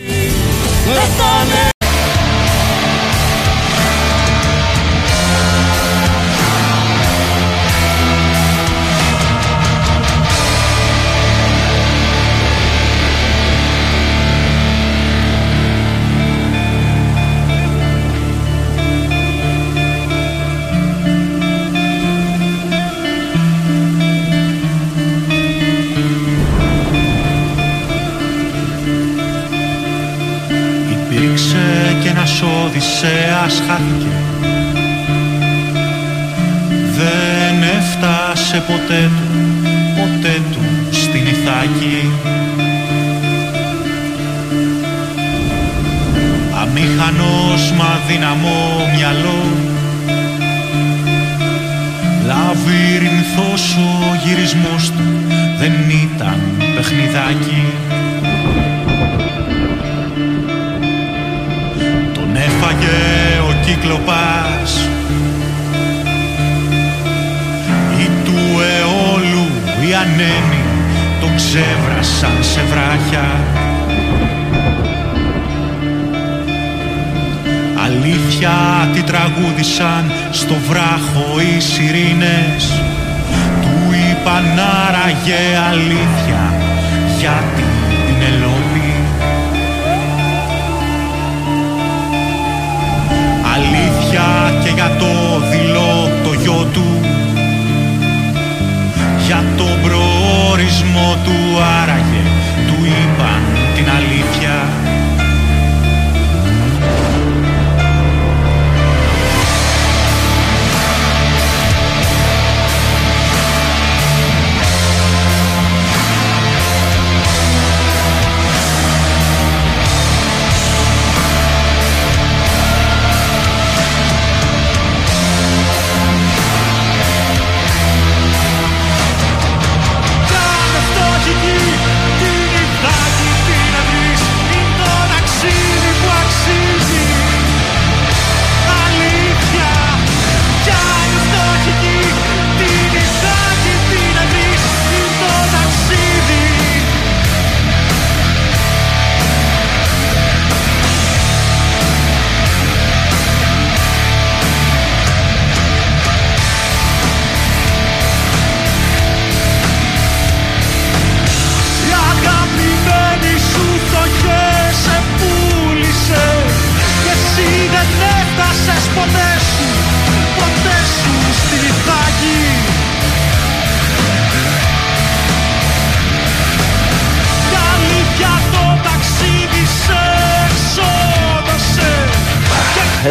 Οδυσσέας 33.03 33.61
χάθηκε 33.67 34.11
Δεν 36.95 37.63
έφτασε 37.77 38.63
ποτέ 38.67 39.09
του, 39.17 39.39
ποτέ 39.95 40.41
του 40.51 40.59
στην 40.91 41.25
Ιθάκη. 41.25 42.09
Αμήχανος 46.61 47.71
μα 47.71 47.99
δυναμό 48.07 48.91
μυαλό. 48.95 49.43
Λαβύρινθος 52.25 53.75
ο 53.77 54.15
γυρισμός 54.25 54.91
του 54.91 55.03
δεν 55.59 55.73
ήταν 55.89 56.39
παιχνιδάκι 56.75 57.63
έφαγε 62.63 63.39
ο 63.49 63.65
κύκλοπας 63.65 64.87
Ή 67.99 68.09
του 68.23 68.61
αιώλου 68.61 69.47
οι 69.81 69.93
ανέμοι 69.93 70.63
τον 71.19 71.35
ξέβρασαν 71.35 72.37
σε 72.41 72.61
βράχια. 72.69 73.27
Αλήθεια 77.85 78.89
τι 78.93 79.01
τραγούδισαν 79.01 80.11
στο 80.31 80.55
βράχο 80.69 81.39
οι 81.39 81.59
σιρήνες. 81.59 82.81
Του 83.61 83.93
είπαν 83.93 84.59
άραγε 84.87 85.57
αλήθεια 85.71 86.53
για 87.19 87.43
την 87.55 87.65
Πινελόπη 88.05 88.92
Αλήθεια 93.55 94.59
και 94.63 94.69
για 94.69 94.95
το 94.99 95.39
δειλό 95.49 96.09
το 96.23 96.33
γιο 96.33 96.67
του. 96.73 96.85
Για 99.25 99.43
τον 99.57 99.81
προορισμό 99.83 101.15
του 101.23 101.61
άραγε 101.81 102.23
του 102.67 102.85
είπαν 102.85 103.62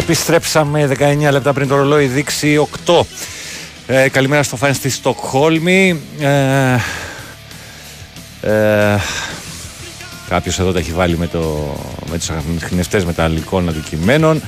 Επιστρέψαμε 0.03 0.91
19 0.99 1.31
λεπτά 1.31 1.53
πριν 1.53 1.67
το 1.67 1.75
ρολόι 1.75 2.05
δείξει 2.05 2.67
8. 2.85 3.01
Ε, 3.87 4.09
καλημέρα 4.09 4.43
στο 4.43 4.55
φαν 4.55 4.73
στη 4.73 4.89
Στοκχόλμη. 4.89 6.01
Ε, 6.19 6.73
ε, 8.41 8.97
κάποιος 10.29 10.59
εδώ 10.59 10.71
τα 10.71 10.79
έχει 10.79 10.91
βάλει 10.91 11.17
με, 11.17 11.27
το, 11.27 11.75
με 12.09 12.17
τους 12.17 12.29
ανιχνευτές 12.29 13.05
μεταλλικών 13.05 13.69
αντικειμένων. 13.69 14.41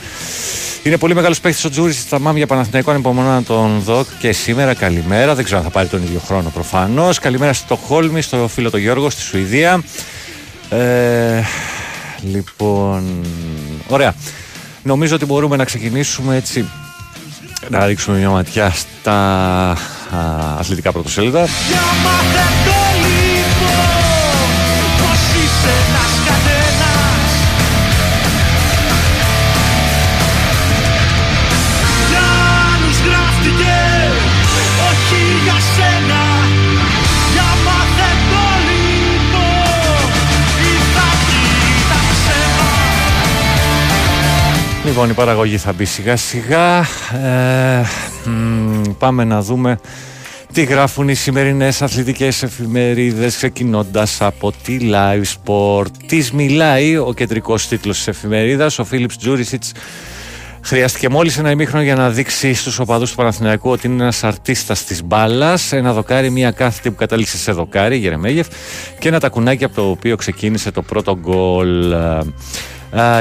Είναι 0.83 0.97
πολύ 0.97 1.15
μεγάλος 1.15 1.39
παίχτης 1.39 1.65
ο 1.65 1.69
Τζούρι 1.69 1.93
στα 1.93 2.19
μάμια 2.19 2.47
Παναθηναϊκό. 2.47 2.91
Ανυπομονώ 2.91 3.29
να 3.29 3.43
τον 3.43 3.79
δω 3.79 4.05
και 4.19 4.31
σήμερα. 4.31 4.73
Καλημέρα. 4.73 5.35
Δεν 5.35 5.43
ξέρω 5.43 5.57
αν 5.59 5.63
θα 5.65 5.71
πάρει 5.71 5.87
τον 5.87 6.03
ίδιο 6.03 6.19
χρόνο 6.25 6.49
προφανώς. 6.49 7.19
Καλημέρα 7.19 7.53
στο 7.53 7.65
Στοκχόλμη, 7.65 8.21
στο 8.21 8.47
φίλο 8.47 8.69
του 8.69 8.77
Γιώργο, 8.77 9.09
στη 9.09 9.21
Σουηδία. 9.21 9.83
Ε, 10.69 11.43
λοιπόν, 12.31 13.25
ωραία. 13.87 14.15
Νομίζω 14.85 15.15
ότι 15.15 15.25
μπορούμε 15.25 15.55
να 15.55 15.65
ξεκινήσουμε 15.65 16.35
έτσι 16.35 16.65
να 17.69 17.85
ρίξουμε 17.85 18.17
μια 18.17 18.29
ματιά 18.29 18.69
στα 18.69 19.13
α, 19.71 19.77
αθλητικά 20.59 20.91
πρωτοσέλιδα. 20.91 21.47
Λοιπόν, 44.95 45.09
η 45.09 45.13
παραγωγή 45.13 45.57
θα 45.57 45.73
μπει 45.73 45.85
σιγά 45.85 46.15
σιγά. 46.15 46.79
Ε, 46.79 47.85
μ, 48.29 48.81
πάμε 48.99 49.23
να 49.23 49.41
δούμε 49.41 49.79
τι 50.53 50.63
γράφουν 50.63 51.09
οι 51.09 51.13
σημερινές 51.13 51.81
αθλητικές 51.81 52.43
εφημερίδες 52.43 53.35
ξεκινώντας 53.35 54.21
από 54.21 54.53
τη 54.63 54.77
Live 54.81 55.23
Sport. 55.23 55.85
Της 56.07 56.31
μιλάει 56.31 56.97
ο 56.97 57.13
κεντρικός 57.15 57.67
τίτλος 57.67 57.97
της 57.97 58.07
εφημερίδας, 58.07 58.79
ο 58.79 58.83
Φίλιπς 58.83 59.17
Τζούρισιτς 59.17 59.71
Χρειάστηκε 60.65 61.09
μόλις 61.09 61.37
ένα 61.37 61.51
ημίχρονο 61.51 61.83
για 61.83 61.95
να 61.95 62.09
δείξει 62.09 62.53
στους 62.53 62.79
οπαδούς 62.79 63.09
του 63.09 63.15
Παναθηναϊκού 63.15 63.69
ότι 63.69 63.87
είναι 63.87 64.03
ένας 64.03 64.23
αρτίστας 64.23 64.83
της 64.83 65.03
μπάλας. 65.03 65.71
Ένα 65.71 65.93
δοκάρι, 65.93 66.29
μία 66.29 66.51
κάθετη 66.51 66.89
που 66.89 66.95
κατάληξε 66.95 67.37
σε 67.37 67.51
δοκάρι, 67.51 67.97
Γερεμέγεφ, 67.97 68.47
και 68.99 69.07
ένα 69.07 69.19
τακουνάκι 69.19 69.63
από 69.63 69.75
το 69.75 69.89
οποίο 69.89 70.15
ξεκίνησε 70.15 70.71
το 70.71 70.81
πρώτο 70.81 71.17
γκολ. 71.17 71.95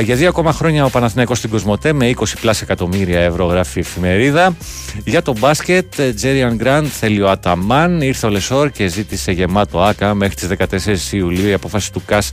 Για 0.03 0.17
δύο 0.17 0.29
ακόμα 0.29 0.53
χρόνια 0.53 0.85
ο 0.85 0.91
Παναθηναϊκός 0.91 1.39
στην 1.39 1.51
Cosmote 1.51 1.93
με 1.93 2.11
20πλάσια 2.17 2.67
εκατομμύρια 2.71 3.21
ευρώ 3.21 3.47
γράφει 3.47 3.79
η 3.79 3.81
εφημερίδα. 3.81 4.57
Για 5.05 5.23
το 5.23 5.35
μπάσκετ, 5.39 5.95
Τζέριαν 6.15 6.57
Γκραντ 6.57 6.87
θέλει 6.91 7.23
ο 7.23 7.31
Αταμάν, 7.31 8.01
ήρθε 8.01 8.27
ο 8.27 8.31
Λεσόρ 8.31 8.71
και 8.71 8.87
ζήτησε 8.87 9.33
γεμάτο 9.33 9.83
ΟΑΚΑ. 9.83 10.15
Μέχρι 10.15 10.35
τις 10.35 10.49
14 10.49 11.13
Ιουλίου 11.13 11.49
η 11.49 11.53
απόφαση 11.53 11.93
του 11.93 12.03
ΚΑΣ 12.07 12.31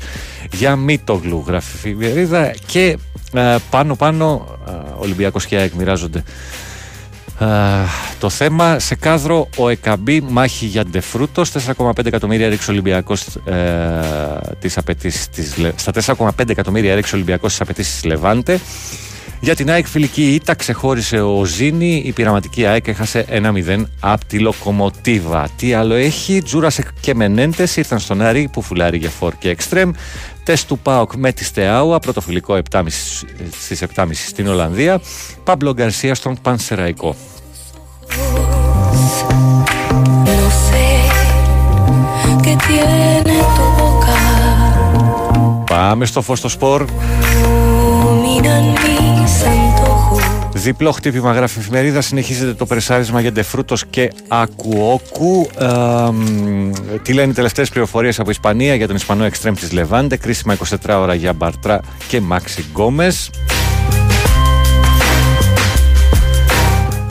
για 0.51 0.75
Μήτογλου 0.75 1.43
γράφει 1.47 1.89
η 1.89 1.91
εφημερίδα. 1.91 2.53
Και 2.65 2.97
πάνω 3.69 3.95
πάνω 3.95 4.57
Ολυμπιακός 4.97 5.45
και 5.45 5.57
ΑΕΚ 5.57 5.73
μοιράζονται 5.73 6.23
το 8.19 8.29
θέμα 8.29 8.79
σε 8.79 8.95
κάδρο 8.95 9.49
ο 9.57 9.69
Εκαμπί, 9.69 10.21
μάχη 10.21 10.65
για 10.65 10.85
Ντε 10.85 11.03
Φρούτος 11.03 11.51
4,5 11.77 12.05
εκατομμύρια 12.05 12.45
έριξε 12.45 12.71
Ολυμπιακός 12.71 13.25
ε, 13.45 13.59
τις 14.59 14.77
απαιτήσεις 14.77 15.29
της, 15.29 15.53
στα 15.75 16.15
4,5 16.17 16.49
εκατομμύρια 16.49 16.91
έριξε 16.91 17.15
Ολυμπιακός 17.15 17.51
στις 17.53 17.61
απαιτήσεις 17.61 17.93
της 17.93 18.03
Λεβάντε 18.03 18.59
για 19.43 19.55
την 19.55 19.69
ΑΕΚ 19.69 19.87
φιλική 19.87 20.33
ήττα 20.33 20.53
ξεχώρισε 20.55 21.21
ο 21.21 21.45
Ζήνη, 21.45 22.01
η 22.05 22.11
πειραματική 22.11 22.65
ΑΕΚ 22.65 22.87
έχασε 22.87 23.25
1-0 23.29 23.83
από 23.99 24.25
τη 24.25 24.39
Λοκομοτίβα. 24.39 25.49
Τι 25.55 25.73
άλλο 25.73 25.93
έχει, 25.93 26.41
Τζούρασεκ 26.41 26.85
και 26.99 27.15
Μενέντες 27.15 27.75
ήρθαν 27.75 27.99
στον 27.99 28.21
Άρη 28.21 28.49
που 28.53 28.61
φουλάρει 28.61 28.97
για 28.97 29.09
φόρ 29.09 29.33
και 29.39 29.49
εξτρέμ. 29.49 29.91
Τεστ 30.43 30.67
του 30.67 30.79
ΠΑΟΚ 30.79 31.13
με 31.15 31.31
τη 31.31 31.43
Στεάουα, 31.43 31.99
πρωτοφιλικό 31.99 32.59
7.30 32.71 32.83
στις 33.59 33.83
7.30 33.95 34.07
στην 34.13 34.47
Ολλανδία. 34.47 35.01
Παμπλο 35.43 35.73
Γκαρσία 35.73 36.15
στον 36.15 36.37
Πανσεραϊκό. 36.41 37.15
Πάμε 45.65 46.05
στο 46.05 46.21
φως 46.21 46.37
στο 46.37 46.49
σπορ. 46.49 46.85
Διπλό 50.53 50.91
χτύπημα 50.91 51.31
γράφει 51.31 51.59
εφημερίδα. 51.59 52.01
Συνεχίζεται 52.01 52.53
το 52.53 52.65
περσάρισμα 52.65 53.21
για 53.21 53.31
ντεφρούτος 53.31 53.85
και 53.85 54.11
ακουόκου. 54.27 55.49
Ε, 55.59 56.97
τι 57.01 57.13
λένε 57.13 57.31
οι 57.31 57.33
τελευταίες 57.33 57.69
πληροφορίες 57.69 58.19
από 58.19 58.29
Ισπανία 58.29 58.75
για 58.75 58.87
τον 58.87 58.95
Ισπανό 58.95 59.23
εξτρέμ 59.23 59.53
της 59.53 59.71
Λεβάντε. 59.71 60.17
Κρίσιμα 60.17 60.57
24 60.57 60.75
ώρα 60.89 61.13
για 61.13 61.33
Μπαρτρά 61.33 61.79
και 62.07 62.21
Μάξι 62.21 62.65
Γκόμες. 62.71 63.29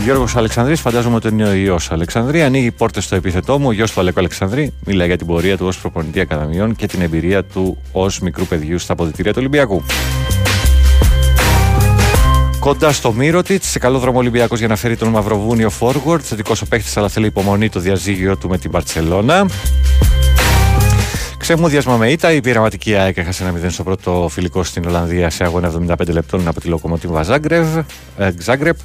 Γιώργος 0.03 0.37
Αλεξανδρής, 0.37 0.81
φαντάζομαι 0.81 1.17
ότι 1.17 1.29
είναι 1.29 1.49
ο 1.49 1.53
ιό 1.53 1.79
Αλεξανδρή. 1.89 2.43
Ανοίγει 2.43 2.71
πόρτες 2.71 3.05
στο 3.05 3.17
επίθετό 3.17 3.59
μου. 3.59 3.69
Ο 3.69 3.73
γιος 3.73 3.93
του 3.93 4.01
Αλέκο 4.01 4.19
Αλεξανδρή 4.19 4.73
μιλάει 4.85 5.07
για 5.07 5.17
την 5.17 5.27
πορεία 5.27 5.57
του 5.57 5.67
ως 5.67 5.79
προπονητή 5.79 6.21
Ακαδημιών 6.21 6.77
και 6.77 6.87
την 6.87 7.03
εμπειρία 7.03 7.45
του 7.45 7.79
ως 7.93 8.21
μικρού 8.21 8.47
παιδιού 8.47 8.79
στα 8.79 8.93
αποδητήρια 8.93 9.33
του 9.33 9.39
Ολυμπιακού. 9.41 9.83
Κοντά 12.61 12.93
στο 12.93 13.13
Μύρωτιτ, 13.13 13.63
σε 13.63 13.79
καλό 13.79 13.99
δρόμο 13.99 14.19
Ολυμπιακός 14.19 14.59
για 14.59 14.69
να 14.69 14.77
φέρει 14.77 14.97
τον 14.97 15.09
Μαυροβούνιο 15.09 15.71
forward. 15.81 16.21
Θετικός 16.21 16.63
ο 16.63 16.67
παίχτη, 16.67 16.99
αλλά 16.99 17.09
θέλει 17.09 17.27
υπομονή 17.27 17.69
το 17.69 17.81
διαζύγιο 17.81 18.37
του 18.37 18.49
με 18.49 18.59
την 18.59 18.71
Παρσελώνα. 18.71 19.47
Ξεμούδιασμα 21.41 21.97
με 21.97 22.11
ήττα. 22.11 22.33
Η 22.33 22.41
πειραματική 22.41 22.95
ΑΕΚ 22.95 23.17
έχασε 23.17 23.45
ένα 23.45 23.61
0 23.67 23.71
στο 23.71 23.83
πρώτο 23.83 24.29
φιλικό 24.31 24.63
στην 24.63 24.87
Ολλανδία 24.87 25.31
σε 25.31 25.45
αγώνα 25.45 25.73
75 25.89 25.95
λεπτών 26.09 26.49
από 26.49 26.61
τη 26.61 26.69
Λοκομοτίβα 26.69 27.23
Ζάγκρεπ. 28.39 28.77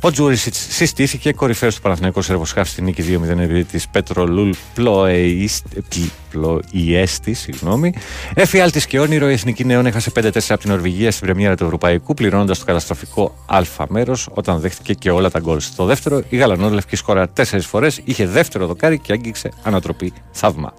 Ο 0.00 0.10
Τζούρισιτς 0.10 0.66
συστήθηκε 0.70 1.32
κορυφαίος 1.32 1.74
του 1.74 1.80
Παναθηναϊκού 1.80 2.22
Σερβοσχάφ 2.22 2.68
στην 2.68 2.84
νίκη 2.84 3.20
2-0 3.34 3.38
επί 3.38 3.64
της 3.64 3.88
Πέτρολουλ 3.88 4.50
Πλοϊέστη. 6.30 7.34
Συγγνώμη. 7.34 7.94
Εφιάλτης 8.34 8.86
και 8.86 9.00
όνειρο, 9.00 9.28
η 9.28 9.32
Εθνική 9.32 9.64
Νέων 9.64 9.86
έχασε 9.86 10.12
5-4 10.14 10.22
από 10.48 10.60
την 10.60 10.70
Νορβηγία 10.70 11.10
στην 11.10 11.26
Πρεμιέρα 11.26 11.56
του 11.56 11.64
Ευρωπαϊκού, 11.64 12.14
πληρώνοντας 12.14 12.58
το 12.58 12.64
καταστροφικό 12.64 13.34
Α 13.46 13.62
μέρος 13.88 14.28
όταν 14.34 14.60
δέχτηκε 14.60 14.92
και 14.92 15.10
όλα 15.10 15.30
τα 15.30 15.38
γκολ. 15.38 15.60
Στο 15.60 15.84
δεύτερο, 15.84 16.22
η 16.28 16.36
Γαλανόλευκη 16.36 16.96
σκόρα 16.96 17.28
4 17.36 17.42
φορές, 17.60 18.00
είχε 18.04 18.26
δεύτερο 18.26 18.66
δοκάρι 18.66 18.98
και 18.98 19.12
άγγιξε 19.12 19.52
ανατροπή 19.62 20.12
θαύμα. 20.32 20.74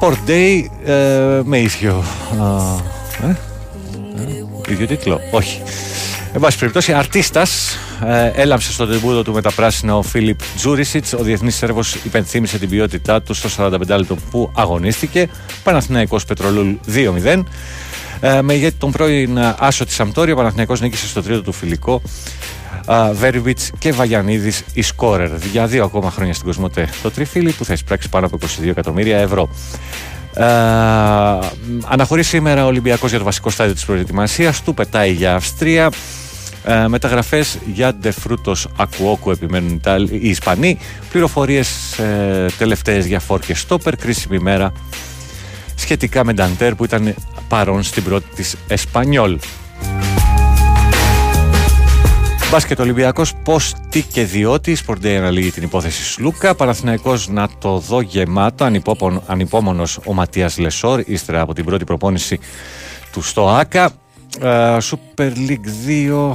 Sport 0.00 0.28
Day 0.28 0.64
ε, 0.84 1.40
με 1.44 1.58
ίσιο. 1.58 2.04
Ε, 3.22 4.72
ίδιο 4.72 4.86
τίτλο. 4.86 5.20
Όχι. 5.30 5.62
Εν 6.32 6.40
πάση 6.40 6.58
περιπτώσει, 6.58 6.92
αρτίστας 6.92 7.78
ε, 8.06 8.30
έλαμψε 8.34 8.72
στο 8.72 8.86
τεμπούδο 8.86 9.22
του 9.22 9.32
με 9.32 9.40
τα 9.40 9.52
πράσινα 9.52 9.96
ο 9.96 10.02
Φίλιπ 10.02 10.38
Τζούρισιτς. 10.56 11.12
Ο 11.12 11.22
διεθνής 11.22 11.56
Σέρβος 11.56 11.94
υπενθύμησε 11.94 12.58
την 12.58 12.68
ποιότητά 12.68 13.22
του 13.22 13.34
στο 13.34 13.48
45 13.56 13.78
λεπτό 13.88 14.16
που 14.30 14.50
αγωνίστηκε. 14.54 15.28
Παναθηναϊκός 15.62 16.24
Πετρολούλ 16.24 16.74
2-0. 16.94 17.42
Ε, 18.20 18.42
με 18.42 18.54
ηγέτη 18.54 18.76
τον 18.78 18.90
πρώην 18.90 19.38
Άσο 19.58 19.84
της 19.84 19.94
Σαμπτόρια, 19.94 20.34
ο 20.34 20.36
Παναθηναϊκός 20.36 20.80
νίκησε 20.80 21.06
στο 21.06 21.22
τρίτο 21.22 21.42
του 21.42 21.52
φιλικό. 21.52 22.02
Βέρβιτς 23.12 23.70
και 23.78 23.92
Βαγιανίδης 23.92 24.64
η 24.72 24.82
σκόρερ 24.82 25.30
για 25.52 25.66
δύο 25.66 25.84
ακόμα 25.84 26.10
χρόνια 26.10 26.34
στην 26.34 26.46
Κοσμοτέ. 26.46 26.88
Το 27.02 27.10
τριφύλι 27.10 27.50
που 27.52 27.64
θα 27.64 27.72
εισπράξει 27.72 28.08
πάνω 28.08 28.26
από 28.26 28.38
22 28.62 28.66
εκατομμύρια 28.68 29.18
ευρώ. 29.18 29.48
Ε, 30.34 30.44
αναχωρεί 31.88 32.22
σήμερα 32.22 32.64
ο 32.64 32.66
Ολυμπιακός 32.66 33.10
για 33.10 33.18
το 33.18 33.24
βασικό 33.24 33.50
στάδιο 33.50 33.74
της 33.74 33.84
προετοιμασίας 33.84 34.62
του, 34.62 34.74
πετάει 34.74 35.12
για 35.12 35.34
Αυστρία. 35.34 35.90
Ε, 36.64 36.86
μεταγραφές 36.88 37.58
για 37.72 37.94
Ντεφρούτος 37.94 38.68
Ακουόκου 38.76 39.30
επιμένουν 39.30 39.80
οι 40.10 40.28
Ισπανοί. 40.28 40.78
Πληροφορίες 41.10 41.98
ε, 41.98 42.46
τελευταίες 42.58 43.06
για 43.06 43.20
Φόρ 43.20 43.40
και 43.40 43.54
Στόπερ, 43.54 43.96
κρίσιμη 43.96 44.38
μέρα 44.38 44.72
σχετικά 45.74 46.24
με 46.24 46.32
Νταντέρ 46.32 46.74
που 46.74 46.84
ήταν 46.84 47.14
παρόν 47.48 47.82
στην 47.82 48.02
πρώτη 48.02 48.26
της 48.34 48.56
Εσπανιόλ. 48.68 49.38
Μπάσκετ 52.50 52.80
Ολυμπιακός, 52.80 53.34
πώς, 53.44 53.74
τι 53.88 54.02
και 54.02 54.24
διότι. 54.24 54.74
Σπορντέι 54.74 55.16
αναλύει 55.16 55.50
την 55.50 55.62
υπόθεση 55.62 56.04
Σλούκα. 56.04 56.54
Παναθυναϊκό 56.54 57.18
να 57.28 57.48
το 57.58 57.78
δω 57.78 58.00
γεμάτο. 58.00 58.70
Ανυπόμονος 59.26 59.98
ο 60.06 60.12
Ματίας 60.12 60.58
Λεσόρ, 60.58 61.02
ύστερα 61.06 61.40
από 61.40 61.54
την 61.54 61.64
πρώτη 61.64 61.84
προπόνηση 61.84 62.38
του 63.12 63.22
στο 63.22 63.48
ΑΚΑ. 63.48 63.90
Uh, 64.40 64.78
Super 64.80 65.32
League 65.48 65.68
2 65.86 66.32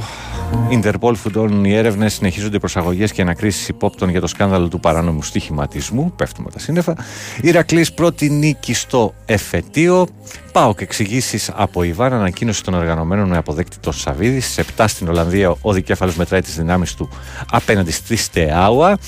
Interpol 0.70 1.12
φουντώνουν 1.14 1.64
οι 1.64 1.74
έρευνες, 1.74 2.12
συνεχίζονται 2.12 2.56
οι 2.56 2.58
προσαγωγές 2.58 3.12
και 3.12 3.22
ανακρίσεις 3.22 3.68
υπόπτων 3.68 4.08
για 4.08 4.20
το 4.20 4.26
σκάνδαλο 4.26 4.68
του 4.68 4.80
παράνομου 4.80 5.22
στοιχηματισμού. 5.22 6.12
Πέφτουμε 6.16 6.50
τα 6.50 6.58
σύννεφα. 6.58 6.96
Ηρακλής 7.40 7.92
πρώτη 7.92 8.30
νίκη 8.30 8.74
στο 8.74 9.14
εφετείο. 9.24 10.06
Πάω 10.52 10.74
και 10.74 10.84
εξηγήσεις 10.84 11.50
από 11.54 11.82
Ιβάν. 11.82 12.12
Ανακοίνωση 12.12 12.62
των 12.62 12.74
οργανωμένων 12.74 13.28
με 13.28 13.36
αποδέκτη 13.36 13.76
τον 13.78 13.92
Σαββίδη. 13.92 14.40
Σε 14.40 14.64
7 14.76 14.84
στην 14.88 15.08
Ολλανδία 15.08 15.54
ο 15.60 15.72
δικέφαλος 15.72 16.16
μετράει 16.16 16.40
τις 16.40 16.56
δυνάμεις 16.56 16.94
του 16.94 17.08
απέναντι 17.50 17.92
στη 17.92 18.16
Στεάουα. 18.16 18.98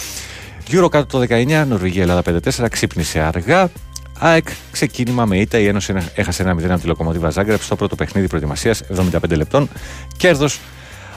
Γύρω 0.66 0.88
κάτω 0.88 1.18
το 1.18 1.26
19, 1.34 1.64
Νορβηγία 1.66 2.02
Ελλάδα 2.02 2.22
5-4, 2.22 2.66
ξύπνησε 2.70 3.20
αργά. 3.20 3.70
ΑΕΚ 4.18 4.48
ξεκίνημα 4.70 5.24
με 5.24 5.38
ήττα. 5.38 5.58
Η 5.58 5.66
Ένωση 5.66 5.94
έχασε 6.14 6.42
ένα 6.42 6.54
0 6.54 6.64
από 6.64 6.80
τη 6.80 6.86
Λοκομοτίβα 6.86 7.30
Ζάγκρεπ 7.30 7.62
στο 7.62 7.76
πρώτο 7.76 7.96
παιχνίδι 7.96 8.28
προετοιμασίας 8.28 8.82
75 8.96 9.36
λεπτών. 9.36 9.68
Κέρδος 10.16 10.60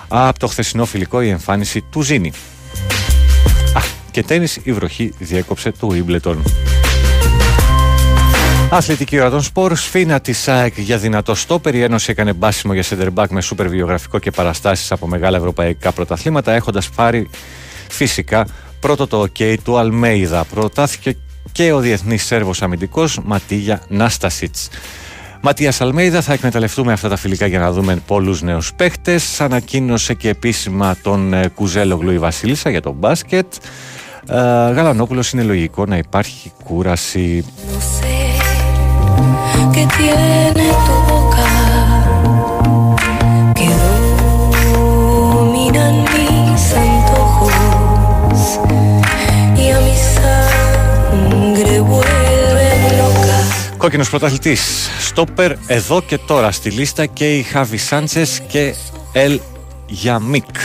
από 0.08 0.40
το 0.40 0.48
χθεσινό 0.48 0.86
φιλικό 0.86 1.22
η 1.22 1.30
εμφάνιση 1.30 1.82
του 1.82 2.02
Ζήνη. 2.02 2.32
Α, 3.74 3.82
και 4.12 4.24
τέννις 4.24 4.60
η 4.64 4.74
βροχή 4.74 5.14
διέκοψε 5.20 5.72
του 5.72 5.94
Ιμπλετον. 5.94 6.44
Αθλητική 8.70 9.20
ώρα 9.20 9.30
των 9.30 9.42
σπορ, 9.42 9.76
σφίνα 9.76 10.20
της 10.20 10.38
ΣΑΕΚ 10.38 10.80
για 10.80 10.98
δυνατό 10.98 11.36
στόπερ. 11.36 11.76
Η 11.76 11.82
Ένωση 11.82 12.12
έκανε 12.12 12.34
μπάσιμο 12.34 12.74
για 12.74 12.84
σεντερμπάκ 12.84 13.32
με 13.32 13.42
σούπερ 13.42 13.68
βιογραφικό 13.68 14.20
και 14.20 14.32
παραστάσεις 14.32 14.92
από 14.92 15.08
μεγάλα 15.08 15.38
ευρωπαϊκά 15.38 15.92
πρωταθλήματα, 15.92 16.52
έχοντας 16.52 16.90
πάρει 16.90 17.30
φυσικά 17.90 18.48
πρώτο 18.80 19.08
το 19.08 19.22
OK 19.22 19.56
του 19.64 19.78
Αλμέιδα. 19.78 20.44
Προτάθηκε 20.44 21.18
και 21.52 21.72
ο 21.72 21.80
διεθνής 21.80 22.26
Σέρβος 22.26 22.62
αμυντικός 22.62 23.20
Ματίγια 23.24 23.82
Νάστασιτς. 23.88 24.70
Ματίας 25.42 25.82
Αλμέιδα, 25.82 26.22
θα 26.22 26.34
εκμεταλλευτούμε 26.34 26.94
αυτά 26.94 27.10
τα 27.10 27.16
φιλικά 27.16 27.46
για 27.46 27.60
να 27.60 27.72
δούμε 27.72 28.02
πολλούς 28.08 28.42
νέους 28.42 28.74
παίχτες. 28.74 29.42
Ανακοίνωσε 29.42 30.14
και 30.14 30.30
επίσημα 30.30 30.96
τον 31.02 31.34
ε, 31.34 31.48
Κουζέλογλου 31.48 32.12
η 32.12 32.20
Βασίλισσα 32.20 32.70
για 32.70 32.82
τον 32.82 32.94
μπάσκετ. 32.94 33.54
Ε, 34.28 34.36
Γαλανόπουλος 34.72 35.32
είναι 35.32 35.44
λογικό 35.44 35.86
να 35.86 35.98
υπάρχει 35.98 36.52
κούραση. 36.64 37.46
Κόκκινος 53.78 54.10
πρωταθλητής. 54.10 54.90
Στόπερ 55.00 55.52
εδώ 55.68 56.02
και 56.02 56.18
τώρα 56.18 56.52
στη 56.52 56.70
λίστα 56.70 57.06
και 57.06 57.38
η 57.38 57.44
Χάβι 57.44 57.78
Σάντσες 57.78 58.42
και 58.48 58.74
Ελ 59.12 59.40
Γιαμίκ. 59.88 60.56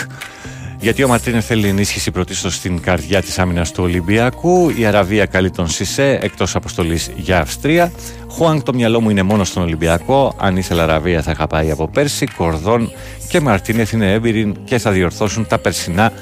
Γιατί 0.80 1.04
ο 1.04 1.08
Μαρτίνε 1.08 1.40
θέλει 1.40 1.68
ενίσχυση 1.68 2.10
πρωτίστως 2.10 2.54
στην 2.54 2.80
καρδιά 2.80 3.22
της 3.22 3.38
άμυνας 3.38 3.72
του 3.72 3.82
Ολυμπιακού. 3.82 4.72
Η 4.76 4.86
Αραβία 4.86 5.26
καλεί 5.26 5.50
τον 5.50 5.68
Σισε 5.68 6.18
εκτός 6.22 6.54
αποστολής 6.54 7.10
για 7.16 7.40
Αυστρία. 7.40 7.92
Χουάνγκ 8.28 8.60
το 8.60 8.74
μυαλό 8.74 9.00
μου 9.00 9.10
είναι 9.10 9.22
μόνο 9.22 9.44
στον 9.44 9.62
Ολυμπιακό. 9.62 10.34
Αν 10.38 10.56
ήθελα 10.56 10.82
Αραβία 10.82 11.22
θα 11.22 11.30
είχα 11.30 11.46
πάει 11.46 11.70
από 11.70 11.88
πέρσι. 11.88 12.26
Κορδόν 12.26 12.90
και 13.28 13.40
Μαρτίνεθ 13.40 13.92
είναι 13.92 14.12
έμπειροι 14.12 14.52
και 14.64 14.78
θα 14.78 14.90
διορθώσουν 14.90 15.46
τα 15.46 15.58
περσινά 15.58 16.12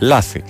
λάθη. 0.00 0.42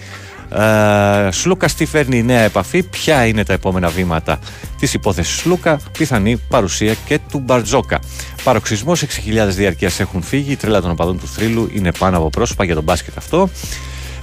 Ε, 0.50 1.28
Σλούκα 1.30 1.68
τι 1.76 1.84
φέρνει 1.84 2.18
η 2.18 2.22
νέα 2.22 2.40
επαφή, 2.40 2.82
ποια 2.82 3.26
είναι 3.26 3.44
τα 3.44 3.52
επόμενα 3.52 3.88
βήματα 3.88 4.38
της 4.78 4.94
υπόθεσης 4.94 5.36
Σλούκα, 5.36 5.80
πιθανή 5.98 6.36
παρουσία 6.48 6.94
και 7.06 7.18
του 7.30 7.38
Μπαρτζόκα. 7.38 7.98
Παροξισμός, 8.44 9.02
6.000 9.02 9.48
διαρκείας 9.48 10.00
έχουν 10.00 10.22
φύγει, 10.22 10.52
η 10.52 10.56
τρέλα 10.56 10.80
των 10.80 10.90
οπαδών 10.90 11.18
του 11.18 11.26
θρύλου 11.26 11.70
είναι 11.74 11.92
πάνω 11.98 12.16
από 12.16 12.30
πρόσωπα 12.30 12.64
για 12.64 12.74
τον 12.74 12.84
μπάσκετ 12.84 13.16
αυτό. 13.16 13.48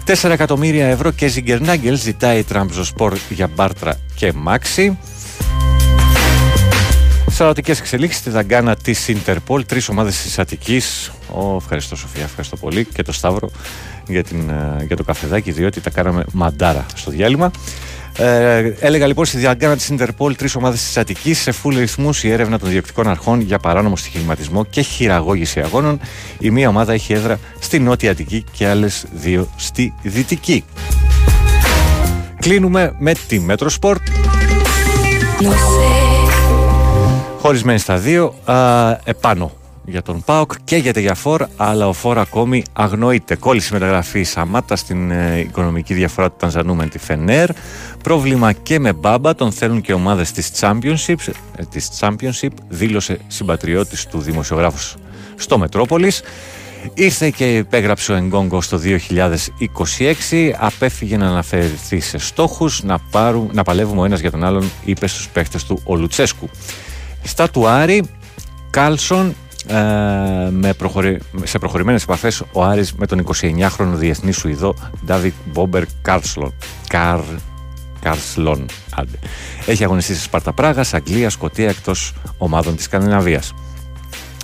4 0.05 0.29
εκατομμύρια 0.29 0.87
ευρώ 0.87 1.11
και 1.11 1.27
Ζιγκερνάγκελ 1.27 1.97
ζητάει 1.97 2.39
η 2.39 2.43
Τραμπζοσπορ 2.43 3.17
για 3.29 3.49
Μπάρτρα 3.55 3.95
και 4.15 4.33
Μάξι. 4.33 4.97
Σαρωτικές 7.33 7.79
εξελίξεις 7.79 8.19
στη 8.19 8.29
δαγκάνα 8.29 8.75
της 8.75 9.07
Ιντερπολ. 9.07 9.65
Τρεις 9.65 9.89
ομάδες 9.89 10.21
της 10.21 10.39
Αττικής. 10.39 11.11
Oh, 11.35 11.57
ευχαριστώ 11.57 11.95
Σοφία, 11.95 12.23
ευχαριστώ 12.23 12.55
πολύ. 12.55 12.85
Και 12.85 13.03
το 13.03 13.11
Σταύρο 13.11 13.51
για, 14.07 14.23
την, 14.23 14.49
ε, 14.49 14.83
για 14.85 14.95
το 14.95 15.03
καφεδάκι, 15.03 15.51
διότι 15.51 15.81
τα 15.81 15.89
κάναμε 15.89 16.23
μαντάρα 16.31 16.85
στο 16.95 17.11
διάλειμμα. 17.11 17.51
Ε, 18.17 18.73
έλεγα 18.79 19.07
λοιπόν 19.07 19.25
στη 19.25 19.37
διαγκάνα 19.37 19.75
της 19.75 19.89
Ιντερπολ 19.89 20.35
τρεις 20.35 20.55
ομάδες 20.55 20.83
της 20.83 20.97
Αττικής 20.97 21.39
σε 21.39 21.51
φούλ 21.51 21.77
ρυθμούς 21.77 22.23
η 22.23 22.31
έρευνα 22.31 22.59
των 22.59 22.69
διοκτικών 22.69 23.07
αρχών 23.07 23.41
για 23.41 23.59
παράνομο 23.59 23.95
στοιχηματισμό 23.95 24.65
και 24.65 24.81
χειραγώγηση 24.81 25.59
αγώνων. 25.59 25.99
Η 26.39 26.49
μία 26.49 26.69
ομάδα 26.69 26.93
έχει 26.93 27.13
έδρα 27.13 27.39
στη 27.59 27.79
Νότια 27.79 28.11
Αττική 28.11 28.43
και 28.51 28.67
άλλες 28.67 29.05
δύο 29.11 29.49
στη 29.55 29.93
Δυτική. 30.01 30.63
Κλείνουμε 32.39 32.95
με 32.97 33.13
τη 33.27 33.39
Μέτροσπορτ. 33.39 34.01
Χωρισμένη 37.43 37.79
στα 37.79 37.97
δύο, 37.97 38.35
α, 38.45 38.89
επάνω 39.03 39.51
για 39.85 40.01
τον 40.01 40.23
ΠΑΟΚ 40.23 40.51
και 40.63 40.75
για 40.75 40.93
τη 40.93 40.99
Διαφόρ, 40.99 41.45
αλλά 41.57 41.87
ο 41.87 41.93
Φόρ 41.93 42.17
ακόμη 42.17 42.63
αγνοείται. 42.73 43.35
Κόλληση 43.35 43.73
μεταγραφή 43.73 44.23
Σαμάτα 44.23 44.75
στην 44.75 45.11
ε, 45.11 45.39
οικονομική 45.39 45.93
διαφορά 45.93 46.29
του 46.29 46.35
Τανζανού 46.39 46.75
με 46.75 46.87
τη 46.87 46.99
Φενέρ. 46.99 47.49
Πρόβλημα 48.03 48.51
και 48.51 48.79
με 48.79 48.93
Μπάμπα, 48.93 49.35
τον 49.35 49.51
θέλουν 49.51 49.81
και 49.81 49.93
ομάδες 49.93 50.31
της 50.31 50.51
Championship, 50.59 51.15
ε, 51.55 51.63
της 51.69 51.89
Championship 51.99 52.51
δήλωσε 52.69 53.19
συμπατριώτης 53.27 54.05
του 54.05 54.19
δημοσιογράφου 54.19 54.99
στο 55.35 55.57
Μετρόπολης. 55.57 56.21
Ήρθε 56.93 57.29
και 57.29 57.57
υπέγραψε 57.57 58.11
ο 58.11 58.15
Εγκόγκο 58.15 58.61
στο 58.61 58.77
2026. 58.77 60.53
Απέφυγε 60.57 61.17
να 61.17 61.27
αναφερθεί 61.27 61.99
σε 61.99 62.17
στόχους, 62.17 62.83
να, 62.83 62.99
να 63.51 63.63
παλεύουμε 63.63 64.01
ο 64.01 64.05
ένας 64.05 64.19
για 64.19 64.31
τον 64.31 64.43
άλλον, 64.43 64.71
είπε 64.85 65.07
στους 65.07 65.29
παίχτες 65.29 65.63
του 65.63 65.81
ο 65.83 65.95
Λουτσέσκου. 65.95 66.49
Στα 67.23 67.49
του 67.49 67.67
Άρη, 67.67 68.03
Κάλσον 68.69 69.35
ε, 69.67 69.75
με 70.51 70.73
προχωρη... 70.77 71.19
σε 71.43 71.59
προχωρημένες 71.59 72.03
επαφές 72.03 72.43
ο 72.51 72.63
Άρης 72.63 72.93
με 72.93 73.05
τον 73.05 73.25
29χρονο 73.25 73.93
διεθνή 73.93 74.31
Σουηδό 74.31 74.75
Ντάβιτ 75.05 75.33
Μπόμπερ 75.45 75.83
Κάρσλον. 76.01 76.53
Καρ... 76.87 77.19
Καρσλον. 78.01 78.65
Άντε. 78.95 79.17
Έχει 79.65 79.83
αγωνιστεί 79.83 80.15
σε 80.15 80.21
Σπάρτα 80.21 80.53
Πράγας, 80.53 80.93
Αγγλία, 80.93 81.29
Σκοτία 81.29 81.69
εκτός 81.69 82.13
ομάδων 82.37 82.75
της 82.75 82.85
Σκανδιναβίας. 82.85 83.53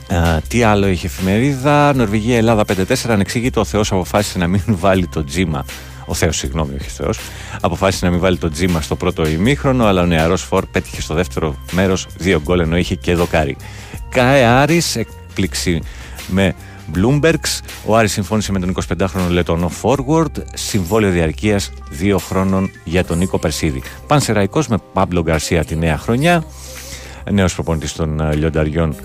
Ε, 0.07 0.38
τι 0.47 0.64
άλλο 0.64 0.88
είχε 0.88 1.07
εφημερίδα, 1.07 1.93
Νορβηγία, 1.93 2.38
Ελλάδα 2.38 2.65
5-4. 2.68 2.93
Ανεξήγητο, 3.07 3.60
ο 3.60 3.65
Θεός 3.65 3.91
αποφάσισε 3.91 4.38
να 4.38 4.47
μην 4.47 4.61
βάλει 4.84 5.07
το 5.07 5.23
Τζίμα. 5.23 5.65
Ο 6.10 6.14
Θεός, 6.14 6.38
συγγνώμη, 6.38 6.76
όχι 6.80 6.90
Θεός. 6.90 7.19
Αποφάσισε 7.61 8.06
να 8.06 8.11
μην 8.11 8.19
βάλει 8.19 8.38
το 8.38 8.49
Τζίμα 8.49 8.81
στο 8.81 8.95
πρώτο 8.95 9.27
ημίχρονο, 9.27 9.86
αλλά 9.86 10.02
ο 10.02 10.06
νεαρός 10.06 10.41
Φορ 10.41 10.65
πέτυχε 10.65 11.02
στο 11.02 11.14
δεύτερο 11.14 11.56
μέρος 11.72 12.07
δύο 12.18 12.41
γκολ 12.41 12.60
ενώ 12.60 12.77
είχε 12.77 12.95
και 12.95 13.15
δοκάρι. 13.15 13.57
ΚΑΕ 14.10 14.45
Άρης, 14.45 14.95
έκπληξη 14.95 15.81
με 16.27 16.56
Bloombergs. 16.95 17.60
Ο 17.86 17.98
Άρης 17.98 18.11
συμφώνησε 18.11 18.52
με 18.52 18.60
τον 18.60 18.76
25χρονο 18.88 19.30
Λετωνό 19.30 19.72
Forward, 19.81 20.31
συμβόλαιο 20.53 21.11
διαρκείας 21.11 21.72
δύο 21.90 22.18
χρόνων 22.18 22.72
για 22.84 23.06
τον 23.06 23.18
Νίκο 23.18 23.40
Περσίδη. 23.40 23.84
Πανσεραϊκός 24.07 24.68
με 24.68 24.77
Παύλο 24.94 25.22
Γκαρσία 25.22 25.65
τη 25.65 25.76
νέα 25.76 25.98
χρονιά, 25.98 26.44
νέος 27.31 27.53
προπονητής 27.53 27.94
των 27.94 28.19
ε, 28.19 28.36
Λιονταριών 28.36 28.95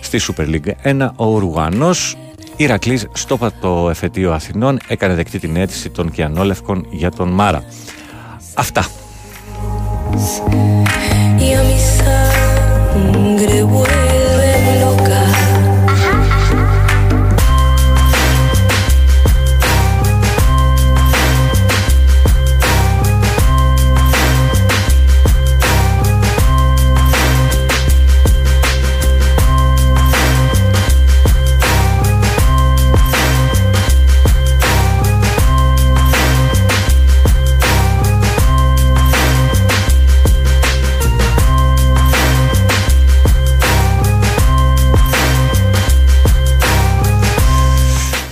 στη 0.00 0.20
Super 0.28 0.46
League 0.48 1.00
1, 1.00 1.08
ο 1.16 1.26
Ουρουγανός. 1.26 2.16
Ηρακλής 2.56 3.06
στο 3.12 3.38
το 3.60 3.90
εφετείο 3.90 4.32
Αθηνών 4.32 4.78
έκανε 4.88 5.14
δεκτή 5.14 5.38
την 5.38 5.56
αίτηση 5.56 5.90
των 5.90 6.10
Κιανόλευκων 6.10 6.86
για 6.90 7.10
τον 7.10 7.28
Μάρα. 7.28 7.64
Αυτά. 8.54 8.86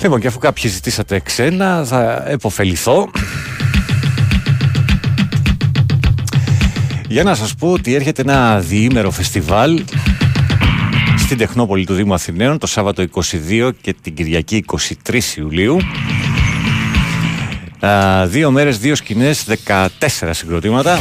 Λοιπόν, 0.04 0.20
και 0.20 0.26
αφού 0.26 0.38
κάποιοι 0.38 0.70
ζητήσατε 0.70 1.20
ξένα, 1.20 1.84
θα 1.84 2.24
επωφεληθώ. 2.26 3.10
Για 7.08 7.22
να 7.22 7.34
σας 7.34 7.54
πω 7.54 7.72
ότι 7.72 7.94
έρχεται 7.94 8.22
ένα 8.22 8.60
διήμερο 8.60 9.10
φεστιβάλ 9.10 9.84
στην 11.16 11.38
Τεχνόπολη 11.38 11.86
του 11.86 11.94
Δήμου 11.94 12.14
Αθηναίων 12.14 12.58
το 12.58 12.66
Σάββατο 12.66 13.04
22 13.12 13.70
και 13.80 13.94
την 14.02 14.14
Κυριακή 14.14 14.64
23 15.06 15.20
Ιουλίου. 15.36 15.78
δύο 18.26 18.50
μέρες, 18.50 18.78
δύο 18.78 18.94
σκηνές, 18.94 19.44
14 19.44 20.34
συγκροτήματα. 20.34 20.98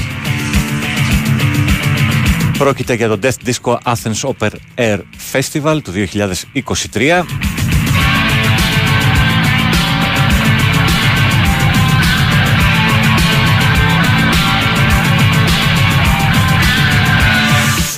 Πρόκειται 2.58 2.94
για 2.94 3.08
το 3.08 3.20
Death 3.22 3.50
Disco 3.50 3.78
Athens 3.84 4.34
Open 4.38 4.52
Air 4.76 5.00
Festival 5.34 5.80
του 5.84 5.92
2023. 5.92 7.24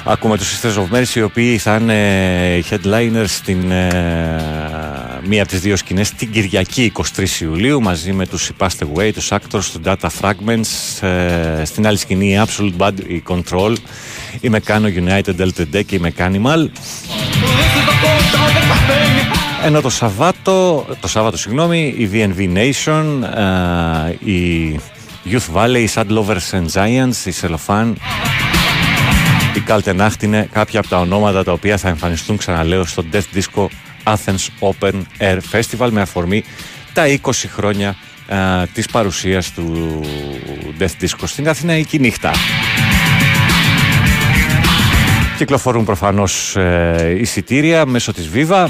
Ακούμε 0.08 0.38
τους 0.38 0.60
Sisters 0.62 0.76
of 0.76 0.98
Mercy 0.98 1.16
οι 1.16 1.22
οποίοι 1.22 1.58
θα 1.58 1.76
είναι 1.76 2.64
headliners 2.70 3.28
στην 3.28 3.72
ε, 3.72 5.22
μία 5.28 5.42
από 5.42 5.52
τις 5.52 5.62
δύο 5.62 5.76
σκηνές 5.76 6.12
την 6.12 6.32
Κυριακή 6.32 6.92
23 7.16 7.26
Ιουλίου 7.42 7.82
μαζί 7.82 8.14
με 8.14 8.28
τους 8.28 8.52
Passed 8.60 8.68
Away, 8.68 9.12
τους 9.14 9.28
Actors, 9.32 9.64
του 9.74 9.82
Data 9.86 10.08
Fragments 10.22 11.08
ε, 11.08 11.66
στην 11.66 11.88
άλλη 11.88 11.98
σκηνή 11.98 12.28
η 12.28 12.42
Absolute 12.46 12.74
Bad 12.78 12.94
η 13.08 13.24
Control 13.28 13.76
η 14.40 14.52
Meccano 14.52 14.86
United 15.08 15.42
Delta 15.42 15.86
και 15.86 15.96
η 15.96 16.02
Mechanimal 16.04 16.70
ενώ 19.66 19.82
το 19.82 19.90
Σαββάτο, 19.90 20.86
το 21.00 21.08
Σάββατο 21.08 21.38
συγγνώμη, 21.38 21.96
η 21.98 22.10
VNV 22.14 22.58
Nation, 22.58 23.04
ε, 24.24 24.32
η 24.32 24.80
Youth 25.26 25.56
Valley, 25.56 25.80
η 25.80 25.90
Sad 25.94 26.08
Lovers 26.08 26.52
and 26.52 26.68
Giants, 26.74 27.26
η 27.26 27.34
Cellophane 27.42 27.94
η 29.56 29.64
Kaltenacht 29.68 30.24
είναι 30.24 30.50
κάποια 30.52 30.80
από 30.80 30.90
τα 30.90 31.00
ονόματα 31.00 31.44
τα 31.44 31.52
οποία 31.52 31.78
θα 31.78 31.90
εμφανιστούν 31.90 32.38
ξαναλέω 32.38 32.86
στο 32.86 33.04
Death 33.14 33.38
Disco 33.38 33.66
Athens 34.04 34.70
Open 34.70 35.02
Air 35.20 35.40
Festival 35.52 35.90
με 35.92 36.02
αφορμή 36.02 36.44
τα 36.94 37.04
20 37.22 37.32
χρόνια 37.56 37.96
α, 38.28 38.68
της 38.74 38.86
παρουσίας 38.86 39.52
του 39.52 40.00
Death 40.80 41.04
Disco 41.04 41.24
στην 41.24 41.50
Αθηναϊκή 41.50 42.00
νύχτα. 42.00 42.32
Κυκλοφορούν 45.38 45.86
προφανώς 45.86 46.56
ε, 46.56 47.16
εισιτήρια 47.20 47.86
μέσω 47.86 48.14
της 48.14 48.30
Viva. 48.34 48.68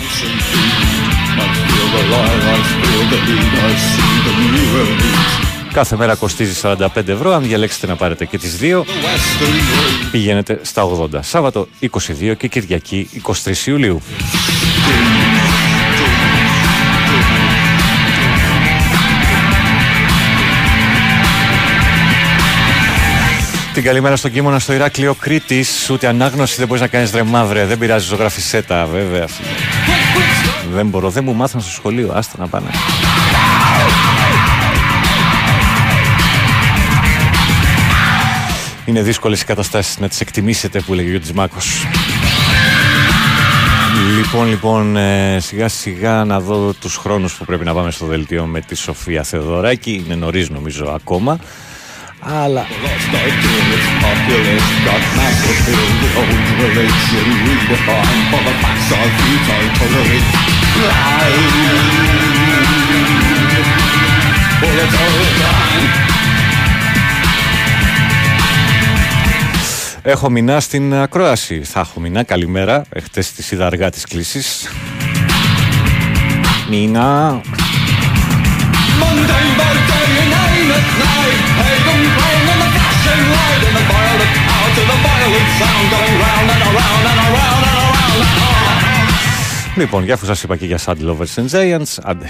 Κάθε 5.76 5.96
μέρα 5.96 6.16
κοστίζει 6.16 6.60
45 6.62 6.88
ευρώ. 7.08 7.34
Αν 7.34 7.44
διαλέξετε 7.44 7.88
να 7.88 7.96
πάρετε 7.96 8.26
και 8.26 8.38
τις 8.38 8.58
δύο, 8.58 8.86
πηγαίνετε 10.12 10.60
στα 10.64 10.84
80. 10.84 11.08
Σάββατο 11.20 11.68
22 11.80 12.34
και 12.38 12.48
Κυριακή 12.48 13.10
23 13.44 13.66
Ιουλίου. 13.66 14.02
Την 23.74 23.84
καλημέρα 23.84 24.16
στον 24.16 24.32
Κίμωνα 24.32 24.60
στο 24.60 24.74
Ηράκλειο 24.74 25.14
Κρήτης. 25.14 25.90
Ούτε 25.90 26.08
ανάγνωση 26.08 26.56
δεν 26.58 26.68
μπορείς 26.68 26.82
να 26.82 26.88
κάνεις 26.88 27.12
ρε 27.12 27.24
μαύρε. 27.24 27.66
Δεν 27.66 27.78
πειράζει, 27.78 28.08
ζωγραφισέτα, 28.08 28.86
βέβαια. 28.86 29.28
δεν 30.74 30.88
μπορώ, 30.88 31.10
δεν 31.10 31.24
μου 31.24 31.34
μάθαν 31.34 31.62
στο 31.62 31.72
σχολείο. 31.72 32.12
Άστα 32.14 32.36
να 32.40 32.48
πάνε. 32.48 32.70
Είναι 38.86 39.02
δύσκολες 39.02 39.42
οι 39.42 39.46
καταστάσεις 39.46 40.00
να 40.00 40.08
τις 40.08 40.22
εκτιμήσετε 40.22 40.80
που 40.80 40.94
λέγει 40.94 41.08
ο 41.08 41.10
Γιώργης 41.10 41.32
Μάκος. 41.32 41.88
Λοιπόν, 44.18 44.50
λοιπόν, 44.50 44.98
ε, 44.98 45.38
σιγά 45.40 45.68
σιγά 45.68 46.24
να 46.24 46.40
δω 46.40 46.74
τους 46.74 46.96
χρόνους 46.96 47.34
που 47.34 47.46
πρέπει 47.46 47.66
να 47.66 47.74
πάμε 47.74 47.92
στο 47.92 48.06
δελτίο 48.06 48.46
με 48.46 48.62
τη 48.62 48.76
Σοφία 48.76 49.24
Θεοδωράκη. 49.24 50.04
Είναι 50.06 50.16
νωρίς 50.16 50.50
νομίζω 50.50 50.86
ακόμα. 50.86 51.40
Αλλά... 52.20 52.66
Έχω 70.08 70.30
μηνά 70.30 70.60
στην 70.60 70.94
ακρόαση. 70.94 71.64
Θα 71.64 71.80
έχω 71.80 72.00
μηνά. 72.00 72.24
Καλημέρα. 72.24 72.84
Εχθές 72.90 73.32
τη 73.32 73.50
είδα 73.52 73.66
αργά 73.66 73.90
της 73.90 74.06
κλίση. 74.06 74.42
Μήνα. 76.70 77.42
Λοιπόν, 89.76 90.04
για 90.04 90.14
αφού 90.14 90.26
σας 90.26 90.44
είπα 90.44 90.56
και 90.56 90.66
για 90.66 90.80
Sad 90.86 90.96
Lovers 90.96 91.44
and 91.44 91.50
Giants, 91.50 91.98
άντε. 92.04 92.30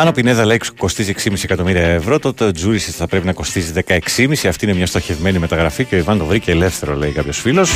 Αν 0.00 0.08
ο 0.08 0.12
Πινέδα 0.12 0.44
λέει 0.44 0.60
κοστίζει 0.78 1.14
6,5 1.24 1.32
εκατομμύρια 1.44 1.86
ευρώ, 1.86 2.18
τότε 2.18 2.44
ο 2.44 2.52
Τζούρισι 2.52 2.90
θα 2.90 3.06
πρέπει 3.06 3.26
να 3.26 3.32
κοστίζει 3.32 3.72
16,5. 3.86 4.48
Αυτή 4.48 4.64
είναι 4.64 4.74
μια 4.74 4.86
στοχευμένη 4.86 5.38
μεταγραφή 5.38 5.84
και 5.84 5.94
ο 5.94 5.98
Ιβάν 5.98 6.18
το 6.18 6.24
βρήκε 6.24 6.50
ελεύθερο, 6.50 6.96
λέει 6.96 7.10
κάποιος 7.10 7.38
φίλος. 7.38 7.70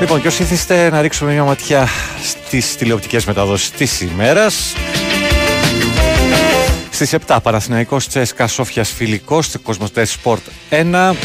Λοιπόν, 0.00 0.20
και 0.20 0.28
όσοι 0.28 0.42
ήθιστε 0.42 0.90
να 0.90 1.00
ρίξουμε 1.00 1.32
μια 1.32 1.44
ματιά 1.44 1.88
στις 2.22 2.76
τηλεοπτικές 2.76 3.24
μεταδόσεις 3.24 3.70
της 3.70 4.00
ημέρας. 4.00 4.74
Στις 6.90 7.12
7 7.26 7.38
Παναθηναϊκός 7.42 8.08
Τσέσκα 8.08 8.46
Σόφιας 8.46 8.90
Φιλικός, 8.90 9.50
Κοσμοτέ 9.62 10.06
Sport 10.22 10.42
1. 10.70 11.16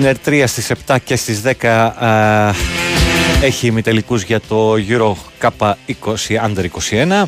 Στην 0.00 0.16
ΕΡΤ3 0.24 0.44
στις 0.46 0.72
7 0.86 0.96
και 1.04 1.16
στις 1.16 1.42
10 1.60 1.66
α, 1.66 2.52
έχει 3.42 3.66
ημιτελικούς 3.66 4.22
για 4.22 4.40
το 4.48 4.74
Euro 4.88 5.12
K20 5.40 5.74
Under 6.44 6.64
21. 6.90 7.24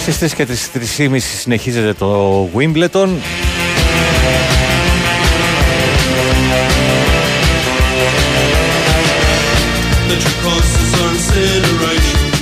Στις 0.00 0.32
3 0.32 0.34
και 0.36 0.46
τις 0.46 0.70
3.30 0.98 1.16
συνεχίζεται 1.40 1.92
το 1.92 2.48
Wimbledon. 2.56 3.08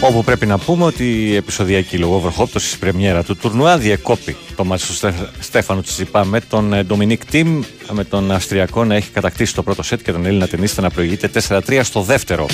Όπου 0.01 0.25
πρέπει 0.25 0.47
να 0.47 0.59
πούμε 0.59 0.85
ότι 0.85 1.05
η 1.05 1.37
επεισοδιακή 1.37 1.99
λογοβροχόπτωση 1.99 2.79
πρεμιέρα 2.79 3.25
του 3.25 3.37
τουρνουά 3.37 3.79
διεκόπη 3.79 4.37
το 4.57 4.65
μάτι 4.65 4.83
του 4.87 5.13
Στέφανου 5.39 5.81
Τσιπά 5.81 6.25
με 6.25 6.41
τον 6.41 6.73
ε, 6.73 6.83
Ντομινίκ 6.83 7.25
Τιμ, 7.25 7.63
με 7.93 8.05
τον 8.05 8.31
Αυστριακό 8.33 8.85
να 8.85 8.95
έχει 8.95 9.11
κατακτήσει 9.11 9.55
το 9.55 9.63
πρώτο 9.63 9.83
σετ 9.83 10.03
και 10.03 10.13
τον 10.13 10.27
Έλληνα 10.27 10.49
ταινίστα 10.49 10.83
να 10.83 10.91
προηγείται 10.91 11.31
4-3 11.49 11.81
στο 11.83 12.01
δεύτερο. 12.01 12.47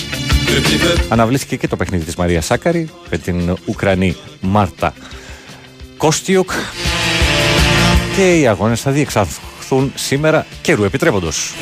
Αναβλήθηκε 1.08 1.56
και 1.56 1.68
το 1.68 1.76
παιχνίδι 1.76 2.04
της 2.04 2.14
Μαρίας 2.14 2.44
Σάκαρη 2.44 2.88
με 3.10 3.18
την 3.18 3.56
Ουκρανή 3.64 4.16
Μάρτα 4.40 4.94
Κόστιουκ 5.96 6.50
και 8.16 8.38
οι 8.38 8.46
αγώνες 8.46 8.80
θα 8.80 8.90
διεξαχθούν 8.90 9.92
σήμερα 9.94 10.46
καιρού 10.62 10.84
επιτρέποντος. 10.84 11.52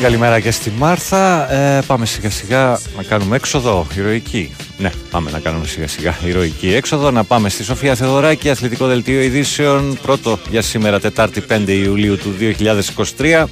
Καλημέρα 0.00 0.40
και 0.40 0.50
στη 0.50 0.72
Μάρθα. 0.78 1.52
Ε, 1.52 1.82
πάμε 1.86 2.06
σιγά 2.06 2.30
σιγά 2.30 2.80
να 2.96 3.02
κάνουμε 3.02 3.36
έξοδο 3.36 3.86
ηρωική. 3.96 4.54
Ναι, 4.78 4.90
πάμε 5.10 5.30
να 5.30 5.38
κάνουμε 5.38 5.66
σιγά 5.66 5.88
σιγά 5.88 6.16
ηρωική 6.24 6.74
έξοδο. 6.74 7.10
Να 7.10 7.24
πάμε 7.24 7.48
στη 7.48 7.64
Σοφία 7.64 7.94
Θεοδωράκη, 7.94 8.50
αθλητικό 8.50 8.86
δελτίο 8.86 9.20
ειδήσεων. 9.20 9.98
Πρώτο 10.02 10.38
για 10.50 10.62
σήμερα, 10.62 11.00
Τετάρτη 11.00 11.44
5 11.48 11.62
Ιουλίου 11.66 12.16
του 12.16 12.34
2023. 13.18 13.46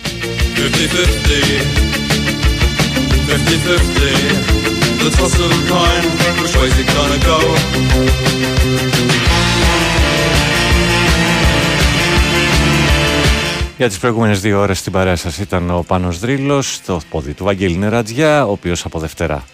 Για 13.78 13.88
τις 13.88 13.98
προηγούμενες 13.98 14.40
δύο 14.40 14.60
ώρες 14.60 14.78
στην 14.78 14.92
παρέα 14.92 15.16
σας 15.16 15.38
ήταν 15.38 15.70
ο 15.70 15.84
Πάνος 15.86 16.18
Δρύλος, 16.18 16.80
το 16.86 17.00
πόδι 17.10 17.32
του 17.32 17.44
Βαγγέλη 17.44 17.76
Νερατζιά, 17.76 18.46
ο 18.46 18.50
οποίος 18.50 18.84
από 18.84 18.98
Δευτέρα, 18.98 19.44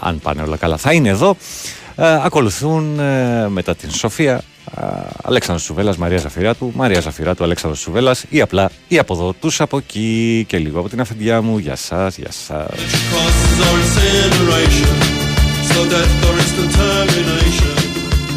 αν 0.00 0.18
πάνε 0.22 0.42
όλα 0.42 0.56
καλά, 0.56 0.76
θα 0.76 0.92
είναι 0.92 1.08
εδώ. 1.08 1.36
ακολουθούν 1.96 2.98
ε, 2.98 3.48
μετά 3.48 3.74
την 3.74 3.90
Σοφία 3.90 4.42
Αλέξανδρος 5.22 5.66
Σουβέλλας, 5.66 5.96
Μαρία 5.96 6.18
Ζαφυράτου, 6.18 6.72
Μαρία 6.74 7.00
Ζαφυράτου, 7.00 7.44
Αλέξανδρος 7.44 7.80
Σουβέλλας 7.82 8.24
ή 8.28 8.40
απλά 8.40 8.70
ή 8.88 8.98
από 8.98 9.14
εδώ, 9.14 9.32
τους 9.32 9.60
από 9.60 9.76
εκεί 9.76 10.44
και 10.48 10.58
λίγο 10.58 10.78
από 10.78 10.88
την 10.88 11.00
αφεντιά 11.00 11.42
μου. 11.42 11.58
Γεια 11.58 11.76
σας, 11.76 12.16
γεια 12.16 12.32
σας. 12.32 12.66